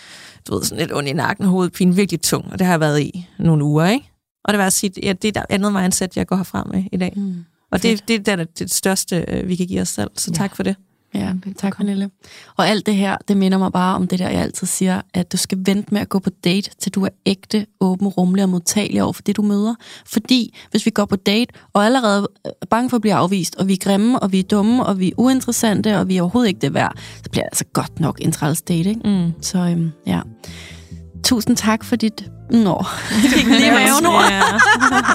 du 0.48 0.54
ved, 0.54 0.64
sådan 0.64 0.78
lidt 0.78 0.92
ondt 0.92 1.08
i 1.08 1.12
nakken, 1.12 1.46
hovedpine, 1.46 1.94
virkelig 1.94 2.20
tung, 2.20 2.44
og 2.52 2.58
det 2.58 2.66
har 2.66 2.72
jeg 2.72 2.80
været 2.80 3.00
i 3.00 3.26
nogle 3.38 3.64
uger, 3.64 3.86
ikke? 3.86 4.10
Og 4.44 4.52
det 4.52 4.58
var 4.58 4.66
at 4.66 4.72
sige, 4.72 4.92
ja, 5.02 5.12
det 5.12 5.28
er 5.28 5.32
der 5.32 5.42
andet 5.48 5.72
mindset, 5.72 6.16
jeg 6.16 6.26
går 6.26 6.36
herfra 6.36 6.68
med 6.72 6.84
i 6.92 6.96
dag. 6.96 7.12
Mm. 7.16 7.44
Og 7.72 7.82
det, 7.82 8.08
det 8.08 8.28
er 8.28 8.36
det, 8.36 8.58
det 8.58 8.72
største, 8.74 9.24
øh, 9.28 9.48
vi 9.48 9.56
kan 9.56 9.66
give 9.66 9.80
os 9.80 9.88
selv, 9.88 10.10
så 10.16 10.30
Ja. 10.30 10.36
tak 10.36 10.56
for 10.56 10.62
det. 10.62 10.76
Ja, 11.18 11.32
tak 11.56 11.76
Pernille. 11.76 12.10
Og 12.56 12.68
alt 12.68 12.86
det 12.86 12.94
her, 12.94 13.16
det 13.28 13.36
minder 13.36 13.58
mig 13.58 13.72
bare 13.72 13.96
om 13.96 14.06
det 14.06 14.18
der, 14.18 14.28
jeg 14.28 14.42
altid 14.42 14.66
siger, 14.66 15.00
at 15.14 15.32
du 15.32 15.36
skal 15.36 15.58
vente 15.66 15.94
med 15.94 16.00
at 16.00 16.08
gå 16.08 16.18
på 16.18 16.30
date, 16.30 16.70
til 16.78 16.94
du 16.94 17.04
er 17.04 17.08
ægte, 17.26 17.66
åben, 17.80 18.08
rummelig 18.08 18.44
og 18.44 18.48
modtagelig 18.48 19.02
over 19.02 19.12
for 19.12 19.22
det, 19.22 19.36
du 19.36 19.42
møder. 19.42 19.74
Fordi 20.06 20.58
hvis 20.70 20.86
vi 20.86 20.90
går 20.90 21.04
på 21.04 21.16
date, 21.16 21.54
og 21.72 21.84
allerede 21.84 22.28
er 22.44 22.66
bange 22.70 22.90
for 22.90 22.96
at 22.96 23.00
blive 23.00 23.14
afvist, 23.14 23.56
og 23.56 23.68
vi 23.68 23.72
er 23.72 23.76
grimme, 23.76 24.18
og 24.18 24.32
vi 24.32 24.38
er 24.38 24.42
dumme, 24.42 24.86
og 24.86 25.00
vi 25.00 25.08
er 25.08 25.12
uinteressante, 25.16 25.98
og 25.98 26.08
vi 26.08 26.16
er 26.16 26.22
overhovedet 26.22 26.48
ikke 26.48 26.60
det 26.60 26.74
værd, 26.74 26.92
så 27.24 27.30
bliver 27.30 27.44
det 27.44 27.48
altså 27.52 27.64
godt 27.72 28.00
nok 28.00 28.18
en 28.20 28.32
træls 28.32 28.62
date, 28.62 28.88
ikke? 28.88 29.00
Mm. 29.04 29.32
Så 29.42 29.58
øhm, 29.58 29.90
ja. 30.06 30.20
Tusind 31.24 31.56
tak 31.56 31.84
for 31.84 31.96
dit... 31.96 32.24
Nå, 32.50 32.84
jeg 33.22 33.30
fik 33.36 33.46
lige 33.46 33.70
maven 33.72 34.06
over. 34.06 34.22
Ja. 34.30 34.42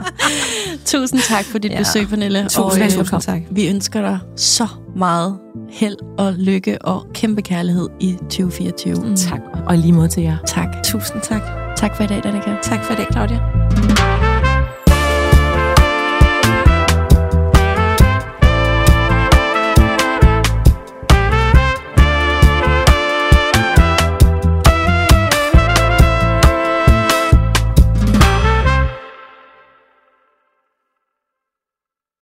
Tusind 0.85 1.19
tak 1.29 1.45
for 1.45 1.57
dit 1.57 1.71
Ja. 1.71 1.77
besøg, 1.77 2.07
Pernille. 2.07 2.43
Tusind, 2.43 2.63
Og, 2.63 2.79
øh, 2.79 2.91
tusind 2.91 3.21
tak. 3.21 3.41
Vi 3.51 3.67
ønsker 3.67 4.01
dig 4.01 4.19
så 4.37 4.67
meget 4.97 5.37
held 5.71 5.95
og 6.17 6.33
lykke 6.33 6.81
og 6.85 7.05
kæmpe 7.13 7.41
kærlighed 7.41 7.89
i 7.99 8.15
2024. 8.21 8.95
Mm. 8.95 9.15
Tak, 9.15 9.39
og 9.67 9.77
lige 9.77 9.93
måde 9.93 10.07
til 10.07 10.23
jer. 10.23 10.37
Tak. 10.47 10.67
Tusind 10.83 11.21
tak. 11.21 11.41
Tak. 11.41 11.75
Tak 11.77 11.95
for 11.97 12.03
i 12.03 12.07
dag, 12.07 12.23
Danika. 12.23 12.55
Tak 12.63 12.83
for 12.85 12.93
i 12.93 12.95
dag, 12.95 13.07
Claudia. 13.11 13.39